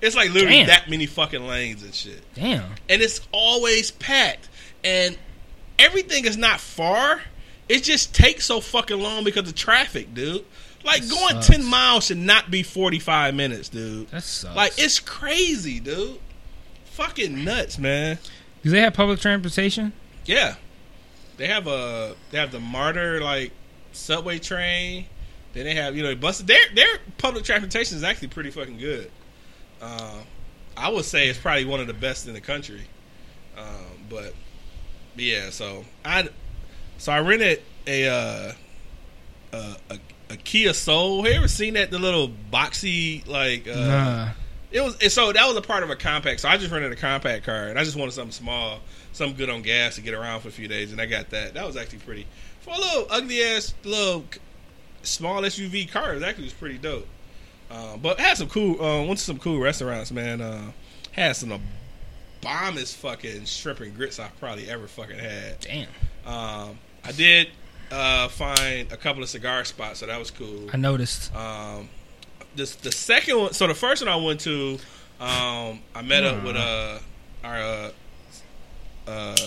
It's 0.01 0.15
like 0.15 0.31
literally 0.31 0.57
Damn. 0.59 0.67
that 0.67 0.89
many 0.89 1.05
fucking 1.05 1.45
lanes 1.45 1.83
and 1.83 1.93
shit 1.93 2.21
Damn. 2.33 2.63
and 2.87 3.01
it's 3.01 3.21
always 3.31 3.91
packed. 3.91 4.49
And 4.83 5.17
everything 5.77 6.25
is 6.25 6.37
not 6.37 6.59
far. 6.59 7.21
It 7.69 7.83
just 7.83 8.13
takes 8.15 8.45
so 8.45 8.59
fucking 8.61 8.99
long 8.99 9.23
because 9.23 9.47
of 9.47 9.55
traffic, 9.55 10.13
dude. 10.13 10.43
Like 10.83 11.01
That 11.03 11.09
going 11.09 11.35
sucks. 11.41 11.47
ten 11.47 11.63
miles 11.65 12.05
should 12.07 12.17
not 12.17 12.49
be 12.51 12.63
forty 12.63 12.99
five 12.99 13.35
minutes, 13.35 13.69
dude. 13.69 14.09
That 14.09 14.23
sucks. 14.23 14.55
Like 14.55 14.73
it's 14.77 14.99
crazy, 14.99 15.79
dude. 15.79 16.19
Fucking 16.85 17.43
nuts, 17.43 17.77
man. 17.77 18.17
Do 18.63 18.69
they 18.71 18.81
have 18.81 18.93
public 18.93 19.19
transportation? 19.19 19.93
Yeah, 20.25 20.55
they 21.37 21.47
have 21.47 21.67
a 21.67 22.15
they 22.31 22.37
have 22.39 22.51
the 22.51 22.59
MARTA 22.59 23.19
like 23.23 23.51
subway 23.91 24.39
train. 24.39 25.05
Then 25.53 25.65
they 25.65 25.75
have 25.75 25.95
you 25.95 26.03
know 26.03 26.15
buses. 26.15 26.45
Their 26.45 26.59
their 26.75 26.97
public 27.17 27.43
transportation 27.43 27.97
is 27.97 28.03
actually 28.03 28.27
pretty 28.29 28.51
fucking 28.51 28.77
good. 28.77 29.11
Um, 29.81 30.21
I 30.77 30.89
would 30.89 31.05
say 31.05 31.27
it's 31.29 31.39
probably 31.39 31.65
one 31.65 31.79
of 31.79 31.87
the 31.87 31.93
best 31.93 32.27
in 32.27 32.33
the 32.33 32.41
country. 32.41 32.81
Um, 33.57 33.65
but, 34.09 34.33
but 35.15 35.23
yeah, 35.23 35.49
so 35.49 35.83
I 36.05 36.29
so 36.99 37.11
I 37.11 37.19
rented 37.21 37.61
a 37.87 38.07
uh, 38.07 38.51
a, 39.53 39.75
a 39.89 39.99
a 40.29 40.37
Kia 40.37 40.73
Soul. 40.73 41.23
Have 41.23 41.31
you 41.31 41.37
ever 41.39 41.47
seen 41.47 41.73
that 41.73 41.89
the 41.91 41.97
little 41.99 42.29
boxy 42.51 43.27
like 43.27 43.67
uh, 43.67 43.73
nah. 43.73 44.29
it 44.71 44.81
was 44.81 45.13
so 45.13 45.31
that 45.31 45.47
was 45.47 45.57
a 45.57 45.61
part 45.61 45.83
of 45.83 45.89
a 45.89 45.95
compact. 45.95 46.41
So 46.41 46.49
I 46.49 46.57
just 46.57 46.71
rented 46.71 46.91
a 46.91 46.95
compact 46.95 47.45
car, 47.45 47.67
and 47.67 47.79
I 47.79 47.83
just 47.83 47.95
wanted 47.95 48.11
something 48.11 48.31
small, 48.31 48.79
something 49.13 49.37
good 49.37 49.49
on 49.49 49.63
gas 49.63 49.95
to 49.95 50.01
get 50.01 50.13
around 50.13 50.41
for 50.41 50.49
a 50.49 50.51
few 50.51 50.67
days, 50.67 50.91
and 50.91 51.01
I 51.01 51.07
got 51.07 51.31
that. 51.31 51.55
That 51.55 51.65
was 51.65 51.75
actually 51.75 51.99
pretty 51.99 52.27
for 52.61 52.73
a 52.75 52.77
little 52.77 53.07
ugly 53.09 53.41
ass 53.43 53.73
little 53.83 54.25
small 55.01 55.41
SUV 55.41 55.89
car. 55.89 56.13
It 56.13 56.23
actually 56.23 56.45
was 56.45 56.53
pretty 56.53 56.77
dope. 56.77 57.07
Uh, 57.71 57.97
but 57.97 58.19
had 58.19 58.37
some 58.37 58.49
cool. 58.49 58.81
Uh, 58.83 59.03
went 59.05 59.19
to 59.19 59.25
some 59.25 59.39
cool 59.39 59.59
restaurants, 59.59 60.11
man. 60.11 60.41
Uh, 60.41 60.71
had 61.11 61.35
some 61.35 61.49
the 61.49 61.59
bombest 62.41 62.95
fucking 62.97 63.45
shrimp 63.45 63.79
and 63.81 63.95
grits 63.95 64.19
I've 64.19 64.37
probably 64.39 64.69
ever 64.69 64.87
fucking 64.87 65.19
had. 65.19 65.59
Damn. 65.59 65.87
Um, 66.25 66.79
I 67.03 67.11
did 67.11 67.49
uh, 67.91 68.27
find 68.27 68.91
a 68.91 68.97
couple 68.97 69.23
of 69.23 69.29
cigar 69.29 69.63
spots, 69.65 69.99
so 69.99 70.05
that 70.05 70.19
was 70.19 70.31
cool. 70.31 70.69
I 70.73 70.77
noticed. 70.77 71.33
Um, 71.35 71.89
this 72.55 72.75
the 72.75 72.91
second 72.91 73.37
one. 73.37 73.53
So 73.53 73.67
the 73.67 73.73
first 73.73 74.03
one 74.03 74.11
I 74.11 74.15
went 74.15 74.39
to, 74.41 74.77
um, 75.19 75.81
I 75.95 76.01
met 76.03 76.23
up 76.23 76.43
with 76.43 76.55
uh 76.55 76.99
our 77.43 77.57
uh, 77.57 77.91
uh, 79.07 79.37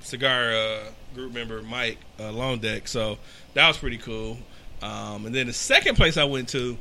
cigar 0.00 0.52
uh, 0.52 0.80
group 1.14 1.32
member 1.32 1.62
Mike 1.62 1.98
uh, 2.20 2.32
Long 2.32 2.58
Deck. 2.58 2.88
So 2.88 3.18
that 3.54 3.68
was 3.68 3.76
pretty 3.76 3.98
cool. 3.98 4.38
Um, 4.80 5.26
and 5.26 5.34
then 5.34 5.46
the 5.46 5.52
second 5.52 5.96
place 5.96 6.16
I 6.16 6.24
went 6.24 6.48
to, 6.50 6.76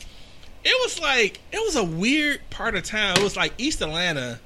it 0.64 0.76
was 0.84 1.00
like 1.00 1.40
it 1.52 1.60
was 1.60 1.76
a 1.76 1.84
weird 1.84 2.42
part 2.50 2.76
of 2.76 2.84
town. 2.84 3.18
It 3.18 3.24
was 3.24 3.36
like 3.38 3.54
East 3.58 3.82
Atlanta, 3.82 4.40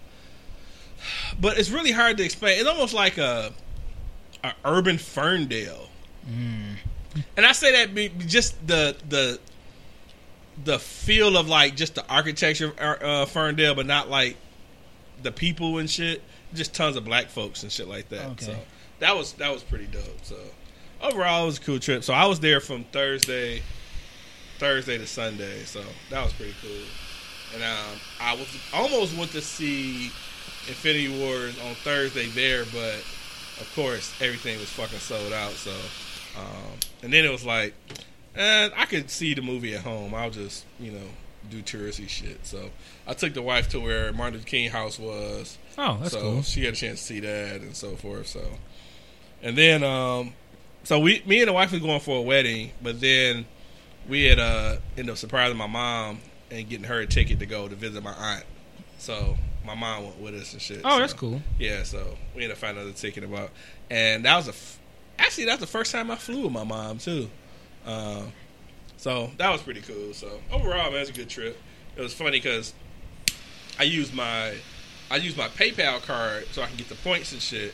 but 1.40 1.58
it's 1.58 1.70
really 1.70 1.92
hard 1.92 2.18
to 2.18 2.24
explain. 2.24 2.60
It's 2.60 2.68
almost 2.70 2.94
like 2.94 3.18
a, 3.18 3.52
a 4.46 4.54
urban 4.64 4.98
Ferndale. 4.98 5.90
And 7.38 7.46
I 7.46 7.52
say 7.52 7.72
that 7.74 7.96
be, 7.96 8.10
just 8.10 8.68
the 8.68 8.96
the 9.08 9.40
the 10.64 10.80
feel 10.80 11.38
of 11.38 11.48
like 11.48 11.76
just 11.76 11.96
the 11.96 12.08
architecture 12.08 12.74
of 12.80 13.02
uh, 13.04 13.26
Ferndale, 13.26 13.76
but 13.76 13.86
not 13.86 14.10
like 14.10 14.38
the 15.22 15.32
people 15.32 15.78
and 15.78 15.90
shit. 15.90 16.22
Just 16.54 16.74
tons 16.74 16.96
of 16.96 17.04
black 17.04 17.30
folks 17.30 17.64
and 17.64 17.72
shit 17.72 17.88
like 17.88 18.10
that. 18.10 18.26
Okay. 18.32 18.46
So 18.46 18.56
that 19.00 19.16
was 19.16 19.34
that 19.34 19.52
was 19.52 19.64
pretty 19.64 19.88
dope. 19.88 20.24
So 20.24 20.38
overall, 21.02 21.44
it 21.44 21.48
was 21.48 21.58
a 21.58 21.62
cool 21.62 21.80
trip. 21.80 22.04
So 22.04 22.14
I 22.14 22.26
was 22.26 22.40
there 22.40 22.60
from 22.60 22.84
Thursday, 22.86 23.62
Thursday 24.58 24.98
to 24.98 25.08
Sunday. 25.08 25.64
So 25.64 25.84
that 26.10 26.24
was 26.24 26.34
pretty 26.34 26.56
cool. 26.62 26.72
And 27.54 27.64
um, 27.64 28.00
I 28.20 28.36
was 28.36 28.48
almost 28.74 29.18
went 29.18 29.32
to 29.32 29.42
see 29.42 30.12
Infinity 30.68 31.20
Wars 31.20 31.58
on 31.60 31.76
Thursday 31.76 32.28
there, 32.28 32.66
but 32.66 33.04
of 33.60 33.72
course 33.76 34.14
everything 34.22 34.60
was 34.60 34.70
fucking 34.70 35.00
sold 35.00 35.34
out. 35.34 35.52
So 35.52 35.72
um, 36.38 36.80
and 37.02 37.14
then 37.14 37.26
it 37.26 37.32
was 37.32 37.46
like, 37.46 37.74
eh, 38.36 38.70
I 38.76 38.86
could 38.86 39.10
see 39.10 39.34
the 39.34 39.42
movie 39.42 39.76
at 39.76 39.82
home. 39.82 40.14
I'll 40.14 40.30
just 40.30 40.66
you 40.80 40.92
know 40.92 41.08
do 41.50 41.62
touristy 41.62 42.10
shit. 42.10 42.46
So 42.46 42.70
I 43.08 43.14
took 43.14 43.34
the 43.34 43.42
wife 43.42 43.70
to 43.70 43.80
where 43.80 44.12
Martin 44.14 44.36
Luther 44.36 44.48
King 44.48 44.70
House 44.72 45.00
was. 45.00 45.58
Oh, 45.78 45.98
that's 46.00 46.14
so 46.14 46.22
cool. 46.22 46.42
she 46.42 46.66
had 46.66 46.74
a 46.74 46.78
chance 46.78 47.00
to 47.02 47.06
see 47.06 47.20
that 47.22 47.62
and 47.62 47.76
so 47.76 47.96
forth. 47.96 48.28
So, 48.28 48.44
and 49.42 49.58
then, 49.58 49.84
um, 49.84 50.34
so 50.84 51.00
we, 51.00 51.22
me 51.26 51.42
and 51.42 51.50
the 51.50 51.54
wife 51.54 51.72
was 51.72 51.82
going 51.82 52.00
for 52.00 52.18
a 52.18 52.22
wedding, 52.22 52.72
but 52.82 53.00
then 53.00 53.46
we 54.08 54.26
had 54.26 54.40
uh 54.40 54.78
ended 54.98 55.12
up 55.12 55.18
surprising 55.18 55.58
my 55.58 55.68
mom 55.68 56.20
and 56.52 56.70
getting 56.70 56.86
her 56.86 57.00
a 57.00 57.08
ticket 57.08 57.40
to 57.40 57.46
go 57.46 57.68
to 57.68 57.76
visit 57.76 58.04
my 58.04 58.14
aunt. 58.14 58.46
So 58.98 59.38
my 59.66 59.76
mom 59.76 60.04
went 60.06 60.20
with 60.22 60.36
us 60.36 60.54
and 60.54 60.62
shit. 60.62 60.82
Oh, 60.84 60.92
So, 60.96 61.00
that's 61.00 61.14
cool. 61.14 61.42
Yeah, 61.60 61.84
so 61.84 62.18
we 62.36 62.44
ended 62.44 62.52
up 62.52 62.58
finding 62.58 62.84
another 62.84 62.96
ticket 62.98 63.24
about, 63.24 63.50
and 63.90 64.26
that 64.26 64.36
was 64.38 64.48
a 64.48 64.52
f- 64.52 64.80
actually 65.20 65.46
that's 65.46 65.60
the 65.62 65.68
first 65.68 65.92
time 65.92 66.12
I 66.12 66.16
flew 66.16 66.44
with 66.44 66.52
my 66.52 66.64
mom 66.64 66.98
too. 66.98 67.30
Um, 67.86 68.32
so 68.98 69.32
that 69.38 69.50
was 69.52 69.62
pretty 69.62 69.82
cool. 69.82 70.14
So 70.14 70.40
overall, 70.52 70.90
man, 70.92 70.96
it 70.96 71.00
was 71.02 71.10
a 71.10 71.14
good 71.14 71.30
trip. 71.30 71.58
It 71.96 72.02
was 72.02 72.14
funny 72.14 72.32
because 72.32 72.74
I 73.80 73.84
used 73.84 74.14
my 74.14 74.54
I 75.12 75.18
used 75.18 75.38
my 75.38 75.48
PayPal 75.50 76.02
card 76.02 76.48
so 76.52 76.62
I 76.62 76.68
can 76.68 76.78
get 76.78 76.90
the 76.90 76.96
points 76.96 77.32
and 77.32 77.42
shit. 77.42 77.74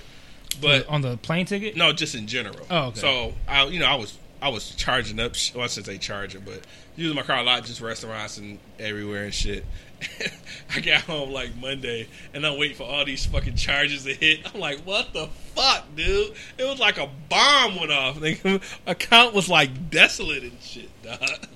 But 0.59 0.87
on 0.89 1.01
the 1.01 1.15
plane 1.17 1.45
ticket. 1.45 1.77
no, 1.77 1.93
just 1.93 2.13
in 2.15 2.27
general. 2.27 2.65
Oh, 2.69 2.87
okay. 2.87 2.99
So 2.99 3.33
I, 3.47 3.65
you 3.67 3.79
know, 3.79 3.85
I 3.85 3.95
was 3.95 4.17
I 4.41 4.49
was 4.49 4.71
charging 4.75 5.19
up. 5.19 5.33
Well, 5.55 5.63
I 5.63 5.67
shouldn't 5.67 5.85
say 5.85 5.97
charging, 5.97 6.41
but 6.41 6.61
using 6.97 7.15
my 7.15 7.21
car 7.21 7.37
a 7.37 7.43
lot, 7.43 7.63
just 7.63 7.79
restaurants 7.79 8.37
and 8.37 8.59
everywhere 8.79 9.23
and 9.23 9.33
shit. 9.33 9.63
I 10.75 10.79
got 10.79 11.01
home 11.01 11.31
like 11.31 11.55
Monday, 11.57 12.07
and 12.33 12.45
I'm 12.45 12.57
waiting 12.57 12.77
for 12.77 12.83
all 12.83 13.05
these 13.05 13.25
fucking 13.25 13.55
charges 13.55 14.03
to 14.03 14.13
hit. 14.13 14.39
I'm 14.53 14.59
like, 14.59 14.79
what 14.79 15.13
the 15.13 15.27
fuck, 15.55 15.85
dude? 15.95 16.33
It 16.57 16.63
was 16.63 16.79
like 16.79 16.97
a 16.97 17.09
bomb 17.29 17.75
went 17.79 17.91
off. 17.91 18.21
Like, 18.21 18.43
account 18.87 19.33
was 19.33 19.49
like 19.49 19.89
desolate 19.89 20.43
and 20.43 20.61
shit, 20.61 20.89
dog. 21.03 21.19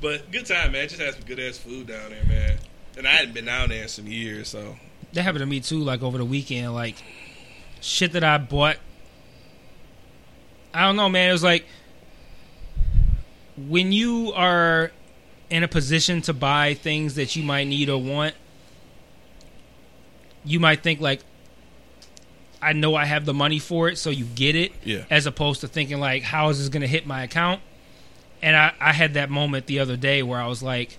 But 0.00 0.30
good 0.30 0.44
time, 0.44 0.72
man. 0.72 0.86
Just 0.86 1.00
had 1.00 1.14
some 1.14 1.22
good 1.22 1.40
ass 1.40 1.56
food 1.56 1.86
down 1.86 2.10
there, 2.10 2.24
man. 2.26 2.58
And 2.98 3.08
I 3.08 3.12
hadn't 3.12 3.32
been 3.32 3.46
down 3.46 3.70
there 3.70 3.84
in 3.84 3.88
some 3.88 4.06
years, 4.06 4.48
so 4.48 4.76
That 5.14 5.22
happened 5.22 5.40
to 5.40 5.46
me 5.46 5.60
too. 5.60 5.78
Like 5.78 6.02
over 6.02 6.18
the 6.18 6.26
weekend, 6.26 6.74
like 6.74 6.96
shit 7.80 8.12
that 8.12 8.22
I 8.22 8.36
bought. 8.36 8.76
I 10.74 10.82
don't 10.82 10.96
know, 10.96 11.08
man. 11.08 11.30
It 11.30 11.32
was 11.32 11.42
like 11.42 11.64
when 13.56 13.92
you 13.92 14.32
are 14.34 14.90
in 15.54 15.62
a 15.62 15.68
position 15.68 16.20
to 16.20 16.32
buy 16.32 16.74
things 16.74 17.14
that 17.14 17.36
you 17.36 17.44
might 17.44 17.68
need 17.68 17.88
or 17.88 18.02
want. 18.02 18.34
You 20.44 20.58
might 20.58 20.82
think 20.82 21.00
like, 21.00 21.20
I 22.60 22.72
know 22.72 22.96
I 22.96 23.04
have 23.04 23.24
the 23.24 23.34
money 23.34 23.60
for 23.60 23.88
it, 23.88 23.96
so 23.96 24.10
you 24.10 24.24
get 24.24 24.56
it. 24.56 24.72
Yeah. 24.82 25.04
As 25.08 25.26
opposed 25.26 25.60
to 25.60 25.68
thinking 25.68 26.00
like, 26.00 26.24
how 26.24 26.48
is 26.48 26.58
this 26.58 26.68
going 26.70 26.80
to 26.80 26.88
hit 26.88 27.06
my 27.06 27.22
account? 27.22 27.60
And 28.42 28.56
I, 28.56 28.72
I 28.80 28.92
had 28.92 29.14
that 29.14 29.30
moment 29.30 29.66
the 29.66 29.78
other 29.78 29.96
day 29.96 30.24
where 30.24 30.40
I 30.40 30.48
was 30.48 30.60
like, 30.60 30.98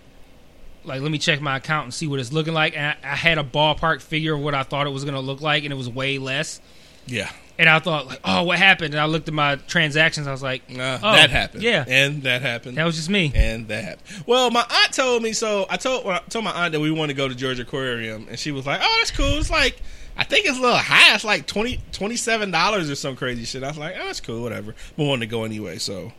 like 0.85 1.01
let 1.01 1.11
me 1.11 1.17
check 1.17 1.41
my 1.41 1.57
account 1.57 1.83
and 1.87 1.93
see 1.93 2.07
what 2.07 2.21
it's 2.21 2.31
looking 2.31 2.53
like. 2.53 2.77
And 2.77 2.95
I, 3.03 3.11
I 3.11 3.15
had 3.17 3.37
a 3.37 3.43
ballpark 3.43 4.01
figure 4.01 4.35
of 4.35 4.39
what 4.39 4.55
I 4.55 4.63
thought 4.63 4.87
it 4.87 4.91
was 4.91 5.03
going 5.03 5.15
to 5.15 5.19
look 5.19 5.41
like, 5.41 5.65
and 5.65 5.73
it 5.73 5.75
was 5.75 5.89
way 5.89 6.17
less. 6.17 6.61
yeah. 7.07 7.29
And 7.57 7.69
I 7.69 7.79
thought 7.79 8.07
like, 8.07 8.19
oh, 8.25 8.43
what 8.43 8.57
happened? 8.59 8.93
And 8.93 9.01
I 9.01 9.05
looked 9.05 9.27
at 9.29 9.33
my 9.33 9.55
transactions. 9.55 10.27
I 10.27 10.31
was 10.31 10.43
like, 10.43 10.63
Uh, 10.69 10.99
Oh, 11.01 11.11
that 11.13 11.29
happened. 11.29 11.63
yeah. 11.63 11.85
and 11.87 12.23
that 12.23 12.41
happened. 12.41 12.77
that 12.77 12.83
was 12.83 12.95
just 12.95 13.09
me. 13.09 13.31
and 13.33 13.67
that 13.69 13.83
happened. 13.83 14.23
Well, 14.27 14.51
my 14.51 14.65
aunt 14.69 14.93
told 14.93 15.23
me 15.23 15.31
so. 15.33 15.65
I 15.69 15.77
told 15.77 16.05
well, 16.05 16.15
I 16.25 16.29
told 16.29 16.43
my 16.45 16.51
aunt 16.51 16.73
that 16.73 16.79
we 16.81 16.91
want 16.91 17.09
to 17.11 17.15
go 17.15 17.27
to 17.29 17.35
Georgia 17.35 17.61
Aquarium, 17.61 18.27
and 18.29 18.37
she 18.37 18.51
was 18.51 18.65
like, 18.65 18.81
"Oh, 18.83 18.95
that's 18.99 19.11
cool." 19.11 19.37
It's 19.39 19.49
like 19.49 19.81
I 20.17 20.23
think 20.25 20.45
it's 20.45 20.57
a 20.57 20.61
little 20.61 20.77
high. 20.77 21.15
It's 21.15 21.23
like 21.23 21.45
27 21.47 22.51
dollars 22.51 22.89
or 22.89 22.95
some 22.95 23.15
crazy 23.15 23.45
shit. 23.45 23.63
I 23.63 23.67
was 23.69 23.77
like, 23.77 23.95
"Oh, 23.99 24.05
that's 24.05 24.19
cool, 24.21 24.41
whatever." 24.41 24.75
But 24.97 25.03
wanted 25.05 25.21
to 25.27 25.31
go 25.31 25.43
anyway. 25.45 25.77
So, 25.77 26.11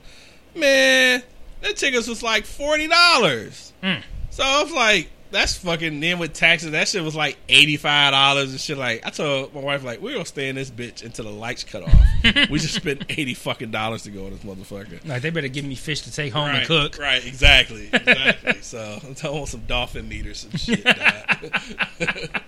man, 0.55 1.23
that 1.63 1.77
tickets 1.77 2.09
was 2.09 2.23
like 2.23 2.45
forty 2.47 2.87
dollars. 2.89 3.73
Mm. 3.83 4.03
So 4.31 4.43
I 4.43 4.63
was 4.63 4.73
like, 4.73 5.11
"That's 5.31 5.57
fucking." 5.57 6.01
Then 6.01 6.19
with 6.19 6.33
taxes, 6.33 6.73
that 6.73 6.89
shit 6.89 7.03
was 7.03 7.15
like 7.15 7.37
eighty 7.49 7.77
five 7.77 8.13
dollars 8.13 8.51
and 8.51 8.61
shit. 8.61 8.79
Like 8.79 9.07
I 9.07 9.11
told 9.11 9.55
my 9.55 9.61
wife, 9.61 9.85
like, 9.85 10.01
we're 10.01 10.13
gonna 10.13 10.25
stay 10.25 10.49
in 10.49 10.57
this 10.57 10.71
bitch 10.71 11.05
until 11.05 11.27
the 11.27 11.31
lights 11.31 11.65
cut 11.65 11.83
off. 11.83 11.95
we 12.51 12.59
just 12.59 12.75
spent 12.75 13.05
eighty 13.09 13.35
fucking 13.35 13.71
dollars 13.71 14.03
to 14.05 14.11
go 14.11 14.27
in 14.27 14.33
this 14.33 14.45
motherfucker. 14.45 15.07
Like 15.07 15.23
they 15.23 15.31
better 15.31 15.49
give 15.49 15.65
me 15.65 15.75
fish 15.75 16.03
to 16.03 16.13
take 16.13 16.33
home 16.33 16.49
Right, 16.49 16.59
and 16.59 16.67
cook. 16.67 16.99
Right, 16.99 17.25
exactly, 17.27 17.89
exactly. 17.93 18.55
so 18.61 19.01
I 19.25 19.29
want 19.31 19.49
some 19.49 19.63
dolphin 19.67 20.09
meat 20.09 20.27
or 20.27 20.35
some 20.35 20.53
shit. 20.53 20.87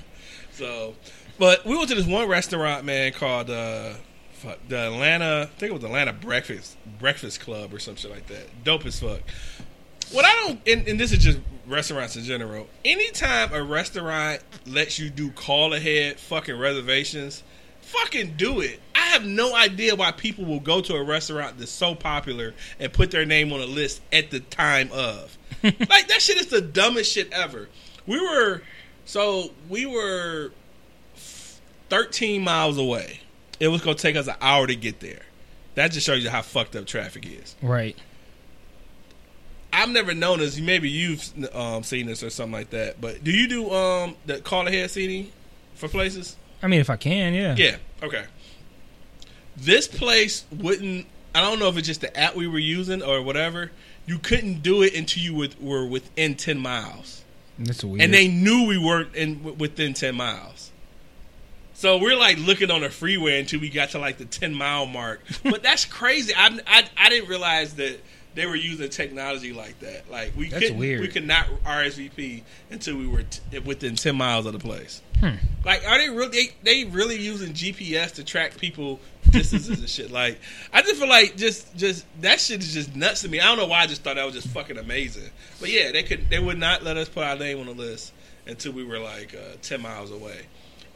so, 0.53 0.95
but 1.39 1.65
we 1.65 1.77
went 1.77 1.89
to 1.91 1.95
this 1.95 2.07
one 2.07 2.29
restaurant, 2.29 2.85
man, 2.85 3.13
called 3.13 3.51
uh, 3.51 3.95
fuck, 4.33 4.59
the 4.69 4.87
Atlanta. 4.87 5.43
I 5.43 5.59
think 5.59 5.71
it 5.71 5.75
was 5.75 5.85
Atlanta 5.85 6.13
Breakfast 6.13 6.77
Breakfast 6.99 7.41
Club 7.41 7.73
or 7.75 7.79
some 7.79 7.97
shit 7.97 8.11
like 8.11 8.27
that. 8.29 8.65
Dope 8.65 8.87
as 8.87 9.01
fuck. 9.01 9.21
What 10.13 10.25
I 10.25 10.33
don't, 10.47 10.61
and, 10.67 10.89
and 10.89 10.99
this 10.99 11.13
is 11.13 11.19
just 11.19 11.39
restaurants 11.69 12.17
in 12.17 12.25
general. 12.25 12.67
Anytime 12.85 13.53
a 13.53 13.63
restaurant 13.63 14.41
lets 14.67 14.99
you 14.99 15.11
do 15.11 15.31
call 15.31 15.75
ahead 15.75 16.19
fucking 16.19 16.59
reservations, 16.59 17.43
fucking 17.83 18.35
do 18.37 18.61
it. 18.61 18.81
I 18.95 19.01
have 19.13 19.25
no 19.25 19.55
idea 19.55 19.95
why 19.95 20.13
people 20.13 20.45
will 20.45 20.61
go 20.61 20.81
to 20.81 20.95
a 20.95 21.03
restaurant 21.03 21.59
that's 21.59 21.71
so 21.71 21.95
popular 21.95 22.55
and 22.79 22.93
put 22.93 23.11
their 23.11 23.25
name 23.25 23.53
on 23.53 23.61
a 23.61 23.67
list 23.67 24.03
at 24.13 24.31
the 24.31 24.41
time 24.41 24.91
of. 24.93 25.37
like 25.63 26.09
that 26.09 26.21
shit 26.21 26.39
is 26.39 26.47
the 26.47 26.61
dumbest 26.61 27.13
shit 27.13 27.33
ever. 27.33 27.69
We 28.07 28.21
were 28.21 28.63
so 29.05 29.51
we 29.69 29.87
were 29.87 30.53
13 31.89 32.43
miles 32.43 32.79
away. 32.79 33.21
It 33.61 33.69
was 33.69 33.81
gonna 33.81 33.97
take 33.97 34.17
us 34.17 34.29
an 34.29 34.37
hour 34.41 34.67
to 34.67 34.77
get 34.77 35.01
there. 35.01 35.23
That 35.75 35.93
just 35.93 36.07
shows 36.07 36.23
you 36.23 36.31
how 36.31 36.43
fucked 36.43 36.77
up 36.77 36.87
traffic 36.87 37.27
is. 37.27 37.55
Right. 37.63 37.97
I've 39.73 39.91
never 39.91 40.15
known 40.15 40.39
this. 40.39 40.59
Maybe 40.59 40.89
you've 40.89 41.31
um, 41.55 41.83
seen 41.83 42.07
this 42.07 42.23
or 42.23 42.31
something 42.31 42.53
like 42.53 42.71
that. 42.71 43.01
But 43.01 43.23
do 43.23 43.31
you 43.31 43.47
do 43.49 43.71
um, 43.73 44.17
the 44.27 44.41
call 44.41 44.67
ahead 44.67 44.91
seating 44.91 45.31
for 45.75 45.89
places? 45.89 46.37
I 46.63 46.67
mean, 46.67 46.81
if 46.81 46.91
I 46.91 46.97
can, 46.97 47.35
yeah. 47.35 47.55
Yeah. 47.57 47.77
Okay. 48.03 48.25
This 49.57 49.89
place 49.89 50.45
wouldn't. 50.53 51.07
I 51.35 51.41
don't 51.43 51.59
know 51.59 51.69
if 51.69 51.77
it's 51.77 51.87
just 51.87 52.01
the 52.01 52.17
app 52.19 52.35
we 52.35 52.47
were 52.47 52.59
using 52.59 53.03
or 53.03 53.23
whatever. 53.23 53.71
You 54.07 54.19
couldn't 54.19 54.63
do 54.63 54.83
it 54.83 54.95
until 54.95 55.23
you 55.23 55.49
were 55.61 55.87
within 55.87 56.35
ten 56.37 56.59
miles, 56.59 57.23
That's 57.59 57.85
weird. 57.85 58.01
and 58.01 58.15
they 58.15 58.27
knew 58.29 58.67
we 58.67 58.79
weren't 58.79 59.15
in 59.15 59.59
within 59.59 59.93
ten 59.95 60.15
miles. 60.15 60.71
So 61.75 61.99
we're 61.99 62.17
like 62.17 62.39
looking 62.39 62.71
on 62.71 62.81
the 62.81 62.91
freeway 62.91 63.39
until 63.39 63.61
we 63.61 63.69
got 63.69 63.91
to 63.91 63.99
like 63.99 64.19
the 64.19 64.25
ten 64.25 64.55
mile 64.55 64.87
mark. 64.87 65.23
But 65.43 65.63
that's 65.63 65.85
crazy. 65.85 66.33
I, 66.37 66.59
I 66.67 66.89
I 66.97 67.09
didn't 67.11 67.29
realize 67.29 67.75
that 67.75 68.01
they 68.35 68.47
were 68.47 68.57
using 68.57 68.89
technology 68.89 69.53
like 69.53 69.79
that. 69.81 70.11
Like 70.11 70.33
we 70.37 70.49
That's 70.49 70.63
couldn't, 70.65 70.79
weird. 70.79 71.01
we 71.01 71.09
could 71.09 71.27
not 71.27 71.47
RSVP 71.65 72.43
until 72.71 72.97
we 72.97 73.07
were 73.07 73.25
t- 73.25 73.59
within 73.61 73.97
ten 73.97 74.17
miles 74.17 74.47
of 74.47 74.53
the 74.53 74.59
place. 74.59 75.03
Hmm. 75.21 75.35
Like, 75.65 75.85
are 75.87 75.99
they 75.99 76.09
really? 76.09 76.29
They, 76.63 76.85
they 76.85 76.85
really 76.85 77.17
using 77.21 77.53
GPS 77.53 78.15
to 78.15 78.25
track 78.25 78.57
people 78.57 79.01
distances 79.31 79.81
and 79.81 79.89
shit? 79.89 80.11
Like, 80.11 80.39
I 80.73 80.83
just 80.83 80.97
feel 80.97 81.09
like 81.09 81.37
just 81.37 81.77
just 81.77 82.07
that 82.21 82.41
shit 82.41 82.61
is 82.61 82.73
just 82.73 82.95
nuts 82.95 83.23
to 83.23 83.29
me. 83.29 83.41
I 83.41 83.47
don't 83.47 83.59
know 83.59 83.67
why. 83.67 83.81
I 83.83 83.87
just 83.87 84.03
thought 84.03 84.17
that 84.17 84.25
was 84.25 84.35
just 84.35 84.49
fucking 84.49 84.79
amazing. 84.79 85.31
But 85.61 85.71
yeah, 85.71 85.91
they 85.93 86.03
could 86.03 86.31
they 86.31 86.39
would 86.39 86.59
not 86.59 86.83
let 86.83 86.97
us 86.97 87.09
put 87.09 87.25
our 87.25 87.37
name 87.37 87.59
on 87.61 87.67
the 87.67 87.73
list 87.73 88.13
until 88.47 88.73
we 88.73 88.85
were 88.85 88.99
like 88.99 89.35
uh, 89.35 89.57
ten 89.63 89.83
miles 89.83 90.11
away. 90.11 90.47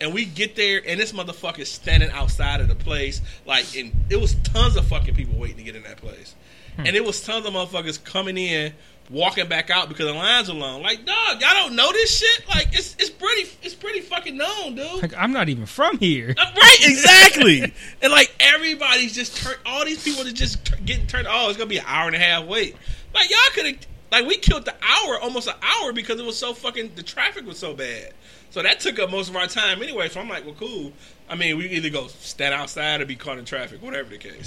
And 0.01 0.13
we 0.13 0.25
get 0.25 0.57
there, 0.57 0.83
and 0.85 0.99
this 0.99 1.13
motherfucker's 1.13 1.69
standing 1.71 2.11
outside 2.11 2.61
of 2.61 2.67
the 2.67 2.75
place, 2.75 3.21
like, 3.47 3.77
and 3.77 3.93
it 4.11 4.21
was 4.21 4.35
tons 4.35 4.75
of 4.75 4.85
fucking 4.87 5.15
people 5.15 5.39
waiting 5.39 5.59
to 5.59 5.63
get 5.63 5.77
in 5.77 5.85
that 5.85 5.99
place, 5.99 6.35
and 6.79 6.89
it 6.89 7.05
was 7.05 7.21
tons 7.23 7.47
of 7.47 7.53
motherfuckers 7.53 8.03
coming 8.03 8.37
in, 8.39 8.73
walking 9.11 9.47
back 9.49 9.71
out 9.71 9.89
because 9.89 10.07
the 10.07 10.13
lines 10.13 10.49
are 10.49 10.55
long. 10.55 10.83
Like, 10.83 11.05
dog, 11.05 11.41
y'all 11.41 11.55
don't 11.55 11.75
know 11.77 11.91
this 11.93 12.19
shit? 12.19 12.49
Like, 12.49 12.69
it's 12.73 12.95
it's 12.99 13.11
pretty 13.11 13.49
it's 13.63 13.75
pretty 13.75 14.01
fucking 14.01 14.37
known, 14.37 14.75
dude. 14.75 15.03
Like, 15.03 15.15
I'm 15.17 15.33
not 15.33 15.49
even 15.49 15.67
from 15.67 15.99
here. 15.99 16.35
Uh, 16.39 16.51
Right, 16.57 16.79
exactly. 16.83 17.73
and 18.03 18.13
like 18.13 18.35
everybody's 18.41 19.15
just 19.15 19.37
turn 19.37 19.55
all 19.67 19.85
these 19.85 20.03
people 20.03 20.27
are 20.27 20.31
just 20.31 20.65
t- 20.65 20.75
getting 20.85 21.07
turned. 21.07 21.27
Oh, 21.29 21.49
it's 21.49 21.59
gonna 21.59 21.69
be 21.69 21.79
an 21.79 21.85
hour 21.87 22.07
and 22.07 22.17
a 22.17 22.19
half 22.19 22.45
wait. 22.47 22.77
Like 23.15 23.29
y'all 23.31 23.39
could 23.53 23.67
have, 23.67 23.77
like 24.11 24.27
we 24.27 24.37
killed 24.39 24.65
the 24.65 24.75
hour, 24.83 25.19
almost 25.21 25.49
an 25.49 25.55
hour 25.63 25.93
because 25.93 26.19
it 26.21 26.25
was 26.27 26.39
so 26.39 26.55
fucking 26.55 26.93
the 26.95 27.03
traffic 27.03 27.45
was 27.47 27.59
so 27.59 27.75
bad. 27.75 28.13
So 28.51 28.63
that 28.63 28.81
took 28.81 28.99
up 28.99 29.11
most 29.11 29.29
of 29.31 29.37
our 29.37 29.47
time 29.47 29.83
anyway. 29.83 30.09
So 30.11 30.21
I'm 30.21 30.29
like, 30.29 30.45
well, 30.45 30.55
cool. 30.55 30.93
I 31.29 31.35
mean, 31.37 31.57
we 31.57 31.69
either 31.71 31.89
go 31.91 32.07
stand 32.09 32.53
outside 32.55 33.01
or 33.01 33.07
be 33.07 33.17
caught 33.17 33.39
in 33.39 33.45
traffic, 33.47 33.83
whatever 33.83 34.11
the 34.11 34.19
case. 34.19 34.47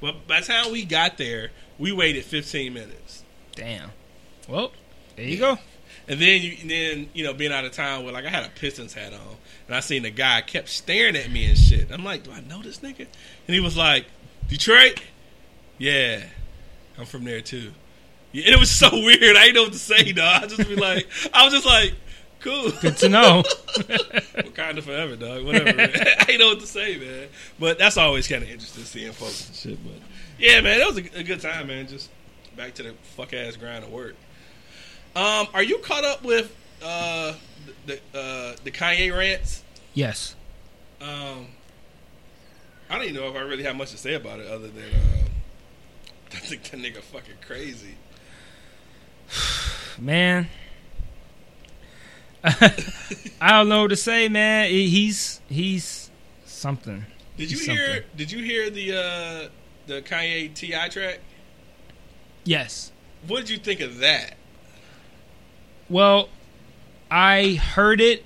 But 0.00 0.26
by 0.26 0.40
the 0.40 0.46
time 0.46 0.72
we 0.72 0.84
got 0.84 1.16
there, 1.18 1.50
we 1.78 1.92
waited 1.92 2.24
15 2.24 2.72
minutes. 2.72 3.22
Damn. 3.54 3.90
Well, 4.48 4.72
there 5.16 5.26
you 5.26 5.38
go. 5.38 5.58
And 6.06 6.20
then, 6.20 6.42
you, 6.42 6.56
and 6.60 6.70
then 6.70 7.10
you 7.14 7.24
know, 7.24 7.32
being 7.32 7.52
out 7.52 7.64
of 7.64 7.72
town 7.72 8.04
with 8.04 8.14
like 8.14 8.26
I 8.26 8.28
had 8.28 8.44
a 8.44 8.50
Pistons 8.50 8.92
hat 8.92 9.14
on, 9.14 9.36
and 9.66 9.76
I 9.76 9.80
seen 9.80 10.02
the 10.02 10.10
guy 10.10 10.42
kept 10.42 10.68
staring 10.68 11.16
at 11.16 11.30
me 11.30 11.46
and 11.46 11.56
shit. 11.56 11.90
I'm 11.90 12.04
like, 12.04 12.24
do 12.24 12.32
I 12.32 12.40
know 12.40 12.62
this 12.62 12.80
nigga? 12.80 13.06
And 13.46 13.54
he 13.54 13.60
was 13.60 13.76
like, 13.76 14.04
Detroit, 14.48 15.00
yeah, 15.78 16.24
I'm 16.98 17.06
from 17.06 17.24
there 17.24 17.40
too. 17.40 17.72
Yeah, 18.32 18.46
and 18.46 18.54
it 18.54 18.58
was 18.58 18.70
so 18.70 18.90
weird. 18.92 19.36
I 19.36 19.46
didn't 19.46 19.54
know 19.54 19.62
what 19.62 19.72
to 19.72 19.78
say, 19.78 20.12
dog. 20.12 20.44
I 20.44 20.46
just 20.46 20.68
be 20.68 20.76
like, 20.76 21.08
I 21.32 21.44
was 21.44 21.54
just 21.54 21.66
like, 21.66 21.94
cool. 22.40 22.70
Good 22.82 22.98
to 22.98 23.08
know. 23.08 23.42
Kind 24.54 24.76
of 24.76 24.84
forever, 24.84 25.16
dog. 25.16 25.44
Whatever. 25.44 25.74
Man. 25.74 25.90
I 26.20 26.24
didn't 26.24 26.40
know 26.40 26.48
what 26.48 26.60
to 26.60 26.66
say, 26.66 26.98
man. 26.98 27.28
But 27.58 27.78
that's 27.78 27.96
always 27.96 28.28
kind 28.28 28.42
of 28.42 28.50
interesting 28.50 28.84
seeing 28.84 29.12
folks 29.12 29.48
and 29.48 29.56
shit. 29.56 29.78
But 29.82 30.00
yeah, 30.38 30.60
man, 30.60 30.78
that 30.78 30.86
was 30.86 30.98
a, 30.98 31.18
a 31.20 31.22
good 31.22 31.40
time, 31.40 31.68
man. 31.68 31.86
Just 31.86 32.10
back 32.56 32.74
to 32.74 32.82
the 32.82 32.92
fuck 33.16 33.32
ass 33.34 33.56
grind 33.56 33.84
of 33.84 33.90
work. 33.90 34.14
Um, 35.16 35.46
are 35.54 35.62
you 35.62 35.78
caught 35.78 36.04
up 36.04 36.24
with 36.24 36.54
uh 36.82 37.34
the 37.86 37.94
uh 38.14 38.56
the 38.64 38.70
Kanye 38.70 39.16
rants? 39.16 39.62
yes. 39.94 40.34
Um, 41.00 41.48
I 42.88 42.94
don't 42.96 43.02
even 43.04 43.16
know 43.16 43.28
if 43.28 43.34
I 43.36 43.40
really 43.40 43.64
have 43.64 43.76
much 43.76 43.90
to 43.90 43.98
say 43.98 44.14
about 44.14 44.40
it 44.40 44.46
other 44.46 44.68
than 44.68 44.84
uh, 44.84 45.24
I 46.32 46.36
think 46.36 46.62
that 46.64 46.80
nigga 46.80 47.00
fucking 47.02 47.34
crazy. 47.46 47.96
Man. 49.98 50.48
I 52.44 53.50
don't 53.52 53.68
know 53.68 53.82
what 53.82 53.88
to 53.88 53.96
say, 53.96 54.28
man. 54.28 54.68
He's 54.68 55.40
he's 55.48 56.10
something. 56.44 57.06
Did 57.38 57.50
you 57.50 57.56
He's 57.58 57.66
hear? 57.66 57.86
something. 57.86 58.02
Did 58.16 58.32
you 58.32 58.42
hear 58.44 58.70
the 58.70 58.92
uh 58.96 59.48
the 59.86 60.02
Kanye 60.02 60.52
T.I. 60.54 60.88
track? 60.88 61.20
Yes. 62.44 62.92
What 63.26 63.40
did 63.40 63.50
you 63.50 63.58
think 63.58 63.80
of 63.80 63.98
that? 63.98 64.34
Well, 65.88 66.28
I 67.10 67.54
heard 67.54 68.00
it 68.00 68.24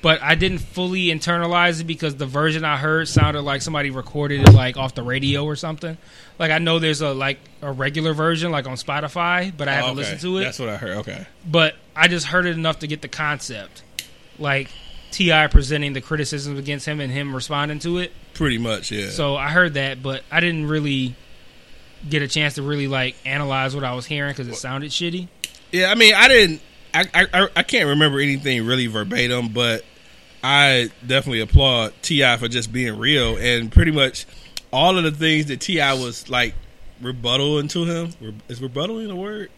but 0.00 0.20
I 0.20 0.34
didn't 0.34 0.58
fully 0.58 1.06
internalize 1.06 1.80
it 1.80 1.84
because 1.84 2.16
the 2.16 2.26
version 2.26 2.64
I 2.64 2.76
heard 2.76 3.06
sounded 3.06 3.42
like 3.42 3.62
somebody 3.62 3.90
recorded 3.90 4.40
it 4.48 4.52
like 4.52 4.76
off 4.76 4.96
the 4.96 5.02
radio 5.04 5.44
or 5.44 5.54
something. 5.54 5.96
Like 6.40 6.50
I 6.50 6.58
know 6.58 6.80
there's 6.80 7.02
a 7.02 7.12
like 7.14 7.38
a 7.62 7.70
regular 7.70 8.12
version 8.12 8.50
like 8.50 8.66
on 8.66 8.74
Spotify, 8.74 9.56
but 9.56 9.68
I 9.68 9.74
haven't 9.74 9.90
Oh, 9.90 9.92
okay. 9.92 9.98
listened 10.00 10.20
to 10.22 10.38
it. 10.38 10.42
That's 10.44 10.58
what 10.58 10.70
I 10.70 10.76
heard. 10.76 10.96
Okay. 10.98 11.24
but 11.48 11.76
I 11.94 12.08
just 12.08 12.26
heard 12.26 12.46
it 12.46 12.56
enough 12.56 12.80
to 12.80 12.88
get 12.88 13.00
the 13.00 13.06
concept. 13.06 13.84
Like 14.40 14.70
T.I. 15.12 15.46
presenting 15.46 15.92
the 15.92 16.00
criticisms 16.00 16.58
against 16.58 16.84
him 16.84 17.00
and 17.00 17.12
him 17.12 17.32
responding 17.32 17.78
to 17.80 17.98
it. 17.98 18.10
Pretty 18.42 18.58
much, 18.58 18.90
yeah. 18.90 19.10
So 19.10 19.36
I 19.36 19.50
heard 19.50 19.74
that, 19.74 20.02
but 20.02 20.24
I 20.28 20.40
didn't 20.40 20.66
really 20.66 21.14
get 22.10 22.22
a 22.22 22.26
chance 22.26 22.54
to 22.56 22.62
really 22.62 22.88
like 22.88 23.14
analyze 23.24 23.72
what 23.72 23.84
I 23.84 23.94
was 23.94 24.04
hearing 24.04 24.32
because 24.32 24.48
it 24.48 24.56
sounded 24.56 24.90
shitty. 24.90 25.28
Yeah, 25.70 25.92
I 25.92 25.94
mean, 25.94 26.12
I 26.12 26.26
didn't. 26.26 26.60
I, 26.92 27.06
I 27.14 27.48
I- 27.54 27.62
can't 27.62 27.90
remember 27.90 28.18
anything 28.18 28.66
really 28.66 28.88
verbatim, 28.88 29.50
but 29.50 29.84
I 30.42 30.90
definitely 31.06 31.38
applaud 31.40 31.92
T.I. 32.02 32.36
for 32.38 32.48
just 32.48 32.72
being 32.72 32.98
real 32.98 33.36
and 33.36 33.70
pretty 33.70 33.92
much 33.92 34.26
all 34.72 34.98
of 34.98 35.04
the 35.04 35.12
things 35.12 35.46
that 35.46 35.60
T.I. 35.60 35.92
was 35.94 36.28
like 36.28 36.54
rebuttaling 37.00 37.70
to 37.70 37.84
him. 37.84 38.40
Is 38.48 38.58
rebuttaling 38.58 39.08
a 39.08 39.14
word 39.14 39.50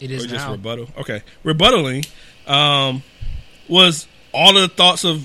It 0.00 0.10
is 0.10 0.24
or 0.24 0.28
just 0.28 0.46
now. 0.46 0.52
rebuttal? 0.52 0.88
Okay, 0.96 1.22
rebuttaling 1.44 2.08
um, 2.48 3.02
was 3.68 4.08
all 4.32 4.56
of 4.56 4.62
the 4.62 4.74
thoughts 4.74 5.04
of 5.04 5.22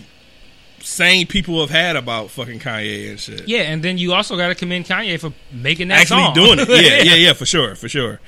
sane 0.88 1.27
people 1.27 1.59
have 1.59 1.69
had 1.69 1.95
about 1.97 2.30
fucking 2.31 2.59
Kanye 2.59 3.09
and 3.09 3.19
shit. 3.19 3.47
yeah, 3.47 3.64
and 3.64 3.84
then 3.84 3.97
you 3.97 4.14
also 4.14 4.38
got 4.38 4.47
to 4.47 4.55
commend 4.55 4.85
Kanye 4.85 5.19
for 5.19 5.34
making 5.51 5.89
that 5.89 5.99
actually 6.01 6.23
song. 6.23 6.34
doing 6.34 6.59
it. 6.59 6.68
Yeah, 6.69 7.03
yeah, 7.03 7.15
yeah, 7.15 7.34
for 7.34 7.45
sure, 7.45 7.76
for 7.76 7.89
sure. 7.89 8.19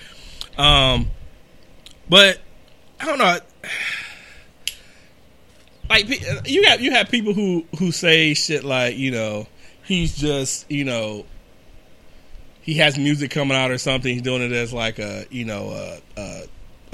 Um, 0.57 1.09
but 2.09 2.39
I 2.99 3.05
don't 3.05 3.17
know. 3.17 3.37
Like 5.89 6.07
you 6.47 6.63
got 6.63 6.81
you 6.81 6.91
have 6.91 7.09
people 7.09 7.33
who 7.33 7.65
who 7.79 7.91
say 7.91 8.35
shit 8.35 8.63
like 8.63 8.95
you 8.97 9.09
know 9.09 9.47
he's 9.83 10.15
just 10.15 10.69
you 10.69 10.83
know 10.85 11.25
he 12.61 12.75
has 12.75 12.95
music 12.95 13.31
coming 13.31 13.57
out 13.57 13.71
or 13.71 13.79
something. 13.79 14.13
He's 14.13 14.21
doing 14.21 14.43
it 14.43 14.51
as 14.51 14.71
like 14.71 14.99
a 14.99 15.25
you 15.31 15.45
know 15.45 15.71
a, 15.71 15.99
a, 16.21 16.43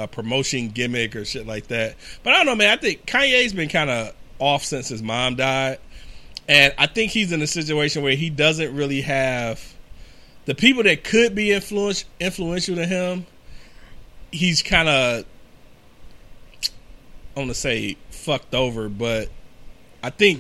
a 0.04 0.08
promotion 0.08 0.70
gimmick 0.70 1.14
or 1.14 1.26
shit 1.26 1.46
like 1.46 1.68
that. 1.68 1.96
But 2.24 2.36
I 2.36 2.38
don't 2.38 2.46
know, 2.46 2.56
man. 2.56 2.70
I 2.70 2.80
think 2.80 3.06
Kanye's 3.06 3.52
been 3.52 3.68
kind 3.68 3.90
of 3.90 4.16
off 4.40 4.64
since 4.64 4.88
his 4.90 5.02
mom 5.02 5.36
died, 5.36 5.80
and 6.48 6.74
I 6.78 6.88
think 6.88 7.12
he's 7.12 7.32
in 7.32 7.42
a 7.42 7.48
situation 7.48 8.04
where 8.04 8.16
he 8.16 8.30
doesn't 8.30 8.76
really 8.76 9.02
have 9.02 9.74
the 10.46 10.56
people 10.56 10.84
that 10.84 11.04
could 11.04 11.34
be 11.36 11.52
influence, 11.52 12.06
influential 12.20 12.76
to 12.76 12.86
him. 12.86 13.26
He's 14.32 14.62
kind 14.62 14.90
of 14.90 15.26
I 17.36 17.40
want 17.40 17.50
to 17.50 17.56
say 17.56 17.98
fucked 18.12 18.56
over, 18.56 18.88
but 18.88 19.30
I 20.02 20.10
think 20.10 20.40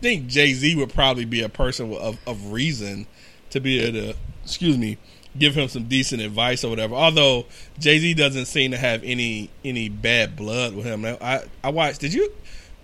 think 0.00 0.26
Jay 0.28 0.52
Z 0.52 0.74
would 0.76 0.92
probably 0.92 1.24
be 1.26 1.42
a 1.42 1.48
person 1.48 1.92
of, 1.94 2.18
of 2.26 2.52
reason 2.52 3.06
to 3.50 3.60
be 3.60 3.80
able 3.80 4.00
to, 4.00 4.16
excuse 4.42 4.78
me, 4.78 4.96
give 5.38 5.54
him 5.54 5.68
some 5.68 5.84
decent 5.84 6.22
advice 6.22 6.64
or 6.64 6.70
whatever. 6.70 6.94
Although 6.94 7.46
Jay 7.78 7.98
Z 7.98 8.14
doesn't 8.14 8.46
seem 8.46 8.72
to 8.72 8.78
have 8.78 9.04
any 9.04 9.50
any 9.64 9.88
bad 9.88 10.36
blood 10.36 10.74
with 10.74 10.86
him. 10.86 11.04
I 11.04 11.44
I 11.62 11.70
watched. 11.70 12.00
Did 12.00 12.14
you 12.14 12.32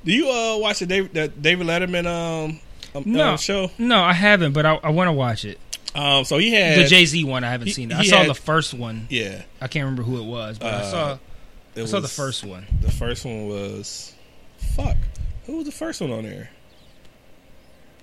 do 0.07 0.13
you 0.13 0.31
uh 0.31 0.57
watch 0.59 0.79
the 0.79 0.87
David, 0.87 1.13
the 1.13 1.29
David 1.29 1.67
Letterman 1.67 2.07
um, 2.07 2.61
um 2.95 3.03
No, 3.05 3.35
uh, 3.35 3.37
show? 3.37 3.71
no, 3.77 4.01
I 4.01 4.15
haven't, 4.15 4.53
but 4.55 4.65
I, 4.65 4.77
I 4.77 4.89
want 4.91 5.09
to 5.09 5.13
watch 5.13 5.45
it. 5.45 5.59
Um, 5.95 6.25
so 6.25 6.39
he 6.39 6.53
had 6.53 6.79
The 6.79 6.85
Jay 6.85 7.05
Z 7.05 7.23
one, 7.25 7.43
I 7.45 7.51
haven't 7.51 7.67
he- 7.69 7.73
seen. 7.75 7.91
It. 7.91 7.97
I 7.99 8.03
saw 8.05 8.19
had- 8.19 8.29
the 8.31 8.35
first 8.35 8.73
one. 8.75 9.07
yeah. 9.11 9.43
I 9.61 9.69
can't 9.69 9.85
remember 9.85 10.03
who 10.03 10.19
it 10.19 10.25
was, 10.25 10.59
but 10.59 10.73
I 10.73 10.79
Uh, 10.79 10.91
saw 10.91 11.19
It 11.75 11.83
I 11.83 11.85
saw 11.87 12.01
the 12.01 12.09
first 12.09 12.45
one. 12.45 12.67
The 12.81 12.91
first 12.91 13.25
one 13.27 13.49
was 13.49 14.13
fuck. 14.59 14.97
Who 15.47 15.57
was 15.59 15.67
the 15.67 15.73
first 15.73 16.01
one 16.01 16.11
on 16.13 16.25
there? 16.25 16.51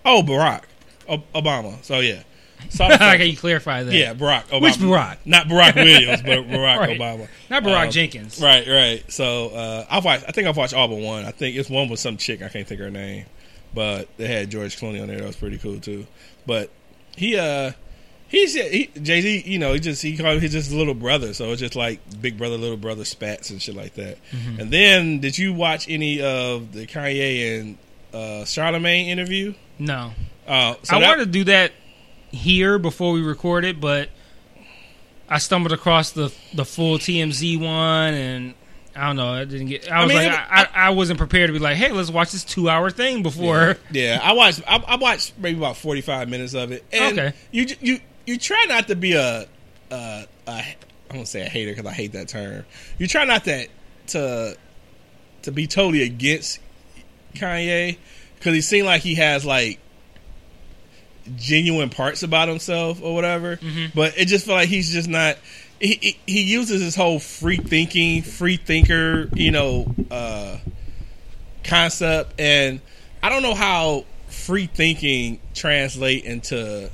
Oh, 0.06 0.22
Barack 0.24 0.64
Obama. 1.08 1.84
So 1.84 2.00
yeah, 2.00 2.24
saw 2.70 2.90
How 2.98 3.16
can 3.18 3.28
you 3.28 3.38
clarify 3.38 3.84
that? 3.84 3.94
Yeah, 3.94 4.14
Barack 4.14 4.46
Obama. 4.46 4.62
Which 4.62 4.74
Barack? 4.76 5.18
Not 5.26 5.48
Barack 5.48 5.76
Williams, 5.84 6.22
but 6.22 6.40
Barack 6.48 6.78
Right. 6.80 7.00
Obama. 7.00 7.28
not 7.50 7.64
Barack 7.64 7.86
Um, 7.86 7.92
Jenkins. 7.92 8.42
Right, 8.42 8.68
right. 8.68 9.04
So 9.12 9.50
uh, 9.50 9.86
I've 9.90 10.06
watched. 10.06 10.26
I 10.28 10.32
think 10.32 10.48
I've 10.48 10.58
watched 10.58 10.74
all 10.74 10.88
but 10.88 10.98
one. 11.00 11.26
I 11.26 11.32
think 11.32 11.56
it's 11.56 11.70
one 11.70 11.90
with 11.90 12.00
some 12.00 12.18
chick. 12.18 12.42
I 12.42 12.50
can't 12.50 12.68
think 12.68 12.80
of 12.82 12.86
her 12.86 12.92
name, 12.92 13.26
but 13.74 14.08
they 14.18 14.28
had 14.28 14.50
George 14.50 14.78
Clooney 14.80 15.02
on 15.02 15.08
there. 15.08 15.18
That 15.18 15.28
was 15.28 15.36
pretty 15.36 15.58
cool 15.58 15.80
too. 15.80 16.06
But 16.46 16.70
he, 17.16 17.38
uh, 17.38 17.72
he's 18.28 18.54
he, 18.56 18.88
Jay 19.02 19.22
Z. 19.22 19.44
You 19.46 19.60
know, 19.60 19.74
he 19.74 19.80
just 19.80 20.02
he 20.02 20.18
called 20.18 20.42
he's 20.42 20.52
just 20.52 20.72
little 20.72 20.94
brother. 20.94 21.34
So 21.34 21.52
it's 21.52 21.62
just 21.62 21.76
like 21.76 22.00
big 22.22 22.38
brother, 22.38 22.58
little 22.58 22.78
brother 22.78 23.06
spats 23.06 23.50
and 23.50 23.62
shit 23.62 23.76
like 23.76 23.94
that. 23.96 24.18
Mm-hmm. 24.32 24.60
And 24.60 24.72
then, 24.72 25.20
did 25.20 25.38
you 25.38 25.54
watch 25.54 25.88
any 25.90 26.22
of 26.22 26.74
the 26.74 26.86
Kanye 26.88 27.60
and 27.60 27.78
uh, 28.14 28.46
Charlemagne 28.46 29.08
interview? 29.10 29.54
No, 29.80 30.12
Uh, 30.48 30.76
so 30.84 30.98
I 30.98 31.00
that- 31.00 31.08
wanted 31.08 31.26
to 31.26 31.32
do 31.32 31.44
that 31.46 31.72
here 32.34 32.80
before 32.80 33.14
we 33.14 33.22
record 33.22 33.64
it, 33.64 33.80
but 33.80 34.10
I 35.30 35.38
stumbled 35.38 35.72
across 35.72 36.12
the 36.12 36.34
the 36.54 36.66
full 36.66 36.98
TMZ 36.98 37.60
one, 37.60 38.14
and 38.14 38.54
I 38.96 39.08
don't 39.08 39.16
know. 39.16 39.30
I 39.30 39.46
didn't 39.46 39.68
get. 39.68 39.90
I 39.92 40.04
was 40.04 40.14
mean, 40.14 40.26
like, 40.26 40.32
I, 40.32 40.64
I, 40.64 40.88
I 40.88 40.90
wasn't 40.90 41.18
prepared 41.18 41.48
to 41.48 41.54
be 41.54 41.60
like, 41.60 41.78
hey, 41.78 41.92
let's 41.92 42.12
watch 42.12 42.32
this 42.32 42.44
two 42.44 42.70
hour 42.70 42.90
thing 42.90 43.24
before. 43.24 43.78
Yeah, 43.92 44.20
I 44.22 44.34
watched. 44.34 44.62
I, 44.68 44.78
I 44.88 44.96
watched 44.98 45.34
maybe 45.38 45.58
about 45.58 45.78
forty 45.78 46.02
five 46.02 46.30
minutes 46.30 46.54
of 46.54 46.72
it. 46.72 46.84
And 46.92 47.18
Okay. 47.18 47.38
You 47.52 47.68
you 47.80 48.00
you 48.26 48.38
try 48.38 48.66
not 48.68 48.88
to 48.88 48.96
be 48.96 49.14
a, 49.14 49.48
a, 49.92 50.28
a 50.48 50.52
I 50.52 50.76
won't 51.14 51.28
say 51.28 51.42
a 51.42 51.50
hater 51.50 51.72
because 51.72 51.86
I 51.86 51.94
hate 51.94 52.14
that 52.14 52.28
term. 52.28 52.66
You 52.98 53.08
try 53.08 53.26
not 53.26 53.44
to 53.46 53.68
to 54.08 54.58
to 55.44 55.52
be 55.52 55.68
totally 55.68 56.04
against 56.04 56.60
Kanye 57.36 57.98
because 58.36 58.54
he 58.54 58.62
seemed 58.62 58.86
like 58.86 59.02
he 59.02 59.16
has 59.16 59.46
like 59.46 59.80
genuine 61.36 61.90
parts 61.90 62.24
about 62.24 62.48
himself 62.48 63.02
or 63.02 63.14
whatever. 63.14 63.60
But 63.96 64.18
it 64.18 64.26
just 64.26 64.46
felt 64.46 64.58
like 64.58 64.70
he's 64.70 64.92
just 64.92 65.10
not. 65.10 65.38
He, 65.80 65.98
he 66.02 66.20
he 66.26 66.44
uses 66.44 66.82
his 66.82 66.96
whole 66.96 67.20
free 67.20 67.58
thinking, 67.58 68.22
free 68.22 68.58
thinker, 68.58 69.30
you 69.34 69.52
know, 69.52 69.94
uh, 70.10 70.58
concept, 71.64 72.40
and 72.40 72.80
I 73.22 73.30
don't 73.30 73.42
know 73.44 73.56
how 73.56 74.06
free 74.28 74.68
thinking 74.68 75.40
translate 75.54 76.26
into. 76.26 76.90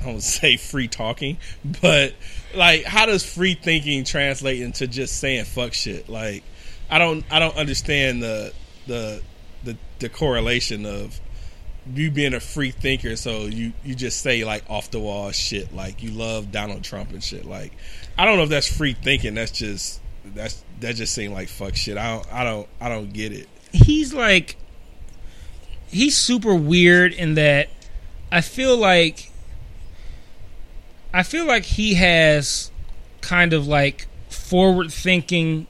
I 0.00 0.04
don't 0.04 0.20
say 0.22 0.56
free 0.56 0.88
talking, 0.88 1.38
but 1.80 2.14
like, 2.54 2.84
how 2.84 3.06
does 3.06 3.24
free 3.24 3.54
thinking 3.54 4.04
translate 4.04 4.60
into 4.62 4.86
just 4.86 5.18
saying 5.18 5.44
fuck 5.44 5.72
shit? 5.72 6.08
Like, 6.08 6.42
I 6.90 6.98
don't, 6.98 7.24
I 7.30 7.38
don't 7.38 7.56
understand 7.56 8.22
the 8.22 8.52
the 8.86 9.22
the, 9.64 9.76
the 9.98 10.08
correlation 10.08 10.86
of 10.86 11.20
you 11.94 12.10
being 12.10 12.34
a 12.34 12.40
free 12.40 12.70
thinker, 12.70 13.16
so 13.16 13.46
you 13.46 13.72
you 13.84 13.94
just 13.94 14.20
say 14.20 14.44
like 14.44 14.64
off 14.68 14.90
the 14.90 14.98
wall 14.98 15.30
shit, 15.32 15.74
like 15.74 16.02
you 16.02 16.10
love 16.10 16.50
Donald 16.50 16.82
Trump 16.84 17.10
and 17.12 17.22
shit. 17.22 17.44
Like, 17.44 17.72
I 18.18 18.24
don't 18.24 18.36
know 18.36 18.44
if 18.44 18.50
that's 18.50 18.74
free 18.74 18.94
thinking. 18.94 19.34
That's 19.34 19.52
just 19.52 20.00
that's 20.24 20.64
that 20.80 20.96
just 20.96 21.14
seemed 21.14 21.34
like 21.34 21.48
fuck 21.48 21.76
shit. 21.76 21.96
I 21.96 22.14
don't 22.14 22.32
I 22.32 22.44
don't 22.44 22.68
I 22.80 22.88
don't 22.88 23.12
get 23.12 23.32
it. 23.32 23.48
he's 23.72 24.12
like 24.12 24.56
he's 25.88 26.16
super 26.16 26.54
weird 26.54 27.12
in 27.12 27.34
that 27.34 27.68
I 28.30 28.40
feel 28.40 28.76
like 28.76 29.30
I 31.14 31.22
feel 31.22 31.46
like 31.46 31.64
he 31.64 31.94
has 31.94 32.70
kind 33.20 33.52
of 33.52 33.66
like 33.66 34.06
forward 34.28 34.92
thinking 34.92 35.66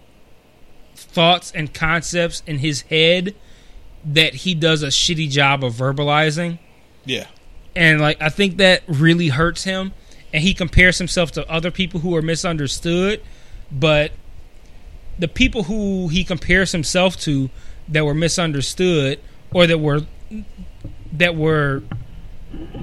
thoughts 0.94 1.52
and 1.54 1.72
concepts 1.72 2.42
in 2.46 2.58
his 2.58 2.82
head 2.82 3.34
that 4.06 4.34
he 4.34 4.54
does 4.54 4.82
a 4.82 4.88
shitty 4.88 5.28
job 5.30 5.64
of 5.64 5.74
verbalizing. 5.74 6.58
Yeah, 7.04 7.26
and 7.74 8.00
like 8.00 8.20
I 8.20 8.28
think 8.28 8.56
that 8.56 8.82
really 8.86 9.28
hurts 9.28 9.64
him. 9.64 9.92
And 10.32 10.42
he 10.42 10.54
compares 10.54 10.98
himself 10.98 11.32
to 11.32 11.48
other 11.50 11.70
people 11.70 12.00
who 12.00 12.14
are 12.16 12.22
misunderstood. 12.22 13.22
But 13.70 14.12
the 15.18 15.28
people 15.28 15.64
who 15.64 16.08
he 16.08 16.24
compares 16.24 16.72
himself 16.72 17.16
to 17.20 17.48
that 17.88 18.04
were 18.04 18.14
misunderstood 18.14 19.20
or 19.52 19.66
that 19.66 19.78
were 19.78 20.02
that 21.12 21.36
were 21.36 21.82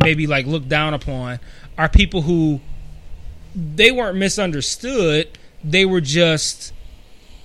maybe 0.01 0.27
like 0.27 0.45
looked 0.45 0.69
down 0.69 0.93
upon 0.93 1.39
are 1.77 1.89
people 1.89 2.21
who 2.23 2.61
they 3.55 3.91
weren't 3.91 4.17
misunderstood. 4.17 5.37
They 5.63 5.85
were 5.85 6.01
just 6.01 6.73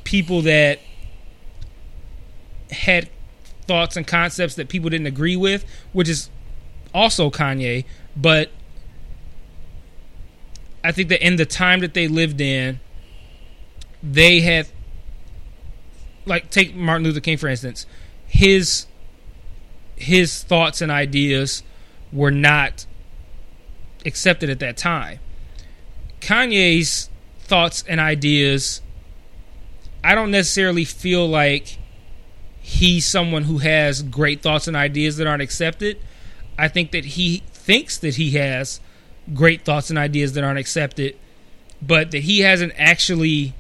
people 0.05 0.43
that 0.43 0.81
had 2.71 3.09
thoughts 3.69 3.97
and 3.97 4.07
concepts 4.07 4.55
that 4.57 4.69
people 4.69 4.91
didn't 4.91 5.07
agree 5.07 5.37
with 5.37 5.65
which 5.93 6.09
is 6.09 6.31
also 6.95 7.31
Kanye, 7.31 7.85
but 8.17 8.51
I 10.83 10.93
think 10.93 11.09
that 11.11 11.25
in 11.25 11.37
the 11.37 11.47
time 11.47 11.81
that 11.81 11.95
they 11.95 12.09
lived 12.09 12.41
in, 12.41 12.81
they 14.03 14.41
had 14.41 14.69
like 16.25 16.51
take 16.51 16.75
Martin 16.75 17.05
Luther 17.05 17.21
King 17.21 17.37
for 17.37 17.49
instance, 17.49 17.87
his 18.27 18.87
his 19.97 20.43
thoughts 20.43 20.81
and 20.81 20.91
ideas 20.93 21.63
were 22.13 22.31
not 22.31 22.87
accepted 24.07 24.49
at 24.49 24.61
that 24.61 24.77
time. 24.77 25.19
Kanye's 26.21 27.11
thoughts 27.41 27.85
and 27.89 28.01
ideas 28.01 28.83
I 30.05 30.15
don't 30.15 30.31
necessarily 30.31 30.85
feel 30.85 31.27
like 31.27 31.79
he's 32.69 33.07
someone 33.07 33.45
who 33.45 33.59
has 33.59 34.03
great 34.03 34.43
thoughts 34.43 34.69
and 34.69 34.77
ideas 34.77 35.17
that 35.17 35.27
aren't 35.27 35.41
accepted. 35.41 35.99
I 36.59 36.69
think 36.69 36.91
that 36.91 37.07
he 37.07 37.43
thinks 37.51 37.97
that 37.97 38.17
he 38.17 38.33
has 38.33 38.79
great 39.33 39.65
thoughts 39.65 39.89
and 39.89 39.99
ideas 39.99 40.35
that 40.35 40.45
aren't 40.45 40.59
accepted, 40.59 41.17
but 41.81 42.11
that 42.11 42.25
he 42.25 42.41
hasn't 42.41 42.75
actually 42.77 43.55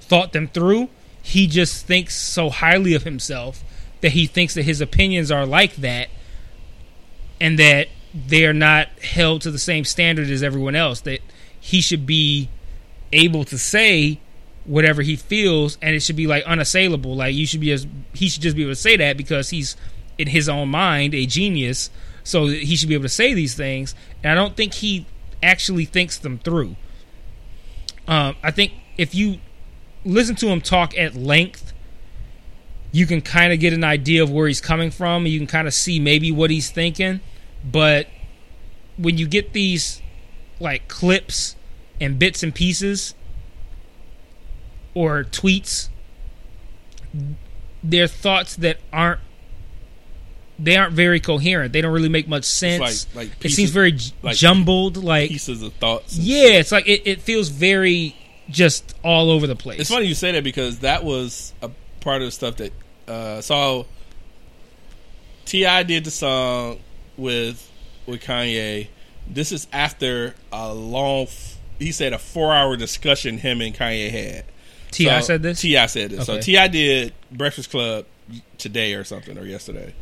thought 0.00 0.32
them 0.32 0.48
through. 0.48 0.88
He 1.22 1.46
just 1.46 1.84
thinks 1.84 2.16
so 2.16 2.48
highly 2.48 2.94
of 2.94 3.02
himself 3.02 3.62
that 4.00 4.12
he 4.12 4.26
thinks 4.26 4.54
that 4.54 4.62
his 4.62 4.80
opinions 4.80 5.30
are 5.30 5.44
like 5.44 5.76
that 5.76 6.08
and 7.38 7.58
that 7.58 7.88
they 8.14 8.46
are 8.46 8.54
not 8.54 8.88
held 9.00 9.42
to 9.42 9.50
the 9.50 9.58
same 9.58 9.84
standard 9.84 10.30
as 10.30 10.42
everyone 10.42 10.74
else. 10.74 11.02
That 11.02 11.20
he 11.60 11.82
should 11.82 12.06
be 12.06 12.48
able 13.12 13.44
to 13.44 13.58
say 13.58 14.18
whatever 14.66 15.02
he 15.02 15.16
feels 15.16 15.78
and 15.80 15.94
it 15.94 16.00
should 16.00 16.16
be 16.16 16.26
like 16.26 16.44
unassailable. 16.44 17.14
Like 17.16 17.34
you 17.34 17.46
should 17.46 17.60
be 17.60 17.72
as 17.72 17.86
he 18.12 18.28
should 18.28 18.42
just 18.42 18.56
be 18.56 18.62
able 18.62 18.72
to 18.72 18.76
say 18.76 18.96
that 18.96 19.16
because 19.16 19.50
he's 19.50 19.76
in 20.18 20.28
his 20.28 20.48
own 20.48 20.68
mind 20.68 21.14
a 21.14 21.26
genius. 21.26 21.90
So 22.24 22.46
he 22.46 22.76
should 22.76 22.88
be 22.88 22.94
able 22.94 23.04
to 23.04 23.08
say 23.08 23.34
these 23.34 23.54
things. 23.54 23.94
And 24.22 24.32
I 24.32 24.34
don't 24.34 24.56
think 24.56 24.74
he 24.74 25.06
actually 25.42 25.84
thinks 25.84 26.18
them 26.18 26.38
through. 26.38 26.76
Um, 28.08 28.36
I 28.42 28.50
think 28.50 28.72
if 28.96 29.14
you 29.14 29.38
listen 30.04 30.34
to 30.36 30.48
him 30.48 30.60
talk 30.60 30.96
at 30.98 31.14
length, 31.14 31.72
you 32.92 33.06
can 33.06 33.20
kind 33.20 33.52
of 33.52 33.60
get 33.60 33.72
an 33.72 33.84
idea 33.84 34.22
of 34.22 34.30
where 34.30 34.48
he's 34.48 34.60
coming 34.60 34.90
from. 34.90 35.26
You 35.26 35.38
can 35.38 35.46
kind 35.46 35.68
of 35.68 35.74
see 35.74 36.00
maybe 36.00 36.32
what 36.32 36.50
he's 36.50 36.70
thinking. 36.70 37.20
But 37.64 38.08
when 38.96 39.18
you 39.18 39.28
get 39.28 39.52
these 39.52 40.00
like 40.58 40.88
clips 40.88 41.56
and 42.00 42.18
bits 42.18 42.42
and 42.42 42.54
pieces 42.54 43.14
or 44.96 45.24
tweets, 45.24 45.90
they're 47.84 48.06
thoughts 48.08 48.56
that 48.56 48.78
aren't 48.92 49.20
they 50.58 50.74
aren't 50.76 50.94
very 50.94 51.20
coherent. 51.20 51.74
They 51.74 51.82
don't 51.82 51.92
really 51.92 52.08
make 52.08 52.26
much 52.28 52.44
sense. 52.44 53.06
like- 53.14 53.28
like 53.28 53.44
it 53.44 53.50
seems 53.50 53.70
very 53.70 53.92
j- 53.92 54.12
like 54.22 54.36
jumbled. 54.36 54.96
Like 54.96 55.28
Pieces 55.28 55.60
of 55.62 55.74
thoughts. 55.74 56.16
yeah, 56.16 56.48
it's 56.58 56.72
like 56.72 56.88
it, 56.88 57.02
it 57.04 57.20
feels 57.20 57.48
very 57.50 58.16
just 58.48 58.94
all 59.04 59.30
over 59.30 59.46
the 59.46 59.54
place. 59.56 59.80
It's 59.80 59.90
funny 59.90 60.06
you 60.06 60.14
say 60.14 60.32
that 60.32 60.44
because 60.44 60.78
that 60.78 61.04
was 61.04 61.52
a 61.60 61.70
part 62.00 62.22
of 62.22 62.28
the 62.28 62.32
stuff 62.32 62.56
that 62.56 62.72
uh, 63.06 63.40
so 63.42 63.86
T.I. 65.44 65.82
did 65.82 66.04
the 66.04 66.10
song 66.10 66.78
with 67.18 67.70
with 68.06 68.22
Kanye. 68.22 68.88
This 69.28 69.52
is 69.52 69.66
after 69.72 70.34
a 70.52 70.72
long, 70.72 71.26
he 71.78 71.92
said 71.92 72.12
a 72.14 72.18
four 72.18 72.54
hour 72.54 72.76
discussion 72.76 73.38
him 73.38 73.60
and 73.60 73.74
Kanye 73.74 74.10
had. 74.10 74.44
T.I. 74.90 75.20
So- 75.20 75.26
said 75.26 75.42
this. 75.42 75.60
T.I. 75.60 75.86
said 75.86 76.10
this. 76.10 76.26
So 76.26 76.34
Okay. 76.34 76.42
T.I. 76.42 76.68
did 76.68 77.12
Breakfast 77.30 77.70
Club 77.70 78.06
today 78.58 78.94
or 78.94 79.04
something 79.04 79.38
or 79.38 79.44
yesterday, 79.44 79.94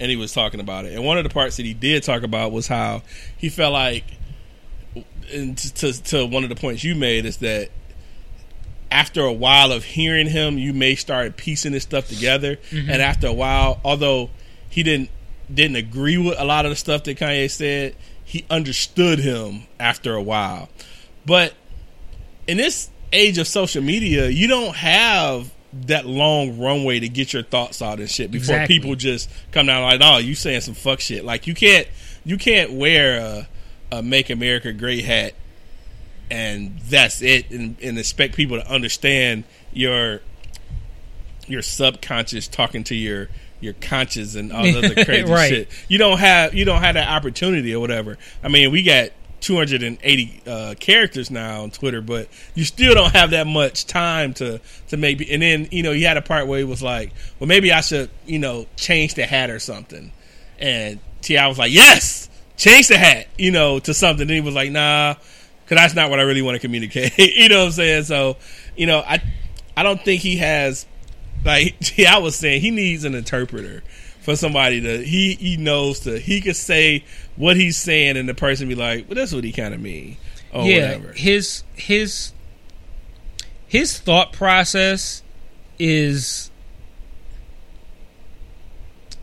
and 0.00 0.10
he 0.10 0.16
was 0.16 0.32
talking 0.32 0.60
about 0.60 0.84
it. 0.84 0.94
And 0.94 1.04
one 1.04 1.18
of 1.18 1.24
the 1.24 1.30
parts 1.30 1.56
that 1.56 1.66
he 1.66 1.74
did 1.74 2.02
talk 2.02 2.22
about 2.22 2.52
was 2.52 2.66
how 2.66 3.02
he 3.36 3.48
felt 3.48 3.72
like, 3.72 4.04
and 5.32 5.56
to, 5.58 5.74
to, 5.74 6.02
to 6.04 6.26
one 6.26 6.42
of 6.42 6.48
the 6.48 6.56
points 6.56 6.82
you 6.84 6.94
made 6.94 7.24
is 7.26 7.38
that 7.38 7.70
after 8.90 9.20
a 9.20 9.32
while 9.32 9.70
of 9.70 9.84
hearing 9.84 10.26
him, 10.26 10.56
you 10.58 10.72
may 10.72 10.94
start 10.94 11.36
piecing 11.36 11.72
this 11.72 11.82
stuff 11.82 12.08
together. 12.08 12.56
Mm-hmm. 12.70 12.90
And 12.90 13.02
after 13.02 13.26
a 13.26 13.32
while, 13.32 13.80
although 13.84 14.30
he 14.68 14.82
didn't 14.82 15.10
didn't 15.52 15.76
agree 15.76 16.18
with 16.18 16.38
a 16.38 16.44
lot 16.44 16.66
of 16.66 16.70
the 16.70 16.76
stuff 16.76 17.04
that 17.04 17.18
Kanye 17.18 17.50
said, 17.50 17.94
he 18.24 18.44
understood 18.50 19.18
him 19.18 19.62
after 19.80 20.14
a 20.14 20.22
while. 20.22 20.68
But 21.24 21.54
in 22.46 22.56
this 22.58 22.90
age 23.12 23.38
of 23.38 23.46
social 23.46 23.82
media, 23.82 24.28
you 24.28 24.46
don't 24.48 24.74
have 24.76 25.52
that 25.86 26.06
long 26.06 26.58
runway 26.58 26.98
to 27.00 27.08
get 27.08 27.32
your 27.32 27.42
thoughts 27.42 27.82
out 27.82 28.00
and 28.00 28.10
shit 28.10 28.30
before 28.30 28.54
Exactly. 28.56 28.78
people 28.78 28.94
just 28.96 29.28
come 29.52 29.66
down 29.66 29.82
like, 29.82 30.00
"Oh, 30.02 30.18
you 30.18 30.34
saying 30.34 30.62
some 30.62 30.74
fuck 30.74 31.00
shit." 31.00 31.24
Like 31.24 31.46
you 31.46 31.54
can't 31.54 31.86
you 32.24 32.36
can't 32.38 32.72
wear 32.72 33.18
a, 33.20 33.48
a 33.98 34.02
"Make 34.02 34.30
America 34.30 34.72
Great" 34.72 35.04
hat 35.04 35.34
and 36.30 36.78
that's 36.80 37.22
it, 37.22 37.50
and, 37.50 37.76
and 37.82 37.98
expect 37.98 38.34
people 38.36 38.58
to 38.60 38.70
understand 38.70 39.44
your 39.72 40.20
your 41.46 41.62
subconscious 41.62 42.48
talking 42.48 42.84
to 42.84 42.94
your 42.94 43.28
your 43.60 43.72
conscious 43.74 44.34
and 44.36 44.52
all 44.52 44.62
the 44.62 44.78
other 44.78 45.04
crazy 45.04 45.30
Right. 45.30 45.48
shit. 45.48 45.68
You 45.88 45.98
don't 45.98 46.18
have 46.18 46.54
you 46.54 46.64
don't 46.64 46.80
have 46.82 46.94
that 46.94 47.08
opportunity 47.08 47.74
or 47.74 47.80
whatever. 47.80 48.16
I 48.42 48.48
mean, 48.48 48.70
we 48.70 48.82
got 48.82 49.10
280 49.40 50.42
uh, 50.46 50.74
characters 50.78 51.30
now 51.30 51.62
on 51.62 51.70
Twitter, 51.70 52.00
but 52.00 52.28
you 52.54 52.64
still 52.64 52.94
don't 52.94 53.12
have 53.12 53.30
that 53.30 53.46
much 53.46 53.86
time 53.86 54.34
to 54.34 54.60
to 54.88 54.96
maybe. 54.96 55.30
And 55.30 55.42
then 55.42 55.68
you 55.70 55.82
know, 55.82 55.92
you 55.92 56.06
had 56.06 56.16
a 56.16 56.22
part 56.22 56.46
where 56.46 56.58
he 56.58 56.64
was 56.64 56.82
like, 56.82 57.12
"Well, 57.38 57.48
maybe 57.48 57.72
I 57.72 57.80
should 57.80 58.10
you 58.26 58.38
know 58.38 58.66
change 58.76 59.14
the 59.14 59.26
hat 59.26 59.50
or 59.50 59.58
something," 59.58 60.12
and 60.58 61.00
T.I. 61.22 61.46
was 61.46 61.58
like, 61.58 61.72
"Yes, 61.72 62.28
change 62.56 62.88
the 62.88 62.98
hat," 62.98 63.28
you 63.38 63.50
know, 63.50 63.78
to 63.80 63.94
something. 63.94 64.22
And 64.22 64.30
he 64.30 64.40
was 64.40 64.54
like, 64.54 64.70
"Nah." 64.70 65.14
Because 65.64 65.82
that's 65.82 65.94
not 65.94 66.08
what 66.08 66.18
I 66.18 66.22
really 66.22 66.40
want 66.40 66.54
to 66.54 66.60
communicate. 66.60 67.12
you 67.18 67.50
know 67.50 67.58
what 67.58 67.66
I'm 67.66 67.72
saying? 67.72 68.04
So, 68.04 68.38
you 68.74 68.86
know, 68.86 69.00
I 69.00 69.20
I 69.76 69.82
don't 69.82 70.02
think 70.02 70.22
he 70.22 70.38
has 70.38 70.86
like 71.44 71.76
yeah, 71.98 72.16
I 72.16 72.18
was 72.18 72.36
saying 72.36 72.60
he 72.60 72.70
needs 72.70 73.04
an 73.04 73.14
interpreter 73.14 73.82
for 74.22 74.36
somebody 74.36 74.80
to 74.80 75.02
he 75.02 75.34
he 75.34 75.56
knows 75.56 76.00
to 76.00 76.18
he 76.18 76.40
could 76.40 76.56
say 76.56 77.04
what 77.38 77.56
he's 77.56 77.76
saying 77.78 78.16
and 78.18 78.28
the 78.28 78.34
person 78.34 78.68
be 78.68 78.74
like, 78.74 79.08
well, 79.08 79.14
that's 79.14 79.32
what 79.32 79.44
he 79.44 79.52
kind 79.52 79.72
of 79.72 79.80
mean 79.80 80.16
or 80.52 80.64
yeah, 80.66 80.96
whatever. 80.96 81.12
his 81.14 81.62
his 81.74 82.32
his 83.66 83.98
thought 83.98 84.32
process 84.32 85.22
is 85.78 86.50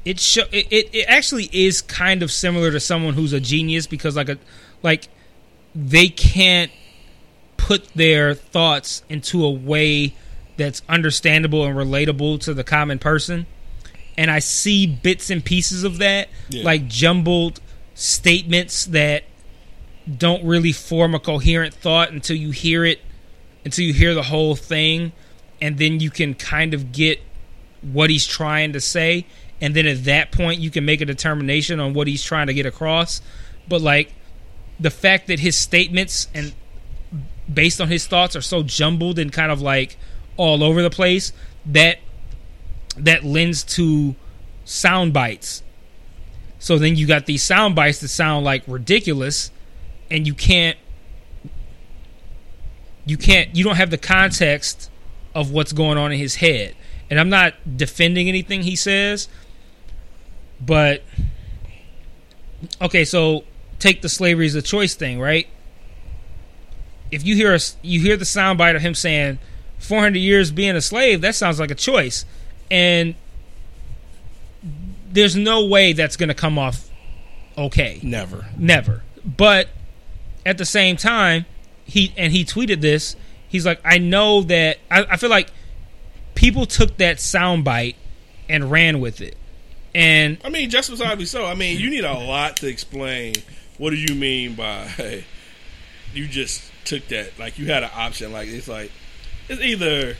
it 0.03 0.19
show 0.19 0.43
it, 0.51 0.67
it, 0.71 0.89
it 0.93 1.05
actually 1.07 1.49
is 1.51 1.81
kind 1.81 2.21
of 2.23 2.31
similar 2.31 2.71
to 2.71 2.79
someone 2.79 3.13
who's 3.13 3.33
a 3.33 3.39
genius 3.39 3.87
because 3.87 4.15
like 4.15 4.29
a 4.29 4.37
like 4.83 5.07
they 5.73 6.07
can't 6.07 6.71
put 7.57 7.87
their 7.95 8.33
thoughts 8.33 9.03
into 9.09 9.43
a 9.43 9.49
way 9.51 10.13
that's 10.57 10.81
understandable 10.87 11.65
and 11.65 11.75
relatable 11.75 12.39
to 12.39 12.53
the 12.53 12.63
common 12.63 12.99
person 12.99 13.45
and 14.17 14.29
i 14.29 14.37
see 14.39 14.85
bits 14.85 15.29
and 15.29 15.43
pieces 15.43 15.83
of 15.83 15.97
that 15.97 16.29
Yeah. 16.49 16.63
like 16.63 16.87
jumbled 16.87 17.59
statements 17.95 18.85
that 18.85 19.23
don't 20.17 20.43
really 20.43 20.71
form 20.71 21.15
a 21.15 21.19
coherent 21.19 21.73
thought 21.73 22.11
until 22.11 22.35
you 22.35 22.51
hear 22.51 22.85
it 22.85 22.99
until 23.63 23.83
you 23.83 23.93
hear 23.93 24.13
the 24.13 24.23
whole 24.23 24.55
thing 24.55 25.11
and 25.59 25.77
then 25.79 25.99
you 25.99 26.11
can 26.11 26.35
kind 26.35 26.73
of 26.73 26.91
get 26.91 27.19
what 27.81 28.09
he's 28.09 28.27
trying 28.27 28.73
to 28.73 28.79
say. 28.79 29.25
And 29.61 29.73
then 29.73 29.87
at 29.87 30.03
that 30.03 30.31
point 30.31 30.59
you 30.59 30.69
can 30.69 30.85
make 30.85 31.01
a 31.01 31.05
determination 31.05 31.79
on 31.79 31.93
what 31.93 32.07
he's 32.07 32.21
trying 32.21 32.47
to 32.47 32.53
get 32.53 32.65
across. 32.65 33.21
But 33.67 33.81
like 33.81 34.13
the 34.79 34.91
fact 34.91 35.27
that 35.27 35.39
his 35.39 35.57
statements 35.57 36.27
and 36.33 36.53
based 37.51 37.79
on 37.79 37.87
his 37.87 38.05
thoughts 38.05 38.35
are 38.35 38.41
so 38.41 38.61
jumbled 38.61 39.17
and 39.17 39.31
kind 39.31 39.51
of 39.51 39.61
like 39.61 39.97
all 40.37 40.63
over 40.63 40.81
the 40.81 40.89
place 40.89 41.31
that 41.65 41.99
that 42.97 43.23
lends 43.23 43.63
to 43.63 44.15
sound 44.65 45.13
bites 45.13 45.63
so 46.65 46.79
then 46.79 46.95
you 46.95 47.05
got 47.05 47.27
these 47.27 47.43
sound 47.43 47.75
bites 47.75 47.99
that 47.99 48.07
sound 48.07 48.43
like 48.43 48.63
ridiculous 48.65 49.51
and 50.09 50.25
you 50.25 50.33
can't 50.33 50.75
you 53.05 53.17
can't 53.17 53.55
you 53.55 53.63
don't 53.63 53.75
have 53.75 53.91
the 53.91 53.99
context 53.99 54.89
of 55.35 55.51
what's 55.51 55.73
going 55.73 55.95
on 55.99 56.11
in 56.11 56.17
his 56.17 56.37
head. 56.37 56.75
And 57.07 57.19
i'm 57.19 57.29
not 57.29 57.53
defending 57.77 58.27
anything 58.27 58.63
he 58.63 58.75
says 58.75 59.27
but 60.59 61.03
okay 62.81 63.05
so 63.05 63.43
take 63.77 64.01
the 64.01 64.09
slavery 64.09 64.47
as 64.47 64.55
a 64.55 64.63
choice 64.63 64.95
thing 64.95 65.19
right? 65.19 65.45
If 67.11 67.23
you 67.23 67.35
hear 67.35 67.53
a, 67.53 67.59
you 67.83 67.99
hear 67.99 68.17
the 68.17 68.25
soundbite 68.25 68.75
of 68.75 68.81
him 68.81 68.95
saying 68.95 69.37
400 69.77 70.17
years 70.17 70.49
being 70.49 70.75
a 70.75 70.81
slave 70.81 71.21
that 71.21 71.35
sounds 71.35 71.59
like 71.59 71.69
a 71.69 71.75
choice. 71.75 72.25
And 72.71 73.13
there's 75.15 75.35
no 75.35 75.65
way 75.65 75.93
that's 75.93 76.15
going 76.15 76.29
to 76.29 76.35
come 76.35 76.59
off 76.59 76.89
okay 77.57 77.99
Never. 78.03 78.45
never 78.57 79.01
but 79.25 79.69
at 80.45 80.57
the 80.57 80.65
same 80.65 80.97
time 80.97 81.45
he 81.85 82.13
and 82.17 82.31
he 82.31 82.45
tweeted 82.45 82.81
this 82.81 83.15
he's 83.47 83.65
like 83.65 83.79
i 83.83 83.97
know 83.97 84.41
that 84.43 84.77
i, 84.91 85.03
I 85.11 85.17
feel 85.17 85.29
like 85.29 85.49
people 86.35 86.65
took 86.65 86.97
that 86.97 87.17
soundbite 87.17 87.95
and 88.47 88.69
ran 88.69 88.99
with 88.99 89.21
it 89.21 89.35
and 89.95 90.37
I 90.43 90.49
mean, 90.49 90.69
justifiably 90.69 91.25
so. 91.25 91.45
I 91.45 91.55
mean, 91.55 91.79
you 91.79 91.89
need 91.89 92.03
a 92.03 92.13
lot 92.13 92.57
to 92.57 92.67
explain. 92.67 93.35
What 93.77 93.91
do 93.91 93.95
you 93.95 94.13
mean 94.13 94.53
by 94.55 94.83
hey, 94.83 95.23
you 96.13 96.27
just 96.27 96.69
took 96.83 97.07
that? 97.07 97.39
Like 97.39 97.57
you 97.57 97.67
had 97.67 97.83
an 97.83 97.91
option. 97.95 98.33
Like 98.33 98.49
it's 98.49 98.67
like 98.67 98.91
it's 99.47 99.61
either 99.61 100.17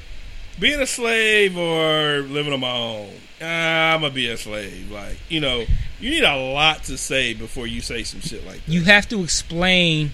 being 0.60 0.80
a 0.80 0.86
slave 0.86 1.58
or 1.58 2.22
living 2.22 2.54
on 2.54 2.60
my 2.60 2.72
own. 2.72 3.12
Ah, 3.42 3.94
I'm 3.94 4.02
gonna 4.02 4.14
be 4.14 4.30
a 4.30 4.38
slave. 4.38 4.92
Like 4.92 5.18
you 5.30 5.40
know, 5.40 5.66
you 6.00 6.10
need 6.10 6.24
a 6.24 6.36
lot 6.36 6.84
to 6.86 6.98
say 6.98 7.34
before 7.34 7.68
you 7.68 7.82
say 7.82 8.04
some 8.04 8.22
shit 8.22 8.46
like 8.46 8.66
that. 8.66 8.72
you 8.72 8.84
have 8.84 9.08
to 9.10 9.24
explain 9.24 10.12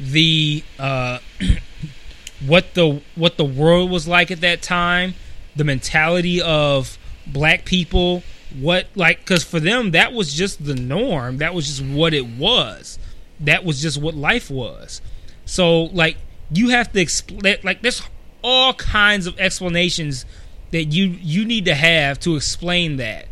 the 0.00 0.62
uh, 0.78 1.18
what 2.46 2.74
the 2.74 3.02
what 3.14 3.36
the 3.36 3.44
world 3.44 3.90
was 3.90 4.06
like 4.06 4.30
at 4.30 4.40
that 4.42 4.62
time, 4.62 5.14
the 5.56 5.64
mentality 5.64 6.40
of 6.42 6.98
black 7.26 7.64
people, 7.64 8.22
what 8.58 8.88
like 8.94 9.20
because 9.20 9.44
for 9.44 9.60
them 9.60 9.92
that 9.92 10.12
was 10.12 10.34
just 10.34 10.64
the 10.64 10.74
norm. 10.74 11.38
That 11.38 11.54
was 11.54 11.66
just 11.66 11.82
what 11.82 12.14
it 12.14 12.26
was. 12.26 12.98
That 13.40 13.64
was 13.64 13.80
just 13.80 14.00
what 14.00 14.14
life 14.14 14.50
was. 14.50 15.00
So 15.44 15.84
like 15.84 16.16
you 16.50 16.70
have 16.70 16.92
to 16.92 17.00
explain 17.00 17.56
like 17.62 17.82
there's 17.82 18.02
all 18.42 18.74
kinds 18.74 19.26
of 19.26 19.38
explanations 19.38 20.24
that 20.70 20.84
you 20.84 21.16
you 21.20 21.44
need 21.44 21.64
to 21.64 21.74
have 21.74 22.20
to 22.20 22.36
explain 22.36 22.96
that. 22.96 23.26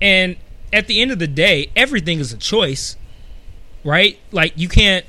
And 0.00 0.36
at 0.72 0.86
the 0.86 1.00
end 1.00 1.10
of 1.10 1.18
the 1.18 1.26
day, 1.26 1.70
everything 1.74 2.20
is 2.20 2.32
a 2.32 2.36
choice, 2.38 2.96
right? 3.84 4.18
Like 4.30 4.52
you 4.56 4.68
can't 4.68 5.04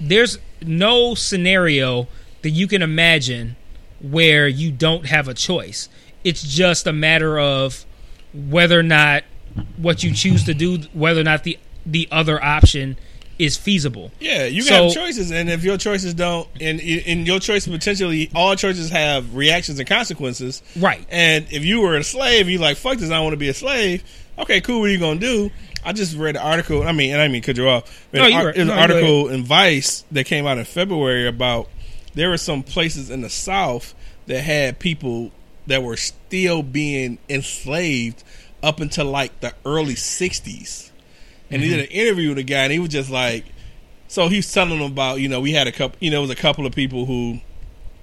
there's 0.00 0.38
no 0.62 1.14
scenario 1.14 2.06
that 2.42 2.50
you 2.50 2.66
can 2.66 2.82
imagine 2.82 3.56
where 4.00 4.46
you 4.46 4.70
don't 4.70 5.06
have 5.06 5.26
a 5.26 5.34
choice. 5.34 5.88
It's 6.22 6.42
just 6.42 6.86
a 6.86 6.92
matter 6.92 7.38
of 7.38 7.84
whether 8.34 8.78
or 8.78 8.82
not 8.82 9.24
what 9.76 10.02
you 10.02 10.12
choose 10.12 10.44
to 10.44 10.54
do, 10.54 10.78
whether 10.92 11.20
or 11.20 11.24
not 11.24 11.44
the 11.44 11.58
the 11.84 12.08
other 12.10 12.42
option 12.42 12.98
is 13.38 13.56
feasible. 13.56 14.10
Yeah, 14.20 14.44
you 14.46 14.62
So- 14.62 14.84
have 14.84 14.94
choices, 14.94 15.30
and 15.30 15.50
if 15.50 15.62
your 15.64 15.76
choices 15.76 16.14
don't, 16.14 16.48
and 16.60 16.80
and 16.80 17.26
your 17.26 17.38
choice 17.40 17.66
potentially, 17.66 18.30
all 18.34 18.54
choices 18.56 18.90
have 18.90 19.34
reactions 19.34 19.78
and 19.78 19.88
consequences. 19.88 20.62
Right. 20.76 21.04
And 21.10 21.46
if 21.50 21.64
you 21.64 21.80
were 21.80 21.96
a 21.96 22.04
slave, 22.04 22.48
you 22.48 22.58
like 22.58 22.76
fuck 22.76 22.98
this, 22.98 23.10
I 23.10 23.20
want 23.20 23.32
to 23.34 23.36
be 23.38 23.48
a 23.48 23.54
slave. 23.54 24.02
Okay, 24.38 24.60
cool. 24.60 24.80
What 24.80 24.88
are 24.90 24.92
you 24.92 24.98
gonna 24.98 25.20
do? 25.20 25.50
I 25.84 25.92
just 25.92 26.16
read 26.16 26.36
an 26.36 26.42
article. 26.42 26.82
I 26.82 26.92
mean, 26.92 27.12
and 27.12 27.20
I 27.22 27.28
mean, 27.28 27.42
cut 27.42 27.56
you 27.56 27.68
off. 27.68 28.06
No, 28.12 28.24
An 28.24 28.32
you 28.32 28.38
were- 28.38 28.50
it 28.50 28.64
no, 28.64 28.72
an 28.72 28.78
article 28.78 29.28
in 29.28 29.44
Vice 29.44 30.04
that 30.12 30.24
came 30.24 30.46
out 30.46 30.58
in 30.58 30.64
February 30.64 31.26
about 31.28 31.68
there 32.14 32.30
were 32.30 32.38
some 32.38 32.62
places 32.62 33.08
in 33.10 33.20
the 33.20 33.30
South 33.30 33.94
that 34.26 34.40
had 34.42 34.78
people 34.78 35.30
that 35.66 35.82
were 35.82 35.96
still 35.96 36.62
being 36.62 37.18
enslaved 37.28 38.22
up 38.62 38.80
until 38.80 39.04
like 39.04 39.38
the 39.40 39.52
early 39.64 39.94
'60s. 39.94 40.90
And 41.50 41.62
he 41.62 41.68
did 41.68 41.80
an 41.80 41.86
mm-hmm. 41.86 41.94
interview 41.94 42.28
with 42.30 42.38
a 42.38 42.42
guy, 42.42 42.64
and 42.64 42.72
he 42.72 42.78
was 42.78 42.90
just 42.90 43.10
like, 43.10 43.44
so 44.08 44.28
he's 44.28 44.52
telling 44.52 44.78
them 44.78 44.92
about, 44.92 45.20
you 45.20 45.28
know, 45.28 45.40
we 45.40 45.52
had 45.52 45.66
a 45.66 45.72
couple, 45.72 45.96
you 46.00 46.10
know, 46.10 46.18
it 46.18 46.22
was 46.22 46.30
a 46.30 46.36
couple 46.36 46.66
of 46.66 46.74
people 46.74 47.06
who 47.06 47.40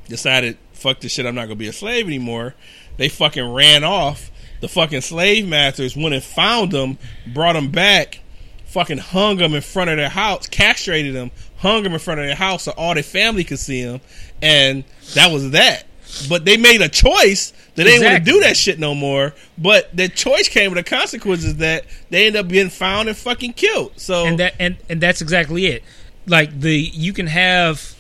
decided, 0.08 0.58
fuck 0.74 1.00
this 1.00 1.12
shit, 1.12 1.26
I'm 1.26 1.36
not 1.36 1.46
gonna 1.46 1.56
be 1.56 1.68
a 1.68 1.74
slave 1.74 2.08
anymore. 2.08 2.56
They 2.98 3.10
fucking 3.10 3.54
ran 3.54 3.84
off. 3.84 4.32
The 4.62 4.68
fucking 4.70 5.02
slave 5.02 5.48
masters 5.48 5.96
went 5.96 6.14
and 6.14 6.24
found 6.24 6.72
them, 6.72 6.98
brought 7.34 7.54
them 7.54 7.70
back, 7.70 8.20
fucking 8.66 9.00
hung 9.00 9.38
them 9.38 9.54
in 9.54 9.62
front 9.62 9.90
of 9.90 9.98
their 9.98 10.10
house, 10.10 10.48
castrated 10.48 11.14
them, 11.14 11.32
hung 11.58 11.84
them 11.84 11.94
in 11.94 12.00
front 12.00 12.20
of 12.20 12.26
their 12.26 12.36
house 12.36 12.64
so 12.64 12.72
all 12.78 12.94
their 12.94 13.04
family 13.04 13.44
could 13.44 13.60
see 13.60 13.84
them, 13.84 14.00
and 14.42 14.84
that 15.16 15.32
was 15.32 15.52
that. 15.52 15.86
But 16.30 16.46
they 16.46 16.58
made 16.58 16.82
a 16.82 16.90
choice 16.90 17.52
that 17.76 17.84
they 17.84 17.84
didn't 17.86 18.06
want 18.06 18.26
to 18.26 18.32
do 18.32 18.40
that 18.42 18.56
shit 18.56 18.80
no 18.80 18.94
more. 18.94 19.34
But 19.58 19.96
the 19.96 20.08
choice 20.10 20.48
came 20.48 20.72
with 20.72 20.84
the 20.84 20.90
consequences 20.90 21.58
that 21.58 21.86
they 22.10 22.28
end 22.28 22.36
up 22.36 22.48
being 22.48 22.70
found 22.70 23.10
and 23.10 23.18
fucking 23.18 23.54
killed. 23.54 23.94
So 23.98 24.26
and 24.26 24.40
that 24.40 24.56
and 24.60 24.78
and 24.90 25.02
that's 25.02 25.22
exactly 25.22 25.66
it. 25.66 25.84
Like 26.28 26.60
the 26.60 26.78
you 26.78 27.14
can 27.14 27.28
have 27.28 27.96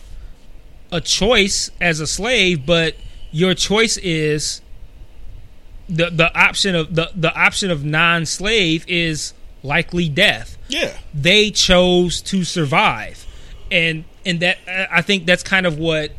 a 0.92 1.02
choice 1.02 1.72
as 1.82 2.00
a 2.00 2.08
slave, 2.08 2.66
but 2.66 2.96
your 3.32 3.54
choice 3.56 3.98
is 3.98 4.62
the 5.90 6.10
the 6.10 6.34
option 6.40 6.76
of 6.76 6.96
the 6.96 7.10
the 7.16 7.34
option 7.36 7.72
of 7.72 7.84
non-slave 7.84 8.86
is 8.88 9.34
likely 9.64 10.10
death. 10.10 10.58
yeah, 10.68 10.98
They 11.14 11.50
chose 11.52 12.22
to 12.22 12.44
survive, 12.44 13.26
and 13.72 14.06
and 14.26 14.40
that 14.42 14.60
I 14.92 15.02
think 15.02 15.26
that's 15.26 15.44
kind 15.44 15.66
of 15.66 15.78
what. 15.78 16.12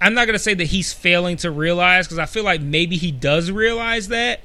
I'm 0.00 0.14
not 0.14 0.26
gonna 0.26 0.38
say 0.38 0.54
that 0.54 0.66
he's 0.66 0.92
failing 0.92 1.36
to 1.38 1.50
realize 1.50 2.06
because 2.06 2.18
I 2.18 2.26
feel 2.26 2.44
like 2.44 2.60
maybe 2.60 2.96
he 2.96 3.10
does 3.12 3.50
realize 3.50 4.08
that, 4.08 4.40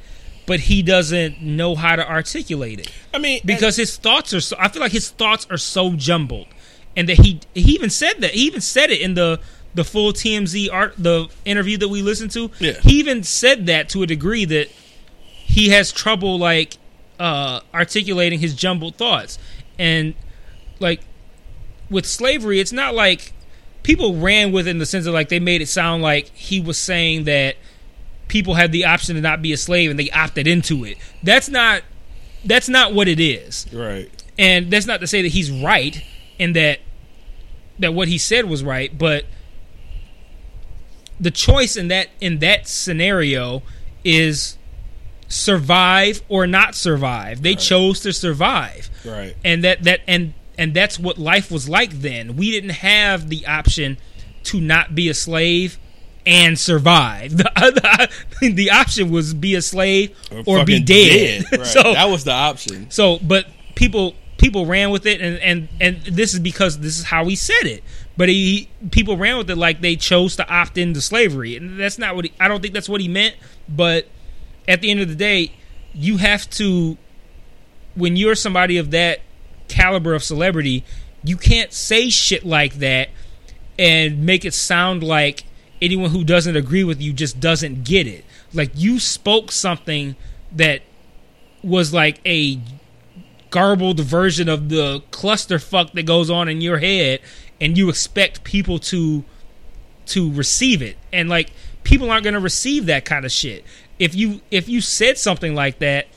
but 0.45 0.61
he 0.61 0.81
doesn't 0.81 1.41
know 1.41 1.75
how 1.75 1.95
to 1.95 2.09
articulate 2.09 2.79
it. 2.79 2.91
I 3.13 3.17
mean, 3.17 3.41
because 3.45 3.75
his 3.75 3.97
thoughts 3.97 4.33
are 4.33 4.41
so 4.41 4.55
I 4.59 4.69
feel 4.69 4.81
like 4.81 4.91
his 4.91 5.09
thoughts 5.09 5.47
are 5.49 5.57
so 5.57 5.93
jumbled 5.93 6.47
and 6.95 7.07
that 7.09 7.19
he 7.19 7.39
he 7.53 7.73
even 7.73 7.89
said 7.89 8.19
that 8.19 8.31
he 8.31 8.41
even 8.41 8.61
said 8.61 8.89
it 8.89 9.01
in 9.01 9.13
the 9.13 9.39
the 9.73 9.83
full 9.83 10.11
TMZ 10.11 10.71
art 10.71 10.93
the 10.97 11.27
interview 11.45 11.77
that 11.77 11.87
we 11.89 12.01
listened 12.01 12.31
to. 12.31 12.51
Yeah. 12.59 12.73
he 12.81 12.99
even 12.99 13.23
said 13.23 13.67
that 13.67 13.89
to 13.89 14.03
a 14.03 14.07
degree 14.07 14.45
that 14.45 14.67
he 14.67 15.69
has 15.69 15.91
trouble 15.91 16.37
like 16.37 16.77
uh 17.19 17.61
articulating 17.73 18.39
his 18.39 18.53
jumbled 18.53 18.95
thoughts. 18.95 19.37
And 19.79 20.13
like 20.79 21.01
with 21.89 22.05
slavery 22.05 22.59
it's 22.59 22.71
not 22.71 22.93
like 22.93 23.33
people 23.83 24.15
ran 24.17 24.51
with 24.51 24.67
it 24.67 24.71
in 24.71 24.77
the 24.77 24.85
sense 24.85 25.05
of 25.05 25.13
like 25.13 25.29
they 25.29 25.39
made 25.39 25.61
it 25.61 25.67
sound 25.67 26.03
like 26.03 26.27
he 26.29 26.59
was 26.59 26.77
saying 26.77 27.23
that 27.25 27.55
people 28.27 28.53
had 28.53 28.71
the 28.71 28.85
option 28.85 29.15
to 29.15 29.21
not 29.21 29.41
be 29.41 29.51
a 29.51 29.57
slave 29.57 29.89
and 29.89 29.99
they 29.99 30.09
opted 30.11 30.47
into 30.47 30.85
it. 30.85 30.97
That's 31.23 31.49
not 31.49 31.83
that's 32.45 32.69
not 32.69 32.93
what 32.93 33.07
it 33.07 33.19
is. 33.19 33.67
Right. 33.73 34.09
and 34.39 34.71
that's 34.71 34.85
not 34.85 34.99
to 35.01 35.07
say 35.07 35.21
that 35.21 35.29
he's 35.29 35.51
right 35.51 36.03
and 36.39 36.55
that 36.55 36.79
that 37.79 37.93
what 37.93 38.07
he 38.07 38.17
said 38.17 38.45
was 38.45 38.63
right 38.63 38.95
but 38.97 39.25
the 41.19 41.31
choice 41.31 41.75
in 41.75 41.87
that 41.89 42.07
in 42.19 42.39
that 42.39 42.67
scenario 42.67 43.61
is 44.03 44.57
survive 45.27 46.21
or 46.27 46.45
not 46.47 46.75
survive. 46.75 47.41
They 47.41 47.55
chose 47.55 48.01
to 48.01 48.11
survive. 48.13 48.89
Right. 49.05 49.35
and 49.43 49.63
that 49.63 49.83
that 49.83 50.01
and 50.07 50.33
and 50.61 50.73
that's 50.73 50.99
what 50.99 51.17
life 51.17 51.51
was 51.51 51.67
like 51.67 51.91
then 51.91 52.35
we 52.35 52.51
didn't 52.51 52.69
have 52.71 53.29
the 53.29 53.45
option 53.47 53.97
to 54.43 54.61
not 54.61 54.93
be 54.95 55.09
a 55.09 55.13
slave 55.13 55.77
and 56.25 56.57
survive 56.59 57.35
the, 57.37 58.09
the, 58.41 58.49
the 58.53 58.71
option 58.71 59.09
was 59.11 59.33
be 59.33 59.55
a 59.55 59.61
slave 59.61 60.15
or, 60.45 60.63
be 60.63 60.79
fucking 60.79 60.85
dead, 60.85 61.45
Right. 61.51 61.65
so 61.65 61.81
that 61.81 62.09
was 62.09 62.23
the 62.23 62.31
option. 62.31 62.89
so, 62.91 63.17
but 63.19 63.45
people 63.75 64.13
people 64.37 64.65
ran 64.65 64.91
with 64.91 65.05
it, 65.05 65.21
and 65.21 65.37
and 65.39 65.67
and 65.79 66.01
this 66.03 66.33
is 66.33 66.39
because 66.39 66.79
this 66.79 66.99
is 66.99 67.05
how 67.05 67.25
he 67.25 67.35
said 67.35 67.63
it. 67.63 67.83
But 68.17 68.29
he 68.29 68.69
people 68.91 69.17
ran 69.17 69.37
with 69.37 69.49
it 69.49 69.55
like 69.55 69.81
they 69.81 69.95
chose 69.95 70.35
to 70.35 70.47
opt 70.47 70.77
into 70.77 71.01
slavery, 71.01 71.55
and 71.55 71.79
that's 71.79 71.97
not 71.97 72.15
what 72.15 72.25
he, 72.25 72.33
I 72.39 72.47
don't 72.47 72.61
think 72.61 72.73
that's 72.73 72.89
what 72.89 73.01
he 73.01 73.07
meant. 73.07 73.35
But 73.69 74.07
at 74.67 74.81
the 74.81 74.91
end 74.91 74.99
of 74.99 75.09
the 75.09 75.15
day, 75.15 75.53
you 75.93 76.17
have 76.17 76.49
to 76.51 76.97
when 77.95 78.15
you're 78.15 78.35
somebody 78.35 78.77
of 78.77 78.91
that 78.91 79.21
caliber 79.71 80.13
of 80.13 80.23
celebrity, 80.23 80.83
you 81.23 81.37
can't 81.37 81.71
say 81.71 82.09
shit 82.09 82.45
like 82.45 82.75
that 82.75 83.09
and 83.79 84.25
make 84.25 84.45
it 84.45 84.53
sound 84.53 85.03
like 85.03 85.45
anyone 85.81 86.11
who 86.11 86.23
doesn't 86.23 86.55
agree 86.55 86.83
with 86.83 87.01
you 87.01 87.13
just 87.13 87.39
doesn't 87.39 87.83
get 87.83 88.05
it. 88.05 88.25
Like 88.53 88.71
you 88.75 88.99
spoke 88.99 89.51
something 89.51 90.15
that 90.51 90.81
was 91.63 91.93
like 91.93 92.19
a 92.25 92.59
garbled 93.49 93.99
version 93.99 94.49
of 94.49 94.69
the 94.69 95.01
clusterfuck 95.11 95.91
that 95.93 96.03
goes 96.03 96.29
on 96.29 96.47
in 96.47 96.61
your 96.61 96.77
head 96.77 97.19
and 97.59 97.77
you 97.77 97.89
expect 97.89 98.43
people 98.43 98.79
to 98.79 99.23
to 100.05 100.31
receive 100.33 100.81
it 100.81 100.97
and 101.13 101.29
like 101.29 101.51
people 101.83 102.09
aren't 102.09 102.23
going 102.23 102.33
to 102.33 102.39
receive 102.39 102.85
that 102.85 103.05
kind 103.05 103.25
of 103.25 103.31
shit 103.31 103.63
if 103.99 104.15
you 104.15 104.41
if 104.49 104.67
you 104.67 104.81
said 104.81 105.17
something 105.17 105.53
like 105.53 105.79
that 105.79 106.07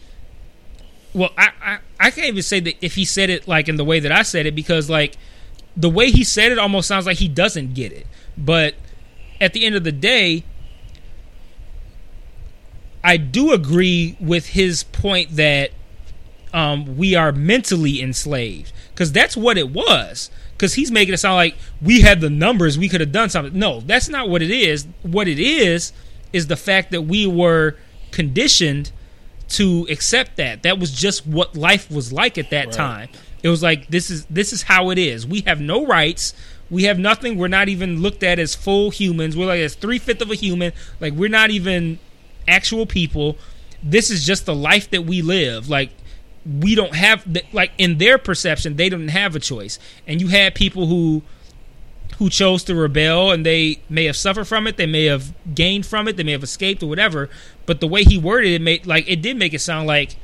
well 1.12 1.30
I, 1.36 1.50
I 1.60 1.78
i 2.04 2.10
can't 2.10 2.28
even 2.28 2.42
say 2.42 2.60
that 2.60 2.74
if 2.80 2.94
he 2.94 3.04
said 3.04 3.30
it 3.30 3.46
like 3.48 3.68
in 3.68 3.76
the 3.76 3.84
way 3.84 4.00
that 4.00 4.12
i 4.12 4.22
said 4.22 4.46
it 4.46 4.54
because 4.54 4.88
like 4.88 5.16
the 5.76 5.90
way 5.90 6.10
he 6.10 6.22
said 6.22 6.52
it 6.52 6.58
almost 6.58 6.86
sounds 6.86 7.06
like 7.06 7.18
he 7.18 7.28
doesn't 7.28 7.74
get 7.74 7.92
it 7.92 8.06
but 8.38 8.74
at 9.40 9.52
the 9.52 9.64
end 9.64 9.74
of 9.74 9.84
the 9.84 9.92
day 9.92 10.44
i 13.02 13.16
do 13.16 13.52
agree 13.52 14.16
with 14.20 14.48
his 14.48 14.84
point 14.84 15.34
that 15.36 15.70
um, 16.54 16.96
we 16.96 17.16
are 17.16 17.32
mentally 17.32 18.00
enslaved 18.00 18.72
because 18.90 19.10
that's 19.10 19.36
what 19.36 19.58
it 19.58 19.70
was. 19.70 20.30
Because 20.52 20.74
he's 20.74 20.92
making 20.92 21.12
it 21.12 21.16
sound 21.18 21.34
like 21.34 21.56
we 21.82 22.02
had 22.02 22.20
the 22.20 22.30
numbers, 22.30 22.78
we 22.78 22.88
could 22.88 23.00
have 23.00 23.10
done 23.10 23.28
something. 23.28 23.58
No, 23.58 23.80
that's 23.80 24.08
not 24.08 24.28
what 24.30 24.40
it 24.40 24.52
is. 24.52 24.86
What 25.02 25.26
it 25.26 25.40
is 25.40 25.92
is 26.32 26.46
the 26.46 26.56
fact 26.56 26.92
that 26.92 27.02
we 27.02 27.26
were 27.26 27.76
conditioned 28.12 28.92
to 29.50 29.86
accept 29.90 30.36
that. 30.36 30.62
That 30.62 30.78
was 30.78 30.90
just 30.90 31.26
what 31.26 31.56
life 31.56 31.90
was 31.90 32.12
like 32.12 32.38
at 32.38 32.50
that 32.50 32.72
time. 32.72 33.08
It 33.42 33.48
was 33.48 33.62
like 33.62 33.88
this 33.88 34.10
is 34.10 34.24
this 34.26 34.52
is 34.52 34.62
how 34.62 34.90
it 34.90 34.98
is. 34.98 35.26
We 35.26 35.42
have 35.42 35.60
no 35.60 35.86
rights. 35.86 36.34
We 36.70 36.84
have 36.84 36.98
nothing. 36.98 37.36
We're 37.36 37.48
not 37.48 37.68
even 37.68 38.00
looked 38.00 38.22
at 38.22 38.38
as 38.38 38.54
full 38.54 38.90
humans. 38.90 39.36
We're 39.36 39.46
like 39.46 39.60
as 39.60 39.74
three 39.74 39.98
fifth 39.98 40.22
of 40.22 40.30
a 40.30 40.34
human. 40.34 40.72
Like 40.98 41.12
we're 41.12 41.28
not 41.28 41.50
even 41.50 41.98
actual 42.48 42.86
people. 42.86 43.36
This 43.82 44.10
is 44.10 44.24
just 44.24 44.46
the 44.46 44.54
life 44.54 44.90
that 44.90 45.02
we 45.02 45.20
live. 45.20 45.68
Like 45.68 45.90
we 46.46 46.74
don't 46.74 46.94
have 46.94 47.30
the, 47.30 47.42
like 47.52 47.72
in 47.78 47.98
their 47.98 48.18
perception 48.18 48.76
they 48.76 48.88
didn't 48.88 49.08
have 49.08 49.34
a 49.34 49.40
choice 49.40 49.78
and 50.06 50.20
you 50.20 50.28
had 50.28 50.54
people 50.54 50.86
who 50.86 51.22
who 52.18 52.30
chose 52.30 52.62
to 52.64 52.74
rebel 52.74 53.32
and 53.32 53.44
they 53.44 53.78
may 53.88 54.04
have 54.04 54.16
suffered 54.16 54.44
from 54.44 54.66
it 54.66 54.76
they 54.76 54.86
may 54.86 55.04
have 55.04 55.32
gained 55.54 55.84
from 55.84 56.06
it 56.08 56.16
they 56.16 56.22
may 56.22 56.32
have 56.32 56.42
escaped 56.42 56.82
or 56.82 56.86
whatever 56.86 57.28
but 57.66 57.80
the 57.80 57.86
way 57.86 58.04
he 58.04 58.16
worded 58.18 58.52
it 58.52 58.62
made 58.62 58.86
like 58.86 59.08
it 59.08 59.20
did 59.22 59.36
make 59.36 59.52
it 59.52 59.58
sound 59.60 59.86
like 59.86 60.16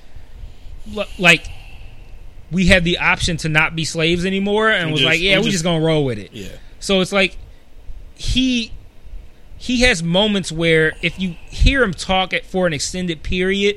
like 1.18 1.48
we 2.50 2.66
had 2.66 2.84
the 2.84 2.98
option 2.98 3.36
to 3.36 3.48
not 3.48 3.76
be 3.76 3.84
slaves 3.84 4.24
anymore 4.24 4.70
and 4.70 4.86
We 4.86 4.92
was 4.92 5.00
just- 5.02 5.08
like 5.10 5.20
yeah 5.20 5.36
we 5.36 5.38
we 5.38 5.44
just- 5.46 5.54
just 5.56 5.64
gonna 5.64 5.84
roll 5.84 6.04
with 6.04 6.18
it 6.18 6.30
Yeah. 6.32 6.48
so 6.78 7.00
it's 7.00 7.12
like 7.12 7.36
he 8.14 8.72
he 9.58 9.82
has 9.82 10.02
moments 10.02 10.50
where 10.50 10.94
if 11.02 11.18
you 11.20 11.36
hear 11.48 11.82
him 11.82 11.92
talk 11.92 12.32
at, 12.32 12.46
for 12.46 12.66
an 12.66 12.72
extended 12.72 13.22
period, 13.22 13.76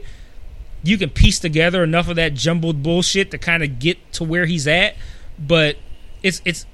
you 0.82 0.98
can 0.98 1.10
piece 1.10 1.40
together 1.40 1.84
enough 1.84 2.08
of 2.08 2.16
that 2.16 2.34
jumbled 2.36 2.82
bullshit 2.82 3.32
to 3.32 3.38
kind 3.38 3.62
of 3.64 3.80
get 3.80 3.98
to 4.14 4.24
where 4.24 4.46
he's 4.46 4.66
at. 4.66 4.96
But 5.38 5.76
it's 6.22 6.42
it's 6.46 6.66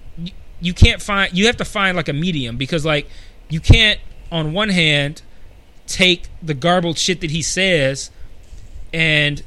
you- 0.62 0.74
can't 0.74 1.02
find 1.02 1.36
you 1.38 1.46
have 1.48 1.58
to 1.58 1.66
find 1.66 1.96
like 1.98 2.08
a 2.10 2.14
medium 2.14 2.58
because 2.58 2.86
like 2.86 3.08
you 3.50 3.60
can't 3.60 4.00
on 4.32 4.54
one 4.54 4.70
hand 4.70 5.22
take 5.88 6.24
the 6.42 6.54
garbled 6.54 6.98
shit 6.98 7.22
that 7.22 7.32
he 7.32 7.42
says 7.42 8.12
and 8.94 9.42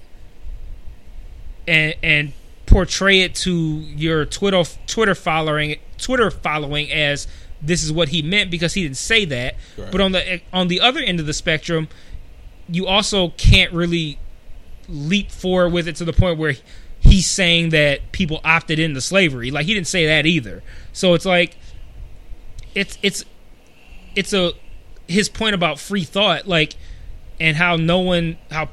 and 1.67 1.95
and 2.03 2.33
portray 2.67 3.21
it 3.21 3.35
to 3.35 3.53
your 3.53 4.25
Twitter 4.25 4.63
Twitter 4.87 5.15
following 5.15 5.77
Twitter 5.99 6.31
following 6.31 6.91
as 6.91 7.27
this 7.61 7.85
is 7.85 7.93
what 7.93 8.09
he 8.09 8.23
meant 8.23 8.51
because 8.51 8.75
he 8.75 8.83
didn't 8.83 8.97
say 8.97 9.25
that. 9.27 9.55
Right. 9.79 9.91
But 9.93 10.01
on 10.01 10.13
the 10.13 10.41
on 10.53 10.69
the 10.69 10.81
other 10.81 11.01
end 11.01 11.21
of 11.21 11.27
the 11.27 11.33
spectrum, 11.33 11.89
you 12.69 12.87
also 12.87 13.29
can't 13.31 13.73
really 13.73 14.19
leap 14.89 15.31
forward 15.31 15.73
with 15.73 15.87
it 15.87 15.97
to 15.97 16.05
the 16.05 16.13
point 16.13 16.39
where 16.39 16.55
he's 17.03 17.29
saying 17.29 17.71
that 17.71 18.13
people 18.13 18.41
opted 18.45 18.79
into 18.79 19.01
slavery. 19.01 19.51
Like 19.51 19.67
he 19.67 19.75
didn't 19.75 19.89
say 19.89 20.07
that 20.07 20.25
either. 20.25 20.63
So 20.93 21.15
it's 21.15 21.27
like 21.27 21.57
it's 22.75 22.99
it's 23.03 23.25
it's 24.15 24.33
a 24.33 24.53
his 25.09 25.29
point 25.29 25.55
about 25.55 25.79
free 25.79 26.05
thought 26.05 26.47
like 26.47 26.75
and 27.41 27.57
how 27.57 27.77
no 27.77 27.99
one 27.99 28.39
how 28.51 28.69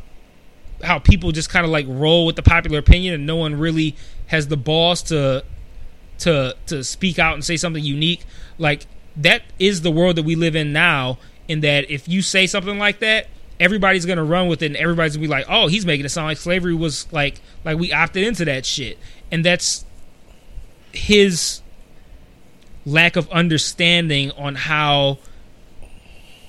how 0.84 1.00
people 1.00 1.32
just 1.32 1.50
kind 1.50 1.66
of 1.66 1.72
like 1.72 1.86
roll 1.90 2.26
with 2.26 2.36
the 2.36 2.44
popular 2.44 2.80
opinion 2.80 3.14
and 3.14 3.26
no 3.26 3.36
one 3.36 3.56
really 3.56 3.96
has 4.28 4.48
the 4.48 4.58
balls 4.58 5.02
to 5.04 5.44
to 6.20 6.56
to 6.68 6.84
speak 6.84 7.20
out 7.20 7.34
and 7.34 7.44
say 7.44 7.58
something 7.58 7.84
unique 7.84 8.26
like 8.58 8.86
that 9.18 9.42
is 9.58 9.82
the 9.82 9.92
world 9.92 10.16
that 10.16 10.24
we 10.24 10.36
live 10.36 10.56
in 10.56 10.72
now 10.72 11.18
in 11.48 11.62
that 11.62 11.90
if 11.90 12.08
you 12.08 12.22
say 12.22 12.46
something 12.46 12.78
like 12.78 13.00
that 13.00 13.28
everybody's 13.60 14.06
gonna 14.06 14.24
run 14.24 14.48
with 14.48 14.62
it 14.62 14.68
and 14.68 14.76
everybody's 14.78 15.16
gonna 15.16 15.28
be 15.28 15.32
like 15.32 15.46
oh 15.50 15.68
he's 15.68 15.86
making 15.86 16.06
it 16.06 16.10
sound 16.10 16.28
like 16.28 16.38
slavery 16.38 16.74
was 16.74 17.12
like 17.12 17.42
like 17.66 17.78
we 17.78 17.92
opted 17.92 18.24
into 18.24 18.46
that 18.46 18.66
shit. 18.66 18.98
And 19.32 19.46
that's 19.46 19.86
his 20.92 21.62
lack 22.86 23.16
of 23.16 23.30
understanding 23.30 24.32
on 24.32 24.56
how 24.56 25.20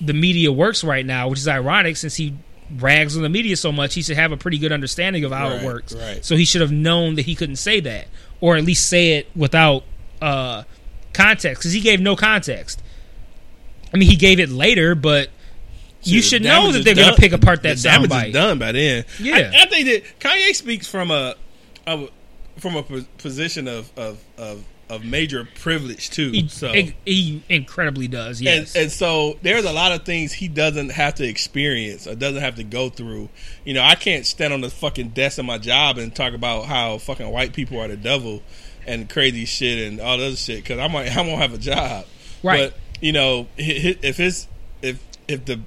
the 0.00 0.14
media 0.14 0.50
works 0.50 0.82
right 0.82 1.04
now 1.04 1.28
which 1.28 1.40
is 1.40 1.48
ironic 1.48 1.96
since 1.96 2.14
he 2.16 2.34
rags 2.78 3.16
on 3.16 3.22
the 3.22 3.28
media 3.28 3.56
so 3.56 3.72
much 3.72 3.94
he 3.94 4.02
should 4.02 4.16
have 4.16 4.32
a 4.32 4.36
pretty 4.36 4.56
good 4.56 4.72
understanding 4.72 5.24
of 5.24 5.32
how 5.32 5.50
it 5.50 5.64
works. 5.64 5.92
right. 5.92 6.24
so 6.24 6.36
he 6.36 6.44
should 6.44 6.60
have 6.60 6.72
known 6.72 7.16
that 7.16 7.26
he 7.26 7.34
couldn't 7.34 7.56
say 7.56 7.80
that 7.80 8.06
or 8.40 8.56
at 8.56 8.64
least 8.64 8.88
say 8.88 9.18
it 9.18 9.28
without 9.34 9.82
uh 10.22 10.62
context 11.12 11.60
because 11.60 11.72
he 11.72 11.80
gave 11.80 12.00
no 12.00 12.14
context. 12.14 12.80
I 13.92 13.96
mean 13.96 14.08
he 14.08 14.16
gave 14.16 14.38
it 14.38 14.48
later 14.48 14.94
but 14.94 15.28
you 16.02 16.22
should 16.22 16.42
know 16.42 16.72
that 16.72 16.84
they're 16.84 16.94
going 16.94 17.14
to 17.14 17.20
pick 17.20 17.32
apart 17.32 17.62
that 17.62 17.76
the 17.76 17.82
damage 17.82 18.10
soundbite 18.10 18.28
is 18.28 18.32
done 18.32 18.58
by 18.58 18.72
then. 18.72 19.04
Yeah. 19.18 19.52
I, 19.54 19.62
I 19.62 19.66
think 19.66 19.86
that 19.86 20.18
Kanye 20.20 20.54
speaks 20.54 20.86
from 20.88 21.10
a, 21.10 21.34
a 21.86 22.08
from 22.58 22.76
a 22.76 22.82
position 23.18 23.68
of 23.68 23.90
of, 23.98 24.22
of 24.38 24.64
of 24.88 25.04
major 25.04 25.48
privilege 25.60 26.10
too. 26.10 26.30
he, 26.30 26.48
so 26.48 26.72
he, 26.72 27.42
incredibly 27.48 28.08
does 28.08 28.42
yes 28.42 28.74
and, 28.74 28.82
and 28.82 28.92
so 28.92 29.38
there's 29.40 29.64
a 29.64 29.72
lot 29.72 29.92
of 29.92 30.04
things 30.04 30.32
he 30.32 30.48
doesn't 30.48 30.90
have 30.90 31.14
to 31.14 31.24
experience 31.24 32.08
or 32.08 32.16
doesn't 32.16 32.42
have 32.42 32.56
to 32.56 32.64
go 32.64 32.90
through. 32.90 33.28
You 33.64 33.74
know, 33.74 33.82
I 33.82 33.94
can't 33.94 34.26
stand 34.26 34.52
on 34.52 34.60
the 34.60 34.70
fucking 34.70 35.10
desk 35.10 35.38
of 35.38 35.44
my 35.44 35.58
job 35.58 35.96
and 35.98 36.14
talk 36.14 36.34
about 36.34 36.66
how 36.66 36.98
fucking 36.98 37.30
white 37.30 37.52
people 37.52 37.78
are 37.80 37.88
the 37.88 37.96
devil 37.96 38.42
and 38.86 39.08
crazy 39.08 39.44
shit 39.44 39.86
and 39.86 40.00
all 40.00 40.14
other 40.14 40.36
shit 40.36 40.62
because 40.62 40.78
I 40.78 40.88
might 40.88 41.16
I 41.16 41.20
won't 41.22 41.40
have 41.40 41.54
a 41.54 41.58
job. 41.58 42.06
Right. 42.42 42.72
But 42.72 42.78
you 43.00 43.12
know, 43.12 43.46
if 43.56 44.18
it's 44.18 44.48
if 44.82 45.02
if 45.28 45.44
the 45.44 45.60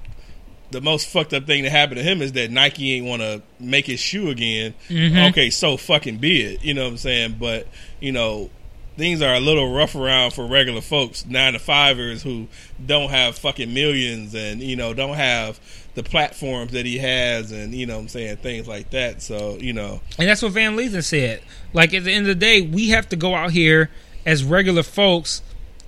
the 0.73 0.81
most 0.81 1.07
fucked 1.07 1.33
up 1.33 1.45
thing 1.45 1.63
that 1.63 1.71
happened 1.71 1.97
to 1.97 2.03
him 2.03 2.21
is 2.21 2.33
that 2.33 2.51
Nike 2.51 2.93
ain't 2.93 3.05
want 3.05 3.21
to 3.21 3.41
make 3.59 3.85
his 3.85 3.99
shoe 3.99 4.29
again. 4.29 4.73
Mm-hmm. 4.89 5.29
Okay, 5.29 5.49
so 5.49 5.77
fucking 5.77 6.17
be 6.17 6.41
it. 6.41 6.63
You 6.63 6.73
know 6.73 6.83
what 6.83 6.91
I'm 6.91 6.97
saying? 6.97 7.37
But 7.39 7.67
you 8.01 8.11
know, 8.11 8.49
things 8.97 9.21
are 9.21 9.33
a 9.33 9.39
little 9.39 9.73
rough 9.73 9.95
around 9.95 10.31
for 10.31 10.45
regular 10.45 10.81
folks, 10.81 11.25
nine 11.25 11.53
to 11.53 11.59
fivers 11.59 12.23
who 12.23 12.47
don't 12.85 13.09
have 13.09 13.37
fucking 13.37 13.73
millions 13.73 14.35
and 14.35 14.61
you 14.61 14.75
know 14.75 14.93
don't 14.93 15.15
have 15.15 15.59
the 15.95 16.03
platforms 16.03 16.71
that 16.71 16.85
he 16.85 16.97
has 16.97 17.51
and 17.51 17.73
you 17.73 17.85
know 17.85 17.95
what 17.95 18.01
I'm 18.01 18.07
saying 18.09 18.37
things 18.37 18.67
like 18.67 18.89
that. 18.89 19.21
So 19.21 19.57
you 19.57 19.73
know, 19.73 20.01
And 20.17 20.27
that's 20.27 20.41
what 20.41 20.51
Van 20.51 20.75
Lathan 20.75 21.03
said. 21.03 21.41
Like 21.71 21.93
at 21.93 22.03
the 22.03 22.11
end 22.11 22.27
of 22.27 22.39
the 22.39 22.45
day, 22.45 22.61
we 22.61 22.89
have 22.89 23.07
to 23.09 23.15
go 23.15 23.35
out 23.35 23.51
here 23.51 23.89
as 24.25 24.43
regular 24.43 24.83
folks 24.83 25.41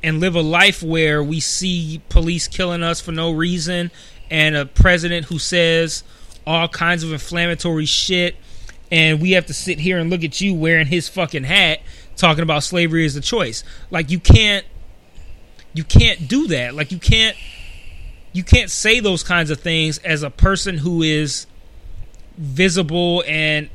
and 0.04 0.20
live 0.20 0.36
a 0.36 0.42
life 0.42 0.84
where 0.84 1.24
we 1.24 1.40
see 1.40 2.00
police 2.10 2.48
killing 2.48 2.84
us 2.84 3.02
for 3.02 3.12
no 3.12 3.32
reason 3.32 3.90
and 4.30 4.56
a 4.56 4.66
president 4.66 5.26
who 5.28 5.40
says 5.40 6.04
all 6.46 6.68
kinds 6.68 7.04
of 7.04 7.12
inflammatory 7.12 7.86
shit 7.86 8.36
and 8.92 9.22
we 9.22 9.32
have 9.32 9.46
to 9.48 9.54
sit 9.54 9.80
here 9.80 9.98
and 9.98 10.10
look 10.10 10.24
at 10.24 10.40
you 10.42 10.54
wearing 10.54 10.88
his 10.88 11.10
fucking 11.10 11.44
hat 11.44 11.82
talking 12.16 12.44
about 12.44 12.64
slavery 12.64 13.06
as 13.06 13.16
a 13.16 13.22
choice. 13.22 13.64
Like 13.92 14.10
you 14.10 14.20
can't 14.20 14.66
you 15.74 15.84
can't 15.84 16.28
do 16.28 16.48
that. 16.48 16.76
Like 16.76 16.92
you 16.92 17.00
can't 17.00 17.36
you 18.34 18.44
can't 18.44 18.70
say 18.70 19.00
those 19.00 19.24
kinds 19.24 19.50
of 19.50 19.60
things 19.60 19.98
as 20.00 20.24
a 20.24 20.30
person 20.30 20.78
who 20.78 21.02
is 21.02 21.48
visible 22.38 23.24
and 23.28 23.70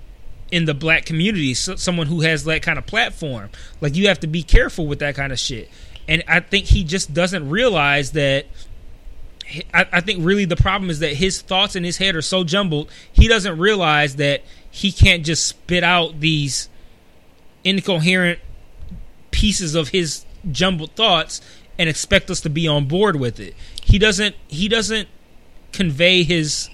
in 0.51 0.65
the 0.65 0.75
black 0.75 1.05
community, 1.05 1.55
so, 1.55 1.77
someone 1.77 2.09
who 2.09 2.23
has 2.23 2.45
that 2.45 2.63
kind 2.63 2.79
of 2.79 2.87
platform. 2.87 3.51
Like 3.81 3.95
you 3.95 4.09
have 4.09 4.21
to 4.21 4.27
be 4.27 4.43
careful 4.43 4.87
with 4.87 4.99
that 4.99 5.15
kind 5.15 5.33
of 5.33 5.39
shit. 5.39 5.71
And 6.09 6.25
I 6.27 6.41
think 6.41 6.67
he 6.67 6.83
just 6.83 7.15
doesn't 7.15 7.49
realize 7.49 8.13
that. 8.13 8.47
I, 9.75 9.87
I 9.93 10.01
think 10.01 10.25
really 10.25 10.45
the 10.45 10.57
problem 10.57 10.91
is 10.91 10.99
that 11.01 11.15
his 11.15 11.41
thoughts 11.43 11.75
in 11.77 11.85
his 11.85 11.97
head 11.99 12.15
are 12.17 12.23
so 12.23 12.45
jumbled. 12.45 12.91
He 13.13 13.27
doesn't 13.29 13.59
realize 13.59 14.17
that 14.17 14.43
he 14.71 14.93
can't 14.93 15.25
just 15.25 15.47
spit 15.47 15.83
out 15.83 16.21
these 16.21 16.69
incoherent 17.65 18.39
pieces 19.31 19.75
of 19.75 19.89
his 19.89 20.25
jumbled 20.51 20.93
thoughts 20.93 21.41
and 21.79 21.89
expect 21.89 22.31
us 22.31 22.41
to 22.43 22.51
be 22.51 22.69
on 22.69 22.87
board 22.87 23.17
with 23.17 23.41
it. 23.41 23.55
He 23.83 23.99
doesn't. 23.99 24.37
He 24.49 24.69
doesn't 24.69 25.09
convey 25.73 26.23
his 26.23 26.69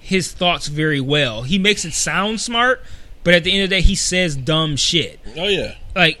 his 0.00 0.32
thoughts 0.32 0.68
very 0.68 1.00
well. 1.00 1.42
He 1.42 1.58
makes 1.58 1.84
it 1.84 1.92
sound 1.92 2.40
smart, 2.40 2.82
but 3.24 3.34
at 3.34 3.44
the 3.44 3.52
end 3.52 3.64
of 3.64 3.70
the 3.70 3.76
day, 3.76 3.82
he 3.82 3.94
says 3.94 4.34
dumb 4.36 4.76
shit. 4.76 5.20
oh 5.36 5.46
yeah, 5.48 5.74
Like 5.94 6.20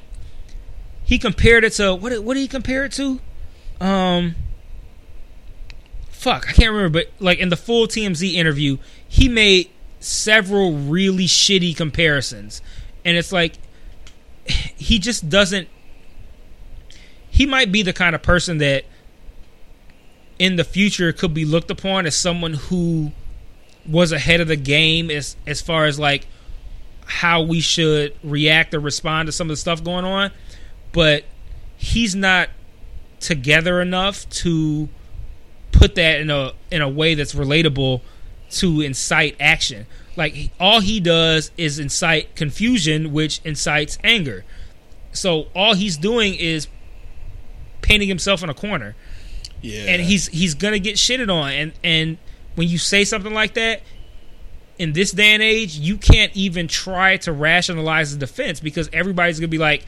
he 1.04 1.18
compared 1.18 1.64
it 1.64 1.72
to 1.74 1.94
what? 1.94 2.22
What 2.22 2.34
did 2.34 2.40
he 2.40 2.48
compare 2.48 2.84
it 2.84 2.92
to? 2.92 3.20
Um, 3.80 4.34
fuck, 6.18 6.48
I 6.48 6.52
can't 6.52 6.72
remember. 6.72 7.00
But 7.00 7.12
like 7.20 7.38
in 7.38 7.48
the 7.48 7.56
full 7.56 7.86
TMZ 7.86 8.34
interview, 8.34 8.78
he 9.08 9.28
made 9.28 9.70
several 10.00 10.74
really 10.74 11.26
shitty 11.26 11.76
comparisons, 11.76 12.60
and 13.04 13.16
it's 13.16 13.32
like 13.32 13.54
he 14.46 14.98
just 14.98 15.28
doesn't. 15.28 15.68
He 17.30 17.46
might 17.46 17.70
be 17.70 17.82
the 17.82 17.92
kind 17.92 18.14
of 18.16 18.22
person 18.22 18.58
that 18.58 18.84
in 20.38 20.56
the 20.56 20.64
future 20.64 21.12
could 21.12 21.34
be 21.34 21.44
looked 21.44 21.70
upon 21.70 22.06
as 22.06 22.16
someone 22.16 22.54
who 22.54 23.12
was 23.86 24.12
ahead 24.12 24.40
of 24.40 24.48
the 24.48 24.56
game 24.56 25.10
as 25.10 25.36
as 25.46 25.60
far 25.60 25.86
as 25.86 25.98
like 25.98 26.26
how 27.06 27.42
we 27.42 27.60
should 27.60 28.14
react 28.22 28.74
or 28.74 28.80
respond 28.80 29.26
to 29.26 29.32
some 29.32 29.46
of 29.46 29.52
the 29.52 29.56
stuff 29.56 29.82
going 29.82 30.04
on 30.04 30.30
but 30.92 31.24
he's 31.76 32.14
not 32.14 32.50
together 33.18 33.80
enough 33.80 34.28
to 34.28 34.88
put 35.72 35.94
that 35.96 36.20
in 36.20 36.30
a 36.30 36.52
in 36.70 36.82
a 36.82 36.88
way 36.88 37.14
that's 37.14 37.34
relatable 37.34 38.00
to 38.50 38.80
incite 38.80 39.36
action. 39.40 39.86
Like 40.16 40.50
all 40.58 40.80
he 40.80 41.00
does 41.00 41.50
is 41.56 41.78
incite 41.78 42.34
confusion 42.34 43.12
which 43.12 43.40
incites 43.44 43.98
anger. 44.02 44.44
So 45.12 45.48
all 45.54 45.74
he's 45.74 45.96
doing 45.96 46.34
is 46.34 46.68
painting 47.82 48.08
himself 48.08 48.42
in 48.42 48.50
a 48.50 48.54
corner. 48.54 48.96
Yeah, 49.60 49.82
and 49.82 50.02
he's 50.02 50.28
he's 50.28 50.54
gonna 50.54 50.78
get 50.78 50.96
shitted 50.96 51.32
on. 51.32 51.52
And 51.52 51.72
and 51.84 52.18
when 52.54 52.68
you 52.68 52.78
say 52.78 53.04
something 53.04 53.32
like 53.32 53.54
that 53.54 53.82
in 54.78 54.92
this 54.92 55.10
day 55.10 55.34
and 55.34 55.42
age 55.42 55.76
you 55.76 55.96
can't 55.96 56.34
even 56.36 56.68
try 56.68 57.16
to 57.16 57.32
rationalize 57.32 58.12
the 58.12 58.18
defense 58.18 58.60
because 58.60 58.88
everybody's 58.92 59.40
gonna 59.40 59.48
be 59.48 59.58
like 59.58 59.84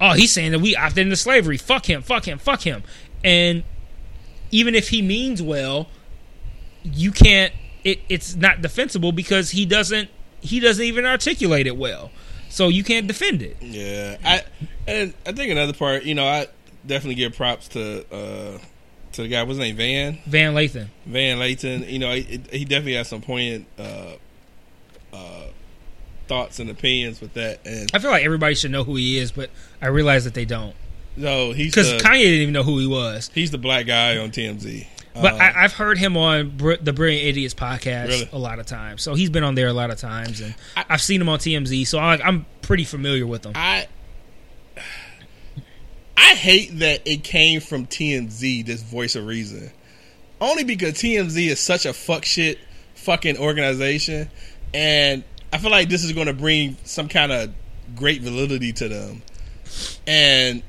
oh 0.00 0.12
he's 0.12 0.32
saying 0.32 0.52
that 0.52 0.60
we 0.60 0.74
opted 0.76 0.98
into 0.98 1.16
slavery. 1.16 1.56
Fuck 1.56 1.88
him 1.88 2.02
fuck 2.02 2.26
him 2.26 2.38
fuck 2.38 2.62
him. 2.62 2.82
And 3.22 3.62
even 4.54 4.74
if 4.74 4.88
he 4.88 5.02
means 5.02 5.42
well 5.42 5.88
you 6.84 7.10
can't 7.10 7.52
it, 7.82 8.00
it's 8.08 8.36
not 8.36 8.62
defensible 8.62 9.10
because 9.10 9.50
he 9.50 9.66
doesn't 9.66 10.08
he 10.40 10.60
doesn't 10.60 10.84
even 10.84 11.04
articulate 11.04 11.66
it 11.66 11.76
well 11.76 12.10
so 12.48 12.68
you 12.68 12.84
can't 12.84 13.08
defend 13.08 13.42
it 13.42 13.56
Yeah, 13.60 14.16
I 14.24 14.44
and 14.86 15.12
I 15.26 15.32
think 15.32 15.50
another 15.50 15.72
part, 15.72 16.04
you 16.04 16.14
know, 16.14 16.24
I 16.24 16.46
definitely 16.86 17.16
give 17.16 17.34
props 17.34 17.68
to 17.68 18.04
uh 18.14 18.58
to 19.12 19.22
the 19.22 19.28
guy. 19.28 19.42
What's 19.42 19.58
his 19.58 19.58
name? 19.58 19.76
Van 19.76 20.18
van 20.26 20.54
lathan 20.54 20.88
Van 21.04 21.38
Lathan. 21.38 21.90
You 21.90 21.98
know, 21.98 22.12
he, 22.12 22.40
he 22.52 22.64
definitely 22.64 22.94
has 22.94 23.08
some 23.08 23.22
poignant 23.22 23.66
uh, 23.78 24.12
uh, 25.12 25.46
thoughts 26.28 26.60
and 26.60 26.70
opinions 26.70 27.20
with 27.20 27.34
that. 27.34 27.60
And 27.66 27.90
i 27.92 27.98
feel 27.98 28.10
like 28.10 28.24
everybody 28.24 28.54
should 28.54 28.70
know 28.70 28.84
who 28.84 28.96
he 28.96 29.18
is 29.18 29.32
but 29.32 29.50
i 29.82 29.86
realize 29.86 30.24
that 30.24 30.34
they 30.34 30.44
don't 30.44 30.76
No, 31.16 31.52
he's 31.52 31.72
because 31.74 31.92
Kanye 32.02 32.22
didn't 32.22 32.40
even 32.40 32.52
know 32.54 32.62
who 32.64 32.78
he 32.78 32.86
was. 32.86 33.30
he's 33.34 33.50
the 33.50 33.58
black 33.58 33.86
guy 33.86 34.18
on 34.18 34.30
TMZ. 34.30 34.86
But 35.14 35.34
Uh, 35.34 35.36
I, 35.36 35.64
I've 35.64 35.72
heard 35.74 35.96
him 35.96 36.16
on 36.16 36.56
Br- 36.56 36.74
the 36.80 36.92
Brilliant 36.92 37.24
Idiots 37.24 37.54
podcast 37.54 38.08
Really? 38.08 38.28
a 38.32 38.38
lot 38.38 38.58
of 38.58 38.66
times. 38.66 39.02
So 39.02 39.14
he's 39.14 39.30
been 39.30 39.44
on 39.44 39.54
there 39.54 39.68
a 39.68 39.72
lot 39.72 39.90
of 39.90 39.98
times, 39.98 40.40
and 40.40 40.54
I, 40.76 40.84
have 40.88 41.00
seen 41.00 41.20
him 41.20 41.28
on 41.28 41.38
TMZ. 41.38 41.86
So 41.86 41.98
I, 42.00 42.14
I'm 42.20 42.46
pretty 42.62 42.82
familiar 42.82 43.24
with 43.26 43.46
him. 43.46 43.52
I 43.54 43.86
I 46.16 46.34
hate 46.34 46.78
that 46.80 47.02
it 47.06 47.22
came 47.24 47.60
from 47.60 47.86
TMZ. 47.86 48.66
This 48.66 48.82
voice 48.82 49.14
of 49.14 49.26
reason, 49.26 49.70
only 50.40 50.64
because 50.64 50.94
TMZ 50.94 51.48
is 51.48 51.60
such 51.60 51.86
a 51.86 51.92
fuck 51.92 52.24
shit 52.24 52.58
fucking 52.96 53.36
organization, 53.38 54.28
and 54.72 55.22
I 55.52 55.58
feel 55.58 55.70
like 55.70 55.88
this 55.88 56.02
is 56.02 56.12
going 56.12 56.26
to 56.26 56.32
bring 56.32 56.76
some 56.84 57.08
kind 57.08 57.30
of 57.30 57.52
great 57.94 58.20
validity 58.22 58.72
to 58.72 58.88
them, 58.88 59.22
and 60.06 60.62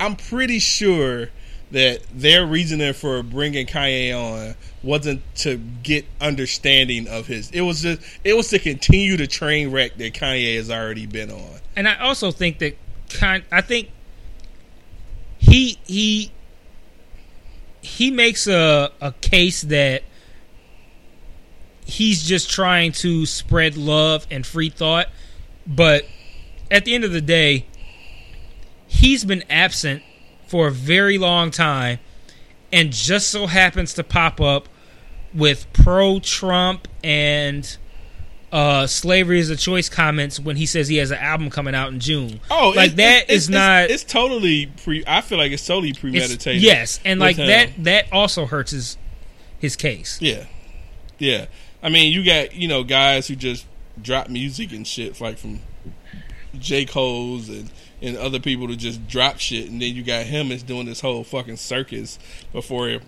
I'm 0.00 0.16
pretty 0.16 0.58
sure 0.58 1.28
that 1.70 2.00
their 2.12 2.44
reasoning 2.46 2.92
for 2.94 3.22
bringing 3.22 3.66
Kanye 3.66 4.12
on 4.12 4.54
wasn't 4.82 5.22
to 5.36 5.56
get 5.82 6.04
understanding 6.20 7.06
of 7.06 7.26
his. 7.26 7.50
It 7.50 7.60
was 7.60 7.82
just 7.82 8.02
it 8.24 8.34
was 8.34 8.48
to 8.48 8.58
continue 8.58 9.16
the 9.16 9.26
train 9.26 9.70
wreck 9.70 9.96
that 9.98 10.14
Kanye 10.14 10.56
has 10.56 10.70
already 10.70 11.06
been 11.06 11.30
on. 11.30 11.60
and 11.76 11.86
I 11.88 11.98
also 11.98 12.30
think 12.30 12.58
that. 12.58 12.76
I 13.50 13.60
think 13.60 13.90
he 15.38 15.78
he 15.84 16.30
he 17.80 18.10
makes 18.10 18.46
a 18.46 18.92
a 19.00 19.12
case 19.20 19.62
that 19.62 20.02
he's 21.84 22.24
just 22.24 22.50
trying 22.50 22.92
to 22.92 23.26
spread 23.26 23.76
love 23.76 24.26
and 24.30 24.46
free 24.46 24.70
thought, 24.70 25.08
but 25.66 26.06
at 26.70 26.84
the 26.84 26.94
end 26.94 27.04
of 27.04 27.12
the 27.12 27.20
day, 27.20 27.66
he's 28.90 29.24
been 29.24 29.44
absent 29.48 30.02
for 30.48 30.66
a 30.66 30.70
very 30.72 31.16
long 31.16 31.50
time, 31.50 31.98
and 32.72 32.92
just 32.92 33.28
so 33.28 33.46
happens 33.46 33.94
to 33.94 34.04
pop 34.04 34.40
up 34.40 34.68
with 35.32 35.72
pro 35.72 36.18
Trump 36.18 36.88
and 37.04 37.76
uh, 38.52 38.84
slavery 38.88 39.38
is 39.38 39.48
a 39.48 39.54
choice 39.56 39.88
comments 39.88 40.40
when 40.40 40.56
he 40.56 40.66
says 40.66 40.88
he 40.88 40.96
has 40.96 41.12
an 41.12 41.18
album 41.18 41.50
coming 41.50 41.72
out 41.72 41.92
in 41.92 42.00
June. 42.00 42.40
Oh, 42.50 42.72
like 42.74 42.92
it- 42.92 42.96
that 42.96 43.22
it's- 43.24 43.36
is 43.36 43.42
it's, 43.44 43.48
not. 43.48 43.84
It's, 43.84 44.02
it's 44.02 44.12
totally 44.12 44.66
pre. 44.82 45.04
I 45.06 45.20
feel 45.20 45.38
like 45.38 45.52
it's 45.52 45.64
totally 45.64 45.90
it's- 45.90 46.00
premeditated. 46.00 46.60
yes, 46.62 46.98
and 47.04 47.20
like 47.20 47.36
him. 47.36 47.46
that. 47.46 47.70
That 47.84 48.12
also 48.12 48.46
hurts 48.46 48.72
his 48.72 48.98
his 49.58 49.76
case. 49.76 50.18
Yeah, 50.20 50.46
yeah. 51.18 51.46
I 51.82 51.90
mean, 51.90 52.12
you 52.12 52.24
got 52.24 52.54
you 52.54 52.66
know 52.66 52.82
guys 52.82 53.28
who 53.28 53.36
just 53.36 53.66
drop 54.02 54.28
music 54.28 54.72
and 54.72 54.84
shit, 54.86 55.20
like 55.20 55.38
from 55.38 55.60
J 56.58 56.84
Cole's 56.86 57.48
and 57.48 57.70
and 58.02 58.16
other 58.16 58.40
people 58.40 58.68
to 58.68 58.76
just 58.76 59.06
drop 59.08 59.38
shit, 59.38 59.68
and 59.70 59.80
then 59.80 59.94
you 59.94 60.02
got 60.02 60.24
him 60.26 60.50
is 60.50 60.62
doing 60.62 60.86
this 60.86 61.00
whole 61.00 61.22
fucking 61.24 61.56
circus 61.56 62.18
before 62.52 62.98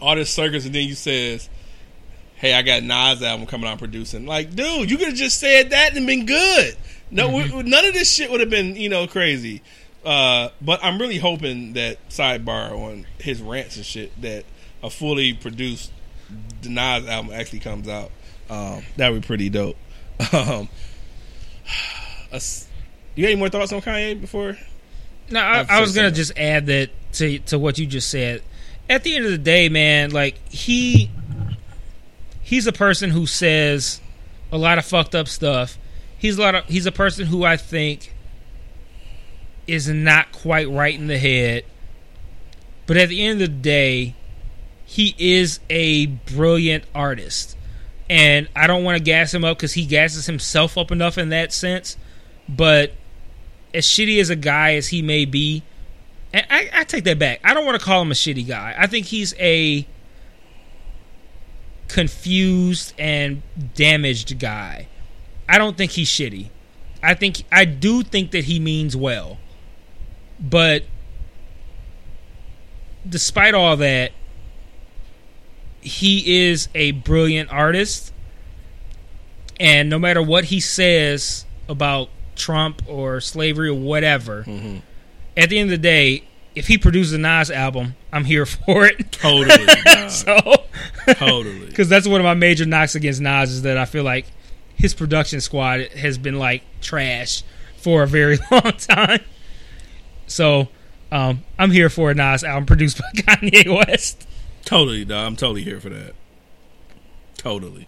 all 0.00 0.14
this 0.14 0.30
circus, 0.30 0.64
and 0.66 0.74
then 0.74 0.86
you 0.86 0.94
says. 0.94 1.48
Hey, 2.38 2.52
I 2.52 2.60
got 2.60 2.82
Nas 2.82 3.22
album 3.22 3.46
coming 3.46 3.66
out 3.66 3.78
producing. 3.78 4.26
Like, 4.26 4.54
dude, 4.54 4.90
you 4.90 4.98
could 4.98 5.06
have 5.08 5.16
just 5.16 5.40
said 5.40 5.70
that 5.70 5.96
and 5.96 6.06
been 6.06 6.26
good. 6.26 6.76
No, 7.10 7.30
we- 7.34 7.62
none 7.62 7.86
of 7.86 7.94
this 7.94 8.12
shit 8.14 8.30
would 8.30 8.40
have 8.40 8.50
been, 8.50 8.76
you 8.76 8.90
know, 8.90 9.06
crazy. 9.06 9.62
Uh, 10.04 10.50
but 10.60 10.78
I'm 10.84 11.00
really 11.00 11.16
hoping 11.16 11.72
that 11.72 11.96
sidebar 12.10 12.72
on 12.72 13.06
his 13.20 13.40
rants 13.40 13.76
and 13.76 13.86
shit 13.86 14.20
that 14.20 14.44
a 14.82 14.90
fully 14.90 15.32
produced 15.32 15.90
Nas 16.62 17.06
album 17.08 17.32
actually 17.32 17.60
comes 17.60 17.88
out. 17.88 18.10
Um, 18.50 18.82
that 18.98 19.12
would 19.12 19.22
be 19.22 19.26
pretty 19.26 19.48
dope. 19.48 19.78
Um, 20.34 20.68
us- 22.32 22.65
you 23.16 23.22
got 23.22 23.30
any 23.30 23.36
more 23.36 23.48
thoughts 23.48 23.72
on 23.72 23.80
Kanye 23.80 24.20
before? 24.20 24.56
No, 25.30 25.40
I, 25.40 25.66
I've 25.68 25.80
was 25.80 25.94
gonna 25.94 26.10
just 26.10 26.38
add 26.38 26.66
that 26.66 26.90
to 27.14 27.38
to 27.40 27.58
what 27.58 27.78
you 27.78 27.86
just 27.86 28.10
said. 28.10 28.42
At 28.88 29.02
the 29.02 29.16
end 29.16 29.24
of 29.24 29.32
the 29.32 29.38
day, 29.38 29.68
man, 29.68 30.10
like 30.10 30.36
he 30.48 31.10
he's 32.40 32.66
a 32.66 32.72
person 32.72 33.10
who 33.10 33.26
says 33.26 34.00
a 34.52 34.58
lot 34.58 34.78
of 34.78 34.84
fucked 34.84 35.14
up 35.14 35.26
stuff. 35.26 35.78
He's 36.16 36.38
a 36.38 36.40
lot 36.40 36.54
of 36.54 36.64
he's 36.66 36.86
a 36.86 36.92
person 36.92 37.26
who 37.26 37.44
I 37.44 37.56
think 37.56 38.14
is 39.66 39.88
not 39.88 40.30
quite 40.32 40.68
right 40.68 40.94
in 40.94 41.08
the 41.08 41.18
head. 41.18 41.64
But 42.86 42.96
at 42.96 43.08
the 43.08 43.24
end 43.24 43.42
of 43.42 43.48
the 43.48 43.56
day, 43.56 44.14
he 44.84 45.14
is 45.18 45.58
a 45.68 46.06
brilliant 46.06 46.84
artist. 46.94 47.56
And 48.08 48.48
I 48.54 48.68
don't 48.68 48.84
want 48.84 48.98
to 48.98 49.02
gas 49.02 49.34
him 49.34 49.44
up 49.44 49.56
because 49.56 49.72
he 49.72 49.84
gasses 49.84 50.26
himself 50.26 50.78
up 50.78 50.92
enough 50.92 51.18
in 51.18 51.30
that 51.30 51.52
sense. 51.52 51.96
But 52.48 52.92
as 53.76 53.84
shitty 53.84 54.18
as 54.20 54.30
a 54.30 54.36
guy 54.36 54.74
as 54.74 54.88
he 54.88 55.02
may 55.02 55.26
be, 55.26 55.62
and 56.32 56.46
I, 56.50 56.70
I 56.72 56.84
take 56.84 57.04
that 57.04 57.18
back. 57.18 57.40
I 57.44 57.54
don't 57.54 57.66
want 57.66 57.78
to 57.78 57.84
call 57.84 58.02
him 58.02 58.10
a 58.10 58.14
shitty 58.14 58.48
guy. 58.48 58.74
I 58.76 58.86
think 58.86 59.06
he's 59.06 59.34
a 59.38 59.86
confused 61.88 62.94
and 62.98 63.42
damaged 63.74 64.38
guy. 64.38 64.88
I 65.48 65.58
don't 65.58 65.76
think 65.76 65.92
he's 65.92 66.08
shitty. 66.08 66.48
I 67.02 67.14
think 67.14 67.44
I 67.52 67.66
do 67.66 68.02
think 68.02 68.32
that 68.32 68.44
he 68.44 68.58
means 68.58 68.96
well. 68.96 69.38
But 70.40 70.84
despite 73.08 73.54
all 73.54 73.76
that, 73.76 74.12
he 75.80 76.48
is 76.48 76.68
a 76.74 76.92
brilliant 76.92 77.52
artist. 77.52 78.12
And 79.60 79.88
no 79.88 79.98
matter 79.98 80.22
what 80.22 80.46
he 80.46 80.60
says 80.60 81.44
about 81.68 82.08
Trump 82.36 82.82
or 82.88 83.20
slavery 83.20 83.68
or 83.68 83.74
whatever, 83.74 84.44
at 85.36 85.48
the 85.50 85.58
end 85.58 85.70
of 85.72 85.78
the 85.78 85.82
day, 85.82 86.24
if 86.54 86.68
he 86.68 86.78
produces 86.78 87.12
a 87.12 87.18
Nas 87.18 87.50
album, 87.50 87.94
I'm 88.12 88.24
here 88.24 88.46
for 88.46 88.86
it. 88.86 89.12
Totally, 89.12 89.66
so, 90.08 90.38
totally. 91.14 91.66
because 91.66 91.88
that's 91.88 92.08
one 92.08 92.20
of 92.20 92.24
my 92.24 92.34
major 92.34 92.64
knocks 92.64 92.94
against 92.94 93.20
Nas 93.20 93.50
is 93.50 93.62
that 93.62 93.76
I 93.76 93.84
feel 93.84 94.04
like 94.04 94.26
his 94.74 94.94
production 94.94 95.40
squad 95.40 95.80
has 95.92 96.18
been 96.18 96.38
like 96.38 96.62
trash 96.80 97.42
for 97.76 98.02
a 98.02 98.06
very 98.06 98.38
long 98.50 98.72
time. 98.78 99.20
So, 100.26 100.68
um, 101.12 101.44
I'm 101.58 101.70
here 101.70 101.88
for 101.88 102.10
a 102.10 102.14
Nas 102.14 102.42
album 102.42 102.66
produced 102.66 102.98
by 102.98 103.10
Kanye 103.14 103.86
West. 103.86 104.26
Totally, 104.64 105.04
dog. 105.04 105.26
I'm 105.26 105.36
totally 105.36 105.62
here 105.62 105.78
for 105.78 105.90
that. 105.90 106.14
Totally. 107.36 107.86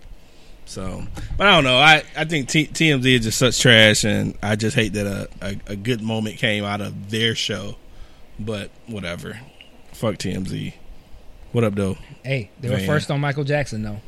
So, 0.68 1.02
but 1.38 1.46
I 1.46 1.54
don't 1.54 1.64
know. 1.64 1.78
I, 1.78 2.02
I 2.14 2.24
think 2.26 2.48
T- 2.48 2.66
TMZ 2.66 3.06
is 3.06 3.24
just 3.24 3.38
such 3.38 3.58
trash, 3.58 4.04
and 4.04 4.36
I 4.42 4.54
just 4.54 4.76
hate 4.76 4.92
that 4.92 5.06
a, 5.06 5.28
a, 5.40 5.72
a 5.72 5.76
good 5.76 6.02
moment 6.02 6.36
came 6.36 6.62
out 6.62 6.82
of 6.82 7.10
their 7.10 7.34
show. 7.34 7.76
But 8.38 8.70
whatever. 8.86 9.40
Fuck 9.92 10.16
TMZ. 10.16 10.74
What 11.52 11.64
up, 11.64 11.74
though? 11.74 11.96
Hey, 12.22 12.50
they 12.60 12.68
were 12.68 12.76
Man. 12.76 12.86
first 12.86 13.10
on 13.10 13.18
Michael 13.20 13.44
Jackson 13.44 13.82
though. 13.82 14.00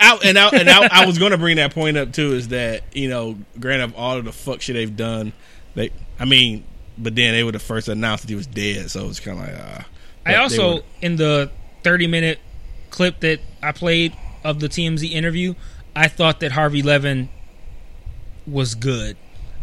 I, 0.00 0.18
and 0.24 0.36
I, 0.36 0.48
and 0.48 0.68
I, 0.68 0.88
I 1.02 1.06
was 1.06 1.18
going 1.18 1.30
to 1.30 1.38
bring 1.38 1.56
that 1.56 1.72
point 1.72 1.96
up 1.96 2.12
too. 2.12 2.32
Is 2.32 2.48
that 2.48 2.82
you 2.92 3.08
know, 3.08 3.38
granted, 3.58 3.84
of 3.84 3.96
all 3.96 4.16
of 4.16 4.24
the 4.24 4.32
fuck 4.32 4.60
shit 4.60 4.74
they've 4.74 4.96
done, 4.96 5.32
they, 5.76 5.90
I 6.18 6.24
mean, 6.24 6.64
but 6.98 7.14
then 7.14 7.34
they 7.34 7.44
were 7.44 7.52
the 7.52 7.60
first 7.60 7.86
to 7.86 7.92
announce 7.92 8.22
that 8.22 8.28
he 8.28 8.34
was 8.34 8.48
dead, 8.48 8.90
so 8.90 9.08
it's 9.08 9.20
kind 9.20 9.38
of 9.38 9.46
like, 9.46 9.56
ah. 9.56 9.86
I 10.26 10.34
also 10.36 10.80
in 11.00 11.14
the 11.16 11.50
30 11.84 12.08
minute 12.08 12.40
clip 12.90 13.20
that 13.20 13.40
I 13.62 13.72
played 13.72 14.12
of 14.44 14.58
the 14.60 14.68
TMZ 14.68 15.10
interview, 15.10 15.54
I 15.94 16.08
thought 16.08 16.40
that 16.40 16.52
Harvey 16.52 16.82
Levin 16.82 17.28
was 18.46 18.74
good. 18.74 19.16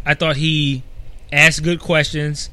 I 0.04 0.14
thought 0.14 0.36
he 0.36 0.82
asked 1.32 1.62
good 1.62 1.80
questions. 1.80 2.50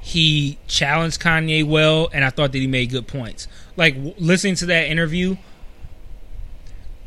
He 0.00 0.58
challenged 0.68 1.20
Kanye 1.20 1.64
well, 1.64 2.08
and 2.12 2.24
I 2.24 2.30
thought 2.30 2.52
that 2.52 2.58
he 2.58 2.66
made 2.66 2.90
good 2.90 3.08
points. 3.08 3.48
Like 3.76 3.94
w- 3.94 4.14
listening 4.18 4.54
to 4.56 4.66
that 4.66 4.86
interview, 4.86 5.36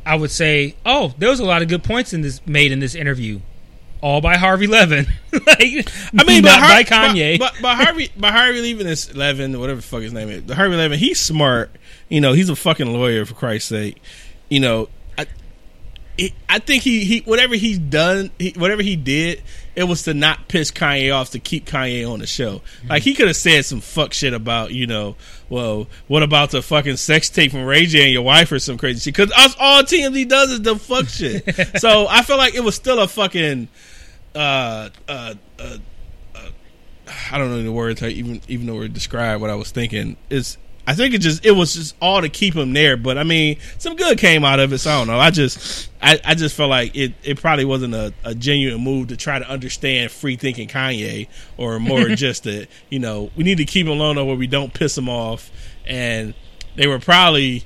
I 0.05 0.15
would 0.15 0.31
say, 0.31 0.75
"Oh, 0.85 1.13
there 1.17 1.29
was 1.29 1.39
a 1.39 1.45
lot 1.45 1.61
of 1.61 1.69
good 1.69 1.83
points 1.83 2.13
in 2.13 2.21
this 2.21 2.45
made 2.45 2.71
in 2.71 2.79
this 2.79 2.95
interview." 2.95 3.39
All 4.01 4.21
by 4.21 4.37
Harvey 4.37 4.67
Levin. 4.67 5.07
like, 5.33 5.59
I 5.59 6.23
mean, 6.25 6.43
not 6.43 6.61
but 6.61 6.67
by 6.67 6.83
Kanye. 6.83 7.37
But, 7.37 7.53
but, 7.55 7.61
but 7.61 7.75
Harvey, 7.85 8.09
but 8.17 8.31
Harvey 8.31 8.61
Levin 8.61 8.87
is 8.87 9.13
Levin, 9.13 9.59
whatever 9.59 9.81
the 9.81 9.87
fuck 9.87 10.01
his 10.01 10.13
name 10.13 10.29
is. 10.29 10.49
Harvey 10.51 10.77
Levin, 10.77 10.97
he's 10.97 11.19
smart. 11.19 11.69
You 12.07 12.21
know, 12.21 12.31
he's 12.31 12.49
a 12.49 12.55
fucking 12.55 12.91
lawyer 12.91 13.25
for 13.25 13.33
Christ's 13.33 13.69
sake. 13.69 14.01
You 14.49 14.61
know, 14.61 14.89
he, 16.19 16.33
I 16.49 16.59
think 16.59 16.83
he, 16.83 17.05
he, 17.05 17.19
whatever 17.19 17.55
he's 17.55 17.79
done, 17.79 18.31
he, 18.37 18.51
whatever 18.57 18.81
he 18.81 18.95
did, 18.95 19.41
it 19.75 19.85
was 19.85 20.03
to 20.03 20.13
not 20.13 20.49
piss 20.49 20.71
Kanye 20.71 21.15
off 21.15 21.31
to 21.31 21.39
keep 21.39 21.65
Kanye 21.65 22.09
on 22.09 22.19
the 22.19 22.27
show. 22.27 22.61
Like 22.89 23.03
he 23.03 23.13
could 23.13 23.27
have 23.27 23.37
said 23.37 23.63
some 23.63 23.79
fuck 23.79 24.13
shit 24.13 24.33
about, 24.33 24.71
you 24.71 24.85
know, 24.85 25.15
well, 25.47 25.87
what 26.07 26.21
about 26.21 26.51
the 26.51 26.61
fucking 26.61 26.97
sex 26.97 27.29
tape 27.29 27.51
from 27.51 27.63
Ray 27.63 27.85
J 27.85 28.03
and 28.03 28.11
your 28.11 28.23
wife 28.23 28.51
or 28.51 28.59
some 28.59 28.77
crazy 28.77 28.99
shit? 28.99 29.15
Because 29.15 29.31
us 29.31 29.55
all 29.59 29.83
TMZ 29.83 30.27
does 30.27 30.51
is 30.51 30.61
the 30.61 30.75
fuck 30.75 31.07
shit. 31.07 31.77
so 31.79 32.07
I 32.09 32.23
feel 32.23 32.37
like 32.37 32.55
it 32.55 32.63
was 32.63 32.75
still 32.75 32.99
a 32.99 33.07
fucking. 33.07 33.69
Uh, 34.35 34.89
uh, 35.07 35.33
uh, 35.57 35.77
I 37.31 37.37
don't 37.37 37.49
know 37.49 37.63
the 37.63 37.71
words. 37.71 38.03
I 38.03 38.09
even 38.09 38.41
even 38.47 38.67
though 38.67 38.75
we 38.75 38.87
describe 38.89 39.41
what 39.41 39.49
I 39.49 39.55
was 39.55 39.71
thinking 39.71 40.17
is. 40.29 40.57
I 40.89 40.93
think 40.93 41.13
it 41.13 41.19
just 41.19 41.45
it 41.45 41.51
was 41.51 41.75
just 41.75 41.95
all 42.01 42.19
to 42.19 42.29
keep 42.29 42.55
him 42.55 42.73
there. 42.73 42.97
But 42.97 43.19
I 43.19 43.23
mean, 43.23 43.59
some 43.77 43.95
good 43.95 44.17
came 44.17 44.43
out 44.43 44.59
of 44.59 44.73
it. 44.73 44.79
So 44.79 44.89
I 44.89 44.97
don't 44.97 45.07
know. 45.07 45.19
I 45.19 45.29
just 45.29 45.87
I, 46.01 46.19
I 46.25 46.33
just 46.33 46.55
felt 46.55 46.71
like 46.71 46.95
it, 46.95 47.13
it 47.21 47.39
probably 47.39 47.63
wasn't 47.63 47.93
a, 47.93 48.11
a 48.23 48.33
genuine 48.33 48.83
move 48.83 49.09
to 49.09 49.15
try 49.15 49.37
to 49.37 49.47
understand 49.47 50.09
free 50.09 50.35
thinking 50.35 50.67
Kanye 50.67 51.27
or 51.57 51.79
more 51.79 52.09
just 52.15 52.45
that 52.45 52.69
you 52.89 52.97
know 52.97 53.29
we 53.35 53.43
need 53.43 53.59
to 53.59 53.65
keep 53.65 53.85
him 53.85 53.91
alone 53.91 54.15
where 54.15 54.35
we 54.35 54.47
don't 54.47 54.73
piss 54.73 54.97
him 54.97 55.07
off. 55.07 55.51
And 55.85 56.33
they 56.75 56.87
were 56.87 56.97
probably 56.97 57.65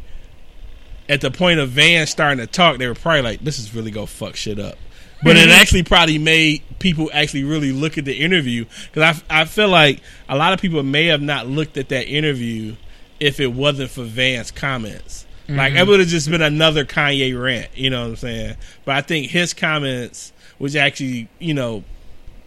at 1.07 1.21
the 1.21 1.31
point 1.31 1.61
of 1.61 1.69
Van 1.69 2.05
starting 2.05 2.45
to 2.45 2.47
talk. 2.47 2.77
They 2.77 2.87
were 2.87 2.93
probably 2.93 3.21
like, 3.21 3.39
"This 3.39 3.57
is 3.57 3.73
really 3.73 3.91
gonna 3.91 4.05
fuck 4.05 4.35
shit 4.35 4.59
up." 4.59 4.77
But 5.23 5.37
it 5.37 5.47
actually 5.61 5.83
probably 5.83 6.17
made 6.17 6.61
people 6.79 7.09
actually 7.13 7.45
really 7.45 7.71
look 7.71 7.97
at 7.97 8.03
the 8.03 8.19
interview 8.19 8.65
because 8.91 9.23
I, 9.29 9.43
I 9.43 9.45
feel 9.45 9.69
like 9.69 10.01
a 10.27 10.35
lot 10.35 10.51
of 10.51 10.59
people 10.59 10.83
may 10.83 11.05
have 11.05 11.21
not 11.21 11.47
looked 11.47 11.77
at 11.77 11.87
that 11.87 12.09
interview 12.09 12.75
if 13.23 13.39
it 13.39 13.47
wasn't 13.47 13.89
for 13.89 14.03
Van's 14.03 14.51
comments. 14.51 15.25
Like 15.49 15.73
it 15.73 15.85
would 15.85 15.99
have 15.99 16.09
just 16.09 16.29
been 16.31 16.41
another 16.41 16.85
Kanye 16.85 17.39
rant, 17.39 17.69
you 17.75 17.89
know 17.89 18.03
what 18.03 18.09
I'm 18.09 18.15
saying? 18.15 18.55
But 18.85 18.95
I 18.95 19.01
think 19.01 19.29
his 19.29 19.53
comments, 19.53 20.31
which 20.57 20.75
actually, 20.75 21.27
you 21.39 21.53
know, 21.53 21.83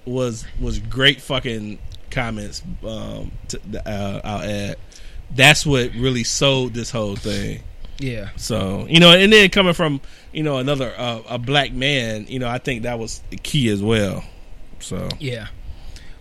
was 0.07 0.47
was 0.61 0.79
great 0.79 1.21
fucking 1.21 1.79
comments. 2.11 2.63
Um, 2.83 3.33
to, 3.49 3.61
uh, 3.87 4.21
I'll 4.25 4.43
add. 4.43 4.77
That's 5.31 5.67
what 5.67 5.93
really 5.95 6.25
sold 6.25 6.73
this 6.73 6.91
whole 6.91 7.17
thing. 7.17 7.63
Yeah. 7.99 8.31
So 8.37 8.87
you 8.89 8.99
know, 8.99 9.13
and 9.13 9.33
then 9.33 9.51
coming 9.51 9.75
from 9.75 10.01
you 10.33 10.43
know 10.43 10.57
another 10.57 10.95
uh, 10.97 11.23
a 11.29 11.39
black 11.39 11.73
man, 11.73 12.27
you 12.29 12.39
know, 12.39 12.49
I 12.49 12.59
think 12.59 12.83
that 12.85 12.99
was 12.99 13.23
the 13.31 13.37
key 13.37 13.69
as 13.69 13.83
well. 13.83 14.25
So 14.81 15.09
Yeah. 15.21 15.49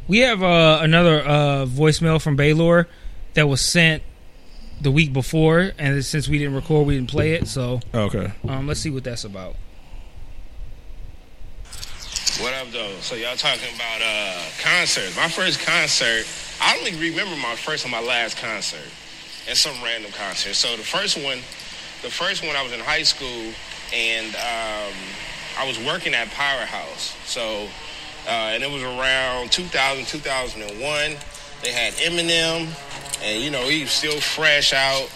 We 0.08 0.20
have 0.20 0.44
uh, 0.44 0.80
another 0.82 1.22
uh, 1.22 1.66
voicemail 1.66 2.22
from 2.22 2.36
Baylor 2.36 2.88
that 3.34 3.48
was 3.48 3.60
sent 3.60 4.04
the 4.82 4.92
week 4.92 5.14
before, 5.14 5.72
and 5.78 6.04
since 6.04 6.28
we 6.28 6.38
didn't 6.38 6.56
record, 6.56 6.88
we 6.88 6.96
didn't 6.96 7.10
play 7.10 7.34
it. 7.34 7.48
So 7.48 7.80
okay, 7.94 8.32
um, 8.48 8.68
let's 8.68 8.80
see 8.80 8.90
what 8.90 9.04
that's 9.04 9.24
about. 9.24 9.56
What 12.40 12.54
up, 12.54 12.70
though? 12.72 12.92
So 13.00 13.16
y'all 13.16 13.38
talking 13.38 13.74
about 13.76 14.02
uh 14.02 14.42
concerts? 14.62 15.16
My 15.16 15.30
first 15.30 15.60
concert, 15.62 16.26
I 16.62 16.76
don't 16.76 16.88
even 16.88 17.00
remember 17.00 17.36
my 17.38 17.56
first 17.56 17.86
and 17.86 17.92
my 17.92 18.02
last 18.02 18.38
concert. 18.38 18.92
At 19.48 19.58
some 19.58 19.76
random 19.84 20.12
concert. 20.12 20.56
So 20.56 20.76
the 20.76 20.82
first 20.84 21.18
one, 21.18 21.38
the 22.02 22.10
first 22.10 22.44
one 22.44 22.56
I 22.56 22.64
was 22.64 22.74
in 22.74 22.80
high 22.80 23.04
school, 23.04 23.54
and 23.94 24.36
um, 24.36 24.94
I 25.58 25.68
was 25.68 25.78
working 25.80 26.16
at 26.16 26.30
Powerhouse. 26.32 27.16
So, 27.26 27.68
uh, 28.26 28.54
and 28.58 28.64
it 28.64 28.72
was 28.72 28.82
around 28.82 29.52
2000, 29.52 30.06
2001. 30.06 31.16
They 31.62 31.72
had 31.72 31.94
Eminem, 31.94 32.68
and 33.24 33.42
you 33.42 33.52
know 33.52 33.68
he 33.68 33.82
was 33.82 33.92
still 33.92 34.20
fresh 34.20 34.74
out, 34.74 35.10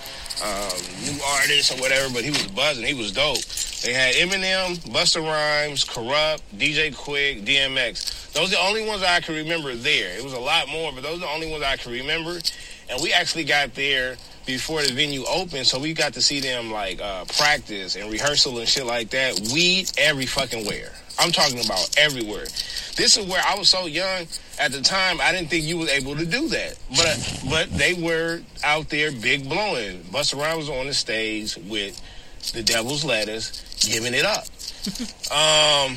um, 0.43 0.79
new 1.03 1.19
artist 1.37 1.71
or 1.71 1.81
whatever, 1.81 2.13
but 2.13 2.23
he 2.23 2.29
was 2.29 2.47
buzzing. 2.47 2.85
He 2.85 2.93
was 2.93 3.11
dope. 3.11 3.43
They 3.81 3.93
had 3.93 4.15
Eminem, 4.15 4.77
Busta 4.91 5.23
Rhymes, 5.23 5.85
Kurupt, 5.85 6.41
DJ 6.57 6.93
Quik, 6.93 7.45
DMX. 7.45 8.33
Those 8.33 8.49
are 8.49 8.55
the 8.55 8.61
only 8.61 8.85
ones 8.85 9.03
I 9.03 9.21
can 9.21 9.35
remember 9.35 9.73
there. 9.75 10.17
It 10.17 10.23
was 10.23 10.33
a 10.33 10.39
lot 10.39 10.67
more, 10.67 10.91
but 10.91 11.03
those 11.03 11.17
are 11.17 11.21
the 11.21 11.29
only 11.29 11.49
ones 11.49 11.63
I 11.63 11.77
can 11.77 11.93
remember. 11.93 12.39
And 12.89 13.01
we 13.01 13.13
actually 13.13 13.45
got 13.45 13.75
there 13.75 14.17
before 14.45 14.81
the 14.81 14.91
venue 14.91 15.23
opened, 15.25 15.67
so 15.67 15.79
we 15.79 15.93
got 15.93 16.13
to 16.13 16.21
see 16.21 16.39
them 16.39 16.71
like 16.71 16.99
uh, 17.01 17.23
practice 17.37 17.95
and 17.95 18.11
rehearsal 18.11 18.57
and 18.57 18.67
shit 18.67 18.85
like 18.85 19.11
that. 19.11 19.39
Weed 19.53 19.91
every 19.97 20.25
fucking 20.25 20.65
where. 20.65 20.91
I'm 21.19 21.31
talking 21.31 21.63
about 21.63 21.89
everywhere. 21.97 22.45
This 22.95 23.17
is 23.17 23.27
where 23.27 23.41
I 23.45 23.57
was 23.57 23.69
so 23.69 23.85
young 23.85 24.25
at 24.59 24.71
the 24.71 24.81
time. 24.81 25.19
I 25.21 25.31
didn't 25.31 25.49
think 25.49 25.63
you 25.63 25.77
was 25.77 25.89
able 25.89 26.15
to 26.15 26.25
do 26.25 26.47
that, 26.49 26.77
but 26.95 27.43
but 27.49 27.71
they 27.71 27.93
were 27.93 28.41
out 28.63 28.89
there 28.89 29.11
big 29.11 29.47
blowing. 29.47 30.01
Busta 30.03 30.39
Rhymes 30.39 30.67
was 30.67 30.69
on 30.69 30.87
the 30.87 30.93
stage 30.93 31.57
with 31.57 31.99
the 32.53 32.61
Devil's 32.61 33.03
Lettuce, 33.05 33.63
giving 33.89 34.13
it 34.13 34.25
up. 34.25 34.45
um, 35.31 35.95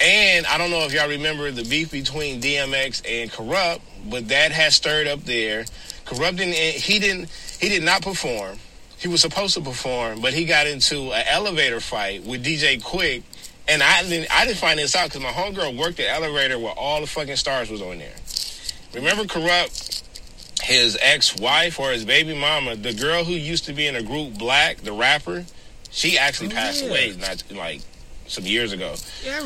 and 0.00 0.46
I 0.46 0.58
don't 0.58 0.70
know 0.70 0.84
if 0.84 0.92
y'all 0.92 1.08
remember 1.08 1.50
the 1.50 1.64
beef 1.64 1.90
between 1.90 2.40
DMX 2.40 3.02
and 3.08 3.30
Kurupt, 3.30 3.80
but 4.08 4.28
that 4.28 4.52
has 4.52 4.74
stirred 4.74 5.06
up 5.06 5.20
there. 5.20 5.64
Kurupt 6.04 6.36
didn't, 6.36 6.54
he 6.54 6.98
didn't 6.98 7.28
he 7.60 7.68
did 7.68 7.82
not 7.82 8.02
perform. 8.02 8.58
He 8.98 9.08
was 9.08 9.20
supposed 9.20 9.54
to 9.54 9.60
perform, 9.60 10.20
but 10.20 10.32
he 10.32 10.44
got 10.44 10.66
into 10.66 11.12
an 11.12 11.24
elevator 11.26 11.80
fight 11.80 12.24
with 12.24 12.44
DJ 12.44 12.80
Quik, 12.80 13.22
and 13.68 13.82
I 13.82 14.02
didn't 14.02 14.34
I 14.34 14.46
didn't 14.46 14.58
find 14.58 14.78
this 14.78 14.94
out 14.94 15.10
because 15.10 15.22
my 15.22 15.30
homegirl 15.30 15.76
worked 15.76 15.96
the 15.96 16.08
elevator 16.08 16.58
where 16.58 16.72
all 16.72 17.00
the 17.00 17.06
fucking 17.06 17.36
stars 17.36 17.70
was 17.70 17.80
on 17.80 17.98
there. 17.98 18.14
Remember 18.94 19.24
Kurupt? 19.24 20.02
His 20.62 20.96
ex-wife 21.02 21.78
or 21.78 21.90
his 21.90 22.06
baby 22.06 22.34
mama, 22.34 22.74
the 22.74 22.94
girl 22.94 23.24
who 23.24 23.32
used 23.32 23.66
to 23.66 23.74
be 23.74 23.86
in 23.86 23.96
a 23.96 24.02
group 24.02 24.38
Black, 24.38 24.78
the 24.78 24.92
rapper, 24.92 25.44
she 25.90 26.16
actually 26.16 26.48
passed 26.48 26.82
yeah. 26.82 26.88
away 26.88 27.16
not 27.18 27.42
like 27.50 27.82
some 28.26 28.44
years 28.44 28.72
ago. 28.72 28.94
Yeah. 29.24 29.40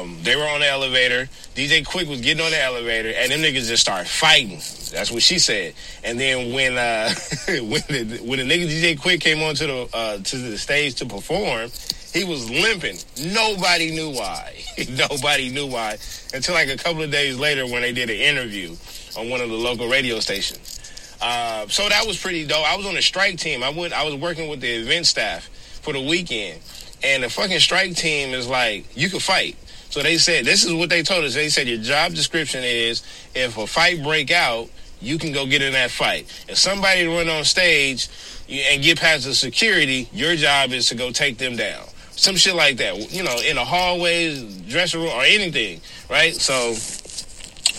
Um, 0.00 0.18
they 0.22 0.36
were 0.36 0.46
on 0.46 0.60
the 0.60 0.68
elevator. 0.68 1.28
DJ 1.54 1.84
Quik 1.84 2.08
was 2.08 2.20
getting 2.20 2.44
on 2.44 2.50
the 2.50 2.62
elevator, 2.62 3.12
and 3.16 3.32
them 3.32 3.40
niggas 3.40 3.68
just 3.68 3.82
started 3.82 4.08
fighting. 4.08 4.58
That's 4.92 5.10
what 5.10 5.22
she 5.22 5.38
said. 5.38 5.74
And 6.02 6.18
then 6.18 6.52
when 6.52 6.76
uh, 6.76 7.12
when 7.48 7.82
the 7.88 8.20
when 8.24 8.38
the 8.38 8.44
nigga 8.44 8.68
DJ 8.68 8.98
Quik 8.98 9.20
came 9.20 9.42
onto 9.42 9.66
the 9.66 9.88
uh, 9.92 10.18
to 10.18 10.36
the 10.36 10.58
stage 10.58 10.94
to 10.96 11.06
perform, 11.06 11.70
he 12.14 12.22
was 12.22 12.48
limping. 12.48 12.96
Nobody 13.32 13.90
knew 13.90 14.10
why. 14.10 14.54
Nobody 14.88 15.50
knew 15.50 15.66
why 15.66 15.98
until 16.32 16.54
like 16.54 16.68
a 16.68 16.76
couple 16.76 17.02
of 17.02 17.10
days 17.10 17.38
later 17.38 17.66
when 17.66 17.82
they 17.82 17.92
did 17.92 18.08
an 18.08 18.16
interview 18.16 18.76
on 19.18 19.28
one 19.28 19.40
of 19.40 19.50
the 19.50 19.56
local 19.56 19.88
radio 19.88 20.20
stations. 20.20 20.80
Uh, 21.20 21.66
so 21.66 21.88
that 21.88 22.06
was 22.06 22.20
pretty 22.20 22.46
dope. 22.46 22.64
I 22.64 22.76
was 22.76 22.86
on 22.86 22.94
the 22.94 23.02
strike 23.02 23.38
team. 23.38 23.64
I 23.64 23.70
went. 23.70 23.92
I 23.92 24.04
was 24.04 24.14
working 24.14 24.48
with 24.48 24.60
the 24.60 24.68
event 24.68 25.06
staff 25.06 25.48
for 25.82 25.92
the 25.92 26.00
weekend, 26.00 26.60
and 27.02 27.24
the 27.24 27.28
fucking 27.28 27.58
strike 27.58 27.96
team 27.96 28.32
is 28.32 28.48
like, 28.48 28.96
you 28.96 29.10
can 29.10 29.20
fight. 29.20 29.56
So 29.90 30.02
they 30.02 30.18
said, 30.18 30.44
this 30.44 30.64
is 30.64 30.72
what 30.72 30.90
they 30.90 31.02
told 31.02 31.24
us. 31.24 31.34
They 31.34 31.48
said 31.48 31.68
your 31.68 31.78
job 31.78 32.14
description 32.14 32.62
is 32.64 33.02
if 33.34 33.56
a 33.58 33.66
fight 33.66 34.02
break 34.02 34.30
out, 34.30 34.68
you 35.00 35.18
can 35.18 35.32
go 35.32 35.46
get 35.46 35.62
in 35.62 35.72
that 35.72 35.90
fight. 35.90 36.26
If 36.48 36.58
somebody 36.58 37.06
run 37.06 37.28
on 37.28 37.44
stage 37.44 38.08
and 38.48 38.82
get 38.82 39.00
past 39.00 39.24
the 39.24 39.34
security, 39.34 40.08
your 40.12 40.36
job 40.36 40.72
is 40.72 40.88
to 40.88 40.94
go 40.94 41.10
take 41.10 41.38
them 41.38 41.56
down. 41.56 41.84
Some 42.16 42.36
shit 42.36 42.54
like 42.54 42.76
that. 42.76 43.12
You 43.12 43.22
know, 43.22 43.36
in 43.44 43.56
the 43.56 43.64
hallways, 43.64 44.44
dressing 44.68 45.00
room, 45.00 45.10
or 45.10 45.22
anything, 45.22 45.80
right? 46.08 46.34
So 46.34 46.74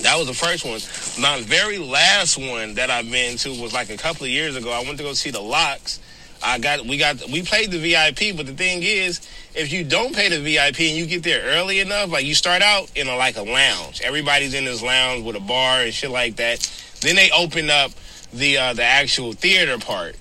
that 0.01 0.17
was 0.17 0.27
the 0.27 0.33
first 0.33 0.65
one. 0.65 0.79
My 1.21 1.41
very 1.41 1.77
last 1.77 2.37
one 2.37 2.75
that 2.75 2.89
I've 2.89 3.09
been 3.09 3.37
to 3.37 3.61
was 3.61 3.73
like 3.73 3.89
a 3.89 3.97
couple 3.97 4.25
of 4.25 4.29
years 4.29 4.55
ago. 4.55 4.71
I 4.71 4.83
went 4.83 4.97
to 4.97 5.03
go 5.03 5.13
see 5.13 5.31
the 5.31 5.41
LOX. 5.41 5.99
I 6.43 6.59
got 6.59 6.85
we 6.85 6.97
got 6.97 7.27
we 7.29 7.43
played 7.43 7.71
the 7.71 7.79
VIP, 7.79 8.35
but 8.35 8.45
the 8.45 8.53
thing 8.53 8.83
is, 8.83 9.21
if 9.55 9.71
you 9.71 9.83
don't 9.83 10.13
pay 10.13 10.29
the 10.29 10.39
VIP 10.39 10.81
and 10.81 10.97
you 10.97 11.05
get 11.05 11.23
there 11.23 11.41
early 11.57 11.79
enough, 11.79 12.11
like 12.11 12.25
you 12.25 12.35
start 12.35 12.61
out 12.61 12.91
in 12.95 13.07
a 13.07 13.15
like 13.15 13.37
a 13.37 13.41
lounge. 13.41 14.01
Everybody's 14.01 14.53
in 14.53 14.65
this 14.65 14.83
lounge 14.83 15.23
with 15.23 15.35
a 15.35 15.39
bar 15.39 15.81
and 15.81 15.93
shit 15.93 16.11
like 16.11 16.35
that. 16.35 16.59
Then 17.01 17.15
they 17.15 17.31
open 17.31 17.69
up 17.69 17.91
the 18.33 18.57
uh, 18.57 18.73
the 18.73 18.83
actual 18.83 19.33
theater 19.33 19.77
part. 19.79 20.17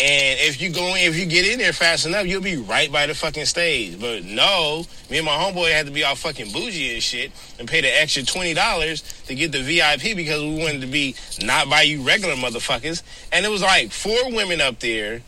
And 0.00 0.40
if 0.40 0.60
you 0.60 0.70
go 0.70 0.88
in, 0.96 0.96
if 1.02 1.16
you 1.16 1.24
get 1.24 1.46
in 1.46 1.60
there 1.60 1.72
fast 1.72 2.04
enough, 2.04 2.26
you'll 2.26 2.42
be 2.42 2.56
right 2.56 2.90
by 2.90 3.06
the 3.06 3.14
fucking 3.14 3.46
stage. 3.46 4.00
But 4.00 4.24
no, 4.24 4.84
me 5.08 5.18
and 5.18 5.26
my 5.26 5.32
homeboy 5.32 5.70
had 5.70 5.86
to 5.86 5.92
be 5.92 6.02
all 6.02 6.16
fucking 6.16 6.50
bougie 6.50 6.94
and 6.94 7.02
shit 7.02 7.30
and 7.60 7.68
pay 7.68 7.80
the 7.80 7.88
extra 7.88 8.24
twenty 8.24 8.54
dollars 8.54 9.02
to 9.26 9.36
get 9.36 9.52
the 9.52 9.62
VIP 9.62 10.16
because 10.16 10.42
we 10.42 10.58
wanted 10.58 10.80
to 10.80 10.88
be 10.88 11.14
not 11.44 11.70
by 11.70 11.82
you 11.82 12.02
regular 12.02 12.34
motherfuckers. 12.34 13.04
And 13.30 13.46
it 13.46 13.50
was 13.50 13.62
like 13.62 13.92
four 13.92 14.32
women 14.32 14.60
up 14.60 14.80
there 14.80 15.22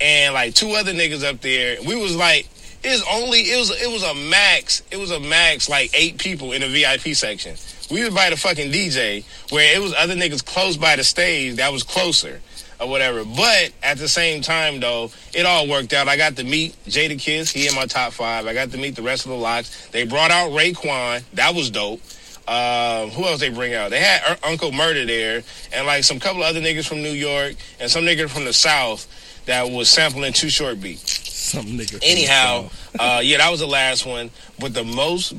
and 0.00 0.34
like 0.34 0.54
two 0.54 0.70
other 0.70 0.92
niggas 0.92 1.22
up 1.22 1.40
there. 1.40 1.76
We 1.86 1.94
was 1.94 2.16
like, 2.16 2.48
it 2.82 2.90
was 2.90 3.04
only 3.12 3.38
it 3.42 3.56
was 3.56 3.70
it 3.70 3.88
was 3.88 4.02
a 4.02 4.14
max. 4.14 4.82
It 4.90 4.96
was 4.96 5.12
a 5.12 5.20
max 5.20 5.68
like 5.68 5.92
eight 5.94 6.18
people 6.18 6.50
in 6.50 6.62
the 6.62 6.68
VIP 6.68 7.14
section. 7.14 7.54
We 7.88 8.02
was 8.04 8.12
by 8.12 8.30
the 8.30 8.36
fucking 8.36 8.72
DJ 8.72 9.24
where 9.52 9.76
it 9.76 9.80
was 9.80 9.94
other 9.94 10.16
niggas 10.16 10.44
close 10.44 10.76
by 10.76 10.96
the 10.96 11.04
stage 11.04 11.56
that 11.56 11.72
was 11.72 11.84
closer 11.84 12.40
or 12.80 12.88
whatever. 12.88 13.24
But 13.24 13.72
at 13.82 13.98
the 13.98 14.08
same 14.08 14.42
time 14.42 14.80
though, 14.80 15.10
it 15.34 15.46
all 15.46 15.68
worked 15.68 15.92
out. 15.92 16.08
I 16.08 16.16
got 16.16 16.36
to 16.36 16.44
meet 16.44 16.74
Jadakiss, 16.86 17.52
he 17.52 17.66
in 17.68 17.74
my 17.74 17.86
top 17.86 18.12
five. 18.12 18.46
I 18.46 18.54
got 18.54 18.70
to 18.72 18.78
meet 18.78 18.96
the 18.96 19.02
rest 19.02 19.24
of 19.24 19.30
the 19.30 19.36
LOX. 19.36 19.88
They 19.88 20.04
brought 20.06 20.30
out 20.30 20.50
Raekwon. 20.52 21.24
That 21.34 21.54
was 21.54 21.70
dope. 21.70 22.00
Um, 22.46 23.10
who 23.10 23.24
else 23.24 23.40
they 23.40 23.50
bring 23.50 23.74
out? 23.74 23.90
They 23.90 24.00
had 24.00 24.22
Ur- 24.26 24.48
Uncle 24.48 24.70
Murda 24.70 25.06
there, 25.06 25.42
and 25.70 25.86
like 25.86 26.02
some 26.02 26.18
couple 26.18 26.42
other 26.42 26.60
niggas 26.62 26.88
from 26.88 27.02
New 27.02 27.10
York, 27.12 27.56
and 27.78 27.90
some 27.90 28.04
nigga 28.04 28.26
from 28.26 28.46
the 28.46 28.54
South 28.54 29.06
that 29.44 29.70
was 29.70 29.90
sampling 29.90 30.32
Too 30.32 30.48
Short 30.48 30.80
beat. 30.80 30.98
some 30.98 31.64
nigga. 31.66 31.98
Anyhow, 32.02 32.70
uh, 32.98 33.20
yeah, 33.22 33.36
that 33.38 33.50
was 33.50 33.60
the 33.60 33.66
last 33.66 34.06
one. 34.06 34.30
But 34.58 34.72
the 34.72 34.84
most, 34.84 35.34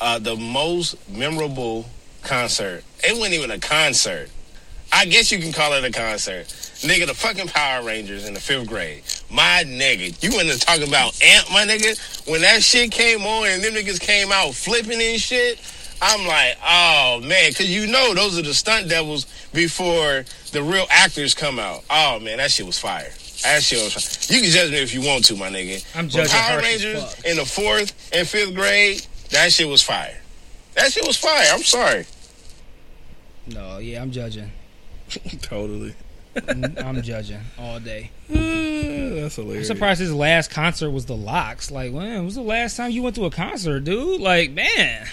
uh, 0.00 0.18
the 0.18 0.34
most 0.34 0.96
memorable 1.08 1.86
concert. 2.24 2.82
It 3.04 3.16
wasn't 3.16 3.34
even 3.34 3.52
a 3.52 3.60
concert. 3.60 4.28
I 4.92 5.04
guess 5.04 5.30
you 5.30 5.38
can 5.38 5.52
call 5.52 5.72
it 5.74 5.84
a 5.84 5.90
concert. 5.90 6.46
Nigga, 6.82 7.06
the 7.06 7.14
fucking 7.14 7.48
Power 7.48 7.84
Rangers 7.84 8.26
in 8.26 8.34
the 8.34 8.40
fifth 8.40 8.68
grade. 8.68 9.02
My 9.30 9.64
nigga, 9.66 10.20
you 10.22 10.30
want 10.34 10.48
to 10.48 10.58
talk 10.58 10.80
about 10.80 11.20
Amp, 11.22 11.50
my 11.50 11.66
nigga? 11.66 12.28
When 12.28 12.40
that 12.42 12.62
shit 12.62 12.90
came 12.90 13.22
on 13.22 13.48
and 13.48 13.62
them 13.62 13.74
niggas 13.74 14.00
came 14.00 14.32
out 14.32 14.54
flipping 14.54 15.00
and 15.00 15.20
shit, 15.20 15.60
I'm 16.00 16.26
like, 16.26 16.56
oh 16.64 17.20
man, 17.24 17.50
because 17.50 17.68
you 17.68 17.88
know 17.88 18.14
those 18.14 18.38
are 18.38 18.42
the 18.42 18.54
stunt 18.54 18.88
devils 18.88 19.26
before 19.52 20.24
the 20.52 20.62
real 20.62 20.86
actors 20.90 21.34
come 21.34 21.58
out. 21.58 21.82
Oh 21.90 22.20
man, 22.20 22.38
that 22.38 22.50
shit 22.52 22.64
was 22.64 22.78
fire. 22.78 23.10
That 23.42 23.62
shit 23.62 23.82
was 23.82 23.94
fire. 23.94 24.36
You 24.36 24.42
can 24.42 24.50
judge 24.50 24.70
me 24.70 24.78
if 24.78 24.94
you 24.94 25.02
want 25.02 25.24
to, 25.26 25.36
my 25.36 25.48
nigga. 25.50 25.84
I'm 25.96 26.06
But 26.06 26.12
judging 26.12 26.30
Power 26.30 26.60
Rangers 26.60 27.20
in 27.24 27.36
the 27.36 27.44
fourth 27.44 28.10
and 28.12 28.26
fifth 28.26 28.54
grade, 28.54 29.04
that 29.30 29.52
shit 29.52 29.68
was 29.68 29.82
fire. 29.82 30.16
That 30.74 30.92
shit 30.92 31.04
was 31.06 31.16
fire. 31.16 31.46
I'm 31.52 31.62
sorry. 31.62 32.06
No, 33.48 33.78
yeah, 33.78 34.00
I'm 34.00 34.12
judging. 34.12 34.50
totally. 35.42 35.94
I'm 36.46 37.02
judging 37.02 37.40
all 37.58 37.80
day. 37.80 38.10
Uh, 38.30 38.34
that's 39.22 39.38
I'm 39.38 39.44
hilarious. 39.44 39.66
surprised 39.66 40.00
his 40.00 40.12
last 40.14 40.50
concert 40.50 40.90
was 40.90 41.06
the 41.06 41.16
LOX. 41.16 41.70
Like, 41.70 41.92
when 41.92 42.06
when 42.06 42.24
was 42.24 42.34
the 42.36 42.42
last 42.42 42.76
time 42.76 42.90
you 42.90 43.02
went 43.02 43.16
to 43.16 43.24
a 43.24 43.30
concert, 43.30 43.80
dude? 43.80 44.20
Like, 44.20 44.52
man. 44.52 45.06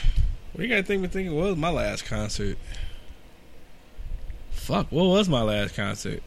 What 0.54 0.64
you 0.64 0.70
gotta 0.70 0.84
think 0.84 1.02
me 1.02 1.08
thinking 1.08 1.36
what 1.36 1.48
was 1.48 1.58
my 1.58 1.70
last 1.70 2.06
concert? 2.06 2.58
Fuck, 4.52 4.92
what 4.92 5.06
was 5.06 5.28
my 5.28 5.42
last 5.42 5.76
concert? 5.76 6.22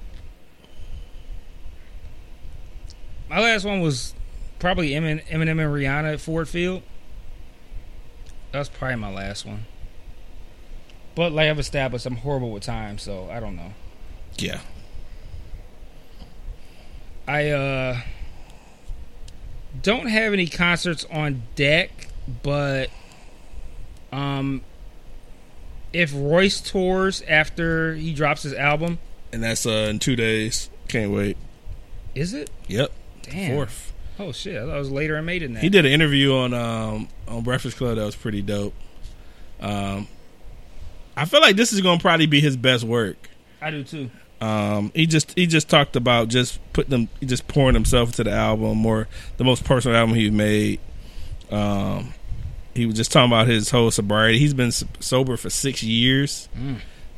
My 3.28 3.40
last 3.40 3.64
one 3.64 3.80
was 3.80 4.14
probably 4.58 4.90
Eminem 4.90 5.20
and 5.30 5.58
Rihanna 5.58 6.14
at 6.14 6.20
Ford 6.20 6.48
Field. 6.48 6.82
That 8.52 8.60
was 8.60 8.68
probably 8.68 8.96
my 8.96 9.12
last 9.12 9.44
one. 9.44 9.66
But 11.18 11.32
like 11.32 11.50
I've 11.50 11.58
established, 11.58 12.06
I'm 12.06 12.14
horrible 12.14 12.52
with 12.52 12.62
time, 12.62 12.96
so 12.96 13.28
I 13.28 13.40
don't 13.40 13.56
know. 13.56 13.72
Yeah. 14.36 14.60
I 17.26 17.50
uh 17.50 18.00
don't 19.82 20.06
have 20.06 20.32
any 20.32 20.46
concerts 20.46 21.04
on 21.10 21.42
deck, 21.56 21.90
but 22.44 22.90
um 24.12 24.62
if 25.92 26.12
Royce 26.14 26.60
tours 26.60 27.20
after 27.22 27.96
he 27.96 28.14
drops 28.14 28.44
his 28.44 28.54
album, 28.54 29.00
And 29.32 29.42
that's 29.42 29.66
uh 29.66 29.88
in 29.90 29.98
two 29.98 30.14
days. 30.14 30.70
Can't 30.86 31.10
wait. 31.10 31.36
is 32.14 32.32
it? 32.32 32.48
Yep. 32.68 32.92
Damn. 33.22 33.56
Fourth. 33.56 33.92
Oh 34.20 34.30
shit, 34.30 34.56
I 34.56 34.66
thought 34.66 34.76
it 34.76 34.78
was 34.78 34.92
later 34.92 35.18
I 35.18 35.20
made 35.22 35.42
it 35.42 35.52
that. 35.52 35.64
He 35.64 35.68
did 35.68 35.84
an 35.84 35.90
interview 35.90 36.32
on 36.36 36.54
um 36.54 37.08
on 37.26 37.42
Breakfast 37.42 37.76
Club 37.76 37.96
that 37.96 38.04
was 38.04 38.14
pretty 38.14 38.40
dope. 38.40 38.72
Um 39.60 40.06
I 41.18 41.24
feel 41.24 41.40
like 41.40 41.56
this 41.56 41.72
is 41.72 41.80
gonna 41.80 42.00
probably 42.00 42.26
be 42.26 42.40
his 42.40 42.56
best 42.56 42.84
work. 42.84 43.28
I 43.60 43.70
do 43.72 43.82
too. 43.82 44.10
Um, 44.40 44.92
he 44.94 45.06
just 45.06 45.34
he 45.34 45.46
just 45.46 45.68
talked 45.68 45.96
about 45.96 46.28
just 46.28 46.60
putting 46.72 46.90
them, 46.90 47.08
just 47.20 47.48
pouring 47.48 47.74
himself 47.74 48.10
into 48.10 48.24
the 48.24 48.30
album, 48.30 48.86
or 48.86 49.08
the 49.36 49.44
most 49.44 49.64
personal 49.64 49.96
album 49.96 50.14
he 50.14 50.30
made. 50.30 50.78
Um, 51.50 52.14
he 52.74 52.86
was 52.86 52.94
just 52.94 53.10
talking 53.10 53.30
about 53.30 53.48
his 53.48 53.70
whole 53.70 53.90
sobriety. 53.90 54.38
He's 54.38 54.54
been 54.54 54.70
sober 54.70 55.36
for 55.36 55.50
six 55.50 55.82
years. 55.82 56.48
Mm. 56.56 56.76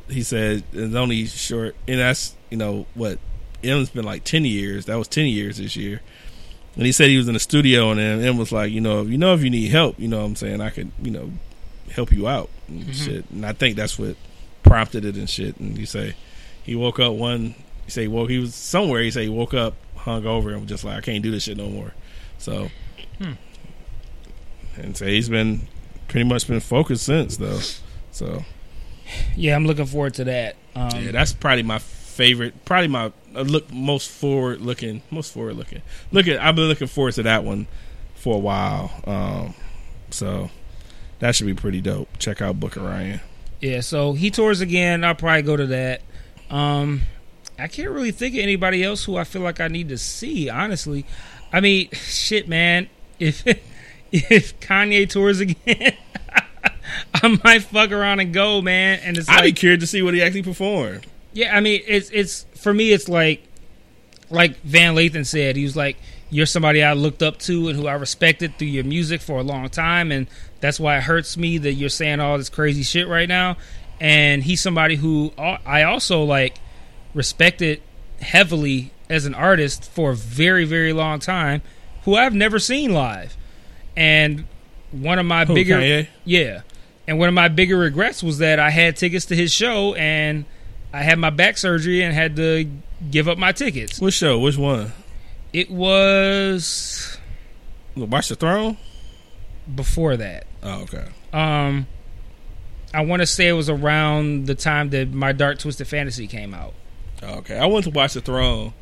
He 0.09 0.23
said 0.23 0.63
it's 0.73 0.95
only 0.95 1.27
short, 1.27 1.75
and 1.87 1.99
that's 1.99 2.35
you 2.49 2.57
know 2.57 2.87
what. 2.95 3.19
M's 3.63 3.91
been 3.91 4.05
like 4.05 4.23
ten 4.23 4.43
years. 4.43 4.85
That 4.85 4.95
was 4.95 5.07
ten 5.07 5.27
years 5.27 5.57
this 5.57 5.75
year. 5.75 6.01
And 6.75 6.83
he 6.83 6.91
said 6.91 7.09
he 7.09 7.17
was 7.17 7.27
in 7.27 7.35
the 7.35 7.39
studio, 7.39 7.91
and 7.91 7.99
M 7.99 8.37
was 8.37 8.51
like, 8.51 8.71
you 8.71 8.81
know, 8.81 9.03
you 9.03 9.19
know, 9.19 9.35
if 9.35 9.43
you 9.43 9.51
need 9.51 9.69
help, 9.69 9.99
you 9.99 10.07
know, 10.07 10.21
what 10.21 10.25
I'm 10.25 10.35
saying 10.35 10.61
I 10.61 10.71
could, 10.71 10.91
you 11.03 11.11
know, 11.11 11.31
help 11.91 12.11
you 12.11 12.27
out 12.27 12.49
and 12.67 12.95
shit. 12.95 13.29
And 13.29 13.45
I 13.45 13.53
think 13.53 13.75
that's 13.75 13.97
what 13.99 14.15
prompted 14.63 15.05
it 15.05 15.15
and 15.15 15.29
shit. 15.29 15.57
And 15.59 15.77
you 15.77 15.85
say 15.85 16.15
he 16.63 16.75
woke 16.75 16.99
up 16.99 17.13
one. 17.13 17.55
He 17.85 17.91
say 17.91 18.07
well. 18.07 18.25
He 18.25 18.37
was 18.39 18.55
somewhere. 18.55 19.01
He 19.01 19.11
say 19.11 19.23
he 19.23 19.29
woke 19.29 19.53
up, 19.53 19.75
hung 19.95 20.25
over, 20.25 20.51
and 20.51 20.61
was 20.61 20.69
just 20.69 20.83
like, 20.83 20.97
I 20.97 21.01
can't 21.01 21.23
do 21.23 21.31
this 21.31 21.43
shit 21.43 21.57
no 21.57 21.69
more. 21.69 21.93
So, 22.37 22.69
and 24.77 24.97
say 24.97 25.11
he's 25.13 25.29
been 25.29 25.67
pretty 26.07 26.27
much 26.27 26.47
been 26.47 26.59
focused 26.59 27.05
since 27.05 27.37
though. 27.37 27.59
So 28.11 28.43
Yeah, 29.35 29.55
I'm 29.55 29.65
looking 29.65 29.85
forward 29.85 30.13
to 30.15 30.23
that. 30.25 30.55
Um, 30.75 30.89
yeah, 30.95 31.11
that's 31.11 31.33
probably 31.33 31.63
my 31.63 31.79
favorite. 31.79 32.65
Probably 32.65 32.87
my 32.87 33.11
uh, 33.35 33.41
look 33.41 33.71
most 33.71 34.09
forward 34.09 34.61
looking. 34.61 35.01
Most 35.11 35.33
forward 35.33 35.55
looking. 35.55 35.81
Look 36.11 36.27
at. 36.27 36.39
I've 36.39 36.55
been 36.55 36.65
looking 36.67 36.87
forward 36.87 37.13
to 37.15 37.23
that 37.23 37.43
one 37.43 37.67
for 38.15 38.35
a 38.35 38.39
while. 38.39 38.91
Um, 39.05 39.53
so 40.09 40.49
that 41.21 41.35
should 41.35 41.45
be 41.45 41.53
pretty 41.53 41.81
dope. 41.81 42.09
Check 42.17 42.41
out 42.41 42.59
Book 42.59 42.75
of 42.75 42.83
Ryan. 42.83 43.21
Yeah, 43.61 43.81
so 43.81 44.13
he 44.13 44.31
tours 44.31 44.59
again. 44.59 45.03
I'll 45.03 45.13
probably 45.15 45.43
go 45.43 45.55
to 45.55 45.67
that. 45.67 46.01
Um, 46.49 47.03
I 47.59 47.67
can't 47.67 47.91
really 47.91 48.11
think 48.11 48.33
of 48.33 48.39
anybody 48.39 48.83
else 48.83 49.03
who 49.03 49.17
I 49.17 49.23
feel 49.23 49.43
like 49.43 49.59
I 49.59 49.67
need 49.67 49.89
to 49.89 49.99
see. 49.99 50.49
Honestly, 50.49 51.05
I 51.53 51.61
mean, 51.61 51.89
shit, 51.93 52.47
man. 52.47 52.89
If 53.19 53.45
if 54.11 54.59
Kanye 54.59 55.07
tours 55.07 55.39
again, 55.39 55.95
I 57.13 57.39
might 57.43 57.61
fuck 57.61 57.91
around 57.91 58.19
and 58.19 58.33
go, 58.33 58.61
man. 58.63 58.99
And 59.03 59.15
it's 59.15 59.29
I'd 59.29 59.43
be 59.43 59.53
curious 59.53 59.81
to 59.81 59.87
see 59.87 60.01
what 60.01 60.15
he 60.15 60.23
actually 60.23 60.43
performed. 60.43 61.05
yeah, 61.33 61.55
I 61.55 61.59
mean, 61.59 61.81
it's 61.87 62.09
it's 62.09 62.45
for 62.55 62.73
me, 62.73 62.91
it's 62.91 63.07
like 63.07 63.43
like 64.31 64.59
Van 64.61 64.95
Lathan 64.95 65.25
said. 65.25 65.55
He 65.55 65.63
was 65.63 65.75
like, 65.75 65.97
"You're 66.31 66.47
somebody 66.47 66.81
I 66.83 66.93
looked 66.93 67.21
up 67.21 67.37
to 67.39 67.67
and 67.67 67.77
who 67.77 67.85
I 67.87 67.93
respected 67.93 68.57
through 68.57 68.69
your 68.69 68.83
music 68.83 69.21
for 69.21 69.37
a 69.39 69.43
long 69.43 69.69
time, 69.69 70.11
and 70.11 70.25
that's 70.59 70.79
why 70.79 70.97
it 70.97 71.03
hurts 71.03 71.37
me 71.37 71.59
that 71.59 71.73
you're 71.73 71.89
saying 71.89 72.19
all 72.19 72.39
this 72.39 72.49
crazy 72.49 72.81
shit 72.81 73.07
right 73.07 73.29
now." 73.29 73.57
And 73.99 74.41
he's 74.43 74.61
somebody 74.61 74.95
who 74.95 75.31
I 75.37 75.83
also 75.83 76.23
like 76.23 76.55
respected 77.13 77.81
heavily 78.21 78.91
as 79.09 79.25
an 79.25 79.35
artist 79.35 79.91
for 79.91 80.11
a 80.11 80.15
very 80.15 80.65
very 80.65 80.93
long 80.93 81.19
time, 81.19 81.61
who 82.05 82.15
I've 82.15 82.33
never 82.33 82.57
seen 82.57 82.93
live. 82.93 83.37
And 83.95 84.45
one 84.91 85.19
of 85.19 85.25
my 85.25 85.45
Who, 85.45 85.53
bigger 85.53 85.75
Kanye? 85.77 86.07
yeah. 86.25 86.61
And 87.07 87.19
one 87.19 87.27
of 87.27 87.33
my 87.33 87.47
bigger 87.47 87.77
regrets 87.77 88.23
was 88.23 88.37
that 88.37 88.57
I 88.59 88.69
had 88.69 88.95
tickets 88.95 89.25
to 89.25 89.35
his 89.35 89.51
show 89.51 89.93
and 89.95 90.45
I 90.93 91.03
had 91.03 91.19
my 91.19 91.29
back 91.29 91.57
surgery 91.57 92.01
and 92.01 92.13
had 92.13 92.35
to 92.37 92.69
give 93.09 93.27
up 93.27 93.37
my 93.37 93.51
tickets. 93.51 93.99
Which 93.99 94.13
show? 94.15 94.39
Which 94.39 94.57
one? 94.57 94.93
It 95.53 95.69
was 95.69 97.17
Watch 97.95 98.29
the 98.29 98.35
Throne. 98.35 98.77
before 99.75 100.17
that. 100.17 100.45
Oh, 100.63 100.81
okay. 100.83 101.05
Um 101.33 101.87
I 102.93 103.01
want 103.05 103.21
to 103.21 103.25
say 103.25 103.47
it 103.47 103.53
was 103.53 103.69
around 103.69 104.47
the 104.47 104.55
time 104.55 104.89
that 104.89 105.11
my 105.13 105.31
Dark 105.31 105.59
Twisted 105.59 105.87
Fantasy 105.87 106.27
came 106.27 106.53
out. 106.53 106.73
Oh, 107.23 107.35
okay. 107.35 107.57
I 107.57 107.65
went 107.65 107.85
to 107.85 107.91
watch 107.91 108.13
the 108.15 108.21
Throne 108.21 108.73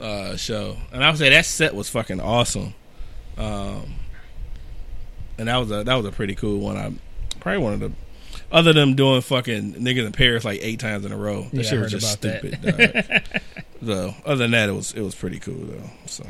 uh, 0.00 0.34
show, 0.36 0.76
and 0.92 1.04
I 1.04 1.10
would 1.10 1.18
say 1.18 1.30
that 1.30 1.44
set 1.46 1.72
was 1.74 1.88
fucking 1.88 2.18
awesome. 2.20 2.74
Um, 3.38 3.94
and 5.38 5.46
that 5.48 5.56
was 5.58 5.70
a 5.70 5.84
that 5.84 5.94
was 5.94 6.04
a 6.06 6.10
pretty 6.10 6.34
cool 6.34 6.58
one. 6.60 6.76
I 6.76 6.92
probably 7.38 7.62
one 7.62 7.74
of 7.74 7.80
the 7.80 7.92
other 8.52 8.72
than 8.72 8.94
doing 8.94 9.20
fucking 9.20 9.74
niggas 9.74 10.06
in 10.06 10.12
Paris 10.12 10.44
like 10.44 10.60
eight 10.62 10.80
times 10.80 11.04
in 11.04 11.12
a 11.12 11.16
row. 11.16 11.42
That 11.52 11.54
Yeah, 11.54 11.62
shit 11.62 11.80
was 11.80 11.90
just 11.92 12.12
stupid. 12.12 12.58
so 13.84 14.14
other 14.26 14.36
than 14.36 14.50
that, 14.52 14.68
it 14.68 14.72
was 14.72 14.92
it 14.92 15.00
was 15.02 15.14
pretty 15.14 15.38
cool 15.38 15.64
though. 15.64 15.90
So 16.06 16.24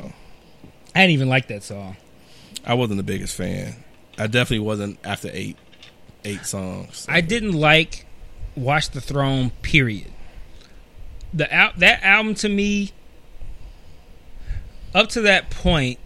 I 0.95 0.99
didn't 1.01 1.11
even 1.11 1.29
like 1.29 1.47
that 1.49 1.63
song. 1.63 1.97
I 2.65 2.73
wasn't 2.73 2.97
the 2.97 3.03
biggest 3.03 3.35
fan. 3.35 3.75
I 4.17 4.27
definitely 4.27 4.65
wasn't 4.65 4.97
after 5.03 5.29
eight 5.31 5.57
eight 6.23 6.45
songs. 6.45 7.05
I 7.09 7.21
didn't 7.21 7.53
like 7.53 8.05
Watch 8.55 8.89
the 8.91 9.01
Throne. 9.01 9.51
Period. 9.61 10.11
The 11.33 11.53
al- 11.53 11.73
that 11.77 12.01
album 12.03 12.33
to 12.35 12.49
me, 12.49 12.91
up 14.93 15.09
to 15.09 15.21
that 15.21 15.49
point, 15.49 15.99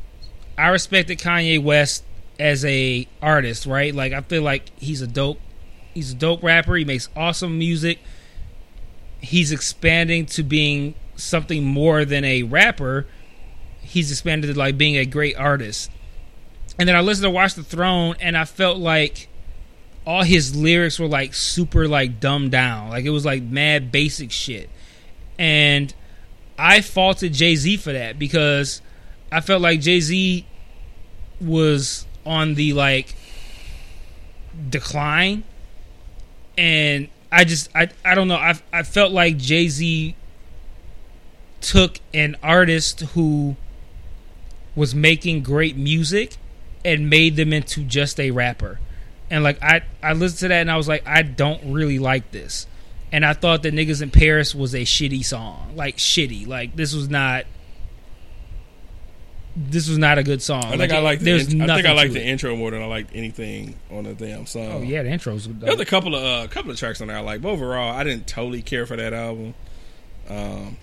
I 0.58 0.70
respected 0.70 1.20
Kanye 1.20 1.62
West 1.62 2.04
as 2.40 2.66
a 2.66 3.08
artist. 3.22 3.66
Right, 3.66 3.94
like 3.94 4.12
I 4.14 4.22
feel 4.22 4.42
like 4.42 4.64
he's 4.80 5.02
a 5.02 5.08
dope, 5.08 5.40
he's 5.94 6.12
a 6.12 6.16
dope 6.16 6.44
rapper. 6.44 6.76
He 6.76 6.86
makes 6.86 7.10
awesome 7.16 7.58
music. 7.58 8.00
He's 9.22 9.52
expanding 9.52 10.26
to 10.28 10.44
being 10.44 10.96
something 11.16 11.64
more 11.64 12.06
than 12.06 12.24
a 12.24 12.44
rapper. 12.44 13.06
He's 13.82 14.12
expanded 14.12 14.54
to 14.54 14.60
like 14.60 14.78
being 14.78 14.98
a 14.98 15.06
great 15.06 15.36
artist. 15.36 15.92
And 16.78 16.88
then 16.88 16.96
I 16.96 17.02
listened 17.02 17.26
to 17.26 17.30
Watch 17.30 17.56
the 17.56 17.64
Throne, 17.64 18.16
and 18.22 18.38
I 18.38 18.46
felt 18.46 18.78
like 18.78 19.28
all 20.06 20.24
his 20.24 20.56
lyrics 20.56 20.98
were 20.98 21.08
like 21.08 21.34
super 21.34 21.88
like 21.88 22.20
dumbed 22.20 22.52
down. 22.52 22.90
Like 22.90 23.06
it 23.06 23.10
was 23.10 23.26
like 23.26 23.44
mad 23.44 23.92
basic 23.92 24.32
shit. 24.32 24.70
And 25.38 25.94
I 26.58 26.82
faulted 26.82 27.34
Jay 27.34 27.56
Z 27.56 27.78
for 27.78 27.94
that 27.94 28.18
because 28.18 28.82
I 29.32 29.42
felt 29.42 29.62
like 29.62 29.82
Jay 29.82 30.00
Z 30.00 30.46
was 31.42 32.06
on 32.26 32.56
the 32.56 32.74
like 32.74 33.16
decline. 34.70 35.44
And 36.60 37.08
I 37.32 37.46
just 37.46 37.70
I 37.74 37.88
I 38.04 38.16
don't 38.16 38.28
know. 38.28 38.36
I 38.36 38.54
I 38.74 38.84
felt 38.84 39.12
like 39.12 39.38
Jay 39.38 39.68
Z 39.68 40.16
took 41.62 42.00
an 42.14 42.36
artist 42.44 43.02
who 43.02 43.56
was 44.76 44.94
making 44.94 45.44
great 45.44 45.76
music 45.76 46.38
and 46.86 47.10
made 47.10 47.36
them 47.36 47.52
into 47.52 47.84
just 47.84 48.20
a 48.20 48.32
rapper 48.32 48.80
and 49.30 49.44
like 49.44 49.62
I 49.62 49.82
I 50.02 50.14
listened 50.14 50.40
to 50.40 50.48
that 50.50 50.62
and 50.62 50.72
I 50.72 50.78
was 50.78 50.88
like 50.88 51.08
I 51.08 51.22
don't 51.22 51.72
really 51.72 52.00
like 52.00 52.32
this, 52.32 52.68
and 53.12 53.26
I 53.26 53.34
thought 53.34 53.64
that 53.64 53.74
niggas 53.74 54.02
in 54.02 54.12
Paris 54.12 54.56
was 54.56 54.74
a 54.74 54.82
shitty 54.82 55.24
song, 55.24 55.74
like 55.76 55.98
shitty, 55.98 56.48
like 56.48 56.76
this 56.76 56.94
was 56.94 57.10
not. 57.10 57.46
This 59.56 59.90
was 59.90 59.98
not 59.98 60.18
a 60.18 60.24
good 60.24 60.42
song. 60.42 60.64
I 60.66 60.78
think 60.78 60.92
I 60.92 61.00
like 61.00 61.20
the 61.20 61.32
int- 61.40 61.62
I 61.70 61.76
think 61.76 61.88
I 61.88 61.94
like 61.94 62.12
the 62.14 62.22
it. 62.22 62.28
intro 62.28 62.56
more 62.56 62.72
than 62.72 62.82
I 62.82 62.86
liked 62.86 63.12
anything 63.14 63.76
on 63.92 64.04
the 64.06 64.14
damn 64.14 64.46
song. 64.46 64.72
Oh 64.72 64.82
yeah, 64.82 65.04
the 65.04 65.10
intros. 65.10 65.48
were 65.48 65.54
There's 65.54 65.80
a 65.80 65.86
couple 65.86 66.16
of 66.16 66.24
uh, 66.24 66.48
couple 66.48 66.72
of 66.72 66.78
tracks 66.78 67.02
on 67.02 67.08
there 67.08 67.18
I 67.18 67.22
like, 67.22 67.42
but 67.42 67.50
overall, 67.50 67.92
I 67.96 68.04
didn't 68.04 68.28
totally 68.28 68.62
care 68.62 68.86
for 68.86 68.96
that 68.96 69.14
album. 69.14 69.54
Um, 70.30 70.78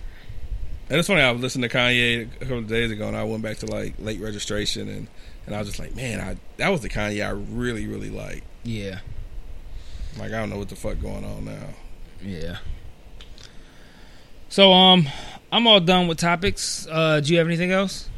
and 0.89 0.99
it's 0.99 1.07
funny, 1.07 1.21
I 1.21 1.31
was 1.31 1.41
listening 1.41 1.69
to 1.69 1.75
Kanye 1.77 2.27
a 2.35 2.39
couple 2.39 2.59
of 2.59 2.67
days 2.67 2.91
ago, 2.91 3.07
and 3.07 3.15
I 3.17 3.23
went 3.23 3.41
back 3.43 3.57
to 3.57 3.65
like 3.65 3.95
late 3.99 4.19
registration, 4.21 4.87
and 4.89 5.07
and 5.45 5.55
I 5.55 5.59
was 5.59 5.69
just 5.69 5.79
like, 5.79 5.95
man, 5.95 6.19
I 6.19 6.37
that 6.57 6.69
was 6.69 6.81
the 6.81 6.89
Kanye 6.89 7.25
I 7.25 7.31
really 7.31 7.87
really 7.87 8.09
like. 8.09 8.43
Yeah, 8.63 8.99
Like 10.17 10.27
I 10.33 10.39
don't 10.39 10.49
know 10.49 10.57
what 10.57 10.69
the 10.69 10.75
fuck 10.75 10.99
going 11.01 11.23
on 11.23 11.45
now. 11.45 11.67
yeah. 12.21 12.57
So 14.49 14.71
um, 14.71 15.07
I'm 15.51 15.67
all 15.67 15.79
done 15.79 16.07
with 16.07 16.17
topics. 16.19 16.87
Uh, 16.89 17.19
do 17.19 17.31
you 17.33 17.37
have 17.39 17.47
anything 17.47 17.71
else? 17.71 18.09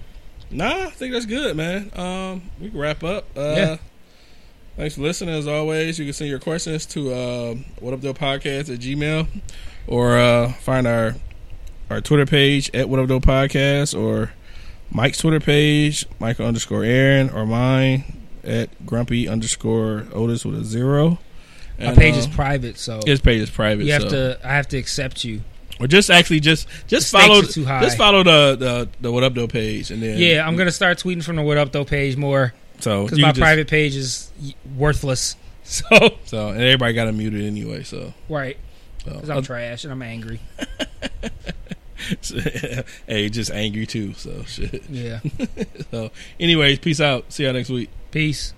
Nah, 0.51 0.85
I 0.85 0.89
think 0.89 1.13
that's 1.13 1.25
good, 1.25 1.55
man. 1.55 1.91
Um, 1.95 2.49
we 2.59 2.69
can 2.69 2.79
wrap 2.79 3.03
up. 3.03 3.25
Uh, 3.37 3.41
Yeah. 3.55 3.77
Thanks 4.77 4.95
for 4.95 5.01
listening. 5.01 5.35
As 5.35 5.45
always, 5.45 5.99
you 5.99 6.05
can 6.05 6.13
send 6.13 6.29
your 6.29 6.39
questions 6.39 6.85
to 6.87 7.13
uh, 7.13 7.55
what 7.81 7.93
up 7.93 7.99
though 8.01 8.13
podcast 8.13 8.73
at 8.73 8.79
gmail, 8.79 9.27
or 9.87 10.17
uh, 10.17 10.53
find 10.53 10.87
our 10.87 11.15
our 11.89 11.99
Twitter 11.99 12.25
page 12.25 12.71
at 12.73 12.87
what 12.87 12.97
up 12.99 13.07
though 13.09 13.19
podcast, 13.19 13.99
or 13.99 14.31
Mike's 14.89 15.17
Twitter 15.17 15.41
page, 15.41 16.05
Michael 16.19 16.45
underscore 16.45 16.85
Aaron, 16.85 17.29
or 17.29 17.45
mine 17.45 18.21
at 18.45 18.85
grumpy 18.85 19.27
underscore 19.27 20.05
Otis 20.13 20.45
with 20.45 20.55
a 20.61 20.63
zero. 20.63 21.19
My 21.77 21.87
And, 21.87 21.97
page 21.97 22.15
uh, 22.15 22.19
is 22.19 22.27
private, 22.27 22.77
so 22.77 23.01
his 23.05 23.19
page 23.19 23.41
is 23.41 23.49
private. 23.49 23.83
you 23.85 23.91
have 23.91 24.03
so. 24.03 24.09
to. 24.09 24.39
I 24.45 24.53
have 24.53 24.69
to 24.69 24.77
accept 24.77 25.25
you. 25.25 25.41
Or 25.79 25.87
just 25.87 26.09
actually 26.11 26.39
just 26.39 26.67
just 26.87 27.11
The 27.11 27.17
follow 27.19 27.39
are 27.39 27.43
too 27.43 27.65
high. 27.65 27.81
just 27.83 27.97
follow 27.97 28.23
the, 28.23 28.55
the 28.57 28.89
the 29.01 29.11
what 29.11 29.23
up 29.23 29.33
though 29.33 29.47
page, 29.47 29.91
and 29.91 30.01
then 30.03 30.17
Yeah, 30.17 30.45
I'm 30.47 30.55
gonna 30.55 30.71
start 30.71 30.97
tweeting 30.97 31.23
from 31.23 31.35
the 31.37 31.41
What 31.41 31.57
Up 31.57 31.71
Though 31.71 31.85
page 31.85 32.17
more 32.17 32.53
so 32.79 33.03
because 33.05 33.19
my 33.19 33.29
just- 33.29 33.39
private 33.39 33.67
page 33.67 33.95
is 33.95 34.31
worthless. 34.77 35.35
So 35.63 36.17
So 36.25 36.47
and 36.49 36.61
everybody 36.61 36.93
got 36.93 37.07
it 37.07 37.11
muted 37.11 37.45
anyway. 37.45 37.83
So, 37.83 38.11
right, 38.27 38.57
so. 39.05 39.13
because 39.13 39.29
I'm 39.29 39.37
uh, 39.37 39.41
trash 39.41 39.83
and 39.83 39.93
I'm 39.93 40.01
angry. 40.01 40.39
hey, 43.07 43.29
just 43.29 43.51
angry 43.51 43.85
too. 43.85 44.13
So 44.13 44.43
shit. 44.45 44.83
Yeah. 44.89 45.19
So, 45.91 46.11
anyways, 46.39 46.77
peace 46.79 47.01
out. 47.01 47.31
See 47.33 47.43
y'all 47.45 47.53
next 47.53 47.69
week. 47.69 47.89
Peace. 48.11 48.53